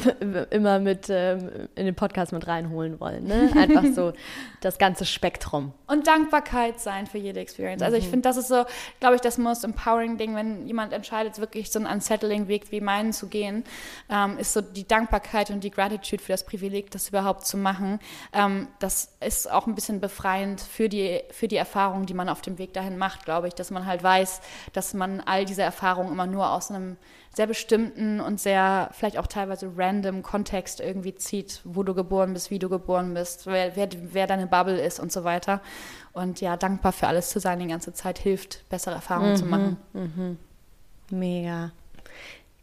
immer 0.49 0.79
mit 0.79 1.07
ähm, 1.09 1.67
in 1.75 1.85
den 1.85 1.95
Podcast 1.95 2.31
mit 2.31 2.47
reinholen 2.47 2.99
wollen. 2.99 3.25
Ne? 3.25 3.51
Einfach 3.55 3.85
so 3.93 4.13
das 4.61 4.79
ganze 4.79 5.05
Spektrum. 5.05 5.73
Und 5.85 6.07
Dankbarkeit 6.07 6.79
sein 6.79 7.05
für 7.05 7.19
jede 7.19 7.39
Experience. 7.39 7.83
Also 7.83 7.97
ich 7.97 8.05
mhm. 8.05 8.11
finde, 8.11 8.29
das 8.29 8.37
ist 8.37 8.47
so, 8.47 8.65
glaube 8.99 9.15
ich, 9.15 9.21
das 9.21 9.37
most 9.37 9.63
empowering 9.63 10.17
Ding, 10.17 10.35
wenn 10.35 10.65
jemand 10.65 10.91
entscheidet, 10.91 11.37
wirklich 11.39 11.71
so 11.71 11.79
einen 11.79 11.87
unsettling 11.87 12.47
Weg 12.47 12.71
wie 12.71 12.81
meinen 12.81 13.13
zu 13.13 13.27
gehen, 13.27 13.63
ähm, 14.09 14.37
ist 14.39 14.53
so 14.53 14.61
die 14.61 14.87
Dankbarkeit 14.87 15.51
und 15.51 15.63
die 15.63 15.71
Gratitude 15.71 16.23
für 16.23 16.31
das 16.31 16.45
Privileg, 16.45 16.89
das 16.91 17.09
überhaupt 17.09 17.45
zu 17.45 17.57
machen. 17.57 17.99
Ähm, 18.33 18.67
das 18.79 19.13
ist 19.19 19.51
auch 19.51 19.67
ein 19.67 19.75
bisschen 19.75 19.99
befreiend 19.99 20.61
für 20.61 20.89
die, 20.89 21.21
für 21.29 21.47
die 21.47 21.57
Erfahrungen, 21.57 22.07
die 22.07 22.15
man 22.15 22.27
auf 22.27 22.41
dem 22.41 22.57
Weg 22.57 22.73
dahin 22.73 22.97
macht, 22.97 23.25
glaube 23.25 23.47
ich, 23.47 23.53
dass 23.53 23.69
man 23.69 23.85
halt 23.85 24.01
weiß, 24.01 24.41
dass 24.73 24.95
man 24.95 25.21
all 25.21 25.45
diese 25.45 25.61
Erfahrungen 25.61 26.11
immer 26.11 26.25
nur 26.25 26.38
aus 26.47 26.71
einem 26.71 26.97
sehr 27.35 27.47
bestimmten 27.47 28.19
und 28.19 28.39
sehr 28.39 28.89
vielleicht 28.91 29.17
auch 29.17 29.27
teilweise 29.27 29.71
random 29.77 30.23
Kontext 30.23 30.79
irgendwie 30.79 31.15
zieht, 31.15 31.61
wo 31.63 31.83
du 31.83 31.93
geboren 31.93 32.33
bist, 32.33 32.51
wie 32.51 32.59
du 32.59 32.69
geboren 32.69 33.13
bist, 33.13 33.45
wer, 33.45 33.75
wer, 33.75 33.89
wer 34.11 34.27
deine 34.27 34.47
Bubble 34.47 34.79
ist 34.79 34.99
und 34.99 35.11
so 35.11 35.23
weiter. 35.23 35.61
Und 36.13 36.41
ja, 36.41 36.57
dankbar 36.57 36.91
für 36.91 37.07
alles 37.07 37.29
zu 37.29 37.39
sein 37.39 37.59
die 37.59 37.67
ganze 37.67 37.93
Zeit 37.93 38.19
hilft, 38.19 38.67
bessere 38.69 38.95
Erfahrungen 38.95 39.31
mhm, 39.31 39.37
zu 39.37 39.45
machen. 39.45 39.77
Mhm. 39.93 40.37
Mega. 41.11 41.71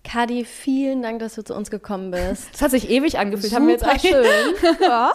Kadi, 0.07 0.45
vielen 0.45 1.03
Dank, 1.03 1.19
dass 1.19 1.35
du 1.35 1.43
zu 1.43 1.53
uns 1.55 1.69
gekommen 1.69 2.13
bist. 2.13 2.49
Das 2.53 2.63
hat 2.63 2.71
sich 2.71 2.89
ewig 2.91 3.19
angefühlt. 3.19 3.51
Super 3.51 3.57
Haben 3.57 3.67
wir 3.67 3.75
jetzt 3.75 3.85
eigentlich 3.85 4.13
schön. 4.13 4.25
ja. 4.81 5.13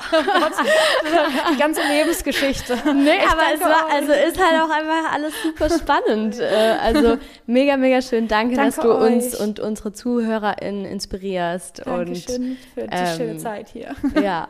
Die 1.53 1.57
ganze 1.57 1.81
Lebensgeschichte. 1.81 2.77
Nee, 2.93 3.17
ich 3.17 3.31
aber 3.31 3.41
es 3.53 3.61
war, 3.61 3.89
also 3.89 4.11
ist 4.11 4.37
halt 4.37 4.61
auch 4.61 4.69
einfach 4.69 5.13
alles 5.13 5.33
super 5.43 5.69
spannend. 5.69 6.39
Äh, 6.39 6.75
also 6.81 7.17
mega, 7.45 7.77
mega 7.77 8.01
schön. 8.01 8.27
Danke, 8.27 8.55
danke 8.55 8.75
dass 8.75 8.83
du 8.83 8.93
euch. 8.93 9.13
uns 9.13 9.35
und 9.39 9.61
unsere 9.61 9.93
ZuhörerInnen 9.93 10.85
inspirierst. 10.85 11.83
Dankeschön 11.85 12.43
und, 12.43 12.57
für 12.73 12.87
die 12.87 12.93
ähm, 12.93 13.17
schöne 13.17 13.37
Zeit 13.37 13.69
hier. 13.69 13.95
Ja. 14.21 14.47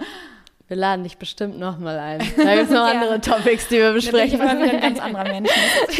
Wir 0.71 0.77
laden 0.77 1.03
dich 1.03 1.17
bestimmt 1.17 1.59
nochmal 1.59 1.99
ein. 1.99 2.19
Da 2.37 2.55
gibt 2.55 2.67
es 2.67 2.69
noch 2.69 2.85
andere 2.85 3.19
Topics, 3.19 3.67
die 3.67 3.75
wir 3.75 3.91
besprechen. 3.91 4.39
Ich 4.41 4.47
bin 4.47 4.69
ein 4.69 4.79
ganz 4.79 4.99
anderer 5.01 5.25
Mensch. 5.25 5.49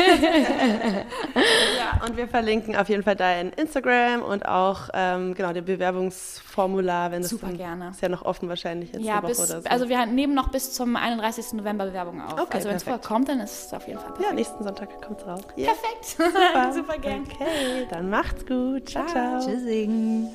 ja, 1.78 2.06
und 2.08 2.16
wir 2.16 2.26
verlinken 2.30 2.78
auf 2.78 2.88
jeden 2.88 3.04
Fall 3.04 3.18
dein 3.18 3.52
Instagram 3.52 4.22
und 4.22 4.46
auch 4.46 4.88
ähm, 4.94 5.34
genau 5.34 5.52
den 5.52 5.66
Bewerbungsformular, 5.66 7.12
wenn 7.12 7.22
Super 7.24 7.48
das 7.48 7.58
gerne. 7.58 7.90
ist 7.90 8.02
ja 8.02 8.08
noch 8.08 8.22
offen 8.22 8.48
wahrscheinlich 8.48 8.94
in 8.94 9.02
ja, 9.02 9.20
bis, 9.20 9.40
oder 9.40 9.62
so. 9.62 9.68
Also 9.68 9.90
wir 9.90 10.06
nehmen 10.06 10.36
noch 10.36 10.48
bis 10.52 10.72
zum 10.72 10.96
31. 10.96 11.52
November 11.52 11.88
Bewerbungen 11.88 12.22
auf. 12.22 12.40
Okay, 12.40 12.54
also 12.54 12.70
wenn 12.70 12.78
es 12.78 12.84
vorher 12.84 13.02
kommt, 13.02 13.28
dann 13.28 13.42
ist 13.42 13.66
es 13.66 13.74
auf 13.74 13.86
jeden 13.90 14.00
Fall 14.00 14.12
perfekt. 14.12 14.30
Ja, 14.30 14.34
nächsten 14.34 14.64
Sonntag 14.64 15.02
kommt 15.06 15.20
es 15.20 15.28
raus. 15.28 15.42
Yeah. 15.58 15.74
Perfekt. 15.74 16.06
Super. 16.18 16.74
Super 16.74 16.98
gern. 16.98 17.28
Okay, 17.30 17.88
dann 17.90 18.10
macht's 18.10 18.46
gut. 18.46 18.88
Ciao, 18.88 19.06
ciao. 19.06 19.42
ciao. 19.42 19.52
Tschüssing. 19.52 20.30